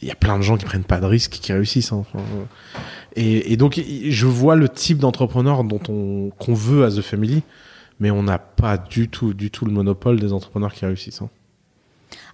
Il 0.00 0.08
y 0.08 0.10
a 0.10 0.14
plein 0.14 0.38
de 0.38 0.42
gens 0.42 0.56
qui 0.56 0.64
prennent 0.64 0.82
pas 0.82 0.98
de 0.98 1.04
risques 1.04 1.32
qui 1.32 1.52
réussissent. 1.52 1.92
hein. 1.92 2.04
Euh, 2.14 2.20
Et, 3.16 3.52
et 3.52 3.56
donc 3.58 3.78
je 4.08 4.26
vois 4.26 4.56
le 4.56 4.68
type 4.70 4.96
d'entrepreneur 4.96 5.62
dont 5.62 5.80
on 5.90 6.30
qu'on 6.38 6.54
veut 6.54 6.86
à 6.86 6.90
The 6.90 7.02
Family, 7.02 7.42
mais 8.00 8.10
on 8.10 8.22
n'a 8.22 8.38
pas 8.38 8.76
du 8.78 9.08
tout, 9.08 9.34
du 9.34 9.50
tout 9.50 9.64
le 9.64 9.72
monopole 9.72 10.18
des 10.20 10.32
entrepreneurs 10.32 10.72
qui 10.72 10.84
réussissent. 10.86 11.22
hein. 11.22 11.30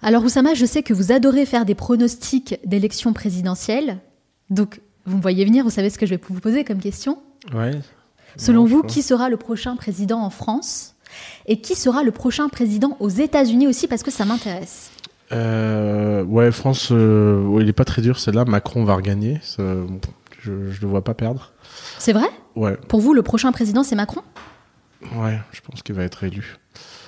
Alors 0.02 0.24
Oussama, 0.24 0.54
je 0.54 0.64
sais 0.64 0.82
que 0.82 0.94
vous 0.94 1.12
adorez 1.12 1.46
faire 1.46 1.64
des 1.64 1.74
pronostics 1.74 2.59
d'élections 2.64 3.12
présidentielles. 3.12 3.98
Donc, 4.50 4.80
vous 5.06 5.16
me 5.16 5.22
voyez 5.22 5.44
venir, 5.44 5.64
vous 5.64 5.70
savez 5.70 5.90
ce 5.90 5.98
que 5.98 6.06
je 6.06 6.14
vais 6.14 6.20
vous 6.28 6.40
poser 6.40 6.64
comme 6.64 6.78
question. 6.78 7.18
Ouais. 7.54 7.72
Selon 8.36 8.62
Non, 8.62 8.66
vous, 8.68 8.82
qui 8.82 9.02
sera 9.02 9.28
le 9.28 9.36
prochain 9.36 9.74
président 9.76 10.20
en 10.20 10.30
France 10.30 10.94
Et 11.46 11.61
qui 11.61 11.74
sera 11.74 12.02
le 12.02 12.12
prochain 12.12 12.48
président 12.48 12.96
aux 13.00 13.09
États-Unis 13.09 13.66
aussi 13.66 13.88
Parce 13.88 14.02
que 14.02 14.11
ça 14.11 14.24
m'intéresse. 14.24 14.90
Euh, 15.32 16.22
ouais, 16.24 16.52
France, 16.52 16.88
euh, 16.92 17.59
il 17.61 17.68
est 17.68 17.72
pas 17.72 17.84
très 17.84 18.02
dur 18.02 18.18
celle-là. 18.18 18.44
Macron 18.44 18.84
va 18.84 18.94
regagner. 18.94 19.38
Ça, 19.42 19.62
je, 20.40 20.70
je 20.70 20.80
le 20.80 20.86
vois 20.86 21.02
pas 21.02 21.14
perdre. 21.14 21.52
C'est 21.98 22.12
vrai? 22.12 22.28
Ouais, 22.56 22.76
Pour 22.88 23.00
vous, 23.00 23.12
le 23.14 23.22
prochain 23.22 23.50
président, 23.52 23.82
c'est 23.82 23.96
Macron? 23.96 24.22
Ouais, 25.16 25.38
je 25.53 25.61
pense 25.61 25.82
qu'il 25.82 25.94
va 25.94 26.05
être 26.05 26.24
élu. 26.24 26.57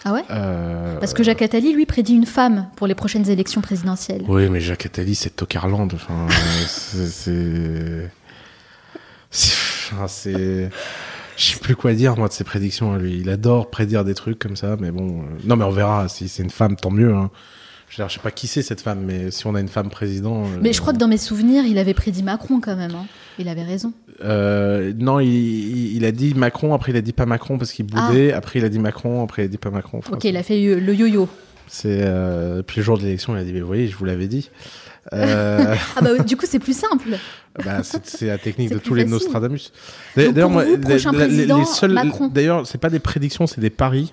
Ah 0.05 0.13
ouais 0.15 0.23
Euh, 0.31 0.99
Parce 0.99 1.13
que 1.13 1.23
Jacques 1.23 1.43
Attali, 1.43 1.73
lui, 1.75 1.85
prédit 1.87 2.15
une 2.15 2.27
femme 2.27 2.69
pour 2.77 2.87
les 2.87 2.95
prochaines 2.95 3.29
élections 3.29 3.61
présidentielles. 3.61 4.23
Oui, 4.29 4.49
mais 4.49 4.61
Jacques 4.61 4.87
Attali, 4.87 5.15
c'est 5.15 5.31
Tocarland. 5.37 5.93
Enfin, 5.95 6.27
c'est- 6.67 7.07
c'est. 7.09 8.11
C'est. 9.31 9.93
enfin, 9.95 10.09
c'est- 10.09 10.71
Je 11.37 11.45
sais 11.53 11.59
plus 11.59 11.75
quoi 11.77 11.93
dire, 11.95 12.17
moi, 12.17 12.29
de 12.29 12.33
ses 12.33 12.45
prédictions 12.45 12.93
à 12.93 12.99
lui. 12.99 13.19
Il 13.21 13.31
adore 13.31 13.71
prédire 13.71 14.05
des 14.05 14.15
trucs 14.15 14.39
comme 14.39 14.57
ça, 14.57 14.77
mais 14.79 14.91
bon. 14.91 15.23
euh, 15.23 15.25
Non, 15.45 15.57
mais 15.57 15.65
on 15.65 15.71
verra. 15.71 16.09
Si 16.09 16.29
c'est 16.29 16.43
une 16.43 16.51
femme, 16.51 16.77
tant 16.77 16.91
mieux. 16.91 17.15
Hein. 17.15 17.31
Je, 17.91 18.03
je 18.03 18.09
sais 18.09 18.21
pas 18.21 18.31
qui 18.31 18.47
c'est 18.47 18.63
cette 18.63 18.81
femme, 18.81 19.01
mais 19.05 19.31
si 19.31 19.47
on 19.47 19.55
a 19.57 19.61
une 19.61 19.69
femme 19.69 19.91
président. 19.91 20.45
euh, 20.45 20.59
Mais 20.63 20.73
je 20.73 20.81
crois 20.81 20.93
que 20.93 20.99
dans 20.99 21.09
mes 21.09 21.19
souvenirs, 21.19 21.65
il 21.67 21.77
avait 21.77 21.93
prédit 21.95 22.23
Macron 22.23 22.61
quand 22.61 22.77
même. 22.77 22.95
hein. 22.95 23.07
Il 23.39 23.49
avait 23.49 23.65
raison. 23.65 23.93
Euh, 24.25 24.93
non, 24.97 25.19
il, 25.19 25.29
il- 25.29 25.97
il 25.97 26.05
a 26.05 26.13
dit 26.13 26.35
Macron, 26.35 26.73
après 26.75 26.93
il 26.93 26.97
a 26.97 27.01
dit 27.01 27.13
pas 27.13 27.27
Macron 27.27 27.59
parce 27.59 27.73
qu'il 27.73 27.87
boudait, 27.87 28.33
après 28.33 28.59
il 28.61 28.65
a 28.65 28.69
dit 28.69 28.79
Macron, 28.79 29.25
après 29.25 29.43
il 29.43 29.45
a 29.47 29.49
dit 29.49 29.59
pas 29.59 29.71
Macron. 29.71 29.99
Enfin, 29.99 30.13
Ok, 30.15 30.25
il 30.25 30.37
a 30.37 30.43
fait 30.43 30.61
le 30.61 30.79
le 30.79 30.95
yo-yo. 30.95 31.29
C'est 31.67 32.01
euh, 32.03 32.63
puis 32.63 32.79
le 32.79 32.83
jour 32.83 32.99
de 32.99 33.03
l'élection, 33.05 33.35
il 33.37 33.41
a 33.41 33.45
dit 33.45 33.53
mais 33.53 33.61
vous 33.61 33.67
voyez, 33.67 33.89
je 33.89 33.97
vous 33.97 34.05
l'avais 34.05 34.29
dit. 34.29 34.51
Euh, 35.13 35.75
Ah 35.97 36.01
bah 36.03 36.19
du 36.19 36.37
coup, 36.37 36.45
c'est 36.47 36.59
plus 36.59 36.77
simple. 36.79 37.17
bah, 37.65 37.81
c'est 37.83 38.27
la 38.27 38.39
technique 38.39 38.71
de 38.71 38.79
tous 38.79 38.95
les. 38.95 39.05
Nostradamus. 39.05 39.73
D'ailleurs, 40.17 40.51
les, 40.61 40.77
président, 40.77 41.65
seuls, 41.65 41.99
d'ailleurs, 42.33 42.67
c'est 42.67 42.79
pas 42.79 42.91
des 42.91 42.99
prédictions, 43.01 43.47
c'est 43.47 43.61
des 43.61 43.71
paris. 43.71 44.13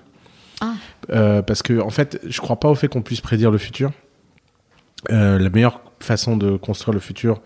Euh, 1.10 1.42
parce 1.42 1.62
que 1.62 1.80
en 1.80 1.90
fait, 1.90 2.20
je 2.26 2.40
crois 2.40 2.60
pas 2.60 2.68
au 2.68 2.74
fait 2.74 2.88
qu'on 2.88 3.02
puisse 3.02 3.20
prédire 3.20 3.50
le 3.50 3.58
futur. 3.58 3.92
Euh, 5.10 5.38
la 5.38 5.48
meilleure 5.50 5.80
façon 6.00 6.36
de 6.36 6.56
construire 6.56 6.92
le 6.94 7.00
futur, 7.00 7.40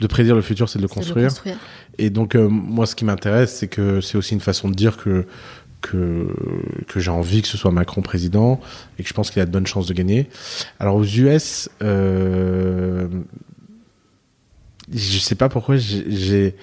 de 0.00 0.06
prédire 0.06 0.34
le 0.34 0.40
futur, 0.42 0.68
c'est 0.68 0.78
de 0.78 0.82
le 0.82 0.88
construire. 0.88 1.28
construire. 1.28 1.58
Et 1.98 2.10
donc, 2.10 2.34
euh, 2.34 2.48
moi, 2.48 2.86
ce 2.86 2.94
qui 2.94 3.04
m'intéresse, 3.04 3.54
c'est 3.56 3.68
que 3.68 4.00
c'est 4.00 4.16
aussi 4.16 4.34
une 4.34 4.40
façon 4.40 4.68
de 4.68 4.74
dire 4.74 4.96
que, 4.96 5.26
que, 5.80 6.28
que 6.88 7.00
j'ai 7.00 7.10
envie 7.10 7.42
que 7.42 7.48
ce 7.48 7.58
soit 7.58 7.70
Macron 7.72 8.02
président 8.02 8.60
et 8.98 9.02
que 9.02 9.08
je 9.08 9.14
pense 9.14 9.30
qu'il 9.30 9.42
a 9.42 9.46
de 9.46 9.50
bonnes 9.50 9.66
chances 9.66 9.86
de 9.88 9.94
gagner. 9.94 10.28
Alors, 10.78 10.94
aux 10.96 11.04
US, 11.04 11.68
euh, 11.82 13.08
je 14.92 15.18
sais 15.18 15.34
pas 15.34 15.48
pourquoi, 15.48 15.76
j'ai- 15.76 16.04
j'ai 16.10 16.56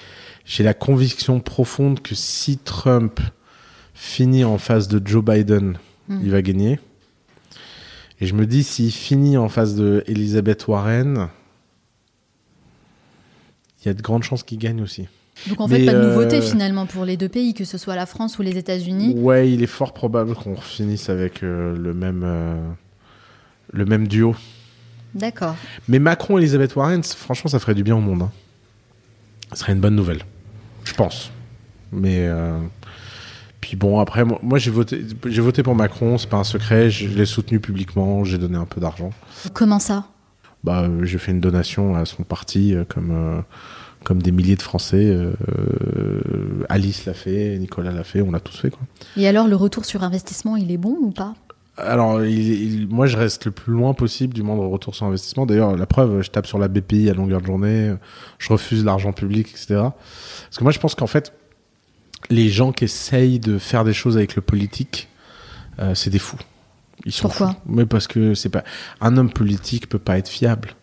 j'ai 0.45 0.63
la 0.63 0.73
conviction 0.73 1.39
profonde 1.41 2.01
que 2.01 2.15
si 2.15 2.57
Trump 2.57 3.19
finit 3.93 4.43
en 4.43 4.57
face 4.57 4.87
de 4.87 4.99
Joe 5.05 5.23
Biden, 5.23 5.77
Hmm. 6.09 6.19
il 6.23 6.31
va 6.31 6.41
gagner. 6.41 6.79
Et 8.19 8.25
je 8.25 8.33
me 8.33 8.45
dis, 8.45 8.63
s'il 8.63 8.91
finit 8.91 9.37
en 9.37 9.47
face 9.47 9.75
de 9.75 10.03
Elizabeth 10.07 10.67
Warren, 10.67 11.29
il 13.81 13.87
y 13.87 13.89
a 13.89 13.93
de 13.93 14.01
grandes 14.01 14.23
chances 14.23 14.43
qu'il 14.43 14.57
gagne 14.59 14.81
aussi. 14.81 15.07
Donc 15.47 15.61
en 15.61 15.67
fait, 15.69 15.79
Mais, 15.79 15.85
pas 15.85 15.93
de 15.93 15.97
euh, 15.99 16.09
nouveauté 16.09 16.41
finalement 16.41 16.85
pour 16.85 17.05
les 17.05 17.15
deux 17.15 17.29
pays, 17.29 17.53
que 17.53 17.63
ce 17.63 17.77
soit 17.77 17.95
la 17.95 18.05
France 18.05 18.37
ou 18.39 18.41
les 18.41 18.57
États-Unis. 18.57 19.13
Ouais, 19.15 19.49
il 19.49 19.63
est 19.63 19.67
fort 19.67 19.93
probable 19.93 20.35
qu'on 20.35 20.57
finisse 20.57 21.09
avec 21.09 21.43
euh, 21.43 21.77
le 21.77 21.93
même 21.93 22.23
euh, 22.25 22.59
le 23.71 23.85
même 23.85 24.07
duo. 24.07 24.35
D'accord. 25.15 25.55
Mais 25.87 25.99
Macron 25.99 26.37
et 26.37 26.41
Elizabeth 26.41 26.75
Warren, 26.75 27.01
franchement, 27.03 27.49
ça 27.49 27.59
ferait 27.59 27.73
du 27.73 27.83
bien 27.83 27.95
au 27.95 28.01
monde. 28.01 28.23
hein. 28.23 28.31
Ce 29.53 29.59
serait 29.59 29.71
une 29.73 29.79
bonne 29.79 29.95
nouvelle, 29.95 30.23
je 30.83 30.93
pense. 30.93 31.31
Mais 31.91 32.27
euh, 32.27 32.59
puis 33.61 33.75
bon, 33.75 33.99
après, 33.99 34.23
moi, 34.25 34.39
moi, 34.41 34.57
j'ai 34.57 34.71
voté, 34.71 35.03
j'ai 35.25 35.41
voté 35.41 35.63
pour 35.63 35.75
Macron. 35.75 36.17
C'est 36.17 36.29
pas 36.29 36.37
un 36.37 36.43
secret. 36.43 36.89
Je 36.89 37.07
l'ai 37.07 37.25
soutenu 37.25 37.59
publiquement. 37.59 38.23
J'ai 38.23 38.37
donné 38.37 38.57
un 38.57 38.65
peu 38.65 38.79
d'argent. 38.81 39.11
Comment 39.53 39.79
ça? 39.79 40.05
Bah, 40.63 40.81
euh, 40.83 41.05
j'ai 41.05 41.17
fait 41.17 41.31
une 41.31 41.39
donation 41.39 41.95
à 41.95 42.05
son 42.05 42.23
parti, 42.23 42.73
euh, 42.75 42.83
comme 42.87 43.11
euh, 43.11 43.41
comme 44.03 44.21
des 44.21 44.31
milliers 44.31 44.55
de 44.55 44.61
Français. 44.61 45.17
Alice 46.69 47.05
l'a 47.05 47.13
fait, 47.13 47.57
Nicolas 47.59 47.91
l'a 47.91 48.03
fait, 48.03 48.21
on 48.21 48.31
l'a 48.31 48.39
tous 48.39 48.57
fait 48.57 48.69
quoi. 48.69 48.81
Et 49.17 49.27
alors, 49.27 49.47
le 49.47 49.55
retour 49.55 49.85
sur 49.85 50.03
investissement, 50.03 50.55
il 50.55 50.71
est 50.71 50.77
bon 50.77 50.95
ou 51.01 51.11
pas? 51.11 51.33
Alors, 51.77 52.23
il- 52.25 52.81
il- 52.81 52.87
moi, 52.89 53.07
je 53.07 53.15
reste 53.17 53.45
le 53.45 53.51
plus 53.51 53.71
loin 53.73 53.93
possible 53.93 54.33
du 54.33 54.43
moindre 54.43 54.65
retour 54.67 54.95
sur 54.95 55.05
investissement. 55.05 55.45
D'ailleurs, 55.45 55.77
la 55.77 55.85
preuve, 55.85 56.21
je 56.21 56.29
tape 56.29 56.45
sur 56.45 56.59
la 56.59 56.67
BPI 56.67 57.09
à 57.09 57.13
longueur 57.13 57.39
de 57.41 57.45
journée, 57.45 57.93
je 58.37 58.51
refuse 58.51 58.83
l'argent 58.83 59.13
public, 59.13 59.47
etc. 59.49 59.67
Parce 59.75 60.57
que 60.57 60.63
moi, 60.63 60.71
je 60.73 60.79
pense 60.79 60.93
qu'en 60.95 61.07
fait, 61.07 61.33
les 62.29 62.49
gens 62.49 62.71
qui 62.71 62.83
essayent 62.85 63.39
de 63.39 63.57
faire 63.57 63.83
des 63.83 63.93
choses 63.93 64.17
avec 64.17 64.35
le 64.35 64.41
politique, 64.41 65.07
euh, 65.79 65.95
c'est 65.95 66.09
des 66.09 66.19
fous. 66.19 66.37
Ils 67.05 67.11
sont 67.11 67.29
Pourquoi 67.29 67.51
fous. 67.51 67.55
Mais 67.65 67.85
parce 67.85 68.07
que 68.07 68.33
c'est 68.33 68.49
pas 68.49 68.63
un 69.01 69.15
homme 69.17 69.31
politique 69.31 69.87
peut 69.89 69.99
pas 69.99 70.17
être 70.17 70.27
fiable. 70.27 70.75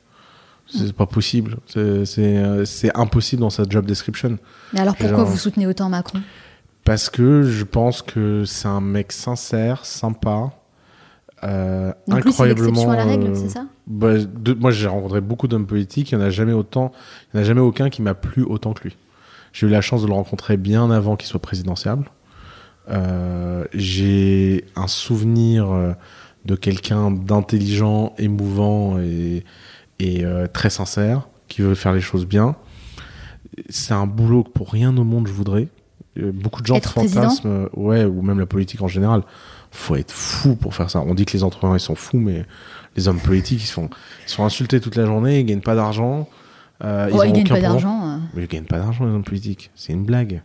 C'est 0.66 0.92
pas 0.94 1.06
possible. 1.06 1.58
C'est 1.66 1.78
euh, 2.18 2.64
c'est 2.64 2.96
impossible 2.98 3.40
dans 3.40 3.50
sa 3.50 3.62
job 3.68 3.86
description. 3.86 4.38
Mais 4.72 4.80
alors, 4.80 4.96
pourquoi 4.96 5.18
Genre- 5.18 5.26
vous 5.26 5.36
soutenez 5.36 5.66
autant 5.66 5.88
Macron? 5.88 6.20
Parce 6.84 7.08
que 7.10 7.42
je 7.42 7.62
pense 7.64 8.02
que 8.02 8.44
c'est 8.44 8.66
un 8.68 8.80
mec 8.80 9.12
sincère, 9.12 9.84
sympa, 9.84 10.52
euh, 11.44 11.92
Donc 12.08 12.22
lui, 12.24 12.30
incroyablement. 12.30 12.68
l'exception 12.70 12.90
à 12.90 12.96
la 12.96 13.04
règle, 13.04 13.26
euh, 13.28 13.34
c'est 13.34 13.48
ça? 13.50 13.66
bah, 13.86 14.14
de- 14.18 14.54
moi, 14.54 14.70
j'ai 14.70 14.88
rencontré 14.88 15.20
beaucoup 15.20 15.48
d'hommes 15.48 15.66
politiques. 15.66 16.10
Il 16.12 16.18
n'y 16.18 16.24
en 16.24 16.26
a 16.26 16.30
jamais 16.30 16.52
autant. 16.52 16.92
Il 17.32 17.36
n'y 17.36 17.40
en 17.40 17.42
a 17.42 17.46
jamais 17.46 17.60
aucun 17.60 17.90
qui 17.90 18.02
m'a 18.02 18.14
plu 18.14 18.42
autant 18.42 18.72
que 18.72 18.84
lui. 18.84 18.96
J'ai 19.56 19.66
eu 19.66 19.70
la 19.70 19.80
chance 19.80 20.02
de 20.02 20.06
le 20.06 20.12
rencontrer 20.12 20.58
bien 20.58 20.90
avant 20.90 21.16
qu'il 21.16 21.26
soit 21.26 21.40
présidentiable. 21.40 22.10
Euh, 22.90 23.64
j'ai 23.72 24.66
un 24.76 24.86
souvenir 24.86 25.70
euh, 25.70 25.92
de 26.44 26.56
quelqu'un 26.56 27.10
d'intelligent, 27.10 28.12
émouvant 28.18 28.98
et, 28.98 29.44
et 29.98 30.26
euh, 30.26 30.46
très 30.46 30.68
sincère, 30.68 31.26
qui 31.48 31.62
veut 31.62 31.74
faire 31.74 31.94
les 31.94 32.02
choses 32.02 32.26
bien. 32.26 32.54
C'est 33.70 33.94
un 33.94 34.06
boulot 34.06 34.44
que 34.44 34.50
pour 34.50 34.70
rien 34.70 34.94
au 34.94 35.04
monde 35.04 35.26
je 35.26 35.32
voudrais. 35.32 35.68
Euh, 36.18 36.32
Beaucoup 36.32 36.60
de 36.60 36.66
gens 36.66 36.74
Être 36.74 36.92
fantasment, 36.92 37.50
euh, 37.50 37.68
ouais, 37.72 38.04
ou 38.04 38.20
même 38.20 38.38
la 38.38 38.46
politique 38.46 38.82
en 38.82 38.88
général. 38.88 39.22
Faut 39.70 39.96
être 39.96 40.12
fou 40.12 40.54
pour 40.54 40.74
faire 40.74 40.90
ça. 40.90 41.00
On 41.00 41.14
dit 41.14 41.24
que 41.24 41.32
les 41.32 41.44
entrepreneurs 41.44 41.78
ils 41.78 41.80
sont 41.80 41.94
fous, 41.94 42.18
mais 42.18 42.44
les 42.94 43.08
hommes 43.08 43.20
politiques 43.20 43.62
ils 43.62 43.68
sont, 43.68 43.88
ils 44.26 44.30
sont 44.30 44.44
insultés 44.44 44.80
toute 44.80 44.96
la 44.96 45.06
journée, 45.06 45.40
ils 45.40 45.46
gagnent 45.46 45.60
pas 45.62 45.76
d'argent. 45.76 46.28
Euh, 46.84 47.08
Oh, 47.12 47.20
ont 47.20 47.24
il 47.24 47.32
gagne 47.32 47.42
aucun 47.44 47.54
pas 47.54 47.60
d'argent. 47.60 48.20
Mais 48.34 48.42
ils 48.42 48.48
gagnent 48.48 48.64
pas 48.64 48.78
d'argent, 48.78 49.04
les 49.06 49.12
hommes 49.12 49.24
politiques. 49.24 49.70
C'est 49.74 49.92
une 49.92 50.04
blague. 50.04 50.42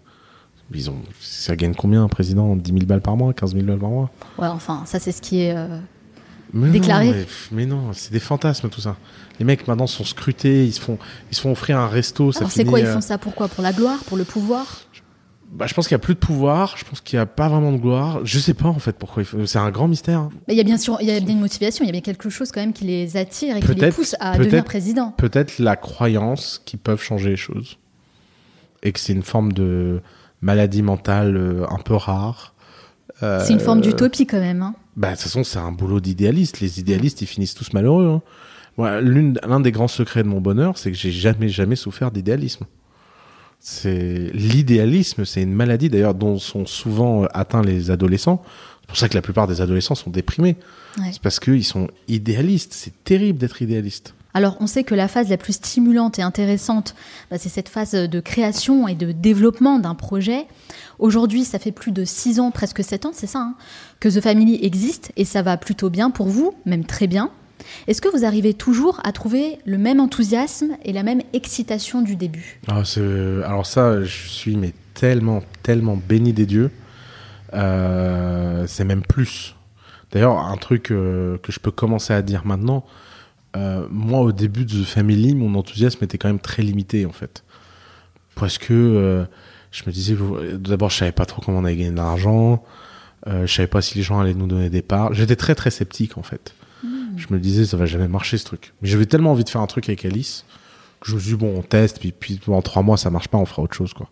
Ils 0.74 0.90
ont, 0.90 0.96
ça 1.20 1.56
gagne 1.58 1.74
combien 1.76 2.02
un 2.04 2.08
président? 2.08 2.56
10 2.56 2.72
000 2.72 2.86
balles 2.86 3.02
par 3.02 3.18
mois 3.18 3.34
15 3.34 3.54
000 3.54 3.66
balles 3.66 3.80
par 3.80 3.90
mois? 3.90 4.10
Ouais, 4.38 4.48
enfin, 4.48 4.84
ça, 4.86 5.00
c'est 5.00 5.12
ce 5.12 5.22
qui 5.22 5.42
est. 5.42 5.54
euh, 5.56 5.78
mais 6.54 6.70
Déclaré. 6.70 7.08
Non, 7.08 7.12
mais, 7.14 7.26
mais 7.52 7.66
non, 7.66 7.82
c'est 7.94 8.14
des 8.14 8.20
fantasmes 8.22 8.70
tout 8.70 8.80
ça. 8.82 8.96
Les 9.40 9.46
mecs 9.46 9.68
maintenant 9.68 9.88
sont 9.88 10.06
scrutés, 10.06 10.66
ils 10.66 10.72
se 10.74 10.80
font, 10.80 10.98
ils 11.32 11.36
se 11.36 11.42
font 11.42 11.52
offrir 11.52 11.78
un 11.78 11.88
resto. 11.88 12.32
Alors, 12.38 12.50
c'est 12.52 12.60
finit, 12.62 12.70
quoi 12.70 12.80
Ils 12.80 12.86
euh, 12.86 12.94
font 12.94 13.02
ça 13.02 13.18
pourquoi 13.18 13.48
Pour 13.50 13.64
la 13.64 13.74
gloire? 13.74 14.00
Pour 14.06 14.16
le 14.18 14.24
pouvoir? 14.24 14.82
Bah, 15.52 15.68
je 15.68 15.74
pense 15.74 15.88
qu'il 15.88 15.96
y 15.96 15.96
a 15.96 16.00
plus 16.00 16.14
de 16.16 16.20
pouvoir. 16.20 16.76
Je 16.78 16.86
pense 16.86 17.02
qu'il 17.02 17.18
n'y 17.18 17.22
a 17.22 17.26
pas 17.26 17.50
vraiment 17.50 17.72
de 17.72 17.78
gloire. 17.78 18.22
Je 18.24 18.40
sais 18.40 18.54
pas 18.54 18.68
en 18.70 18.80
fait 18.80 18.94
pourquoi. 18.98 19.24
faut- 19.24 19.46
C'est 19.46 19.60
un 19.60 19.70
grand 19.72 19.88
mystère. 19.88 20.20
hein. 20.20 20.30
Mais 20.48 20.54
Il 20.54 20.58
y 20.58 20.62
a 20.62 20.64
bien 20.64 20.78
sûr, 20.78 20.98
il 21.02 21.08
y 21.08 21.12
a 21.12 21.20
bien 21.20 21.34
une 21.34 21.40
motivation, 21.42 21.84
il 21.84 21.88
y 21.88 21.90
a 21.90 21.92
bien 21.92 22.02
quelque 22.02 22.30
chose 22.30 22.52
quand 22.52 22.62
même 22.62 22.74
qui 22.74 22.86
les 22.86 23.18
attire 23.18 23.58
et 23.58 23.60
qui 23.60 23.68
les 23.76 23.92
pousse 23.92 24.16
à 24.20 24.38
devenir 24.38 24.64
président. 24.64 25.12
Peut-être 25.18 25.60
la 25.60 25.76
croyance 25.76 26.62
qu'ils 26.66 26.80
peuvent 26.80 27.02
changer 27.02 27.30
les 27.32 27.36
choses 27.38 27.78
et 28.84 28.92
que 28.92 29.00
c'est 29.00 29.14
une 29.14 29.24
forme 29.24 29.52
de 29.54 30.02
maladie 30.42 30.82
mentale 30.82 31.36
euh, 31.38 31.66
un 31.70 31.78
peu 31.80 31.96
rare. 31.96 32.56
Euh, 33.22 33.44
C'est 33.46 33.54
une 33.54 33.60
forme 33.60 33.82
d'utopie 33.82 34.26
quand 34.26 34.40
même. 34.40 34.62
hein. 34.64 34.74
Bah, 34.96 35.10
de 35.10 35.14
toute 35.14 35.24
façon, 35.24 35.44
c'est 35.44 35.60
un 35.60 35.72
boulot 35.72 36.00
d'idéaliste. 36.00 36.60
Les 36.62 36.80
idéalistes, 36.80 37.22
ils 37.22 37.28
finissent 37.28 37.54
tous 37.54 37.74
malheureux. 37.74 38.08
hein. 38.08 38.22
L'un 39.02 39.60
des 39.60 39.72
grands 39.72 39.88
secrets 39.90 40.24
de 40.24 40.28
mon 40.28 40.42
bonheur, 40.42 40.78
c'est 40.78 40.92
que 40.92 40.98
j'ai 40.98 41.12
jamais, 41.12 41.50
jamais 41.50 41.76
souffert 41.76 42.10
d'idéalisme. 42.10 42.66
C'est 43.64 44.32
l'idéalisme, 44.34 45.24
c'est 45.24 45.44
une 45.44 45.54
maladie 45.54 45.88
d'ailleurs 45.88 46.16
dont 46.16 46.40
sont 46.40 46.66
souvent 46.66 47.24
euh, 47.24 47.28
atteints 47.32 47.62
les 47.62 47.92
adolescents. 47.92 48.42
C'est 48.82 48.88
pour 48.88 48.98
ça 48.98 49.08
que 49.08 49.14
la 49.14 49.22
plupart 49.22 49.48
des 49.48 49.62
adolescents 49.62 49.94
sont 49.94 50.10
déprimés. 50.10 50.58
Ouais. 50.98 51.12
C'est 51.12 51.22
parce 51.22 51.40
qu'ils 51.40 51.64
sont 51.64 51.88
idéalistes. 52.08 52.74
C'est 52.74 53.04
terrible 53.04 53.38
d'être 53.38 53.62
idéaliste. 53.62 54.16
Alors, 54.34 54.58
on 54.62 54.68
sait 54.68 54.84
que 54.84 54.96
la 54.96 55.08
phase 55.08 55.30
la 55.30 55.38
plus 55.38 55.54
stimulante 55.54 56.18
et 56.18 56.24
intéressante, 56.24 56.96
bah, 57.30 57.38
c'est 57.38 57.50
cette 57.50 57.70
phase 57.70 57.92
de 57.92 58.20
création 58.20 58.88
et 58.88 58.96
de 58.96 59.12
développement 59.12 59.78
d'un 59.78 59.94
projet. 59.94 60.48
Aujourd'hui, 60.98 61.44
ça 61.44 61.60
fait 61.60 61.72
plus 61.72 61.92
de 61.92 62.04
6 62.04 62.40
ans, 62.40 62.50
presque 62.50 62.84
7 62.84 63.06
ans, 63.06 63.12
c'est 63.14 63.28
ça, 63.28 63.40
hein, 63.40 63.56
que 64.00 64.10
The 64.10 64.22
Family 64.22 64.60
existe 64.64 65.12
et 65.18 65.26
ça 65.26 65.42
va 65.42 65.58
plutôt 65.58 65.90
bien 65.90 66.10
pour 66.10 66.28
vous, 66.28 66.54
même 66.66 66.86
très 66.86 67.08
bien. 67.08 67.30
Est-ce 67.88 68.02
que 68.02 68.10
vous 68.10 68.26
arrivez 68.26 68.54
toujours 68.54 69.00
à 69.04 69.12
trouver 69.12 69.60
le 69.66 69.78
même 69.78 70.00
enthousiasme 70.00 70.72
et 70.86 70.94
la 70.94 71.04
même 71.04 71.22
excitation 71.34 72.02
du 72.02 72.16
début? 72.16 72.60
Ah, 72.68 72.84
c'est- 72.86 73.44
alors 73.46 73.66
ça, 73.66 74.04
je 74.04 74.28
suis 74.28 74.58
mais 74.58 74.74
tellement, 74.94 75.42
tellement 75.64 75.96
béni 75.98 76.34
des 76.34 76.46
dieux. 76.46 76.72
Euh, 77.54 78.66
c'est 78.68 78.84
même 78.86 79.02
plus. 79.02 79.56
D'ailleurs, 80.12 80.38
un 80.40 80.58
truc 80.58 80.92
euh, 80.92 81.38
que 81.40 81.52
je 81.52 81.60
peux 81.60 81.72
commencer 81.72 82.14
à 82.14 82.22
dire 82.22 82.46
maintenant. 82.46 82.86
euh, 83.58 83.86
moi, 83.90 84.22
au 84.22 84.32
début 84.32 84.64
de 84.66 84.72
The 84.82 84.86
Family, 84.86 85.36
mon 85.36 85.56
enthousiasme 85.56 86.04
était 86.06 86.18
quand 86.18 86.30
même 86.30 86.40
très 86.40 86.64
limité 86.64 87.06
en 87.06 87.12
fait, 87.12 87.44
parce 88.36 88.58
que 88.58 89.26
je 89.72 89.84
me 89.86 89.92
disais, 89.92 90.16
d'abord, 90.54 90.90
je 90.90 90.98
savais 90.98 91.12
pas 91.12 91.26
trop 91.26 91.42
comment 91.42 91.60
on 91.60 91.66
allait 91.66 91.76
gagner 91.76 91.92
de 91.92 91.96
l'argent. 91.98 92.64
Je 93.28 93.46
savais 93.54 93.68
pas 93.68 93.82
si 93.82 93.98
les 93.98 94.04
gens 94.04 94.20
allaient 94.22 94.34
nous 94.34 94.48
donner 94.48 94.70
des 94.70 94.82
parts. 94.82 95.14
J'étais 95.14 95.36
très 95.36 95.54
très 95.56 95.70
sceptique 95.70 96.18
en 96.18 96.24
fait. 96.24 96.54
Je 97.18 97.28
me 97.30 97.40
disais, 97.40 97.66
ça 97.66 97.78
va 97.78 97.86
jamais 97.86 98.08
marcher 98.08 98.38
ce 98.38 98.46
truc. 98.46 98.74
Mais 98.82 98.90
j'avais 98.90 99.06
tellement 99.06 99.32
envie 99.32 99.44
de 99.44 99.50
faire 99.50 99.62
un 99.62 99.68
truc 99.68 99.88
avec 99.90 100.06
Alice 100.06 100.46
que 101.00 101.10
je 101.10 101.16
me 101.16 101.20
suis 101.20 101.32
dit, 101.32 101.36
bon, 101.36 101.54
on 101.58 101.62
teste, 101.64 102.00
puis, 102.00 102.12
puis 102.12 102.40
en 102.48 102.62
trois 102.62 102.84
mois, 102.84 102.96
ça 102.98 103.10
marche 103.10 103.28
pas, 103.28 103.38
on 103.38 103.46
fera 103.46 103.64
autre 103.64 103.76
chose, 103.76 103.94
quoi. 103.94 104.08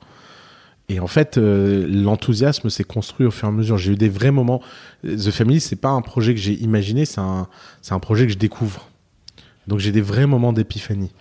Et 0.89 0.99
en 0.99 1.07
fait, 1.07 1.37
euh, 1.37 1.87
l'enthousiasme 1.87 2.69
s'est 2.71 2.83
construit 2.83 3.27
au 3.27 3.31
fur 3.31 3.47
et 3.47 3.49
à 3.49 3.51
mesure. 3.51 3.77
J'ai 3.77 3.91
eu 3.91 3.95
des 3.95 4.09
vrais 4.09 4.31
moments. 4.31 4.59
The 5.03 5.29
Family, 5.29 5.59
c'est 5.59 5.75
pas 5.75 5.89
un 5.89 6.01
projet 6.01 6.33
que 6.33 6.39
j'ai 6.39 6.53
imaginé, 6.53 7.05
c'est 7.05 7.21
un, 7.21 7.47
c'est 7.83 7.93
un 7.93 7.99
projet 7.99 8.25
que 8.25 8.33
je 8.33 8.39
découvre. 8.39 8.89
Donc 9.67 9.77
j'ai 9.79 9.91
des 9.91 10.01
vrais 10.01 10.25
moments 10.25 10.51
d'épiphanie. 10.51 11.11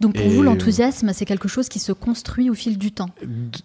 Donc 0.00 0.14
pour 0.14 0.24
Et- 0.24 0.28
vous, 0.28 0.42
l'enthousiasme, 0.42 1.12
c'est 1.12 1.24
quelque 1.24 1.48
chose 1.48 1.68
qui 1.68 1.78
se 1.78 1.92
construit 1.92 2.50
au 2.50 2.54
fil 2.54 2.78
du 2.78 2.92
temps. 2.92 3.08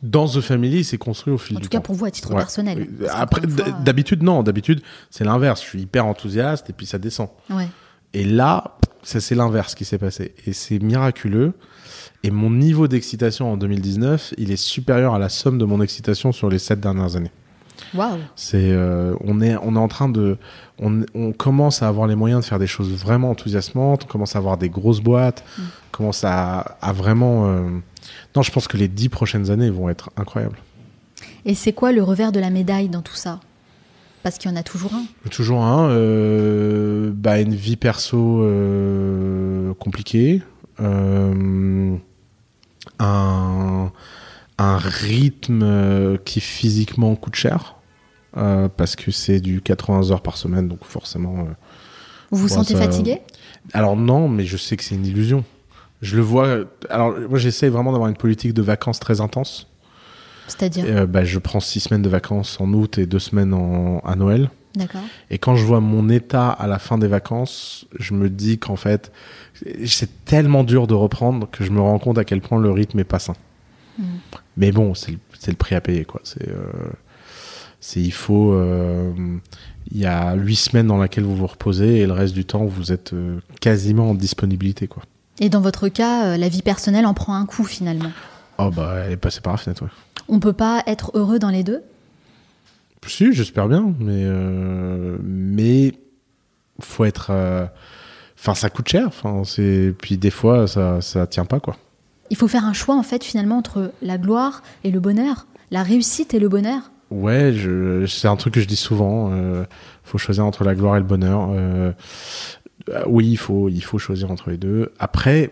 Dans 0.03 0.27
The 0.27 0.41
Family, 0.41 0.83
c'est 0.83 0.97
construit 0.97 1.33
au 1.33 1.37
fil 1.37 1.57
En 1.57 1.59
du 1.59 1.65
tout 1.65 1.69
cas 1.69 1.77
temps. 1.79 1.83
pour 1.83 1.95
vous, 1.95 2.05
à 2.05 2.11
titre 2.11 2.29
Ouais. 2.31 2.37
personnel. 2.37 2.87
Euh, 3.01 3.07
Après, 3.11 3.41
d'habitude, 3.83 4.23
non. 4.23 4.43
D'habitude, 4.43 4.81
c'est 5.09 5.23
l'inverse. 5.23 5.61
Je 5.63 5.67
suis 5.67 5.81
hyper 5.81 6.05
enthousiaste 6.05 6.69
et 6.69 6.73
puis 6.73 6.85
ça 6.85 6.97
descend. 6.97 7.29
euh, 7.51 7.55
ouais. 7.57 7.67
Et 8.13 8.23
là, 8.25 8.77
c'est 9.03 9.35
l'inverse 9.35 9.75
qui 9.75 9.85
s'est 9.85 9.97
passé. 9.97 10.33
Et 10.45 10.53
c'est 10.53 10.79
miraculeux. 10.79 11.53
Et 12.23 12.31
mon 12.31 12.49
niveau 12.49 12.87
d'excitation 12.87 13.51
en 13.53 13.57
2019, 13.57 14.33
il 14.37 14.51
est 14.51 14.57
supérieur 14.57 15.13
à 15.13 15.19
la 15.19 15.29
somme 15.29 15.57
de 15.57 15.65
mon 15.65 15.81
excitation 15.81 16.31
sur 16.31 16.49
les 16.49 16.59
sept 16.59 16.79
dernières 16.79 17.15
années. 17.15 17.31
Waouh. 17.93 18.19
C'est, 18.35 18.71
euh, 18.71 19.13
on 19.21 19.41
est, 19.41 19.55
on 19.61 19.75
est 19.75 19.79
en 19.79 19.87
train 19.87 20.09
de, 20.09 20.37
on, 20.79 21.01
on 21.15 21.31
commence 21.31 21.81
à 21.81 21.87
avoir 21.87 22.07
les 22.07 22.15
moyens 22.15 22.41
de 22.41 22.45
faire 22.45 22.59
des 22.59 22.67
choses 22.67 22.91
vraiment 22.91 23.31
enthousiasmantes. 23.31 24.03
On 24.05 24.07
commence 24.07 24.35
à 24.35 24.39
avoir 24.39 24.57
des 24.57 24.69
grosses 24.69 25.01
boîtes. 25.01 25.43
Mm. 25.57 25.61
On 25.61 25.97
commence 25.97 26.23
à, 26.23 26.59
à 26.81 26.93
vraiment. 26.93 27.47
euh, 27.47 27.61
Non, 28.35 28.41
je 28.41 28.51
pense 28.51 28.67
que 28.67 28.77
les 28.77 28.87
dix 28.87 29.09
prochaines 29.09 29.49
années 29.51 29.69
vont 29.69 29.89
être 29.89 30.09
incroyables. 30.17 30.57
Et 31.45 31.55
c'est 31.55 31.73
quoi 31.73 31.91
le 31.91 32.03
revers 32.03 32.31
de 32.31 32.39
la 32.39 32.49
médaille 32.49 32.89
dans 32.89 33.01
tout 33.01 33.15
ça? 33.15 33.39
Parce 34.23 34.37
qu'il 34.37 34.51
y 34.51 34.53
en 34.53 34.57
a 34.57 34.63
toujours 34.63 34.93
un. 34.93 35.29
Toujours 35.29 35.63
un, 35.63 35.89
euh, 35.89 37.11
bah, 37.13 37.39
une 37.39 37.55
vie 37.55 37.77
perso 37.77 38.45
compliquée, 39.79 40.41
un, 40.77 41.97
un 44.57 44.77
rythme 44.77 46.17
qui 46.25 46.41
physiquement 46.41 47.15
coûte 47.15 47.35
cher, 47.35 47.75
parce 48.33 48.95
que 48.95 49.11
c'est 49.11 49.39
du 49.39 49.61
80 49.61 50.11
heures 50.11 50.21
par 50.21 50.37
semaine, 50.37 50.67
donc 50.67 50.83
forcément. 50.83 51.39
euh, 51.39 51.43
Vous 52.31 52.37
vous 52.41 52.47
sentez 52.47 52.73
ça- 52.75 52.81
fatigué? 52.83 53.21
Alors 53.73 53.95
non, 53.95 54.27
mais 54.29 54.45
je 54.45 54.57
sais 54.57 54.77
que 54.77 54.83
c'est 54.83 54.95
une 54.95 55.05
illusion. 55.05 55.43
Je 56.01 56.15
le 56.15 56.21
vois. 56.21 56.59
Alors 56.89 57.13
moi, 57.29 57.39
j'essaie 57.39 57.67
vraiment 57.69 57.91
d'avoir 57.91 58.09
une 58.09 58.15
politique 58.15 58.53
de 58.53 58.61
vacances 58.61 58.99
très 58.99 59.19
intense. 59.21 59.67
C'est-à-dire? 60.47 60.85
Euh, 60.87 61.05
bah, 61.05 61.25
je 61.25 61.37
prends 61.39 61.59
six 61.59 61.79
semaines 61.81 62.01
de 62.01 62.09
vacances 62.09 62.59
en 62.61 62.71
août 62.73 62.97
et 62.97 63.05
deux 63.05 63.19
semaines 63.19 63.53
en, 63.53 63.99
à 63.99 64.15
Noël. 64.15 64.49
D'accord. 64.75 65.01
Et 65.29 65.37
quand 65.39 65.55
je 65.55 65.65
vois 65.65 65.79
mon 65.81 66.09
état 66.09 66.49
à 66.49 66.67
la 66.67 66.79
fin 66.79 66.97
des 66.97 67.07
vacances, 67.07 67.85
je 67.99 68.13
me 68.13 68.29
dis 68.29 68.59
qu'en 68.59 68.75
fait, 68.75 69.11
c'est 69.85 70.25
tellement 70.25 70.63
dur 70.63 70.87
de 70.87 70.93
reprendre 70.93 71.49
que 71.51 71.63
je 71.63 71.71
me 71.71 71.81
rends 71.81 71.99
compte 71.99 72.17
à 72.17 72.23
quel 72.23 72.39
point 72.39 72.59
le 72.59 72.71
rythme 72.71 72.99
est 72.99 73.03
pas 73.03 73.19
sain. 73.19 73.35
Mm. 73.97 74.03
Mais 74.57 74.71
bon, 74.71 74.93
c'est 74.93 75.11
le, 75.11 75.17
c'est 75.37 75.51
le 75.51 75.57
prix 75.57 75.75
à 75.75 75.81
payer, 75.81 76.05
quoi. 76.05 76.21
C'est, 76.23 76.47
euh, 76.47 76.63
c'est 77.79 78.01
il 78.01 78.11
faut, 78.11 78.53
euh, 78.53 79.11
il 79.91 79.97
y 79.97 80.05
a 80.05 80.33
huit 80.35 80.55
semaines 80.55 80.87
dans 80.87 80.97
laquelle 80.97 81.23
vous 81.23 81.35
vous 81.35 81.47
reposez 81.47 81.99
et 81.99 82.05
le 82.05 82.13
reste 82.13 82.33
du 82.33 82.45
temps 82.45 82.65
vous 82.65 82.91
êtes 82.91 83.13
euh, 83.13 83.39
quasiment 83.61 84.09
en 84.11 84.13
disponibilité, 84.15 84.87
quoi. 84.87 85.03
Et 85.39 85.49
dans 85.49 85.61
votre 85.61 85.87
cas, 85.87 86.25
euh, 86.33 86.37
la 86.37 86.49
vie 86.49 86.61
personnelle 86.61 87.05
en 87.05 87.13
prend 87.13 87.35
un 87.35 87.45
coup 87.45 87.63
finalement. 87.63 88.11
Oh 88.57 88.69
bah, 88.69 88.95
elle 89.05 89.13
est 89.13 89.17
passée 89.17 89.41
par 89.41 89.53
la 89.53 89.57
fenêtre, 89.57 89.83
ouais. 89.83 89.89
On 90.27 90.39
peut 90.39 90.53
pas 90.53 90.83
être 90.85 91.11
heureux 91.13 91.39
dans 91.39 91.49
les 91.49 91.63
deux? 91.63 91.81
Si, 93.07 93.31
j'espère 93.33 93.67
bien, 93.69 93.93
mais 93.99 94.23
euh, 94.25 95.17
mais 95.23 95.93
faut 96.81 97.05
être. 97.05 97.27
euh, 97.31 97.65
Enfin, 98.37 98.53
ça 98.55 98.69
coûte 98.69 98.87
cher. 98.87 99.03
Enfin, 99.07 99.41
c'est 99.45 99.93
puis 100.01 100.17
des 100.17 100.29
fois 100.29 100.65
ça 100.67 101.01
ça 101.01 101.27
tient 101.27 101.43
pas 101.45 101.59
quoi. 101.59 101.75
Il 102.29 102.37
faut 102.37 102.47
faire 102.47 102.63
un 102.65 102.73
choix 102.73 102.95
en 102.95 103.03
fait 103.03 103.23
finalement 103.23 103.57
entre 103.57 103.91
la 104.01 104.17
gloire 104.17 104.63
et 104.83 104.91
le 104.91 104.99
bonheur, 104.99 105.47
la 105.71 105.83
réussite 105.83 106.33
et 106.33 106.39
le 106.39 106.47
bonheur. 106.47 106.91
Ouais, 107.11 107.53
je, 107.53 108.05
c'est 108.05 108.27
un 108.27 108.35
truc 108.35 108.53
que 108.53 108.61
je 108.61 108.67
dis 108.67 108.75
souvent. 108.75 109.31
Euh, 109.31 109.65
faut 110.03 110.17
choisir 110.17 110.45
entre 110.45 110.63
la 110.63 110.75
gloire 110.75 110.95
et 110.95 110.99
le 110.99 111.05
bonheur. 111.05 111.49
Euh, 111.51 111.91
euh, 112.89 113.03
oui, 113.07 113.27
il 113.29 113.37
faut 113.37 113.69
il 113.69 113.81
faut 113.81 113.97
choisir 113.97 114.31
entre 114.31 114.49
les 114.49 114.57
deux. 114.57 114.91
Après, 114.99 115.51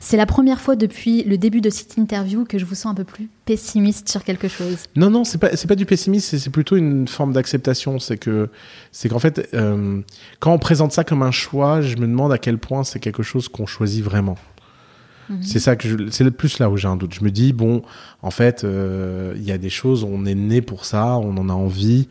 C'est 0.00 0.16
la 0.16 0.26
première 0.26 0.60
fois 0.60 0.76
depuis 0.76 1.22
le 1.24 1.36
début 1.38 1.60
de 1.60 1.70
cette 1.70 1.96
interview 1.98 2.44
que 2.44 2.58
je 2.58 2.64
vous 2.64 2.74
sens 2.74 2.92
un 2.92 2.94
peu 2.94 3.04
plus 3.04 3.28
pessimiste 3.44 4.08
sur 4.08 4.24
quelque 4.24 4.48
chose. 4.48 4.78
Non, 4.96 5.10
non, 5.10 5.24
c'est 5.24 5.38
pas, 5.38 5.54
c'est 5.56 5.68
pas 5.68 5.74
du 5.74 5.86
pessimisme, 5.86 6.26
c'est, 6.30 6.38
c'est 6.38 6.50
plutôt 6.50 6.76
une 6.76 7.06
forme 7.06 7.32
d'acceptation. 7.32 7.98
C'est 7.98 8.16
que, 8.16 8.48
c'est 8.90 9.08
qu'en 9.08 9.18
fait, 9.18 9.48
euh, 9.54 10.00
quand 10.40 10.52
on 10.52 10.58
présente 10.58 10.92
ça 10.92 11.04
comme 11.04 11.22
un 11.22 11.30
choix, 11.30 11.80
je 11.80 11.96
me 11.96 12.06
demande 12.06 12.32
à 12.32 12.38
quel 12.38 12.58
point 12.58 12.84
c'est 12.84 13.00
quelque 13.00 13.22
chose 13.22 13.48
qu'on 13.48 13.66
choisit 13.66 14.02
vraiment. 14.02 14.36
Mhm. 15.32 15.42
C'est 15.42 15.58
ça 15.60 15.76
que 15.76 15.88
je, 15.88 15.96
c'est 16.10 16.24
le 16.24 16.30
plus 16.30 16.58
là 16.58 16.68
où 16.70 16.76
j'ai 16.76 16.88
un 16.88 16.96
doute. 16.96 17.14
Je 17.14 17.24
me 17.24 17.30
dis 17.30 17.52
bon, 17.52 17.82
en 18.22 18.30
fait, 18.30 18.64
euh, 18.64 19.32
il 19.36 19.44
y 19.44 19.52
a 19.52 19.58
des 19.58 19.70
choses, 19.70 20.04
on 20.04 20.24
est 20.26 20.34
né 20.34 20.60
pour 20.62 20.84
ça, 20.84 21.16
on 21.18 21.36
en 21.36 21.48
a 21.48 21.52
envie. 21.54 22.08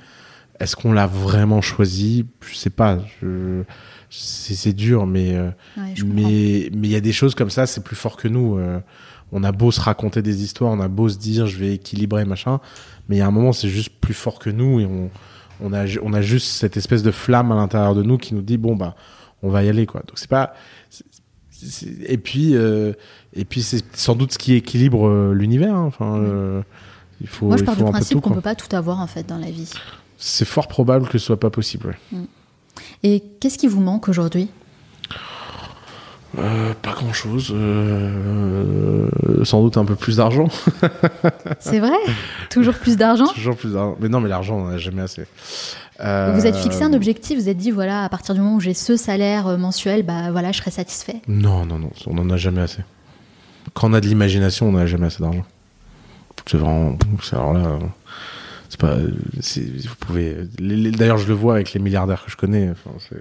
Est-ce 0.60 0.76
qu'on 0.76 0.94
l'a 0.94 1.08
vraiment 1.08 1.62
choisi? 1.62 2.26
Je 2.48 2.56
sais 2.56 2.70
pas. 2.70 3.00
Je, 3.22 3.64
c'est, 4.10 4.54
c'est 4.56 4.74
dur, 4.74 5.08
mais 5.08 5.36
euh, 5.36 5.50
Ouais, 5.78 5.94
mais 6.06 6.70
mais 6.74 6.88
il 6.88 6.92
y 6.92 6.96
a 6.96 7.02
des 7.02 7.14
choses 7.14 7.34
comme 7.36 7.50
ça, 7.50 7.66
c'est 7.66 7.84
plus 7.84 7.96
fort 7.96 8.18
que 8.18 8.28
nous. 8.28 8.58
euh, 8.58 8.80
on 9.32 9.44
a 9.46 9.52
beau 9.54 9.72
se 9.72 9.80
raconter 9.80 10.22
des 10.22 10.44
histoires, 10.44 10.72
on 10.74 10.82
a 10.82 10.90
beau 10.90 11.08
se 11.10 11.18
dire 11.18 11.48
je 11.48 11.58
vais 11.58 11.74
équilibrer 11.76 12.26
machin, 12.26 12.60
mais 13.08 13.16
il 13.16 13.20
y 13.20 13.22
a 13.22 13.28
un 13.28 13.32
moment 13.32 13.54
c'est 13.54 13.70
juste 13.70 13.90
plus 14.02 14.14
fort 14.14 14.40
que 14.40 14.50
nous 14.50 14.82
et 14.82 14.86
on 14.86 15.10
on 15.64 15.72
a 15.74 15.86
on 16.04 16.12
a 16.14 16.22
juste 16.22 16.48
cette 16.48 16.76
espèce 16.76 17.02
de 17.02 17.12
flamme 17.12 17.52
à 17.52 17.56
l'intérieur 17.56 17.96
de 17.96 18.04
nous 18.04 18.18
qui 18.18 18.34
nous 18.36 18.42
dit 18.42 18.58
bon 18.58 18.76
bah 18.76 18.94
on 19.42 19.50
va 19.50 19.64
y 19.64 19.70
aller 19.70 19.86
quoi. 19.86 20.02
Donc 20.02 20.20
c'est 20.20 20.30
pas 20.30 20.54
et 22.06 22.18
puis 22.18 22.56
euh, 22.56 22.94
et 23.34 23.46
puis 23.46 23.62
c'est 23.62 23.84
sans 23.96 24.16
doute 24.16 24.34
ce 24.34 24.38
qui 24.38 24.54
équilibre 24.54 25.08
euh, 25.08 25.34
l'univers. 25.34 25.76
hein. 25.76 25.86
Enfin 25.86 26.18
euh, 26.18 26.62
il 27.22 27.28
faut 27.28 27.48
Moi, 27.48 27.58
je 27.58 27.64
pars 27.64 27.76
du 27.76 27.84
principe 27.84 28.22
qu'on 28.22 28.32
peut 28.32 28.42
pas 28.42 28.56
tout 28.56 28.74
avoir 28.76 29.00
en 29.00 29.08
fait 29.08 29.28
dans 29.28 29.38
la 29.38 29.52
vie. 29.52 29.70
C'est 30.18 30.46
fort 30.46 30.68
probable 30.68 31.08
que 31.08 31.18
ce 31.18 31.26
soit 31.26 31.40
pas 31.40 31.50
possible. 31.50 31.98
ouais. 32.12 32.20
Et 33.04 33.24
qu'est-ce 33.40 33.58
qui 33.58 33.68
vous 33.68 33.82
manque 33.82 34.08
aujourd'hui? 34.10 34.50
Pas 36.36 36.94
grand 36.94 37.14
chose. 37.14 37.54
sans 39.44 39.62
doute 39.62 39.78
un 39.78 39.86
peu 39.86 39.96
plus 39.96 40.18
d'argent. 40.18 40.48
C'est 41.60 41.80
vrai? 41.80 41.98
Toujours 42.50 42.76
plus 42.76 42.96
d'argent? 42.96 43.28
Toujours 43.34 43.58
plus 43.58 43.74
d'argent. 43.74 43.98
Mais 44.00 44.10
non, 44.10 44.22
mais 44.22 44.30
l'argent, 44.30 44.58
on 44.58 44.66
en 44.68 44.70
a 44.70 44.78
jamais 44.78 45.02
assez. 45.02 45.26
Euh, 46.04 46.34
Vous 46.36 46.46
êtes 46.48 46.56
fixé 46.56 46.84
un 46.84 46.94
objectif, 46.94 47.38
vous 47.40 47.48
êtes 47.50 47.58
dit 47.58 47.70
voilà, 47.72 48.04
à 48.04 48.10
partir 48.10 48.34
du 48.34 48.42
moment 48.42 48.56
où 48.56 48.60
j'ai 48.60 48.74
ce 48.74 48.98
salaire 48.98 49.46
euh, 49.48 49.58
mensuel, 49.58 50.04
bah 50.04 50.32
voilà, 50.32 50.52
je 50.52 50.58
serai 50.58 50.72
satisfait. 50.72 51.22
Non, 51.28 51.66
non, 51.66 51.78
non, 51.80 51.92
on 52.08 52.18
en 52.18 52.30
a 52.32 52.38
jamais 52.38 52.62
assez. 52.62 52.84
Quand 53.76 53.90
on 53.90 53.94
a 53.94 54.02
de 54.02 54.08
l'imagination, 54.08 54.68
on 54.70 54.72
n'a 54.72 54.88
jamais 54.88 55.08
assez 55.08 55.22
d'argent. 55.22 55.46
C'est 56.48 56.58
vraiment. 56.58 56.98
Alors 57.34 57.54
là, 57.54 57.78
c'est 58.70 58.80
pas. 58.80 58.96
Vous 58.98 59.96
pouvez. 60.00 60.38
D'ailleurs, 60.60 61.18
je 61.20 61.28
le 61.28 61.34
vois 61.36 61.54
avec 61.56 61.74
les 61.74 61.80
milliardaires 61.80 62.26
que 62.26 62.32
je 62.32 62.38
connais. 62.38 62.70
Enfin, 62.72 62.90
c'est. 63.08 63.18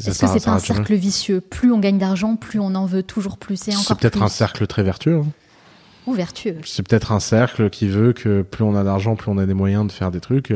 Est-ce 0.00 0.08
que 0.10 0.14
sert- 0.14 0.28
c'est 0.30 0.44
pas 0.44 0.50
un 0.50 0.58
cercle 0.58 0.94
vicieux? 0.94 1.40
Plus 1.40 1.70
on 1.70 1.78
gagne 1.78 1.98
d'argent, 1.98 2.34
plus 2.34 2.58
on 2.58 2.74
en 2.74 2.86
veut 2.86 3.04
toujours 3.04 3.36
plus 3.38 3.56
C'est 3.56 3.72
peut-être 3.96 4.20
un 4.22 4.28
cercle 4.28 4.66
très 4.66 4.82
vertueux. 4.82 5.20
hein. 5.24 5.26
Ou 6.06 6.12
vertueux. 6.12 6.56
C'est 6.64 6.86
peut-être 6.86 7.12
un 7.12 7.20
cercle 7.20 7.68
qui 7.70 7.88
veut 7.88 8.12
que 8.12 8.42
plus 8.42 8.62
on 8.64 8.74
a 8.76 8.84
d'argent, 8.84 9.16
plus 9.16 9.30
on 9.30 9.38
a 9.38 9.46
des 9.46 9.54
moyens 9.54 9.86
de 9.86 9.92
faire 9.92 10.10
des 10.10 10.20
trucs. 10.20 10.54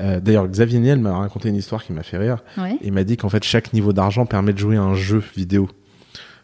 Euh, 0.00 0.20
D'ailleurs, 0.20 0.46
Xavier 0.48 0.78
Niel 0.78 1.00
m'a 1.00 1.16
raconté 1.16 1.48
une 1.48 1.56
histoire 1.56 1.82
qui 1.84 1.92
m'a 1.92 2.02
fait 2.02 2.18
rire. 2.18 2.44
Ouais. 2.56 2.78
Il 2.82 2.92
m'a 2.92 3.02
dit 3.04 3.16
qu'en 3.16 3.28
fait, 3.28 3.42
chaque 3.44 3.72
niveau 3.72 3.92
d'argent 3.92 4.24
permet 4.26 4.52
de 4.52 4.58
jouer 4.58 4.76
à 4.76 4.82
un 4.82 4.94
jeu 4.94 5.22
vidéo. 5.36 5.68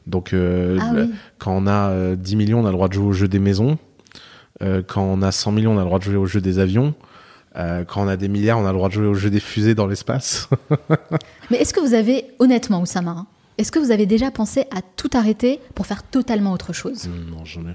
Donc, 0.06 0.32
euh, 0.32 0.78
Ah 0.80 0.90
oui. 0.94 1.10
quand 1.38 1.52
on 1.56 1.66
a 1.66 1.90
euh, 1.90 2.16
10 2.16 2.36
millions, 2.36 2.60
on 2.60 2.64
a 2.64 2.70
le 2.70 2.72
droit 2.74 2.88
de 2.88 2.94
jouer 2.94 3.06
au 3.06 3.12
jeu 3.12 3.28
des 3.28 3.38
maisons. 3.38 3.78
Euh, 4.62 4.82
quand 4.86 5.02
on 5.02 5.22
a 5.22 5.30
100 5.30 5.52
millions, 5.52 5.72
on 5.72 5.78
a 5.78 5.80
le 5.82 5.86
droit 5.86 5.98
de 5.98 6.04
jouer 6.04 6.16
au 6.16 6.26
jeu 6.26 6.40
des 6.40 6.58
avions. 6.58 6.94
Euh, 7.56 7.84
quand 7.84 8.02
on 8.02 8.08
a 8.08 8.16
des 8.16 8.28
milliards, 8.28 8.58
on 8.58 8.64
a 8.66 8.72
le 8.72 8.76
droit 8.76 8.88
de 8.88 8.94
jouer 8.94 9.06
au 9.06 9.14
jeu 9.14 9.30
des 9.30 9.40
fusées 9.40 9.74
dans 9.74 9.86
l'espace. 9.86 10.48
Mais 11.50 11.58
est-ce 11.58 11.72
que 11.74 11.80
vous 11.80 11.94
avez, 11.94 12.24
honnêtement, 12.38 12.80
Oussama, 12.80 13.10
hein, 13.10 13.26
est-ce 13.58 13.72
que 13.72 13.78
vous 13.78 13.90
avez 13.90 14.06
déjà 14.06 14.30
pensé 14.30 14.62
à 14.74 14.80
tout 14.96 15.10
arrêter 15.14 15.60
pour 15.74 15.86
faire 15.86 16.02
totalement 16.02 16.52
autre 16.52 16.72
chose? 16.72 17.08
Non, 17.30 17.44
j'en 17.44 17.62
ai. 17.62 17.74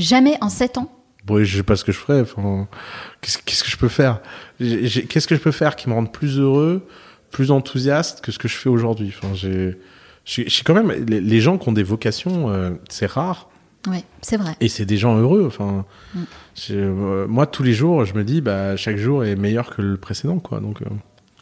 Jamais 0.00 0.36
en 0.40 0.48
7 0.48 0.78
ans 0.78 0.90
Bon, 1.26 1.44
je 1.44 1.56
sais 1.58 1.62
pas 1.62 1.76
ce 1.76 1.84
que 1.84 1.92
je 1.92 1.98
ferais. 1.98 2.22
Enfin, 2.22 2.66
qu'est-ce 3.20 3.38
qu'est-ce 3.44 3.62
que 3.62 3.70
je 3.70 3.76
peux 3.76 3.88
faire? 3.88 4.20
Qu'est-ce 4.58 5.28
que 5.28 5.34
je 5.36 5.40
peux 5.40 5.50
faire 5.52 5.76
qui 5.76 5.88
me 5.88 5.94
rende 5.94 6.10
plus 6.12 6.38
heureux, 6.38 6.86
plus 7.30 7.50
enthousiaste 7.50 8.22
que 8.22 8.32
ce 8.32 8.38
que 8.38 8.48
je 8.48 8.56
fais 8.56 8.70
aujourd'hui? 8.70 9.12
Enfin, 9.16 9.34
j'ai, 9.34 9.76
quand 10.64 10.74
même 10.74 10.90
les, 11.06 11.20
les 11.20 11.40
gens 11.40 11.58
qui 11.58 11.68
ont 11.68 11.72
des 11.72 11.82
vocations, 11.82 12.50
euh, 12.50 12.70
c'est 12.88 13.06
rare. 13.06 13.48
Ouais, 13.86 14.02
c'est 14.22 14.36
vrai. 14.38 14.56
Et 14.60 14.68
c'est 14.68 14.86
des 14.86 14.96
gens 14.96 15.16
heureux. 15.16 15.44
Enfin, 15.46 15.84
Mm. 16.14 16.20
euh, 16.70 17.26
moi, 17.28 17.46
tous 17.46 17.62
les 17.62 17.72
jours, 17.72 18.04
je 18.06 18.14
me 18.14 18.24
dis, 18.24 18.40
bah, 18.40 18.76
chaque 18.76 18.96
jour 18.96 19.24
est 19.24 19.36
meilleur 19.36 19.74
que 19.74 19.82
le 19.82 19.96
précédent, 19.98 20.38
quoi. 20.38 20.60
Donc, 20.60 20.82
euh, 20.82 20.86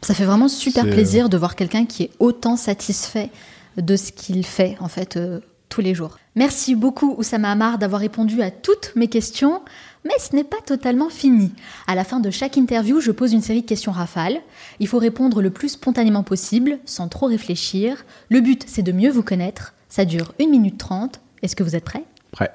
Ça 0.02 0.14
fait 0.14 0.24
vraiment 0.24 0.48
super 0.48 0.84
plaisir 0.84 1.28
de 1.28 1.36
voir 1.36 1.54
quelqu'un 1.56 1.86
qui 1.86 2.04
est 2.04 2.10
autant 2.18 2.56
satisfait 2.56 3.30
de 3.76 3.96
ce 3.96 4.10
qu'il 4.12 4.44
fait, 4.44 4.76
en 4.80 4.88
fait, 4.88 5.16
euh, 5.16 5.40
tous 5.68 5.80
les 5.80 5.94
jours. 5.94 6.18
Merci 6.34 6.74
beaucoup, 6.74 7.14
Oussama 7.18 7.50
Hamar, 7.50 7.78
d'avoir 7.78 8.00
répondu 8.00 8.42
à 8.42 8.50
toutes 8.50 8.92
mes 8.96 9.08
questions. 9.08 9.62
Mais 10.04 10.18
ce 10.18 10.34
n'est 10.34 10.44
pas 10.44 10.60
totalement 10.64 11.10
fini. 11.10 11.52
À 11.86 11.94
la 11.94 12.04
fin 12.04 12.20
de 12.20 12.30
chaque 12.30 12.56
interview, 12.56 13.00
je 13.00 13.10
pose 13.10 13.32
une 13.32 13.42
série 13.42 13.62
de 13.62 13.66
questions 13.66 13.92
rafales. 13.92 14.40
Il 14.80 14.88
faut 14.88 14.98
répondre 14.98 15.42
le 15.42 15.50
plus 15.50 15.70
spontanément 15.70 16.22
possible, 16.22 16.78
sans 16.84 17.08
trop 17.08 17.26
réfléchir. 17.26 18.04
Le 18.28 18.40
but, 18.40 18.64
c'est 18.66 18.82
de 18.82 18.92
mieux 18.92 19.10
vous 19.10 19.22
connaître. 19.22 19.74
Ça 19.88 20.04
dure 20.04 20.32
1 20.40 20.48
minute 20.48 20.78
30. 20.78 21.20
Est-ce 21.42 21.56
que 21.56 21.62
vous 21.62 21.76
êtes 21.76 21.84
prêts? 21.84 22.04
Prêt. 22.30 22.52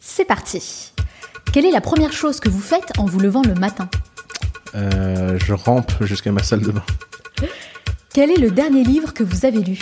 C'est 0.00 0.24
parti. 0.24 0.92
Quelle 1.52 1.66
est 1.66 1.70
la 1.70 1.80
première 1.80 2.12
chose 2.12 2.40
que 2.40 2.48
vous 2.48 2.60
faites 2.60 2.98
en 2.98 3.04
vous 3.04 3.20
levant 3.20 3.42
le 3.42 3.54
matin? 3.54 3.88
Euh, 4.74 5.38
je 5.38 5.52
rampe 5.52 5.92
jusqu'à 6.02 6.32
ma 6.32 6.42
salle 6.42 6.62
de 6.62 6.70
bain. 6.70 6.84
Quel 8.12 8.30
est 8.30 8.38
le 8.38 8.50
dernier 8.50 8.82
livre 8.82 9.14
que 9.14 9.22
vous 9.22 9.44
avez 9.44 9.60
lu? 9.60 9.78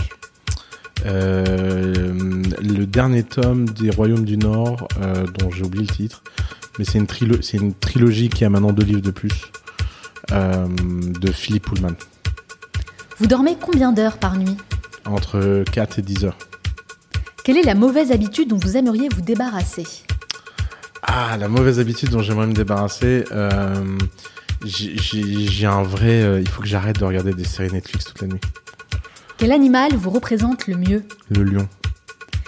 Le 1.05 2.85
dernier 2.85 3.23
tome 3.23 3.67
des 3.69 3.91
Royaumes 3.91 4.25
du 4.25 4.37
Nord, 4.37 4.89
euh, 5.01 5.25
dont 5.39 5.51
j'ai 5.51 5.65
oublié 5.65 5.87
le 5.89 5.95
titre, 5.95 6.23
mais 6.79 6.85
c'est 6.85 6.99
une, 6.99 7.07
trilo- 7.07 7.43
c'est 7.43 7.57
une 7.59 7.75
trilogie 7.75 8.29
qui 8.29 8.45
a 8.45 8.51
maintenant 8.51 8.73
deux 8.73 8.85
livres 8.85 9.01
de 9.03 9.11
plus, 9.11 9.33
euh, 10.33 10.67
de 10.69 11.31
Philippe 11.33 11.65
Pullman, 11.71 11.95
Vous 13.19 13.27
dormez 13.27 13.57
combien 13.61 13.93
d'heures 13.93 14.19
par 14.19 14.37
nuit? 14.37 14.57
Entre 15.05 15.65
4 15.73 15.99
et 15.99 16.03
10 16.03 16.25
heures. 16.27 16.37
Quelle 17.45 17.57
est 17.57 17.63
la 17.63 17.75
mauvaise 17.75 18.13
habitude 18.13 18.49
dont 18.51 18.59
vous 18.59 18.77
aimeriez 18.77 19.09
vous 19.09 19.23
débarrasser? 19.23 19.87
Ah, 21.03 21.37
la 21.39 21.49
mauvaise 21.49 21.81
habitude 21.81 22.11
dont 22.11 22.21
j'aimerais 22.21 22.47
me 22.47 22.53
débarrasser, 22.53 23.25
euh, 23.33 23.99
j'ai- 24.65 25.67
un 25.67 25.83
vrai... 25.83 26.23
euh, 26.23 26.41
il 26.41 26.49
faut 26.49 26.61
que 26.61 26.69
j'arrête 26.69 26.99
de 26.99 27.05
regarder 27.07 27.33
des 27.33 27.45
séries 27.45 27.73
Netflix 27.73 28.05
toute 28.05 28.21
la 28.21 28.29
nuit. 28.29 28.41
Quel 29.39 29.53
animal 29.53 29.95
vous 29.95 30.11
représente 30.11 30.67
le 30.67 30.77
mieux 30.77 31.05
Le 31.31 31.45
lion, 31.45 31.69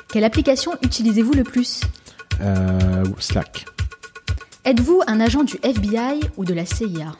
Quelle 0.08 0.24
application 0.24 0.72
utilisez-vous 0.82 1.32
le 1.32 1.44
plus 1.44 1.82
euh, 2.40 3.04
Slack, 3.18 3.66
Êtes-vous 4.64 5.00
un 5.06 5.20
agent 5.20 5.44
du 5.44 5.56
FBI 5.62 6.20
ou 6.36 6.44
de 6.44 6.52
la 6.54 6.66
CIA 6.66 7.12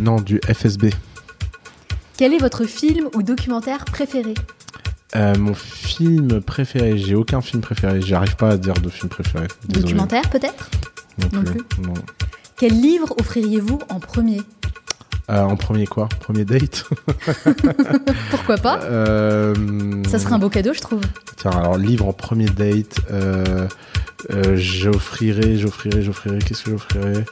non, 0.00 0.20
du 0.20 0.40
FSB. 0.52 0.90
Quel 2.16 2.34
est 2.34 2.38
votre 2.38 2.64
film 2.64 3.08
ou 3.14 3.22
documentaire 3.22 3.84
préféré 3.84 4.34
Euh, 5.14 5.36
mon 5.38 5.54
film 5.54 6.40
préféré, 6.40 6.98
j'ai 6.98 7.14
aucun 7.14 7.40
film 7.40 7.62
préféré, 7.62 8.02
j'arrive 8.02 8.34
pas 8.34 8.50
à 8.50 8.56
dire 8.56 8.74
de 8.74 8.88
film 8.88 9.08
préféré. 9.08 9.46
Désolé. 9.68 9.84
Documentaire 9.84 10.28
peut-être 10.30 10.68
Non 11.20 11.28
Non 11.32 11.44
plus. 11.44 11.60
Non. 11.80 11.94
Quel 12.56 12.72
livre 12.72 13.14
offririez-vous 13.20 13.78
en 13.88 14.00
premier 14.00 14.42
Euh, 15.30 15.40
en 15.42 15.56
premier 15.56 15.86
quoi? 15.86 16.08
Premier 16.20 16.44
date? 16.44 16.84
Pourquoi 18.30 18.58
pas? 18.58 18.80
Euh, 18.82 19.54
Ça 20.08 20.18
serait 20.18 20.34
un 20.34 20.38
beau 20.38 20.50
cadeau, 20.50 20.74
je 20.74 20.80
trouve. 20.80 21.00
Tiens, 21.36 21.50
alors 21.52 21.78
livre 21.78 22.06
en 22.06 22.12
premier 22.12 22.46
date. 22.46 22.98
Euh, 23.10 23.66
euh, 24.30 24.56
j'offrirai, 24.56 25.56
j'offrirai, 25.56 26.02
j'offrirai. 26.02 26.38
Qu'est-ce 26.40 26.64
que 26.64 26.70
j'offrirai 26.72 27.24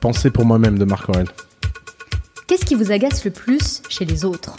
Penser 0.00 0.30
pour 0.30 0.44
moi-même 0.44 0.78
de 0.78 0.84
Marc 0.84 1.08
Aurel. 1.08 1.26
Qu'est-ce 2.46 2.64
qui 2.64 2.74
vous 2.74 2.92
agace 2.92 3.24
le 3.24 3.30
plus 3.30 3.82
chez 3.88 4.04
les 4.04 4.24
autres? 4.24 4.56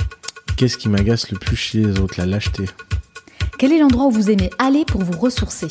Qu'est-ce 0.57 0.77
qui 0.77 0.89
m'agace 0.89 1.31
le 1.31 1.37
plus 1.37 1.55
chez 1.55 1.79
les 1.79 1.99
autres? 1.99 2.15
La 2.17 2.25
lâcheté. 2.25 2.65
Quel 3.57 3.71
est 3.71 3.79
l'endroit 3.79 4.05
où 4.05 4.11
vous 4.11 4.29
aimez 4.31 4.49
aller 4.57 4.83
pour 4.85 5.03
vous 5.03 5.17
ressourcer? 5.17 5.67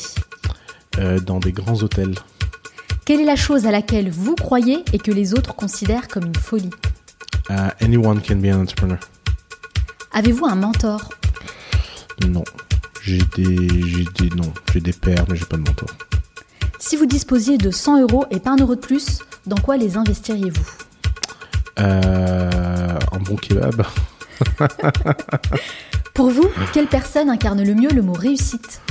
Dans 1.25 1.39
des 1.39 1.51
grands 1.53 1.81
hôtels. 1.81 2.15
Quelle 3.09 3.21
est 3.21 3.25
la 3.25 3.35
chose 3.35 3.65
à 3.65 3.71
laquelle 3.71 4.11
vous 4.11 4.35
croyez 4.35 4.85
et 4.93 4.99
que 4.99 5.11
les 5.11 5.33
autres 5.33 5.55
considèrent 5.55 6.07
comme 6.07 6.25
une 6.25 6.35
folie 6.35 6.69
Euh, 7.49 7.69
anyone 7.81 8.21
can 8.21 8.35
be 8.35 8.45
an 8.53 8.61
entrepreneur. 8.61 8.99
Avez-vous 10.13 10.45
un 10.45 10.53
mentor 10.53 11.09
Non. 12.27 12.43
J'ai 13.01 13.17
des, 13.35 13.67
j'ai 13.87 14.05
des, 14.19 14.35
non. 14.35 14.53
J'ai 14.71 14.79
des 14.79 14.93
pères, 14.93 15.25
mais 15.27 15.35
j'ai 15.35 15.45
pas 15.45 15.57
de 15.57 15.63
mentor. 15.63 15.89
Si 16.77 16.97
vous 16.97 17.07
disposiez 17.07 17.57
de 17.57 17.71
100 17.71 18.01
euros 18.01 18.27
et 18.29 18.39
pas 18.39 18.51
un 18.51 18.57
euro 18.57 18.75
de 18.75 18.79
plus, 18.79 19.21
dans 19.47 19.57
quoi 19.57 19.77
les 19.77 19.97
investiriez-vous 19.97 20.67
Euh, 21.79 22.99
un 23.11 23.19
bon 23.21 23.37
kebab. 23.37 23.87
Pour 26.13 26.29
vous, 26.29 26.47
quelle 26.73 26.85
personne 26.85 27.31
incarne 27.31 27.63
le 27.63 27.73
mieux 27.73 27.89
le 27.89 28.03
mot 28.03 28.13
réussite 28.13 28.81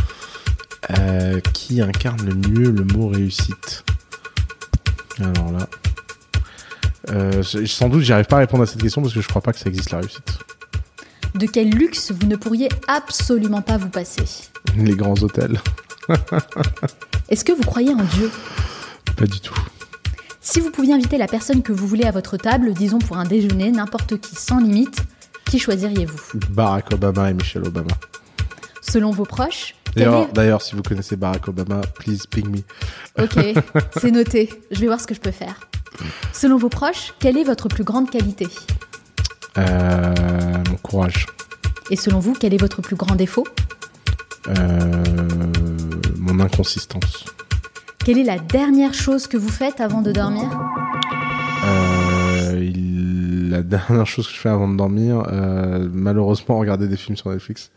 Euh, 0.99 1.39
qui 1.55 1.81
incarne 1.81 2.27
le 2.27 2.35
mieux 2.35 2.73
le 2.73 2.83
mot 2.83 3.07
réussite? 3.07 3.85
Alors 5.21 5.53
là. 5.53 5.69
Euh, 7.11 7.43
sans 7.43 7.89
doute, 7.89 8.03
j'arrive 8.03 8.27
pas 8.27 8.37
à 8.37 8.41
répondre 8.41 8.63
à 8.63 8.67
cette 8.67 8.83
question 8.83 9.01
parce 9.01 9.15
que 9.15 9.21
je 9.21 9.29
crois 9.29 9.41
pas 9.41 9.53
que 9.53 9.59
ça 9.59 9.69
existe 9.69 9.91
la 9.91 9.99
réussite. 9.99 10.39
De 11.35 11.47
quel 11.47 11.71
luxe 11.71 12.13
vous 12.13 12.27
ne 12.27 12.37
pourriez 12.37 12.69
absolument 12.87 13.63
pas 13.63 13.77
vous 13.79 13.89
passer? 13.89 14.25
Les 14.77 14.95
grands 14.95 15.21
hôtels, 15.23 15.61
Est-ce 17.29 17.45
que 17.45 17.53
vous 17.53 17.63
croyez 17.63 17.93
en 17.93 18.03
Dieu? 18.03 18.31
Pas 19.17 19.27
du 19.27 19.41
tout. 19.41 19.55
Si 20.41 20.61
vous 20.61 20.71
pouviez 20.71 20.95
inviter 20.95 21.19
la 21.19 21.27
personne 21.27 21.63
que 21.63 21.73
vous 21.73 21.87
voulez 21.87 22.05
à 22.05 22.11
votre 22.11 22.37
table, 22.39 22.73
disons 22.73 22.99
pour 22.99 23.19
un 23.19 23.25
déjeuner, 23.25 23.71
n'importe 23.71 24.19
qui, 24.19 24.35
sans 24.35 24.61
limite, 24.61 25.03
qui 25.45 25.59
choisiriez-vous? 25.59 26.39
Barack 26.51 26.93
Obama 26.93 27.31
et 27.31 27.35
Michelle 27.35 27.67
Obama. 27.67 27.93
Selon 28.81 29.11
vos 29.11 29.27
proches 29.27 29.75
D'ailleurs, 30.33 30.63
si 30.63 30.75
vous 30.75 30.83
connaissez 30.83 31.17
Barack 31.17 31.49
Obama, 31.49 31.81
please 31.99 32.27
ping 32.31 32.49
me. 32.51 32.59
Ok, 33.23 33.39
c'est 34.01 34.11
noté. 34.11 34.51
Je 34.71 34.81
vais 34.81 34.87
voir 34.87 35.01
ce 35.01 35.07
que 35.07 35.15
je 35.15 35.21
peux 35.21 35.31
faire. 35.31 35.55
Selon 36.33 36.57
vos 36.59 36.69
proches, 36.69 37.15
quelle 37.19 37.37
est 37.37 37.45
votre 37.45 37.69
plus 37.69 37.85
grande 37.85 38.11
qualité? 38.11 38.47
Euh, 39.57 40.15
mon 40.71 40.77
courage. 40.77 41.27
Et 41.91 41.97
selon 41.97 42.19
vous, 42.21 42.35
quel 42.39 42.55
est 42.55 42.61
votre 42.61 42.83
plus 42.83 42.97
grand 42.97 43.15
défaut? 43.17 43.47
Euh, 44.49 45.03
mon 46.19 46.39
inconsistance. 46.41 47.25
Quelle 48.05 48.19
est 48.19 48.25
la 48.25 48.39
dernière 48.39 48.95
chose 48.95 49.27
que 49.27 49.37
vous 49.37 49.49
faites 49.51 49.81
avant 49.81 50.01
de 50.03 50.13
dormir? 50.13 50.49
Euh, 51.65 52.59
il- 52.63 53.51
la 53.51 53.63
dernière 53.63 54.07
chose 54.07 54.27
que 54.29 54.35
je 54.35 54.39
fais 54.39 54.49
avant 54.49 54.69
de 54.69 54.77
dormir, 54.77 55.25
euh, 55.33 55.89
malheureusement, 55.93 56.59
regarder 56.59 56.87
des 56.87 56.97
films 56.97 57.17
sur 57.17 57.31
Netflix. 57.31 57.71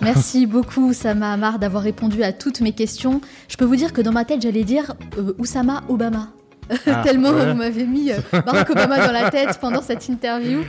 Merci 0.02 0.46
beaucoup, 0.46 0.88
Oussama 0.88 1.32
Hamar, 1.32 1.58
d'avoir 1.58 1.82
répondu 1.82 2.22
à 2.22 2.32
toutes 2.32 2.60
mes 2.60 2.72
questions. 2.72 3.20
Je 3.48 3.56
peux 3.56 3.64
vous 3.64 3.76
dire 3.76 3.92
que 3.92 4.00
dans 4.00 4.12
ma 4.12 4.24
tête, 4.24 4.42
j'allais 4.42 4.64
dire 4.64 4.94
euh, 5.18 5.32
Oussama 5.38 5.82
Obama. 5.88 6.28
Ah, 6.86 7.02
Tellement 7.02 7.30
ouais. 7.30 7.50
vous 7.50 7.58
m'avez 7.58 7.84
mis 7.84 8.12
euh, 8.12 8.18
Barack 8.30 8.70
Obama 8.70 9.04
dans 9.04 9.10
la 9.12 9.28
tête 9.28 9.58
pendant 9.60 9.82
cette 9.82 10.08
interview. 10.08 10.60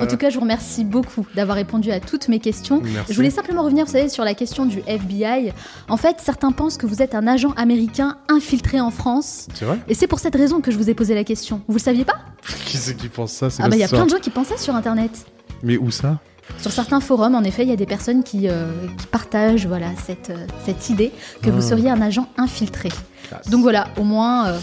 En 0.00 0.06
tout 0.06 0.16
cas, 0.16 0.30
je 0.30 0.36
vous 0.36 0.40
remercie 0.40 0.84
beaucoup 0.86 1.26
d'avoir 1.34 1.54
répondu 1.54 1.90
à 1.92 2.00
toutes 2.00 2.28
mes 2.28 2.38
questions. 2.38 2.80
Merci. 2.82 3.12
Je 3.12 3.16
voulais 3.16 3.28
simplement 3.28 3.62
revenir, 3.62 3.84
vous 3.84 3.92
savez, 3.92 4.08
sur 4.08 4.24
la 4.24 4.32
question 4.32 4.64
du 4.64 4.78
FBI. 4.86 5.52
En 5.90 5.98
fait, 5.98 6.16
certains 6.18 6.52
pensent 6.52 6.78
que 6.78 6.86
vous 6.86 7.02
êtes 7.02 7.14
un 7.14 7.26
agent 7.26 7.50
américain 7.58 8.16
infiltré 8.30 8.80
en 8.80 8.90
France. 8.90 9.48
C'est 9.52 9.66
vrai? 9.66 9.78
Et 9.86 9.92
c'est 9.92 10.06
pour 10.06 10.18
cette 10.18 10.34
raison 10.34 10.62
que 10.62 10.70
je 10.70 10.78
vous 10.78 10.88
ai 10.88 10.94
posé 10.94 11.14
la 11.14 11.24
question. 11.24 11.60
Vous 11.68 11.74
le 11.74 11.80
saviez 11.80 12.06
pas? 12.06 12.16
Qui 12.64 12.78
c'est 12.78 12.94
qui 12.96 13.08
pense 13.08 13.32
ça? 13.32 13.48
Ah 13.58 13.68
bah 13.68 13.76
il 13.76 13.80
y 13.80 13.84
a 13.84 13.88
plein 13.88 14.06
de 14.06 14.10
gens 14.10 14.18
qui 14.18 14.30
pensent 14.30 14.48
ça 14.48 14.56
sur 14.56 14.74
Internet. 14.74 15.26
Mais 15.62 15.76
où 15.76 15.90
ça? 15.90 16.20
Sur 16.58 16.72
certains 16.72 17.00
forums, 17.00 17.34
en 17.34 17.42
effet, 17.42 17.62
il 17.62 17.68
y 17.68 17.72
a 17.72 17.76
des 17.76 17.86
personnes 17.86 18.22
qui, 18.22 18.48
euh, 18.48 18.70
qui 18.98 19.06
partagent 19.06 19.66
voilà, 19.66 19.86
cette, 20.04 20.30
euh, 20.30 20.46
cette 20.66 20.90
idée 20.90 21.12
que 21.42 21.50
vous 21.50 21.58
Ah. 21.64 21.68
seriez 21.70 21.90
un 21.90 22.00
agent 22.02 22.28
infiltré. 22.36 22.90
Classe. 23.28 23.48
Donc 23.48 23.62
voilà, 23.62 23.86
au 23.96 24.02
moins, 24.02 24.48
euh, 24.48 24.58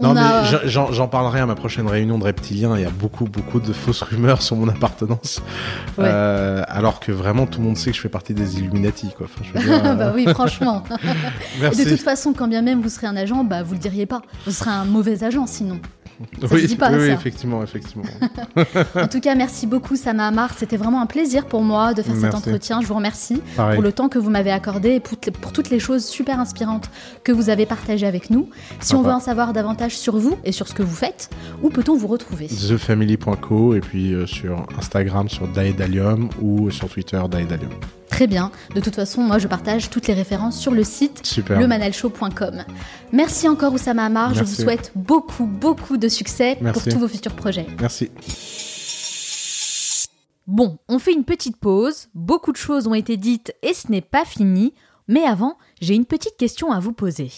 on 0.00 0.08
Non, 0.08 0.14
mais 0.14 0.20
a... 0.20 0.66
j'en- 0.66 1.08
parlerai 1.08 1.40
à 1.40 1.46
ma 1.46 1.54
prochaine 1.54 1.86
réunion 1.88 2.18
de 2.18 2.24
reptiliens. 2.24 2.76
Il 2.76 2.82
y 2.82 2.84
a 2.84 2.90
beaucoup, 2.90 3.24
beaucoup 3.24 3.60
de 3.60 3.72
fausses 3.72 4.02
rumeurs 4.02 4.42
sur 4.42 4.56
mon 4.56 4.68
appartenance. 4.68 5.40
Ouais. 5.96 6.04
Euh, 6.06 6.62
alors 6.68 7.00
que 7.00 7.12
vraiment, 7.12 7.46
tout 7.46 7.60
le 7.60 7.66
monde 7.66 7.76
sait 7.78 7.90
que 7.90 7.96
je 7.96 8.00
fais 8.02 8.08
partie 8.10 8.34
des 8.34 8.58
Illuminati, 8.58 9.08
quoi. 9.16 9.26
Enfin, 9.26 9.42
je 9.42 9.58
veux 9.58 9.64
dire, 9.66 9.84
euh, 9.86 9.94
bah 9.94 10.12
oui, 10.14 10.26
franchement. 10.34 10.82
Et 11.02 11.60
merci. 11.62 11.84
de 11.84 11.90
toute 11.90 12.00
façon, 12.02 12.32
quand 12.32 12.46
bien 12.48 12.62
même 12.62 12.80
vous 12.82 12.90
serez 12.90 13.06
un 13.06 13.16
agent, 13.16 13.42
bah 13.44 13.62
vous 13.62 13.72
le 13.72 13.80
diriez 13.80 14.06
pas. 14.06 14.20
Vous 14.44 14.52
serez 14.52 14.70
un 14.70 14.84
mauvais 14.84 15.24
agent 15.24 15.46
sinon. 15.46 15.80
Ça 16.40 16.54
oui, 16.54 16.62
se 16.62 16.66
dit 16.66 16.76
pas, 16.76 16.90
oui, 16.92 17.06
ça. 17.06 17.12
effectivement, 17.12 17.62
effectivement. 17.62 18.04
En 18.94 19.08
tout 19.08 19.20
cas, 19.20 19.34
merci 19.34 19.66
beaucoup 19.66 19.96
Sama 19.96 20.26
Amar. 20.26 20.50
C'était 20.56 20.76
vraiment 20.76 21.00
un 21.00 21.06
plaisir 21.06 21.46
pour 21.46 21.62
moi 21.62 21.94
de 21.94 22.02
faire 22.02 22.16
cet 22.16 22.34
entretien. 22.34 22.80
Je 22.80 22.86
vous 22.86 22.94
remercie 22.94 23.40
Pareil. 23.56 23.76
pour 23.76 23.82
le 23.82 23.92
temps 23.92 24.08
que 24.08 24.18
vous 24.18 24.30
m'avez 24.30 24.50
accordé 24.50 24.90
et 24.90 25.00
pour, 25.00 25.18
pour 25.18 25.52
toutes 25.52 25.70
les 25.70 25.78
choses 25.78 26.04
super 26.04 26.38
inspirantes 26.38 26.90
que 27.24 27.32
vous 27.32 27.48
avez 27.48 27.66
partagées 27.66 28.06
avec 28.06 28.30
nous. 28.30 28.50
Si 28.80 28.94
on 28.94 29.02
veut 29.02 29.12
en 29.12 29.20
savoir 29.20 29.52
davantage 29.52 29.96
sur 29.96 30.16
vous 30.16 30.36
et 30.44 30.52
sur 30.52 30.68
ce 30.68 30.74
que 30.74 30.82
vous 30.82 30.94
faites, 30.94 31.30
où 31.62 31.70
peut-on 31.70 31.96
vous 31.96 32.06
retrouver? 32.08 32.48
TheFamily.co 32.48 33.74
et 33.74 33.80
puis 33.80 34.12
euh, 34.12 34.26
sur 34.26 34.66
Instagram 34.78 35.28
sur 35.28 35.48
Daedalium 35.48 36.28
ou 36.40 36.70
sur 36.70 36.88
Twitter 36.88 37.20
Daedalium. 37.30 37.70
Très 38.10 38.26
bien. 38.26 38.50
De 38.74 38.80
toute 38.80 38.96
façon, 38.96 39.22
moi 39.22 39.38
je 39.38 39.46
partage 39.46 39.88
toutes 39.88 40.08
les 40.08 40.14
références 40.14 40.58
sur 40.58 40.72
le 40.72 40.84
site 40.84 41.40
lemanalshow.com. 41.48 42.64
Merci 43.12 43.48
encore 43.48 43.72
Oussama 43.72 44.04
Amar. 44.04 44.34
Je 44.34 44.44
vous 44.44 44.54
souhaite 44.54 44.92
beaucoup, 44.94 45.46
beaucoup 45.46 45.96
de 45.96 46.08
succès 46.08 46.58
Merci. 46.60 46.82
pour 46.82 46.92
tous 46.92 46.98
vos 47.00 47.08
futurs 47.08 47.34
projets. 47.34 47.66
Merci. 47.80 48.10
Bon, 50.46 50.78
on 50.88 50.98
fait 50.98 51.12
une 51.12 51.24
petite 51.24 51.56
pause, 51.56 52.08
beaucoup 52.14 52.52
de 52.52 52.56
choses 52.56 52.86
ont 52.86 52.94
été 52.94 53.16
dites 53.16 53.54
et 53.62 53.74
ce 53.74 53.90
n'est 53.90 54.00
pas 54.00 54.24
fini, 54.24 54.74
mais 55.06 55.22
avant, 55.24 55.58
j'ai 55.80 55.94
une 55.94 56.06
petite 56.06 56.36
question 56.36 56.72
à 56.72 56.80
vous 56.80 56.92
poser. 56.92 57.30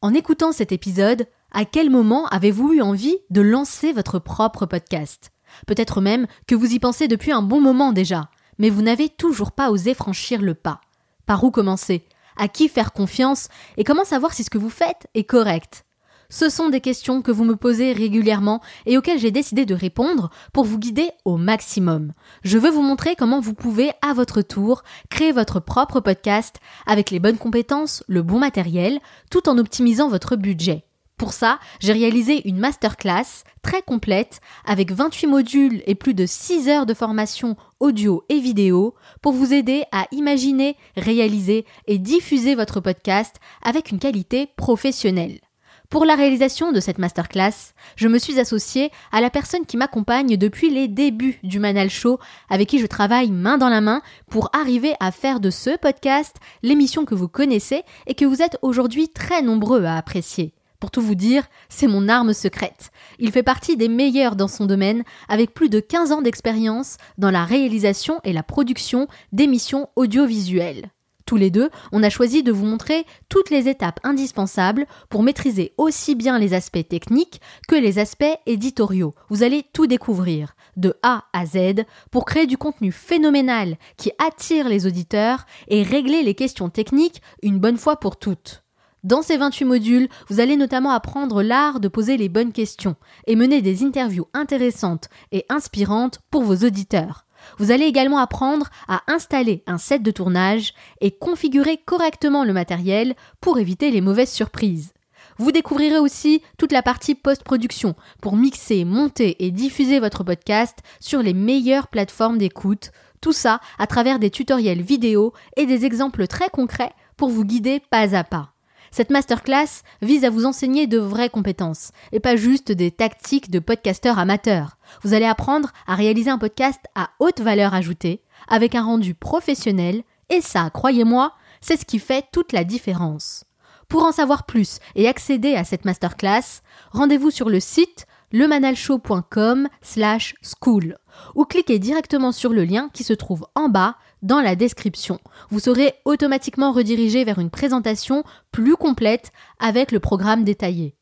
En 0.00 0.14
écoutant 0.14 0.52
cet 0.52 0.72
épisode, 0.72 1.26
à 1.52 1.64
quel 1.64 1.90
moment 1.90 2.26
avez-vous 2.28 2.74
eu 2.74 2.82
envie 2.82 3.18
de 3.30 3.40
lancer 3.40 3.92
votre 3.92 4.18
propre 4.18 4.66
podcast? 4.66 5.32
Peut-être 5.66 6.00
même 6.00 6.26
que 6.46 6.54
vous 6.54 6.72
y 6.72 6.78
pensez 6.78 7.08
depuis 7.08 7.32
un 7.32 7.42
bon 7.42 7.60
moment 7.60 7.92
déjà, 7.92 8.28
mais 8.58 8.70
vous 8.70 8.82
n'avez 8.82 9.08
toujours 9.08 9.52
pas 9.52 9.70
osé 9.70 9.94
franchir 9.94 10.40
le 10.42 10.54
pas. 10.54 10.80
Par 11.26 11.42
où 11.44 11.50
commencer? 11.50 12.04
À 12.36 12.48
qui 12.48 12.68
faire 12.68 12.92
confiance 12.92 13.48
Et 13.76 13.84
comment 13.84 14.04
savoir 14.04 14.32
si 14.32 14.44
ce 14.44 14.50
que 14.50 14.58
vous 14.58 14.70
faites 14.70 15.06
est 15.14 15.24
correct 15.24 15.86
ce 16.28 16.48
sont 16.48 16.68
des 16.68 16.80
questions 16.80 17.22
que 17.22 17.30
vous 17.30 17.44
me 17.44 17.54
posez 17.54 17.92
régulièrement 17.92 18.60
et 18.84 18.98
auxquelles 18.98 19.20
j'ai 19.20 19.30
décidé 19.30 19.64
de 19.64 19.74
répondre 19.74 20.30
pour 20.52 20.64
vous 20.64 20.78
guider 20.78 21.10
au 21.24 21.36
maximum. 21.36 22.12
Je 22.42 22.58
veux 22.58 22.70
vous 22.70 22.82
montrer 22.82 23.14
comment 23.14 23.40
vous 23.40 23.54
pouvez, 23.54 23.92
à 24.02 24.12
votre 24.12 24.42
tour, 24.42 24.82
créer 25.08 25.30
votre 25.30 25.60
propre 25.60 26.00
podcast 26.00 26.56
avec 26.86 27.10
les 27.10 27.20
bonnes 27.20 27.38
compétences, 27.38 28.02
le 28.08 28.22
bon 28.22 28.38
matériel, 28.38 28.98
tout 29.30 29.48
en 29.48 29.58
optimisant 29.58 30.08
votre 30.08 30.34
budget. 30.36 30.84
Pour 31.16 31.32
ça, 31.32 31.58
j'ai 31.80 31.94
réalisé 31.94 32.46
une 32.46 32.58
masterclass 32.58 33.44
très 33.62 33.80
complète 33.80 34.40
avec 34.66 34.92
28 34.92 35.26
modules 35.26 35.82
et 35.86 35.94
plus 35.94 36.12
de 36.12 36.26
6 36.26 36.68
heures 36.68 36.84
de 36.84 36.92
formation 36.92 37.56
audio 37.80 38.22
et 38.28 38.38
vidéo 38.38 38.94
pour 39.22 39.32
vous 39.32 39.54
aider 39.54 39.84
à 39.92 40.06
imaginer, 40.12 40.76
réaliser 40.94 41.64
et 41.86 41.96
diffuser 41.96 42.54
votre 42.54 42.80
podcast 42.80 43.36
avec 43.62 43.90
une 43.90 43.98
qualité 43.98 44.50
professionnelle. 44.56 45.40
Pour 45.88 46.04
la 46.04 46.16
réalisation 46.16 46.72
de 46.72 46.80
cette 46.80 46.98
masterclass, 46.98 47.72
je 47.94 48.08
me 48.08 48.18
suis 48.18 48.38
associée 48.38 48.90
à 49.10 49.22
la 49.22 49.30
personne 49.30 49.64
qui 49.64 49.78
m'accompagne 49.78 50.36
depuis 50.36 50.68
les 50.68 50.86
débuts 50.86 51.38
du 51.42 51.60
Manal 51.60 51.88
Show, 51.88 52.18
avec 52.50 52.68
qui 52.68 52.78
je 52.78 52.86
travaille 52.86 53.30
main 53.30 53.56
dans 53.56 53.68
la 53.70 53.80
main 53.80 54.02
pour 54.28 54.50
arriver 54.52 54.94
à 55.00 55.12
faire 55.12 55.40
de 55.40 55.48
ce 55.48 55.78
podcast 55.78 56.36
l'émission 56.62 57.06
que 57.06 57.14
vous 57.14 57.28
connaissez 57.28 57.84
et 58.06 58.14
que 58.14 58.24
vous 58.26 58.42
êtes 58.42 58.58
aujourd'hui 58.60 59.08
très 59.08 59.40
nombreux 59.40 59.84
à 59.84 59.96
apprécier. 59.96 60.52
Pour 60.86 60.92
tout 60.92 61.02
vous 61.02 61.16
dire, 61.16 61.42
c'est 61.68 61.88
mon 61.88 62.08
arme 62.08 62.32
secrète. 62.32 62.92
Il 63.18 63.32
fait 63.32 63.42
partie 63.42 63.76
des 63.76 63.88
meilleurs 63.88 64.36
dans 64.36 64.46
son 64.46 64.66
domaine, 64.66 65.02
avec 65.28 65.52
plus 65.52 65.68
de 65.68 65.80
15 65.80 66.12
ans 66.12 66.22
d'expérience 66.22 66.96
dans 67.18 67.32
la 67.32 67.44
réalisation 67.44 68.20
et 68.22 68.32
la 68.32 68.44
production 68.44 69.08
d'émissions 69.32 69.88
audiovisuelles. 69.96 70.92
Tous 71.24 71.34
les 71.34 71.50
deux, 71.50 71.70
on 71.90 72.04
a 72.04 72.08
choisi 72.08 72.44
de 72.44 72.52
vous 72.52 72.66
montrer 72.66 73.04
toutes 73.28 73.50
les 73.50 73.68
étapes 73.68 73.98
indispensables 74.04 74.86
pour 75.08 75.24
maîtriser 75.24 75.72
aussi 75.76 76.14
bien 76.14 76.38
les 76.38 76.54
aspects 76.54 76.86
techniques 76.88 77.40
que 77.66 77.74
les 77.74 77.98
aspects 77.98 78.38
éditoriaux. 78.46 79.16
Vous 79.28 79.42
allez 79.42 79.64
tout 79.72 79.88
découvrir, 79.88 80.54
de 80.76 80.94
A 81.02 81.24
à 81.32 81.46
Z, 81.46 81.82
pour 82.12 82.26
créer 82.26 82.46
du 82.46 82.58
contenu 82.58 82.92
phénoménal 82.92 83.76
qui 83.96 84.12
attire 84.24 84.68
les 84.68 84.86
auditeurs 84.86 85.46
et 85.66 85.82
régler 85.82 86.22
les 86.22 86.34
questions 86.34 86.68
techniques 86.68 87.22
une 87.42 87.58
bonne 87.58 87.76
fois 87.76 87.96
pour 87.96 88.20
toutes. 88.20 88.62
Dans 89.04 89.22
ces 89.22 89.36
28 89.36 89.64
modules, 89.64 90.08
vous 90.28 90.40
allez 90.40 90.56
notamment 90.56 90.90
apprendre 90.90 91.42
l'art 91.42 91.80
de 91.80 91.88
poser 91.88 92.16
les 92.16 92.28
bonnes 92.28 92.52
questions 92.52 92.96
et 93.26 93.36
mener 93.36 93.62
des 93.62 93.84
interviews 93.84 94.26
intéressantes 94.34 95.08
et 95.32 95.46
inspirantes 95.48 96.20
pour 96.30 96.42
vos 96.42 96.56
auditeurs. 96.66 97.26
Vous 97.58 97.70
allez 97.70 97.84
également 97.84 98.18
apprendre 98.18 98.68
à 98.88 99.02
installer 99.06 99.62
un 99.66 99.78
set 99.78 100.02
de 100.02 100.10
tournage 100.10 100.74
et 101.00 101.12
configurer 101.12 101.78
correctement 101.78 102.44
le 102.44 102.52
matériel 102.52 103.14
pour 103.40 103.58
éviter 103.58 103.90
les 103.90 104.00
mauvaises 104.00 104.32
surprises. 104.32 104.92
Vous 105.38 105.52
découvrirez 105.52 105.98
aussi 105.98 106.42
toute 106.56 106.72
la 106.72 106.82
partie 106.82 107.14
post-production 107.14 107.94
pour 108.22 108.36
mixer, 108.36 108.84
monter 108.84 109.44
et 109.44 109.50
diffuser 109.50 110.00
votre 110.00 110.24
podcast 110.24 110.78
sur 110.98 111.22
les 111.22 111.34
meilleures 111.34 111.88
plateformes 111.88 112.38
d'écoute, 112.38 112.90
tout 113.20 113.32
ça 113.32 113.60
à 113.78 113.86
travers 113.86 114.18
des 114.18 114.30
tutoriels 114.30 114.82
vidéo 114.82 115.32
et 115.56 115.66
des 115.66 115.84
exemples 115.84 116.26
très 116.26 116.48
concrets 116.48 116.92
pour 117.16 117.28
vous 117.28 117.44
guider 117.44 117.80
pas 117.90 118.16
à 118.16 118.24
pas. 118.24 118.55
Cette 118.96 119.10
masterclass 119.10 119.82
vise 120.00 120.24
à 120.24 120.30
vous 120.30 120.46
enseigner 120.46 120.86
de 120.86 120.96
vraies 120.96 121.28
compétences 121.28 121.90
et 122.12 122.18
pas 122.18 122.34
juste 122.34 122.72
des 122.72 122.90
tactiques 122.90 123.50
de 123.50 123.58
podcasteurs 123.58 124.18
amateurs. 124.18 124.78
Vous 125.02 125.12
allez 125.12 125.26
apprendre 125.26 125.68
à 125.86 125.94
réaliser 125.94 126.30
un 126.30 126.38
podcast 126.38 126.80
à 126.94 127.10
haute 127.18 127.42
valeur 127.42 127.74
ajoutée, 127.74 128.22
avec 128.48 128.74
un 128.74 128.82
rendu 128.82 129.12
professionnel, 129.12 130.02
et 130.30 130.40
ça, 130.40 130.70
croyez-moi, 130.70 131.34
c'est 131.60 131.76
ce 131.78 131.84
qui 131.84 131.98
fait 131.98 132.24
toute 132.32 132.52
la 132.54 132.64
différence. 132.64 133.44
Pour 133.90 134.02
en 134.02 134.12
savoir 134.12 134.46
plus 134.46 134.78
et 134.94 135.08
accéder 135.08 135.56
à 135.56 135.64
cette 135.64 135.84
masterclass, 135.84 136.62
rendez-vous 136.90 137.30
sur 137.30 137.50
le 137.50 137.60
site 137.60 138.06
lemanalshow.com 138.32 139.68
slash 139.82 140.34
school 140.42 140.98
ou 141.34 141.44
cliquez 141.44 141.78
directement 141.78 142.32
sur 142.32 142.52
le 142.52 142.64
lien 142.64 142.90
qui 142.92 143.04
se 143.04 143.12
trouve 143.12 143.46
en 143.54 143.68
bas 143.68 143.96
dans 144.22 144.40
la 144.40 144.56
description. 144.56 145.20
Vous 145.50 145.60
serez 145.60 145.94
automatiquement 146.04 146.72
redirigé 146.72 147.24
vers 147.24 147.38
une 147.38 147.50
présentation 147.50 148.24
plus 148.52 148.76
complète 148.76 149.30
avec 149.58 149.92
le 149.92 150.00
programme 150.00 150.44
détaillé. 150.44 150.96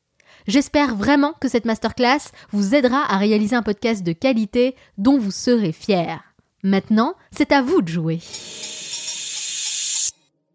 J'espère 0.47 0.95
vraiment 0.95 1.33
que 1.41 1.49
cette 1.49 1.65
masterclass 1.65 2.31
vous 2.51 2.75
aidera 2.75 3.03
à 3.11 3.17
réaliser 3.17 3.57
un 3.57 3.63
podcast 3.63 4.03
de 4.03 4.13
qualité 4.13 4.77
dont 4.99 5.19
vous 5.19 5.31
serez 5.31 5.73
fiers. 5.73 6.19
Maintenant, 6.63 7.15
c'est 7.31 7.53
à 7.53 7.63
vous 7.63 7.83
de 7.83 7.89
jouer. 7.89 8.21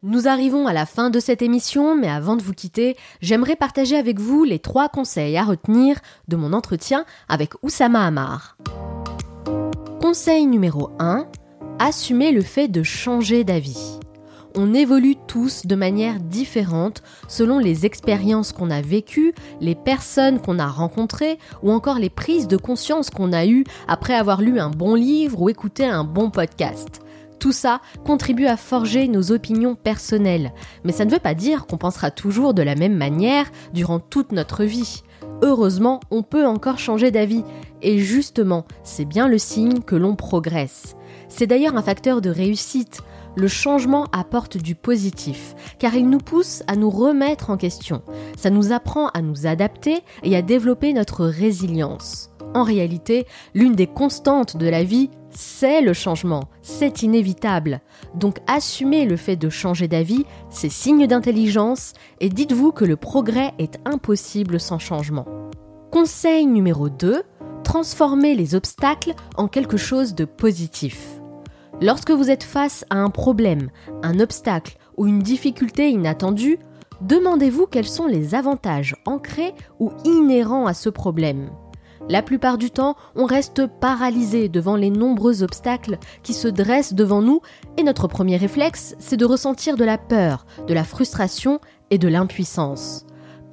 Nous 0.02 0.30
arrivons 0.30 0.66
à 0.66 0.72
la 0.72 0.86
fin 0.86 1.10
de 1.10 1.20
cette 1.20 1.42
émission, 1.42 1.94
mais 1.94 2.08
avant 2.08 2.38
de 2.38 2.42
vous 2.42 2.54
quitter, 2.54 2.96
j'aimerais 3.20 3.58
partager 3.58 3.98
avec 3.98 4.18
vous 4.18 4.46
les 4.46 4.60
trois 4.60 4.88
conseils 4.88 5.36
à 5.36 5.44
retenir 5.44 5.98
de 6.30 6.38
mon 6.38 6.54
entretien 6.54 7.04
avec 7.28 7.52
Oussama 7.64 8.06
Amar. 8.06 8.56
Conseil 10.02 10.46
numéro 10.46 10.90
1. 11.00 11.28
Assumer 11.80 12.32
le 12.32 12.44
fait 12.44 12.70
de 12.70 12.82
changer 12.82 13.44
d'avis. 13.44 14.00
On 14.56 14.74
évolue 14.74 15.16
tous 15.28 15.66
de 15.66 15.76
manière 15.76 16.22
différente 16.22 17.04
selon 17.28 17.60
les 17.60 17.86
expériences 17.86 18.54
qu'on 18.54 18.70
a 18.70 18.80
vécues, 18.80 19.34
les 19.60 19.76
personnes 19.76 20.40
qu'on 20.40 20.60
a 20.60 20.68
rencontrées 20.68 21.40
ou 21.62 21.74
encore 21.74 22.00
les 22.00 22.10
prises 22.10 22.48
de 22.48 22.58
conscience 22.58 23.10
qu'on 23.10 23.34
a 23.34 23.46
eues 23.46 23.66
après 23.90 24.16
avoir 24.16 24.42
lu 24.42 24.62
un 24.62 24.70
bon 24.70 24.96
livre 24.96 25.42
ou 25.42 25.50
écouté 25.50 25.86
un 25.86 26.06
bon 26.06 26.30
podcast. 26.30 27.02
Tout 27.40 27.52
ça 27.54 27.82
contribue 28.06 28.48
à 28.48 28.58
forger 28.58 29.08
nos 29.08 29.32
opinions 29.32 29.76
personnelles, 29.76 30.52
mais 30.84 30.92
ça 30.92 31.06
ne 31.06 31.12
veut 31.12 31.20
pas 31.20 31.34
dire 31.34 31.66
qu'on 31.66 31.78
pensera 31.78 32.12
toujours 32.12 32.54
de 32.54 32.62
la 32.62 32.76
même 32.76 32.96
manière 32.96 33.50
durant 33.74 34.00
toute 34.00 34.34
notre 34.34 34.66
vie. 34.66 35.04
Heureusement, 35.42 36.02
on 36.12 36.22
peut 36.22 36.46
encore 36.46 36.80
changer 36.80 37.12
d'avis, 37.12 37.44
et 37.82 38.00
justement, 38.00 38.66
c'est 38.84 39.06
bien 39.06 39.30
le 39.30 39.38
signe 39.38 39.80
que 39.80 39.96
l'on 39.96 40.16
progresse. 40.16 40.96
C'est 41.30 41.48
d'ailleurs 41.48 41.78
un 41.78 41.82
facteur 41.82 42.20
de 42.20 42.30
réussite. 42.30 43.02
Le 43.40 43.48
changement 43.48 44.06
apporte 44.12 44.58
du 44.58 44.76
positif, 44.76 45.56
car 45.80 45.96
il 45.96 46.10
nous 46.10 46.18
pousse 46.18 46.62
à 46.68 46.76
nous 46.76 46.90
remettre 46.90 47.50
en 47.50 47.56
question. 47.56 48.02
Ça 48.38 48.50
nous 48.50 48.74
apprend 48.74 49.08
à 49.14 49.22
nous 49.22 49.48
adapter 49.48 50.00
et 50.24 50.36
à 50.36 50.42
développer 50.42 50.92
notre 50.92 51.26
résilience. 51.26 52.32
En 52.54 52.64
réalité, 52.64 53.26
l'une 53.54 53.76
des 53.76 53.88
constantes 53.88 54.58
de 54.58 54.68
la 54.68 54.84
vie, 54.84 55.10
c'est 55.30 55.80
le 55.80 55.94
changement, 55.94 56.50
c'est 56.62 57.02
inévitable. 57.02 57.80
Donc 58.14 58.40
assumez 58.46 59.06
le 59.06 59.16
fait 59.16 59.38
de 59.38 59.50
changer 59.50 59.88
d'avis, 59.88 60.26
c'est 60.50 60.68
signe 60.68 61.08
d'intelligence, 61.08 61.94
et 62.20 62.28
dites-vous 62.28 62.74
que 62.74 62.84
le 62.84 62.98
progrès 62.98 63.54
est 63.58 63.80
impossible 63.86 64.60
sans 64.60 64.80
changement. 64.80 65.26
Conseil 65.92 66.46
numéro 66.46 66.90
2, 66.90 67.24
transformez 67.64 68.36
les 68.36 68.54
obstacles 68.54 69.14
en 69.38 69.48
quelque 69.48 69.78
chose 69.78 70.14
de 70.14 70.26
positif. 70.26 71.19
Lorsque 71.82 72.12
vous 72.12 72.30
êtes 72.30 72.44
face 72.44 72.86
à 72.90 72.98
un 72.98 73.10
problème, 73.10 73.70
un 74.04 74.20
obstacle 74.20 74.78
ou 74.98 75.08
une 75.08 75.20
difficulté 75.20 75.90
inattendue, 75.90 76.60
demandez-vous 77.00 77.68
quels 77.68 77.88
sont 77.88 78.06
les 78.06 78.36
avantages 78.36 78.98
ancrés 79.06 79.54
ou 79.80 79.92
inhérents 80.04 80.66
à 80.66 80.74
ce 80.74 80.90
problème. 80.90 81.50
La 82.10 82.22
plupart 82.22 82.58
du 82.58 82.70
temps, 82.70 82.96
on 83.16 83.26
reste 83.26 83.66
paralysé 83.68 84.50
devant 84.50 84.76
les 84.76 84.90
nombreux 84.90 85.42
obstacles 85.42 86.00
qui 86.22 86.34
se 86.34 86.50
dressent 86.50 86.94
devant 86.94 87.22
nous 87.22 87.42
et 87.78 87.84
notre 87.84 88.08
premier 88.08 88.36
réflexe, 88.36 88.96
c'est 89.00 89.18
de 89.18 89.26
ressentir 89.26 89.78
de 89.78 89.86
la 89.86 89.98
peur, 89.98 90.46
de 90.68 90.74
la 90.74 90.84
frustration 90.84 91.62
et 91.92 91.98
de 91.98 92.10
l'impuissance. 92.10 93.06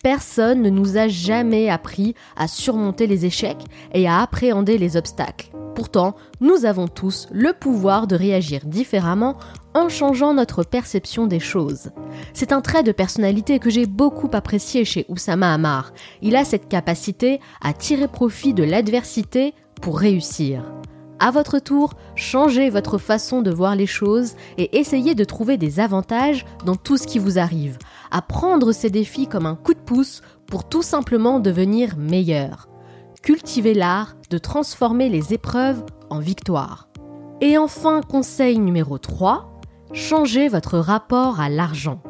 Personne 0.06 0.62
ne 0.62 0.70
nous 0.70 0.98
a 0.98 1.08
jamais 1.08 1.68
appris 1.68 2.14
à 2.36 2.46
surmonter 2.46 3.08
les 3.08 3.26
échecs 3.26 3.64
et 3.92 4.06
à 4.06 4.20
appréhender 4.20 4.78
les 4.78 4.96
obstacles. 4.96 5.50
Pourtant, 5.74 6.14
nous 6.40 6.64
avons 6.64 6.86
tous 6.86 7.26
le 7.32 7.52
pouvoir 7.52 8.06
de 8.06 8.14
réagir 8.14 8.60
différemment 8.66 9.36
en 9.74 9.88
changeant 9.88 10.32
notre 10.32 10.62
perception 10.62 11.26
des 11.26 11.40
choses. 11.40 11.90
C'est 12.34 12.52
un 12.52 12.60
trait 12.60 12.84
de 12.84 12.92
personnalité 12.92 13.58
que 13.58 13.68
j'ai 13.68 13.86
beaucoup 13.86 14.30
apprécié 14.32 14.84
chez 14.84 15.06
Oussama 15.08 15.52
Amar. 15.52 15.92
Il 16.22 16.36
a 16.36 16.44
cette 16.44 16.68
capacité 16.68 17.40
à 17.60 17.72
tirer 17.72 18.06
profit 18.06 18.54
de 18.54 18.62
l'adversité 18.62 19.54
pour 19.82 19.98
réussir. 19.98 20.62
À 21.18 21.30
votre 21.30 21.58
tour, 21.58 21.94
changez 22.14 22.68
votre 22.68 22.98
façon 22.98 23.40
de 23.40 23.50
voir 23.50 23.74
les 23.74 23.86
choses 23.86 24.34
et 24.58 24.78
essayez 24.78 25.14
de 25.14 25.24
trouver 25.24 25.56
des 25.56 25.80
avantages 25.80 26.44
dans 26.66 26.76
tout 26.76 26.98
ce 26.98 27.06
qui 27.06 27.18
vous 27.18 27.38
arrive, 27.38 27.78
prendre 28.22 28.72
ces 28.72 28.90
défis 28.90 29.26
comme 29.26 29.46
un 29.46 29.56
coup 29.56 29.74
de 29.74 29.80
pouce 29.80 30.22
pour 30.46 30.68
tout 30.68 30.82
simplement 30.82 31.40
devenir 31.40 31.96
meilleur. 31.96 32.68
Cultivez 33.22 33.74
l'art 33.74 34.14
de 34.30 34.38
transformer 34.38 35.08
les 35.08 35.34
épreuves 35.34 35.84
en 36.10 36.20
victoires. 36.20 36.88
Et 37.40 37.58
enfin, 37.58 38.00
conseil 38.00 38.58
numéro 38.58 38.98
3, 38.98 39.60
changez 39.92 40.48
votre 40.48 40.78
rapport 40.78 41.40
à 41.40 41.48
l'argent. 41.48 42.00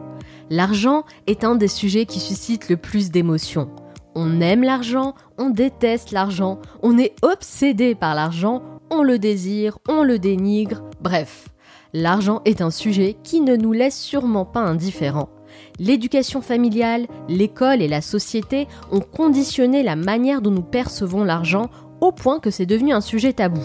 L'argent 0.51 1.05
est 1.27 1.43
un 1.43 1.57
des 1.57 1.69
sujets 1.69 2.07
qui 2.07 2.21
suscite 2.21 2.69
le 2.69 2.77
plus 2.77 3.11
d'émotions. 3.11 3.71
On 4.15 4.41
aime 4.41 4.63
l'argent, 4.63 5.15
on 5.39 5.51
déteste 5.51 6.13
l'argent, 6.13 6.61
on 6.83 6.97
est 6.99 7.15
obsédé 7.23 7.95
par 7.95 8.15
l'argent, 8.15 8.63
on 8.91 9.03
le 9.03 9.19
désire, 9.19 9.79
on 9.89 10.05
le 10.05 10.19
dénigre, 10.19 10.83
bref. 11.01 11.49
L'argent 11.93 12.43
est 12.45 12.61
un 12.61 12.71
sujet 12.71 13.17
qui 13.23 13.41
ne 13.41 13.57
nous 13.57 13.73
laisse 13.73 13.99
sûrement 13.99 14.45
pas 14.45 14.61
indifférents. 14.61 15.31
L'éducation 15.79 16.41
familiale, 16.41 17.07
l'école 17.29 17.83
et 17.83 17.89
la 17.89 18.01
société 18.01 18.67
ont 18.91 19.01
conditionné 19.01 19.83
la 19.83 19.97
manière 19.97 20.43
dont 20.43 20.51
nous 20.51 20.63
percevons 20.63 21.25
l'argent 21.25 21.67
au 22.01 22.13
point 22.13 22.41
que 22.41 22.51
c'est 22.51 22.67
devenu 22.67 22.93
un 22.93 23.01
sujet 23.01 23.33
tabou. 23.33 23.63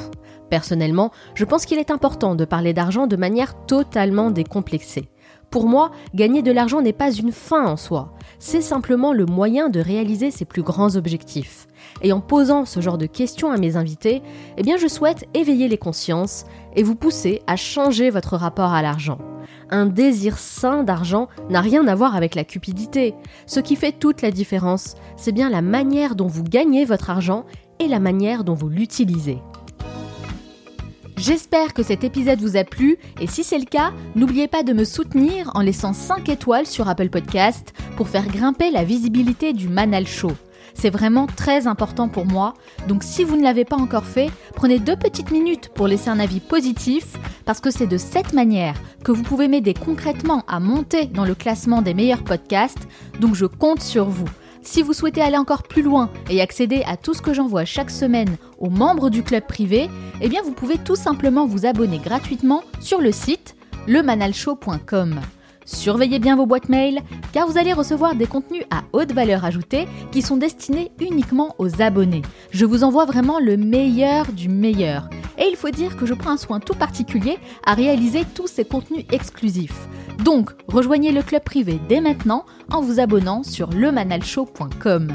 Personnellement, 0.49 1.11
je 1.34 1.45
pense 1.45 1.65
qu'il 1.65 1.80
est 1.80 1.91
important 1.91 2.35
de 2.35 2.43
parler 2.43 2.73
d'argent 2.73 3.07
de 3.07 3.15
manière 3.15 3.65
totalement 3.65 4.31
décomplexée. 4.31 5.09
Pour 5.49 5.65
moi, 5.65 5.91
gagner 6.15 6.41
de 6.41 6.51
l'argent 6.51 6.81
n'est 6.81 6.93
pas 6.93 7.11
une 7.11 7.31
fin 7.31 7.65
en 7.65 7.76
soi, 7.76 8.13
c'est 8.39 8.61
simplement 8.61 9.13
le 9.13 9.26
moyen 9.26 9.69
de 9.69 9.80
réaliser 9.80 10.31
ses 10.31 10.45
plus 10.45 10.63
grands 10.63 10.95
objectifs. 10.95 11.68
Et 12.01 12.13
en 12.13 12.22
posant 12.22 12.65
ce 12.65 12.80
genre 12.80 12.97
de 12.97 13.05
questions 13.05 13.51
à 13.51 13.57
mes 13.57 13.76
invités, 13.76 14.22
eh 14.57 14.77
je 14.77 14.88
souhaite 14.88 15.26
éveiller 15.34 15.68
les 15.68 15.77
consciences 15.77 16.45
et 16.76 16.84
vous 16.84 16.95
pousser 16.95 17.41
à 17.47 17.55
changer 17.55 18.09
votre 18.09 18.38
rapport 18.38 18.72
à 18.73 18.81
l'argent. 18.81 19.18
Un 19.73 19.85
désir 19.85 20.38
sain 20.38 20.84
d'argent 20.84 21.30
n'a 21.49 21.61
rien 21.61 21.88
à 21.88 21.95
voir 21.95 22.18
avec 22.18 22.35
la 22.35 22.43
cupidité. 22.43 23.15
Ce 23.45 23.61
qui 23.61 23.77
fait 23.77 23.93
toute 23.93 24.22
la 24.22 24.30
différence, 24.30 24.95
c'est 25.15 25.31
bien 25.31 25.49
la 25.49 25.61
manière 25.61 26.15
dont 26.15 26.27
vous 26.27 26.43
gagnez 26.43 26.84
votre 26.84 27.10
argent 27.10 27.45
et 27.80 27.88
la 27.88 28.02
manière 28.02 28.43
dont 28.43 28.53
vous 28.53 28.68
l'utilisez. 28.68 29.38
J'espère 31.15 31.73
que 31.73 31.84
cet 31.84 32.03
épisode 32.03 32.41
vous 32.41 32.57
a 32.57 32.65
plu 32.65 32.98
et 33.22 33.27
si 33.27 33.45
c'est 33.45 33.60
le 33.60 33.65
cas, 33.65 33.91
n'oubliez 34.15 34.48
pas 34.48 34.64
de 34.64 34.73
me 34.73 34.84
soutenir 34.84 35.52
en 35.53 35.61
laissant 35.61 35.93
5 35.93 36.27
étoiles 36.27 36.65
sur 36.65 36.89
Apple 36.89 37.10
Podcast 37.10 37.73
pour 37.95 38.10
faire 38.10 38.27
grimper 38.27 38.72
la 38.72 38.84
visibilité 38.84 39.53
du 39.53 39.69
Manal 39.69 40.07
Show. 40.07 40.31
C'est 40.73 40.89
vraiment 40.89 41.27
très 41.27 41.68
important 41.68 42.07
pour 42.07 42.26
moi, 42.26 42.53
donc 42.88 43.03
si 43.03 43.23
vous 43.23 43.35
ne 43.35 43.43
l'avez 43.43 43.65
pas 43.65 43.76
encore 43.76 44.06
fait, 44.06 44.30
prenez 44.56 44.80
deux 44.80 44.95
petites 44.95 45.31
minutes 45.31 45.69
pour 45.73 45.88
laisser 45.88 46.10
un 46.10 46.19
avis 46.19 46.39
positif, 46.39 47.18
parce 47.45 47.60
que 47.60 47.72
c'est 47.72 47.88
de 47.88 47.98
cette 47.98 48.34
manière 48.34 48.76
que 49.03 49.11
vous 49.11 49.23
pouvez 49.23 49.48
m'aider 49.48 49.73
concrètement 49.73 50.43
à 50.48 50.60
monter 50.60 51.06
dans 51.06 51.26
le 51.26 51.35
classement 51.35 51.81
des 51.81 51.93
meilleurs 51.93 52.23
podcasts, 52.23 52.88
donc 53.19 53.35
je 53.35 53.45
compte 53.45 53.81
sur 53.81 54.06
vous. 54.06 54.30
Si 54.64 54.84
vous 54.84 54.93
souhaitez 54.93 55.22
aller 55.22 55.38
encore 55.38 55.64
plus 55.64 55.81
loin 55.81 56.10
et 56.30 56.39
accéder 56.39 56.84
à 56.85 56.95
tout 56.95 57.14
ce 57.14 57.22
que 57.22 57.34
j'envoie 57.34 57.65
chaque 57.65 57.89
semaine 57.89 58.38
aux 58.60 58.69
membres 58.69 59.10
du 59.10 59.23
club 59.23 59.45
privé, 59.48 59.89
eh 60.22 60.30
bien 60.30 60.41
vous 60.43 60.52
pouvez 60.52 60.77
tout 60.77 60.95
simplement 60.95 61.48
vous 61.48 61.65
abonner 61.65 61.98
gratuitement 61.98 62.64
sur 62.80 63.02
le 63.02 63.11
site 63.11 63.56
lemanalshow.com. 63.88 65.19
Surveillez 65.65 66.19
bien 66.19 66.35
vos 66.35 66.45
boîtes 66.45 66.69
mail 66.69 67.01
car 67.33 67.47
vous 67.47 67.57
allez 67.57 67.73
recevoir 67.73 68.15
des 68.15 68.27
contenus 68.27 68.63
à 68.69 68.83
haute 68.93 69.11
valeur 69.11 69.45
ajoutée 69.45 69.88
qui 70.11 70.21
sont 70.21 70.38
destinés 70.38 70.91
uniquement 70.99 71.55
aux 71.59 71.81
abonnés. 71.81 72.21
Je 72.51 72.65
vous 72.65 72.83
envoie 72.83 73.05
vraiment 73.05 73.39
le 73.39 73.57
meilleur 73.57 74.31
du 74.31 74.49
meilleur. 74.49 75.09
Et 75.38 75.45
il 75.49 75.55
faut 75.55 75.69
dire 75.69 75.97
que 75.97 76.05
je 76.05 76.13
prends 76.13 76.31
un 76.31 76.38
soin 76.38 76.59
tout 76.59 76.75
particulier 76.75 77.38
à 77.65 77.73
réaliser 77.73 78.25
tous 78.35 78.47
ces 78.47 78.65
contenus 78.65 79.05
exclusifs. 79.11 79.88
Donc, 80.23 80.51
rejoignez 80.67 81.11
le 81.11 81.23
club 81.23 81.43
privé 81.43 81.79
dès 81.89 82.01
maintenant 82.01 82.45
en 82.69 82.81
vous 82.81 82.99
abonnant 82.99 83.43
sur 83.43 83.69
lemanalshow.com. 83.71 85.13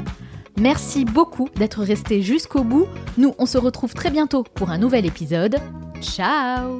Merci 0.59 1.05
beaucoup 1.05 1.49
d'être 1.55 1.83
resté 1.83 2.21
jusqu'au 2.21 2.63
bout. 2.63 2.87
Nous, 3.17 3.35
on 3.37 3.45
se 3.45 3.57
retrouve 3.57 3.93
très 3.93 4.09
bientôt 4.09 4.43
pour 4.43 4.71
un 4.71 4.79
nouvel 4.79 5.05
épisode. 5.05 5.57
Ciao 6.01 6.79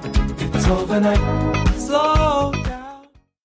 overnight. 0.71 1.19
Slow 1.77 2.51